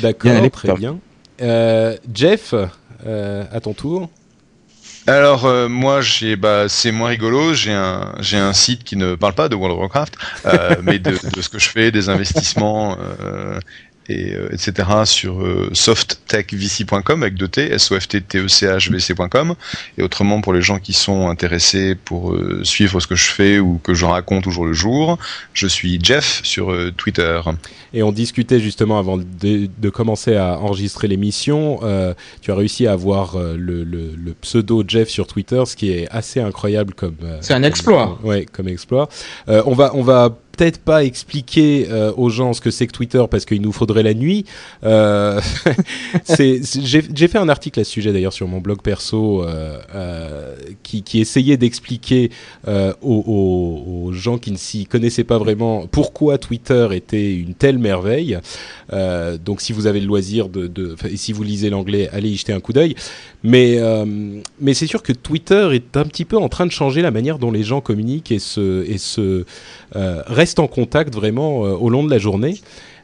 D'accord, 0.00 0.30
Bien, 0.30 0.40
allez, 0.40 0.50
très 0.50 0.72
bien. 0.74 0.98
Euh, 1.42 1.96
Jeff, 2.14 2.54
euh, 3.06 3.44
à 3.52 3.60
ton 3.60 3.74
tour. 3.74 4.08
Alors 5.08 5.46
euh, 5.46 5.68
moi 5.68 6.00
j'ai 6.00 6.34
bah 6.34 6.64
c'est 6.68 6.90
moins 6.90 7.10
rigolo, 7.10 7.54
j'ai 7.54 7.72
un 7.72 8.12
j'ai 8.18 8.38
un 8.38 8.52
site 8.52 8.82
qui 8.82 8.96
ne 8.96 9.14
parle 9.14 9.34
pas 9.34 9.48
de 9.48 9.54
World 9.54 9.74
of 9.74 9.80
Warcraft, 9.82 10.14
euh, 10.46 10.76
mais 10.82 10.98
de, 10.98 11.12
de 11.12 11.42
ce 11.42 11.48
que 11.48 11.60
je 11.60 11.68
fais, 11.68 11.92
des 11.92 12.08
investissements 12.08 12.96
euh, 13.22 13.60
et 14.08 14.34
euh, 14.34 14.48
etc 14.52 14.88
sur 15.04 15.40
euh, 15.42 15.70
softtechvc.com 15.72 17.22
avec 17.22 17.34
deux 17.34 17.48
T, 17.48 17.72
s 17.72 17.90
o 17.92 17.98
f 18.00 18.08
t 18.08 18.20
t 18.20 18.38
e 18.38 18.48
c 18.48 18.66
h 18.66 18.90
v 18.90 18.98
c.com 18.98 19.54
et 19.98 20.02
autrement 20.02 20.40
pour 20.40 20.52
les 20.52 20.62
gens 20.62 20.78
qui 20.78 20.92
sont 20.92 21.28
intéressés 21.28 21.94
pour 21.94 22.32
euh, 22.32 22.62
suivre 22.64 23.00
ce 23.00 23.06
que 23.06 23.14
je 23.14 23.30
fais 23.30 23.58
ou 23.58 23.78
que 23.82 23.94
je 23.94 24.04
raconte 24.04 24.46
au 24.46 24.50
jour 24.50 24.64
le 24.66 24.72
jour, 24.72 25.18
je 25.52 25.66
suis 25.66 25.98
Jeff 26.02 26.40
sur 26.44 26.70
euh, 26.72 26.92
Twitter. 26.96 27.40
Et 27.94 28.02
on 28.02 28.12
discutait 28.12 28.60
justement 28.60 28.98
avant 28.98 29.16
de, 29.16 29.24
de 29.78 29.90
commencer 29.90 30.36
à 30.36 30.58
enregistrer 30.58 31.08
l'émission. 31.08 31.80
euh, 31.82 32.14
tu 32.42 32.50
as 32.50 32.54
réussi 32.54 32.86
à 32.86 32.92
avoir 32.92 33.36
euh, 33.36 33.56
le, 33.58 33.84
le- 33.84 34.14
le 34.16 34.34
pseudo 34.34 34.82
Jeff 34.86 35.08
sur 35.08 35.26
Twitter, 35.26 35.62
ce 35.66 35.76
qui 35.76 35.90
est 35.90 36.08
assez 36.10 36.40
incroyable 36.40 36.94
comme. 36.94 37.16
euh, 37.22 37.38
C'est 37.40 37.54
un 37.54 37.56
comme- 37.58 37.64
exploit. 37.64 38.18
ouais, 38.22 38.46
comme 38.52 38.68
exploit. 38.68 39.08
Euh, 39.48 39.62
on 39.66 39.74
va, 39.74 39.92
on 39.94 40.02
va 40.02 40.36
peut-être 40.56 40.78
pas 40.78 41.04
expliquer 41.04 41.86
euh, 41.90 42.12
aux 42.16 42.30
gens 42.30 42.52
ce 42.52 42.60
que 42.60 42.70
c'est 42.70 42.86
que 42.86 42.92
Twitter 42.92 43.22
parce 43.30 43.44
qu'il 43.44 43.60
nous 43.60 43.72
faudrait 43.72 44.02
la 44.02 44.14
nuit. 44.14 44.44
Euh, 44.84 45.40
j'ai, 46.38 47.28
fait 47.28 47.38
un 47.38 47.48
article 47.48 47.80
à 47.80 47.84
ce 47.84 47.90
sujet 47.90 48.12
d'ailleurs 48.12 48.32
sur 48.32 48.48
mon 48.48 48.60
blog 48.60 48.80
perso 48.82 49.44
euh, 49.44 50.54
qui, 50.82 51.20
essayait 51.20 51.56
d'expliquer 51.56 52.30
aux, 53.02 54.10
gens 54.12 54.38
qui 54.38 54.52
ne 54.52 54.56
s'y 54.56 54.86
connaissaient 54.86 55.24
pas 55.24 55.38
vraiment 55.38 55.86
pourquoi 55.86 56.38
Twitter 56.38 56.88
était 56.92 57.34
une 57.34 57.54
telle 57.54 57.78
merveille. 57.78 58.38
Donc 59.44 59.60
si 59.60 59.72
vous 59.72 59.86
avez 59.86 60.00
le 60.00 60.06
loisir 60.06 60.48
de, 60.48 60.96
et 61.08 61.16
si 61.16 61.32
vous 61.32 61.42
lisez 61.42 61.70
l'anglais, 61.70 62.08
allez 62.12 62.30
y 62.30 62.36
jeter 62.36 62.52
un 62.52 62.60
coup 62.60 62.72
d'œil. 62.72 62.94
Mais 63.42 63.78
mais 64.60 64.74
c'est 64.74 64.86
sûr 64.86 65.02
que 65.02 65.12
Twitter 65.12 65.70
est 65.72 65.96
un 65.96 66.04
petit 66.04 66.24
peu 66.24 66.36
en 66.36 66.48
train 66.48 66.66
de 66.66 66.72
changer 66.72 67.02
la 67.02 67.10
manière 67.10 67.38
dont 67.38 67.50
les 67.50 67.62
gens 67.62 67.80
communiquent 67.80 68.32
et 68.32 68.38
se 68.38 68.84
et 68.88 68.98
se 68.98 69.44
restent 70.46 70.60
en 70.60 70.68
contact 70.68 71.14
vraiment 71.14 71.64
euh, 71.66 71.72
au 71.74 71.88
long 71.90 72.04
de 72.04 72.10
la 72.10 72.18
journée. 72.18 72.54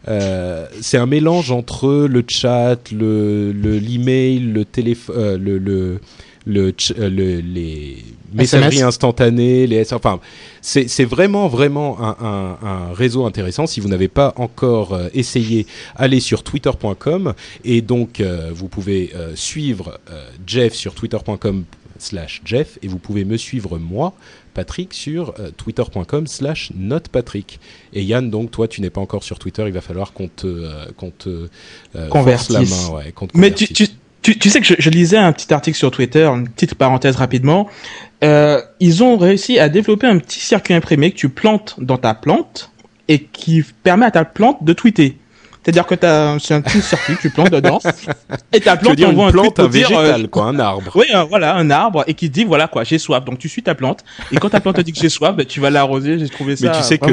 Euh, 0.09 0.67
c'est 0.81 0.97
un 0.99 1.07
mélange 1.07 1.51
entre 1.51 2.07
le 2.07 2.25
chat, 2.29 2.79
le 2.93 3.53
le- 3.53 3.79
l'email, 3.79 4.39
le 4.41 4.65
téléphone, 4.65 5.17
euh, 5.19 5.39
le 5.39 5.59
le 5.59 6.01
le, 6.45 6.75
euh, 6.99 7.09
le- 7.09 7.41
les 7.41 7.99
messageries 8.35 8.83
instantanées, 8.83 9.67
les 9.69 9.77
S- 9.77 9.93
enfin 9.93 10.19
c'est 10.61 11.05
vraiment 11.05 11.47
vraiment 11.49 12.01
un, 12.01 12.17
un, 12.21 12.67
un 12.69 12.93
réseau 12.95 13.25
intéressant. 13.27 13.67
Si 13.69 13.79
vous 13.81 13.89
n'avez 13.89 14.09
pas 14.09 14.33
encore 14.37 14.93
euh, 14.95 15.09
essayé, 15.15 15.67
allez 15.95 16.19
sur 16.21 16.43
twitter.com 16.43 17.35
et 17.65 17.81
donc 17.81 18.21
vous 18.53 18.69
pouvez 18.69 19.13
suivre 19.37 19.99
Jeff 20.47 20.75
sur 20.75 20.95
twitter.com 20.95 21.65
slash 21.99 22.43
Jeff 22.45 22.79
et 22.83 22.89
vous 22.89 22.99
pouvez 22.99 23.25
me 23.25 23.37
suivre 23.37 23.79
moi 23.79 24.13
Patrick 24.55 24.93
sur 24.95 25.35
euh, 25.39 25.51
twitter.com 25.57 26.27
slash 26.27 26.71
notepatrick 26.75 27.61
et 27.93 28.03
Yann 28.03 28.31
donc 28.31 28.51
toi 28.51 28.69
tu 28.69 28.81
n'es 28.81 28.91
pas 28.91 29.01
encore 29.01 29.23
sur 29.23 29.39
Twitter 29.39 29.65
il 29.67 29.73
va 29.73 29.81
falloir 29.81 30.13
qu'on 30.13 30.29
te 30.29 30.47
euh, 30.47 30.87
qu'on 30.97 31.11
te 31.11 31.49
euh, 31.97 32.09
force 32.09 32.51
la 32.51 32.61
main 32.61 32.89
ouais, 32.95 33.13
qu'on 33.13 33.27
te 33.27 33.37
Mais 33.37 33.53
tu, 33.53 33.67
tu, 34.23 34.39
tu 34.39 34.51
sais 34.51 34.61
que 34.61 34.67
je, 34.67 34.75
je 34.79 34.91
lisais 34.91 35.17
un 35.17 35.33
petit 35.33 35.53
article 35.53 35.77
sur 35.77 35.91
Twitter, 35.91 36.25
une 36.27 36.49
petite 36.49 36.77
parenthèse 36.77 37.17
rapidement. 37.17 37.69
Euh, 38.23 38.63
ils 38.79 39.03
ont 39.03 39.17
réussi 39.17 39.59
à 39.59 39.69
développer 39.69 40.07
un 40.07 40.19
petit 40.19 40.39
circuit 40.41 40.75
imprimé 40.75 41.11
que 41.11 41.17
tu 41.17 41.29
plantes 41.29 41.75
dans 41.79 41.99
ta 41.99 42.15
plante 42.15 42.71
et 43.09 43.25
qui 43.25 43.65
permet 43.83 44.07
à 44.07 44.13
ta 44.13 44.25
plante 44.25 44.63
de 44.63 44.73
tweeter. 44.73 45.19
C'est-à-dire 45.65 45.87
que 45.87 45.95
t'as, 45.95 46.39
c'est 46.41 46.55
un 46.55 46.61
petit 46.61 46.81
circuit, 46.83 47.15
tu 47.21 47.31
plantes 47.31 47.51
dedans 47.51 47.79
et 48.53 48.61
ta 48.61 48.77
plante 48.77 48.97
dire 48.97 49.09
t'envoie 49.09 49.23
une 49.25 49.29
un 49.29 49.33
plante 49.33 49.61
un 49.61 49.69
dire, 49.69 49.87
euh, 49.97 50.03
végétal 50.03 50.29
quoi 50.29 50.45
un 50.47 50.59
arbre 50.59 50.91
oui, 50.97 51.05
euh, 51.15 51.23
voilà, 51.23 51.55
un 51.57 51.71
arbre 51.71 52.03
et 52.09 52.15
qui 52.15 52.29
te 52.29 52.35
dit 52.35 52.45
voilà 52.45 52.67
quoi, 52.69 52.83
j'ai 52.85 52.99
soif. 52.99 53.25
Donc 53.25 53.39
tu 53.39 53.49
suis 53.49 53.63
ta 53.63 53.75
plante 53.77 54.01
et 54.33 54.37
quand 54.39 54.49
ta 54.51 54.61
plante 54.61 54.77
te 54.77 54.81
dit 54.81 54.93
que 54.93 54.99
j'ai 54.99 55.09
soif, 55.09 55.37
ben, 55.37 55.47
tu 55.47 55.61
vas 55.61 55.71
l'arroser. 55.71 56.19
J'ai 56.19 56.29
trouvé 56.29 56.57
ça 56.57 56.67
Mais 56.73 56.77
tu 56.77 56.83
sais 56.83 56.99
que- 56.99 57.13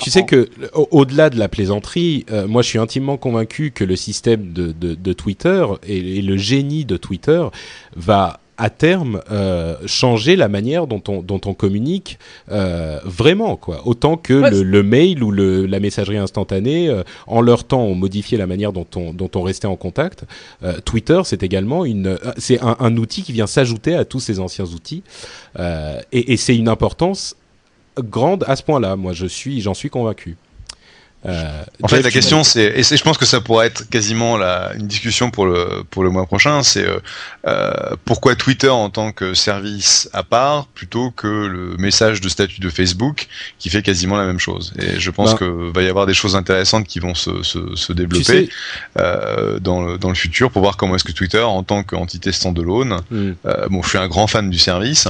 Tu 0.00 0.10
sais 0.10 0.24
que 0.24 0.48
au- 0.74 0.88
au-delà 0.92 1.28
de 1.30 1.38
la 1.38 1.48
plaisanterie, 1.48 2.24
euh, 2.30 2.46
moi 2.46 2.62
je 2.62 2.68
suis 2.68 2.78
intimement 2.78 3.16
convaincu 3.16 3.72
que 3.72 3.82
le 3.84 3.96
système 3.96 4.52
de, 4.52 4.70
de, 4.72 4.94
de 4.94 5.12
Twitter 5.12 5.64
et, 5.86 6.18
et 6.18 6.22
le 6.22 6.36
génie 6.36 6.84
de 6.84 6.96
Twitter 6.96 7.42
va 7.96 8.38
à 8.58 8.70
terme 8.70 9.22
euh, 9.30 9.76
changer 9.86 10.36
la 10.36 10.48
manière 10.48 10.86
dont 10.86 11.02
on, 11.08 11.22
dont 11.22 11.40
on 11.46 11.54
communique 11.54 12.18
euh, 12.50 12.98
vraiment 13.04 13.56
quoi 13.56 13.86
autant 13.86 14.16
que 14.16 14.34
Ouais, 14.38 14.50
le, 14.50 14.82
mail 14.82 15.22
ou 15.22 15.30
le, 15.30 15.66
la 15.66 15.80
messagerie 15.80 16.18
instantanée 16.18 16.88
euh, 16.88 17.02
en 17.26 17.40
leur 17.40 17.64
temps 17.64 17.82
ont 17.82 17.94
modifié 17.94 18.36
la 18.36 18.46
manière 18.46 18.72
dont 18.72 18.86
on, 18.96 19.12
dont 19.12 19.30
on 19.34 19.42
restait 19.42 19.66
en 19.66 19.76
contact 19.76 20.24
Twitter 20.84 21.20
c'est 21.24 21.42
également 21.42 21.84
une 21.84 22.18
c'est 22.36 22.60
un, 22.60 22.76
un 22.80 22.96
outil 22.96 23.22
qui 23.22 23.32
vient 23.32 23.46
s'ajouter 23.46 23.94
à 23.94 24.04
tous 24.04 24.20
ces 24.20 24.40
anciens 24.40 24.66
outils 24.66 25.02
et, 26.12 26.32
et 26.32 26.36
c'est 26.36 26.56
une 26.56 26.68
importance 26.68 27.36
grande 28.02 28.44
à 28.46 28.56
ce 28.56 28.62
point-là. 28.62 28.96
Moi, 28.96 29.12
je 29.12 29.26
suis, 29.26 29.60
j'en 29.60 29.74
suis 29.74 29.90
convaincu. 29.90 30.36
Euh, 31.26 31.62
En 31.82 31.88
fait, 31.88 32.02
la 32.02 32.12
question, 32.12 32.44
c'est, 32.44 32.62
et 32.76 32.82
je 32.82 33.02
pense 33.02 33.18
que 33.18 33.26
ça 33.26 33.40
pourrait 33.40 33.66
être 33.66 33.88
quasiment 33.90 34.36
la, 34.36 34.72
une 34.76 34.86
discussion 34.86 35.30
pour 35.32 35.46
le 35.46 35.82
pour 35.90 36.04
le 36.04 36.10
mois 36.10 36.26
prochain, 36.26 36.62
c'est 36.62 36.86
euh, 36.86 37.00
euh, 37.46 37.72
pourquoi 38.04 38.36
Twitter 38.36 38.68
en 38.68 38.88
tant 38.88 39.10
que 39.10 39.34
service 39.34 40.08
à 40.12 40.22
part 40.22 40.66
plutôt 40.68 41.10
que 41.10 41.26
le 41.26 41.76
message 41.76 42.20
de 42.20 42.28
statut 42.28 42.60
de 42.60 42.70
Facebook 42.70 43.26
qui 43.58 43.68
fait 43.68 43.82
quasiment 43.82 44.16
la 44.16 44.26
même 44.26 44.38
chose. 44.38 44.72
Et 44.78 45.00
je 45.00 45.10
pense 45.10 45.32
Ben. 45.32 45.38
que 45.38 45.72
va 45.74 45.82
y 45.82 45.88
avoir 45.88 46.06
des 46.06 46.14
choses 46.14 46.36
intéressantes 46.36 46.86
qui 46.86 47.00
vont 47.00 47.14
se 47.16 47.42
se, 47.42 47.74
se 47.74 47.92
Tu 47.92 47.94
développer 47.94 48.24
sais, 48.24 48.48
euh, 48.98 49.58
dans 49.58 49.82
le 49.82 49.98
dans 49.98 50.10
le 50.10 50.14
futur 50.14 50.52
pour 50.52 50.62
voir 50.62 50.76
comment 50.76 50.94
est-ce 50.94 51.04
que 51.04 51.12
Twitter 51.12 51.42
en 51.42 51.64
tant 51.64 51.82
qu'entité 51.82 52.30
standalone 52.30 53.00
euh, 53.12 53.66
bon, 53.70 53.82
je 53.82 53.88
suis 53.88 53.98
un 53.98 54.08
grand 54.08 54.28
fan 54.28 54.50
du 54.50 54.58
service, 54.58 55.08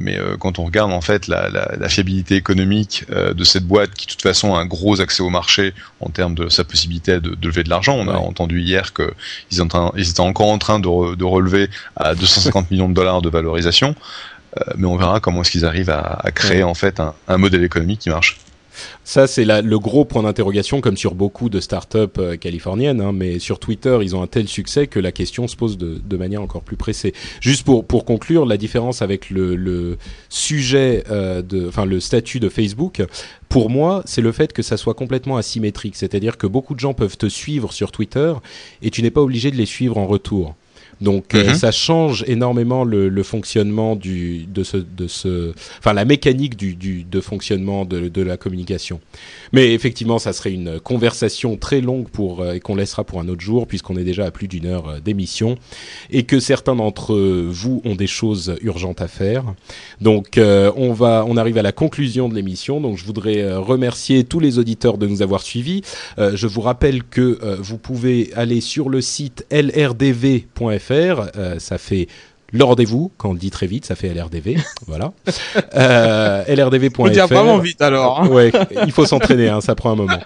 mais 0.00 0.18
euh, 0.18 0.36
quand 0.36 0.58
on 0.58 0.64
regarde 0.64 0.90
en 0.92 1.00
fait 1.00 1.28
la, 1.28 1.48
la, 1.50 1.70
la 1.78 1.88
fiabilité 1.88 2.34
économique 2.34 3.04
euh, 3.12 3.34
de 3.34 3.44
cette 3.44 3.64
boîte, 3.64 3.92
qui 3.94 4.06
de 4.06 4.10
toute 4.12 4.22
façon 4.22 4.54
a 4.54 4.58
un 4.58 4.66
gros 4.66 5.00
accès 5.00 5.22
au 5.22 5.30
marché 5.30 5.74
en 6.00 6.08
termes 6.08 6.34
de 6.34 6.48
sa 6.48 6.64
possibilité 6.64 7.20
de, 7.20 7.30
de 7.36 7.46
lever 7.46 7.62
de 7.62 7.70
l'argent, 7.70 7.94
on 7.96 8.08
a 8.08 8.12
Ouais. 8.14 8.26
entendu 8.26 8.60
hier 8.60 8.92
que 8.92 9.12
ils, 9.50 9.58
sont 9.58 9.64
en 9.64 9.68
train- 9.68 9.92
ils 9.96 10.08
étaient 10.10 10.20
encore 10.20 10.48
en 10.48 10.58
train 10.58 10.80
de, 10.80 10.88
re- 10.88 11.14
de 11.16 11.24
relever 11.24 11.68
à 11.96 12.14
250 12.16 12.70
millions 12.70 12.88
de 12.88 12.94
dollars 12.94 13.22
de 13.22 13.28
valorisation, 13.28 13.94
euh, 14.58 14.64
mais 14.76 14.86
on 14.86 14.96
verra 14.96 15.20
comment 15.20 15.42
est-ce 15.42 15.50
qu'ils 15.52 15.64
arrivent 15.66 15.90
à, 15.90 16.18
à 16.24 16.30
créer 16.32 16.58
Ouais. 16.58 16.62
en 16.64 16.74
fait 16.74 16.98
un, 16.98 17.14
un 17.28 17.36
modèle 17.36 17.62
économique 17.62 18.00
qui 18.00 18.10
marche. 18.10 18.38
Ça 19.04 19.26
c'est 19.26 19.44
le 19.44 19.78
gros 19.78 20.04
point 20.04 20.22
d'interrogation, 20.22 20.80
comme 20.80 20.96
sur 20.96 21.14
beaucoup 21.14 21.48
de 21.48 21.60
startups 21.60 22.18
euh, 22.18 22.36
californiennes. 22.36 23.00
hein, 23.00 23.12
mais 23.12 23.38
sur 23.38 23.58
Twitter, 23.58 23.98
ils 24.02 24.14
ont 24.14 24.22
un 24.22 24.26
tel 24.26 24.48
succès 24.48 24.86
que 24.86 24.98
la 24.98 25.12
question 25.12 25.48
se 25.48 25.56
pose 25.56 25.78
de, 25.78 26.16
manière 26.16 26.42
encore 26.42 26.62
plus 26.62 26.76
pressée. 26.76 27.14
Juste 27.40 27.64
pour 27.64 28.04
conclure, 28.04 28.44
la 28.44 28.56
différence 28.56 29.02
avec 29.02 29.30
le, 29.30 29.96
sujet, 30.28 31.04
euh, 31.10 31.42
enfin 31.68 31.84
le 31.84 32.00
statut 32.00 32.40
de 32.40 32.48
Facebook. 32.48 33.02
Pour 33.48 33.70
moi, 33.70 34.02
c'est 34.04 34.20
le 34.20 34.32
fait 34.32 34.52
que 34.52 34.62
ça 34.62 34.76
soit 34.76 34.94
complètement 34.94 35.36
asymétrique, 35.36 35.96
c'est-à-dire 35.96 36.36
que 36.36 36.46
beaucoup 36.46 36.74
de 36.74 36.80
gens 36.80 36.94
peuvent 36.94 37.16
te 37.16 37.28
suivre 37.28 37.72
sur 37.72 37.90
Twitter 37.90 38.32
et 38.82 38.90
tu 38.90 39.02
n'es 39.02 39.10
pas 39.10 39.22
obligé 39.22 39.50
de 39.50 39.56
les 39.56 39.66
suivre 39.66 39.98
en 39.98 40.06
retour. 40.06 40.54
Donc 41.00 41.34
euh, 41.34 41.48
Mhm. 41.48 41.54
ça 41.54 41.70
change 41.72 42.24
énormément 42.26 42.84
le, 42.84 43.08
le 43.08 43.22
fonctionnement 43.22 43.96
du 43.96 44.44
de 44.46 44.62
ce 44.62 44.76
de 44.76 45.06
ce 45.08 45.52
enfin 45.78 45.92
la 45.94 46.04
mécanique 46.04 46.56
du, 46.56 46.74
du 46.74 47.04
de 47.04 47.20
fonctionnement 47.20 47.84
de, 47.84 48.08
de 48.08 48.22
la 48.22 48.36
communication. 48.36 49.00
Mais 49.52 49.72
effectivement, 49.72 50.18
ça 50.18 50.32
serait 50.32 50.52
une 50.52 50.78
conversation 50.80 51.56
très 51.56 51.80
longue 51.80 52.08
pour 52.08 52.40
euh, 52.42 52.52
et 52.54 52.60
qu'on 52.60 52.74
laissera 52.76 53.04
pour 53.04 53.20
un 53.20 53.28
autre 53.28 53.40
jour 53.40 53.66
puisqu'on 53.66 53.96
est 53.96 54.04
déjà 54.04 54.26
à 54.26 54.30
plus 54.30 54.48
d'une 54.48 54.66
heure 54.66 54.88
euh, 54.88 55.00
d'émission 55.00 55.56
et 56.10 56.24
que 56.24 56.38
certains 56.40 56.76
d'entre 56.76 57.14
vous 57.16 57.80
ont 57.84 57.94
des 57.94 58.06
choses 58.06 58.54
urgentes 58.62 59.00
à 59.00 59.08
faire. 59.08 59.44
Donc 60.00 60.36
euh, 60.38 60.70
on 60.76 60.92
va 60.92 61.24
on 61.26 61.36
arrive 61.36 61.58
à 61.58 61.62
la 61.62 61.72
conclusion 61.72 62.28
de 62.28 62.34
l'émission. 62.34 62.80
Donc 62.80 62.98
je 62.98 63.04
voudrais 63.04 63.54
remercier 63.54 64.24
tous 64.24 64.40
les 64.40 64.58
auditeurs 64.58 64.98
de 64.98 65.06
nous 65.06 65.22
avoir 65.22 65.42
suivis. 65.42 65.82
Euh, 66.18 66.32
je 66.34 66.46
vous 66.46 66.60
rappelle 66.60 67.02
que 67.04 67.38
euh, 67.42 67.56
vous 67.60 67.78
pouvez 67.78 68.30
aller 68.34 68.60
sur 68.60 68.88
le 68.88 69.00
site 69.00 69.46
lrdv.fr. 69.50 70.89
Euh, 70.90 71.58
ça 71.58 71.78
fait 71.78 72.08
le 72.52 72.64
rendez-vous, 72.64 73.10
quand 73.16 73.30
on 73.30 73.32
le 73.32 73.38
dit 73.38 73.50
très 73.50 73.66
vite, 73.66 73.84
ça 73.84 73.94
fait 73.94 74.12
LRDV, 74.12 74.56
voilà. 74.86 75.12
Euh, 75.76 76.44
LRDV.fr. 76.48 76.96
Faut 76.96 77.08
dire 77.08 77.26
vraiment 77.26 77.58
vite 77.58 77.80
alors. 77.82 78.20
hein. 78.20 78.28
Ouais, 78.28 78.52
il 78.86 78.92
faut 78.92 79.06
s'entraîner, 79.06 79.48
hein, 79.48 79.60
ça 79.60 79.74
prend 79.74 79.92
un 79.92 79.96
moment. 79.96 80.18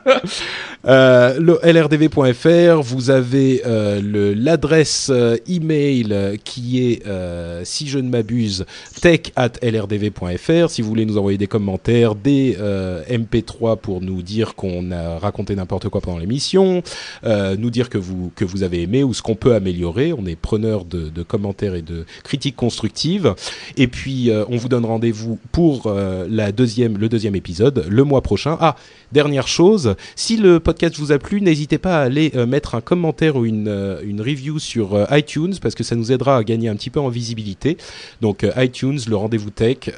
Euh, 0.87 1.39
le 1.41 1.59
lrdv.fr, 1.64 2.83
vous 2.83 3.11
avez 3.11 3.62
euh, 3.64 4.35
l'adresse 4.37 5.09
euh, 5.11 5.37
email 5.49 6.09
euh, 6.11 6.37
qui 6.43 6.87
est, 6.93 7.07
euh, 7.07 7.62
si 7.64 7.89
je 7.89 7.99
ne 7.99 8.09
m'abuse, 8.09 8.66
tech 9.01 9.20
at 9.37 9.53
lrdv.fr. 9.62 10.68
Si 10.70 10.83
vous 10.83 10.89
voulez 10.89 11.07
nous 11.07 11.16
envoyer 11.16 11.39
des 11.39 11.47
commentaires, 11.47 12.14
des 12.14 12.57
euh, 12.61 13.03
MP3 13.11 13.79
pour 13.79 14.03
nous 14.03 14.20
dire 14.22 14.55
qu'on 14.55 14.91
a 14.91 15.18
raconté 15.18 15.55
n'importe 15.57 15.89
quoi 15.89 16.01
pendant 16.03 16.18
l'émission, 16.18 16.83
euh, 17.25 17.57
nous 17.59 17.70
dire 17.70 17.89
que 17.89 17.99
vous, 17.99 18.31
que 18.37 18.45
vous 18.45 18.62
avez 18.62 18.83
aimé 18.83 19.03
ou 19.05 19.14
ce 19.14 19.22
qu'on 19.22 19.37
peut 19.37 19.55
améliorer. 19.55 20.12
On 20.12 20.27
est 20.27 20.37
preneur 20.37 20.85
de, 20.85 21.09
de 21.09 21.22
commentaires 21.22 21.75
et 21.75 21.83
de 21.83 22.05
critiques 22.23 22.57
constructives. 22.57 23.35
Et 23.77 23.87
puis, 23.89 24.31
euh, 24.31 24.45
on 24.49 24.57
vous 24.57 24.69
donne 24.69 24.85
rendez-vous 24.85 25.39
pour 25.53 25.87
euh, 25.87 26.27
la 26.31 26.53
deuxième, 26.53 26.99
le 26.99 27.09
deuxième 27.09 27.35
épisode 27.35 27.87
le 27.89 28.05
mois 28.05 28.23
prochain. 28.23 28.57
Ah, 28.61 28.77
dernière 29.12 29.49
chose, 29.49 29.95
si 30.17 30.37
le 30.37 30.61
podcast 30.61 30.97
vous 30.99 31.12
a 31.12 31.19
plu, 31.19 31.41
n'hésitez 31.41 31.79
pas 31.79 32.01
à 32.01 32.03
aller 32.03 32.33
euh, 32.35 32.47
mettre 32.47 32.75
un 32.75 32.81
commentaire 32.81 33.37
ou 33.37 33.45
une, 33.45 33.99
une 34.05 34.21
review 34.21 34.59
sur 34.59 35.07
iTunes 35.11 35.55
parce 35.61 35.75
que 35.75 35.85
ça 35.85 35.97
nous 35.97 36.12
aidera 36.12 36.37
à 36.37 36.45
gagner 36.45 36.69
un 36.69 36.77
petit 36.77 36.91
peu 36.91 37.01
en 37.01 37.09
visibilité. 37.09 37.77
Donc 38.21 38.47
iTunes, 38.57 38.99
le 39.09 39.17
rendez-vous 39.17 39.51
tech, 39.51 39.91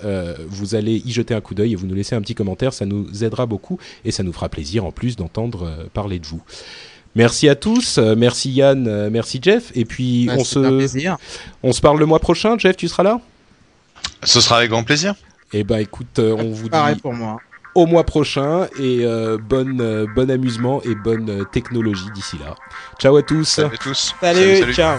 vous 0.49 0.75
allez 0.75 1.03
y 1.05 1.13
jeter 1.13 1.35
un 1.35 1.41
coup 1.41 1.55
d'œil 1.55 1.73
et 1.73 1.77
vous 1.77 1.87
nous 1.87 1.95
laissez 1.95 2.15
un 2.15 2.21
petit 2.21 2.35
commentaire, 2.35 2.73
ça 2.73 2.87
nous 2.87 3.25
aidera 3.25 3.47
beaucoup 3.47 3.79
et 4.05 4.11
ça 4.11 4.23
nous 4.23 4.33
fera 4.33 4.49
plaisir 4.49 4.85
en 4.85 4.93
plus 4.93 5.17
d'entendre 5.17 5.71
parler 5.93 6.19
de 6.19 6.27
vous. 6.27 6.43
Merci 7.17 7.49
à 7.49 7.55
tous, 7.57 7.99
euh, 7.99 8.15
merci 8.17 8.51
Yann, 8.53 8.87
euh, 8.87 9.09
merci 9.11 9.41
Jeff, 9.43 9.73
et 9.75 9.85
puis 9.85 10.27
Bah, 10.27 10.35
on 10.39 10.45
se, 10.45 10.59
plaisir. 10.61 11.17
on 11.63 11.73
se 11.73 11.81
parle 11.81 11.99
le 11.99 12.07
mois 12.07 12.21
prochain. 12.21 12.57
Jeff, 12.59 12.77
tu 12.77 12.87
seras 12.89 13.03
là? 13.03 13.21
Ce 14.23 14.41
sera 14.41 14.59
avec 14.59 14.71
grand 14.71 14.85
plaisir. 14.85 15.15
Eh 15.53 15.65
ben 15.65 15.79
écoute, 15.79 16.19
euh, 16.19 16.37
on 16.39 16.51
vous 16.53 16.69
Pareil 16.69 16.97
dit 16.97 17.01
pour 17.01 17.15
moi. 17.15 17.39
au 17.75 17.87
mois 17.87 18.05
prochain 18.05 18.67
et 18.79 19.05
euh, 19.05 19.39
bonne, 19.39 19.81
euh, 19.81 20.07
bon 20.15 20.31
amusement 20.31 20.83
et 20.85 20.95
bonne 20.95 21.45
technologie 21.53 22.11
d'ici 22.15 22.37
là. 22.39 22.55
Ciao 23.01 23.17
à 23.17 23.23
tous. 23.23 23.45
Salut 23.45 23.75
à 23.75 23.79
tous. 23.79 24.15
Salut, 24.21 24.75
ciao. 24.75 24.99